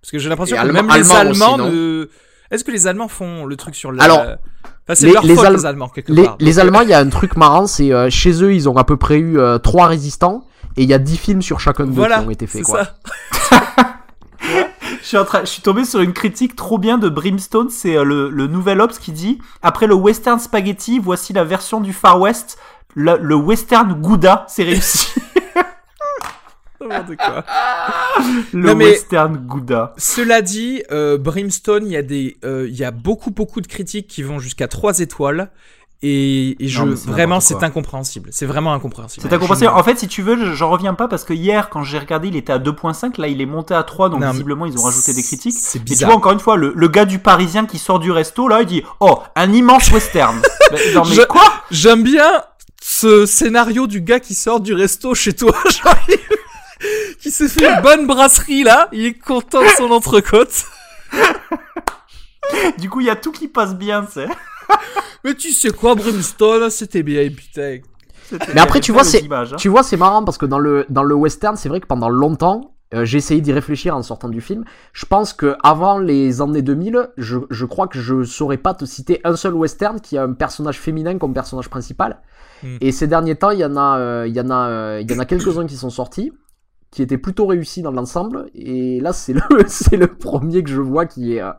Parce 0.00 0.10
que 0.10 0.18
j'ai 0.18 0.28
l'impression 0.28 0.56
que 0.56 0.60
allemand- 0.60 0.82
même 0.82 0.94
les 0.94 1.00
aussi, 1.00 1.16
Allemands 1.16 1.56
ne... 1.58 2.08
Est-ce 2.50 2.62
que 2.62 2.70
les 2.70 2.86
Allemands 2.86 3.08
font 3.08 3.46
le 3.46 3.56
truc 3.56 3.74
sur 3.74 3.90
la 3.90 4.04
Alors, 4.04 4.20
Enfin, 4.20 4.94
c'est 4.94 5.06
les- 5.06 5.12
leur 5.14 5.24
les 5.24 5.34
faute 5.34 5.46
Allem- 5.46 5.56
les 5.56 5.66
Allemands 5.66 5.88
quelque 5.88 6.12
Les, 6.12 6.24
part. 6.24 6.36
les 6.38 6.58
Allemands, 6.60 6.82
il 6.82 6.90
y 6.90 6.92
a 6.92 6.98
un 6.98 7.08
truc 7.08 7.36
marrant, 7.36 7.66
c'est 7.66 7.90
euh, 7.90 8.10
chez 8.10 8.42
eux, 8.44 8.52
ils 8.54 8.68
ont 8.68 8.76
à 8.76 8.84
peu 8.84 8.98
près 8.98 9.18
eu 9.18 9.38
trois 9.62 9.86
résistants 9.88 10.46
et 10.76 10.82
il 10.82 10.88
y 10.90 10.92
a 10.94 10.98
10 10.98 11.16
films 11.16 11.42
sur 11.42 11.58
chacun 11.58 11.86
d'eux 11.86 11.92
voilà, 11.92 12.18
qui 12.20 12.26
ont 12.26 12.30
été 12.30 12.46
faits. 12.46 12.64
c'est 12.66 12.70
Quoi. 12.70 12.84
ça. 12.84 13.63
Je 15.04 15.08
suis, 15.08 15.16
en 15.18 15.26
train, 15.26 15.40
je 15.40 15.50
suis 15.50 15.60
tombé 15.60 15.84
sur 15.84 16.00
une 16.00 16.14
critique 16.14 16.56
trop 16.56 16.78
bien 16.78 16.96
de 16.96 17.10
Brimstone, 17.10 17.68
c'est 17.68 17.94
euh, 17.94 18.04
le, 18.04 18.30
le 18.30 18.46
nouvel 18.46 18.80
Ops 18.80 18.98
qui 18.98 19.12
dit 19.12 19.38
Après 19.60 19.86
le 19.86 19.92
western 19.94 20.38
spaghetti, 20.40 20.98
voici 20.98 21.34
la 21.34 21.44
version 21.44 21.82
du 21.82 21.92
Far 21.92 22.18
West, 22.18 22.56
le, 22.94 23.18
le 23.20 23.34
western 23.34 23.92
Gouda, 24.00 24.46
c'est 24.48 24.62
réussi. 24.64 25.08
Quoi. 26.80 27.44
le 28.54 28.60
Non, 28.60 28.74
mais- 28.74 28.86
western 28.92 29.36
Gouda. 29.36 29.92
Cela 29.98 30.40
dit, 30.40 30.82
euh, 30.90 31.18
Brimstone, 31.18 31.84
il 31.86 31.92
y 31.92 31.96
a 31.98 32.02
des, 32.02 32.38
euh, 32.42 32.66
il 32.66 32.74
y 32.74 32.84
a 32.84 32.90
beaucoup 32.90 33.30
beaucoup 33.30 33.60
de 33.60 33.66
critiques 33.66 34.06
qui 34.06 34.22
vont 34.22 34.38
jusqu'à 34.38 34.68
3 34.68 35.00
étoiles. 35.00 35.50
Et, 36.06 36.62
et 36.62 36.68
je, 36.68 36.82
Non, 36.82 36.94
vraiment, 37.06 37.40
c'est 37.40 37.62
incompréhensible. 37.64 38.28
C'est 38.30 38.44
vraiment 38.44 38.74
incompréhensible. 38.74 39.26
C'est 39.26 39.32
incompréhensible. 39.34 39.70
En 39.70 39.82
fait, 39.82 39.98
si 39.98 40.06
tu 40.06 40.20
veux, 40.20 40.36
je- 40.36 40.52
j'en 40.52 40.68
reviens 40.68 40.92
pas 40.92 41.08
parce 41.08 41.24
que 41.24 41.32
hier, 41.32 41.70
quand 41.70 41.82
j'ai 41.82 41.98
regardé, 41.98 42.28
il 42.28 42.36
était 42.36 42.52
à 42.52 42.58
2.5, 42.58 43.18
là 43.18 43.26
il 43.28 43.40
est 43.40 43.46
monté 43.46 43.72
à 43.74 43.82
3, 43.84 44.10
donc 44.10 44.20
Non, 44.20 44.30
visiblement 44.30 44.66
ils 44.66 44.76
ont 44.78 44.82
rajouté 44.82 45.14
des 45.14 45.22
critiques. 45.22 45.56
C'est 45.58 45.78
Et 45.78 45.80
tu 45.80 45.84
bizarre. 45.92 46.10
vois, 46.10 46.18
encore 46.18 46.32
une 46.32 46.40
fois, 46.40 46.56
le, 46.56 46.74
le 46.76 46.88
gars 46.88 47.06
du 47.06 47.20
Parisien 47.20 47.64
qui 47.64 47.78
sort 47.78 48.00
du 48.00 48.10
resto, 48.12 48.48
là, 48.48 48.60
il 48.60 48.66
dit 48.66 48.82
Oh, 49.00 49.20
un 49.34 49.50
immense 49.52 49.90
western. 49.92 50.42
Non, 50.94 51.04
mais 51.08 51.14
Je- 51.14 51.22
quoi? 51.22 51.44
J'aime 51.70 52.02
bien 52.02 52.42
ce 52.82 53.24
scénario 53.24 53.86
du 53.86 54.02
gars 54.02 54.20
qui 54.20 54.34
sort 54.34 54.60
du 54.60 54.74
resto 54.74 55.14
chez 55.14 55.32
toi, 55.32 55.54
qui 57.22 57.30
s'est 57.30 57.48
fait 57.48 57.66
une 57.66 57.80
bonne 57.80 58.06
brasserie 58.06 58.62
là, 58.64 58.88
il 58.92 59.06
est 59.06 59.14
content 59.18 59.62
de 59.62 59.68
son 59.68 59.90
entrecôte. 59.90 60.64
Du 62.78 62.90
coup, 62.90 63.00
il 63.00 63.06
y 63.06 63.10
a 63.10 63.16
tout 63.16 63.32
qui 63.32 63.48
passe 63.48 63.74
bien, 63.74 64.04
tu 64.04 64.12
sais. 64.12 64.28
Mais 65.24 65.34
tu 65.34 65.52
sais 65.52 65.70
quoi, 65.70 65.94
Brimstone, 65.94 66.70
c'était 66.70 67.02
bien, 67.02 67.28
putain. 67.30 67.78
Mais 68.54 68.60
après, 68.60 68.80
tu 68.80 68.92
vois, 68.92 69.04
c'est, 69.04 69.22
hein. 69.30 69.44
tu 69.56 69.68
vois, 69.68 69.82
c'est 69.82 69.96
marrant 69.96 70.24
parce 70.24 70.38
que 70.38 70.46
dans 70.46 70.58
le, 70.58 70.86
dans 70.88 71.02
le 71.02 71.14
western, 71.14 71.56
c'est 71.56 71.68
vrai 71.68 71.80
que 71.80 71.86
pendant 71.86 72.08
longtemps, 72.08 72.74
euh, 72.94 73.04
j'ai 73.04 73.18
essayé 73.18 73.40
d'y 73.40 73.52
réfléchir 73.52 73.96
en 73.96 74.02
sortant 74.02 74.28
du 74.28 74.40
film. 74.40 74.64
Je 74.92 75.06
pense 75.06 75.32
que 75.32 75.56
avant 75.62 75.98
les 75.98 76.40
années 76.40 76.62
2000, 76.62 77.10
je, 77.16 77.38
je 77.50 77.64
crois 77.64 77.88
que 77.88 77.98
je 77.98 78.22
saurais 78.22 78.56
pas 78.56 78.74
te 78.74 78.84
citer 78.84 79.20
un 79.24 79.36
seul 79.36 79.54
western 79.54 80.00
qui 80.00 80.16
a 80.16 80.22
un 80.22 80.32
personnage 80.32 80.78
féminin 80.78 81.18
comme 81.18 81.34
personnage 81.34 81.68
principal. 81.68 82.20
Hmm. 82.62 82.76
Et 82.80 82.92
ces 82.92 83.06
derniers 83.06 83.36
temps, 83.36 83.50
il 83.50 83.58
y 83.58 83.64
en 83.64 83.76
a, 83.76 83.98
euh, 83.98 84.26
il 84.28 84.34
y 84.34 84.40
en 84.40 84.50
a, 84.50 84.68
euh, 84.68 85.00
il 85.02 85.10
y 85.10 85.14
en 85.14 85.18
a 85.18 85.24
quelques-uns 85.24 85.66
qui 85.66 85.76
sont 85.76 85.90
sortis, 85.90 86.32
qui 86.90 87.02
étaient 87.02 87.18
plutôt 87.18 87.46
réussis 87.46 87.82
dans 87.82 87.92
l'ensemble. 87.92 88.46
Et 88.54 89.00
là, 89.00 89.12
c'est 89.12 89.32
le, 89.32 89.40
c'est 89.66 89.96
le 89.96 90.06
premier 90.06 90.62
que 90.62 90.70
je 90.70 90.80
vois 90.80 91.06
qui 91.06 91.34
est, 91.34 91.42
euh, 91.42 91.52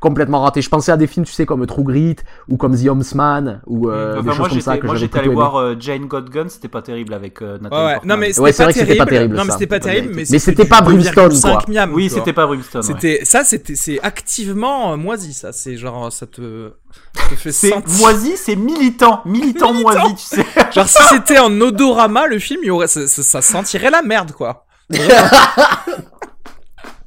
complètement 0.00 0.40
raté. 0.42 0.62
Je 0.62 0.68
pensais 0.68 0.92
à 0.92 0.96
des 0.96 1.06
films, 1.06 1.24
tu 1.26 1.32
sais, 1.32 1.46
comme 1.46 1.66
True 1.66 1.84
Grit 1.84 2.16
ou 2.48 2.56
comme 2.56 2.76
The 2.76 2.86
Homesman 2.88 3.60
ou 3.66 3.88
euh, 3.88 4.18
Enfin, 4.18 4.22
des 4.22 4.28
choses 4.36 4.48
comme 4.48 4.60
ça 4.60 4.72
j'étais, 4.72 4.80
que 4.80 4.86
moi, 4.86 4.94
j'étais 4.96 5.18
allé 5.18 5.28
voir 5.28 5.56
euh, 5.56 5.74
Jane 5.78 6.06
Got 6.06 6.22
Gun, 6.22 6.48
c'était 6.48 6.68
pas 6.68 6.82
terrible 6.82 7.14
avec 7.14 7.40
euh, 7.42 7.58
Nathalie 7.60 7.82
Ouais. 7.86 8.00
Non, 8.04 8.16
mais 8.16 8.28
c'était 8.28 8.40
Ouais, 8.40 8.52
pas, 8.52 8.64
vrai 8.64 8.72
que 8.72 8.78
c'était 8.80 8.96
pas 8.96 9.06
terrible. 9.06 9.36
Non, 9.36 9.44
mais 9.44 9.52
c'était 9.52 9.66
pas 9.66 9.80
terrible, 9.80 10.14
mais 10.14 10.38
c'était 10.38 10.64
pas 10.64 10.80
Brimstone, 10.80 11.28
2,5 11.32 11.40
quoi. 11.40 11.62
miam, 11.68 11.92
Oui, 11.94 12.10
c'était 12.10 12.32
pas 12.32 12.46
Brimstone. 12.46 12.80
ouais. 12.82 12.86
C'était 12.86 13.24
ça, 13.24 13.44
c'était 13.44 13.74
c'est 13.76 14.00
activement 14.00 14.92
euh, 14.92 14.96
moisi, 14.96 15.32
ça. 15.32 15.52
C'est 15.52 15.76
genre 15.76 16.12
ça 16.12 16.26
te, 16.26 16.72
ça 17.14 17.22
te 17.30 17.34
fait 17.36 17.52
C'est 17.52 17.68
sentir. 17.70 17.98
moisi, 17.98 18.32
c'est 18.36 18.56
militant, 18.56 19.22
militant, 19.24 19.72
Militant. 19.72 20.00
moisi, 20.00 20.14
tu 20.16 20.36
sais. 20.36 20.46
Genre 20.74 20.88
si 20.88 21.02
c'était 21.04 21.38
en 21.38 21.60
odorama 21.60 22.26
le 22.26 22.38
film, 22.38 22.60
il 22.64 22.70
aurait 22.70 22.86
ça, 22.88 23.06
ça- 23.06 23.22
ça 23.22 23.42
sentirait 23.42 23.90
la 23.90 24.02
merde 24.02 24.32
quoi. 24.32 24.66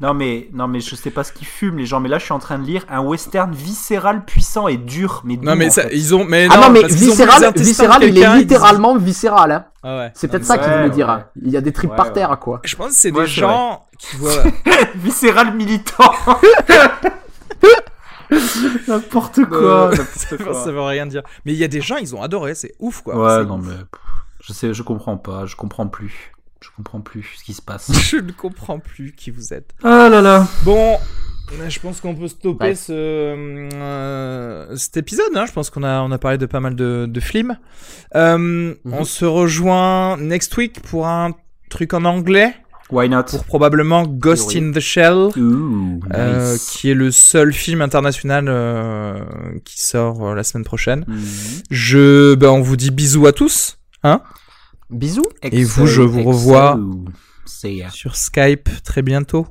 Non 0.04 0.14
mais, 0.14 0.50
non 0.54 0.68
mais 0.68 0.82
je 0.82 0.96
sais 0.96 1.12
pas 1.12 1.24
ce 1.24 1.32
qu'ils 1.32 1.48
fument 1.48 1.78
les 1.78 1.86
gens, 1.86 2.00
mais 2.02 2.10
là 2.10 2.20
je 2.20 2.26
suis 2.26 2.34
en 2.34 2.40
train 2.40 2.60
de 2.60 2.66
lire 2.66 2.86
un 2.90 3.00
western 3.00 3.54
viscéral, 3.54 4.26
puissant 4.26 4.68
et 4.68 4.76
dur, 4.78 5.22
mais 5.24 5.38
Non 5.38 5.56
mais 5.56 5.70
ça, 5.70 5.84
ils 5.94 6.14
ont 6.14 6.26
mais 6.26 6.48
Ah 6.52 6.58
non, 6.58 6.70
mais 6.72 6.84
viscéral, 6.84 7.54
il 8.04 8.18
est 8.18 8.22
ils 8.22 8.38
littéralement 8.38 8.98
viscéral. 8.98 9.52
Hein. 9.52 9.66
Ah 9.82 9.98
ouais. 10.00 10.12
C'est 10.14 10.28
peut-être 10.28 10.46
ça 10.46 10.58
qu'il 10.58 10.72
voulait 10.72 10.90
dire. 10.90 11.10
hein. 11.10 11.26
Il 11.42 11.50
y 11.50 11.58
a 11.58 11.62
des 11.62 11.72
tripes 11.72 11.92
Ouais, 11.92 11.96
par 11.96 12.08
ouais. 12.08 12.14
terre, 12.14 12.38
quoi. 12.40 12.60
Je 12.66 12.76
pense 12.76 12.90
que 12.90 12.96
c'est 12.96 13.12
Ouais, 13.12 13.22
des 13.24 13.28
gens 13.28 13.86
qui 13.98 14.16
voient. 14.18 14.44
viscéral 14.96 15.54
militant. 15.56 16.12
N'importe 18.88 19.46
quoi. 19.46 19.92
Euh, 20.32 20.38
quoi. 20.38 20.54
ça 20.54 20.72
veut 20.72 20.82
rien 20.82 21.06
dire. 21.06 21.22
Mais 21.46 21.54
il 21.54 21.58
y 21.58 21.64
a 21.64 21.68
des 21.68 21.82
gens, 21.82 21.98
ils 21.98 22.16
ont 22.16 22.22
adoré, 22.22 22.56
c'est 22.56 22.74
ouf 22.80 23.02
quoi. 23.02 23.16
Ouais, 23.16 23.46
non 23.46 23.60
ouf. 23.60 23.66
mais 23.68 23.76
je 24.42 24.54
sais, 24.54 24.74
je 24.74 24.82
comprends 24.84 25.18
pas, 25.18 25.46
je 25.46 25.56
comprends 25.56 25.88
plus, 25.88 26.32
je 26.64 26.70
comprends 26.76 27.02
plus 27.02 27.24
ce 27.38 27.44
qui 27.44 27.54
se 27.54 27.62
passe. 27.62 27.92
Je 28.10 28.18
ne 28.18 28.32
comprends 28.32 28.80
plus 28.80 29.12
qui 29.14 29.30
vous 29.32 29.54
êtes. 29.54 29.72
Ah 29.84 30.08
là 30.10 30.22
là. 30.22 30.48
Bon, 30.64 30.98
je 31.68 31.80
pense 31.80 32.00
qu'on 32.02 32.16
peut 32.16 32.28
stopper 32.28 32.66
Ouais. 32.68 32.76
ce, 32.76 32.92
euh, 32.94 34.76
cet 34.76 34.98
épisode. 34.98 35.36
Hein. 35.36 35.46
Je 35.46 35.52
pense 35.52 35.70
qu'on 35.70 35.84
a, 35.84 36.02
on 36.02 36.12
a 36.12 36.18
parlé 36.18 36.38
de 36.38 36.46
pas 36.46 36.60
mal 36.60 36.76
de, 36.76 37.06
de 37.08 37.20
films. 37.20 37.58
Euh, 38.16 38.74
On 38.86 39.04
se 39.04 39.26
rejoint 39.26 40.18
next 40.18 40.56
week 40.58 40.82
pour 40.82 41.08
un 41.08 41.32
truc 41.70 41.94
en 41.94 42.06
anglais, 42.06 42.56
Why 42.92 43.10
not? 43.10 43.24
pour 43.24 43.44
probablement 43.46 44.04
Ghost 44.06 44.50
Oui. 44.54 44.58
in 44.64 44.72
the 44.72 44.80
Shell. 44.80 45.30
Euh, 46.14 46.58
qui 46.70 46.90
est 46.92 46.94
le 46.96 47.12
seul 47.12 47.52
film 47.54 47.82
international 47.82 48.46
euh, 48.48 49.20
qui 49.66 49.82
sort 49.82 50.28
euh, 50.30 50.36
la 50.36 50.44
semaine 50.44 50.64
prochaine. 50.64 51.04
Mhm. 51.08 51.24
Je, 51.72 52.36
ben, 52.36 52.50
on 52.50 52.62
vous 52.62 52.78
dit 52.78 52.92
bisous 52.92 53.26
à 53.28 53.32
tous, 53.34 53.78
hein, 54.04 54.22
Bisous. 54.90 55.23
Et 55.52 55.64
vous, 55.64 55.88
je 55.88 56.02
vous 56.02 56.24
revois. 56.24 56.80
Sur 57.92 58.16
Skype 58.16 58.70
très 58.84 59.02
bientôt. 59.02 59.48